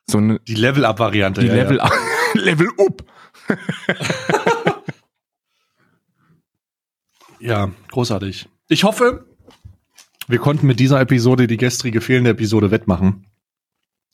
So 0.06 0.18
eine. 0.18 0.38
Die 0.40 0.54
Level-Up-Variante. 0.54 1.40
die 1.40 1.46
ja, 1.48 1.54
Level, 1.54 1.78
Ja. 1.78 1.90
Level 2.34 2.68
up. 2.78 3.04
ja, 7.40 7.70
großartig. 7.90 8.48
Ich 8.68 8.84
hoffe, 8.84 9.26
wir 10.28 10.38
konnten 10.38 10.66
mit 10.66 10.80
dieser 10.80 11.00
Episode 11.00 11.46
die 11.46 11.56
gestrige 11.56 12.00
fehlende 12.00 12.30
Episode 12.30 12.70
wettmachen. 12.70 13.26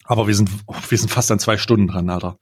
Aber 0.05 0.27
wir 0.27 0.35
sind, 0.35 0.51
wir 0.89 0.98
sind 0.98 1.10
fast 1.10 1.31
an 1.31 1.39
zwei 1.39 1.59
Stunden 1.59 1.86
dran, 1.86 2.09
Alter. 2.09 2.39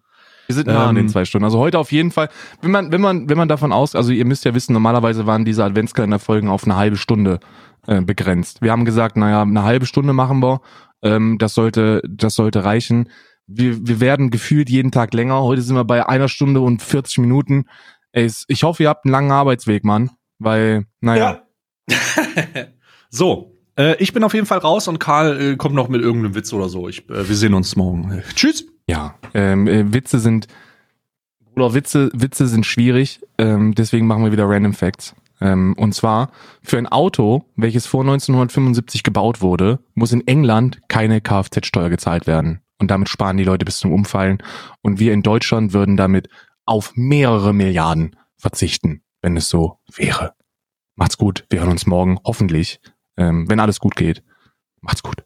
Wir 0.47 0.55
sind 0.55 0.68
nah 0.68 0.85
an 0.85 0.90
Ähm, 0.90 1.02
den 1.02 1.09
zwei 1.09 1.24
Stunden. 1.24 1.44
Also 1.44 1.59
heute 1.59 1.78
auf 1.78 1.90
jeden 1.90 2.12
Fall, 2.12 2.28
wenn 2.62 2.70
man, 2.70 2.93
wenn 2.93 3.01
man, 3.01 3.28
wenn 3.28 3.36
man 3.36 3.48
davon 3.48 3.73
aus, 3.73 3.97
also 3.97 4.12
ihr 4.12 4.24
müsst 4.24 4.44
ja 4.44 4.55
wissen, 4.55 4.73
normalerweise 4.73 5.27
waren 5.27 5.44
diese 5.44 5.64
Adventskalender-Folgen 5.64 6.48
auf 6.48 6.64
eine 6.64 6.77
halbe 6.77 6.97
Stunde 6.97 7.40
äh, 7.86 8.01
begrenzt. 8.01 8.62
Wir 8.62 8.70
haben 8.70 8.85
gesagt, 8.85 9.16
naja, 9.16 9.43
eine 9.43 9.64
halbe 9.64 9.86
Stunde 9.86 10.12
machen 10.12 10.40
wir. 10.40 10.60
Ähm, 11.02 11.39
das 11.39 11.55
sollte, 11.55 12.02
das 12.09 12.35
sollte 12.35 12.64
reichen. 12.64 13.10
Wir, 13.47 13.86
wir 13.86 14.01
werden 14.01 14.31
gefühlt 14.31 14.68
jeden 14.68 14.90
Tag 14.90 15.14
länger. 15.14 15.43
Heute 15.43 15.62
sind 15.62 15.77
wir 15.77 15.85
bei 15.85 16.09
einer 16.09 16.28
Stunde 16.28 16.60
und 16.60 16.82
40 16.82 17.18
Minuten. 17.18 17.66
Ey, 18.12 18.31
ich 18.48 18.62
hoffe, 18.62 18.82
ihr 18.82 18.89
habt 18.89 19.05
einen 19.05 19.12
langen 19.12 19.31
Arbeitsweg, 19.31 19.85
Mann. 19.85 20.10
Weil, 20.39 20.86
naja, 21.01 21.43
so, 23.10 23.56
äh, 23.78 23.97
ich 24.02 24.12
bin 24.12 24.24
auf 24.24 24.35
jeden 24.35 24.47
Fall 24.47 24.59
raus 24.59 24.89
und 24.89 24.98
Karl 24.98 25.40
äh, 25.40 25.56
kommt 25.56 25.74
noch 25.74 25.89
mit 25.89 26.02
irgendeinem 26.02 26.35
Witz 26.35 26.52
oder 26.52 26.68
so. 26.68 26.89
Ich, 26.89 27.09
äh, 27.09 27.28
wir 27.28 27.36
sehen 27.36 27.55
uns 27.55 27.77
morgen. 27.77 28.10
Äh, 28.10 28.23
tschüss. 28.35 28.66
ja. 28.89 29.14
Ähm, 29.35 29.66
äh, 29.66 29.93
Witze 29.93 30.18
sind, 30.18 30.48
Bruder, 31.55 31.74
Witze, 31.74 32.10
Witze 32.12 32.47
sind 32.47 32.66
schwierig. 32.66 33.20
Ähm, 33.39 33.74
deswegen 33.74 34.06
machen 34.06 34.24
wir 34.24 34.32
wieder 34.32 34.48
Random 34.48 34.73
Facts. 34.73 35.14
Ähm, 35.40 35.74
und 35.77 35.94
zwar, 35.94 36.31
für 36.62 36.78
ein 36.78 36.86
Auto, 36.86 37.44
welches 37.56 37.86
vor 37.86 38.01
1975 38.01 39.02
gebaut 39.02 39.43
wurde, 39.43 39.81
muss 39.94 40.12
in 40.12 40.27
England 40.27 40.81
keine 40.89 41.20
Kfz-Steuer 41.20 41.90
gezahlt 41.90 42.27
werden. 42.27 42.60
Und 42.78 42.90
damit 42.90 43.08
sparen 43.08 43.36
die 43.36 43.44
Leute 43.44 43.64
bis 43.64 43.78
zum 43.78 43.92
Umfallen. 43.92 44.42
Und 44.82 44.98
wir 44.98 45.12
in 45.12 45.22
Deutschland 45.22 45.72
würden 45.72 45.96
damit 45.96 46.28
auf 46.64 46.92
mehrere 46.94 47.52
Milliarden 47.52 48.16
verzichten, 48.36 49.02
wenn 49.22 49.36
es 49.36 49.48
so 49.48 49.78
wäre. 49.94 50.34
Macht's 50.94 51.18
gut. 51.18 51.44
Wir 51.50 51.60
hören 51.60 51.70
uns 51.70 51.86
morgen, 51.86 52.18
hoffentlich, 52.24 52.80
ähm, 53.16 53.48
wenn 53.48 53.60
alles 53.60 53.80
gut 53.80 53.96
geht. 53.96 54.22
Macht's 54.80 55.02
gut. 55.02 55.25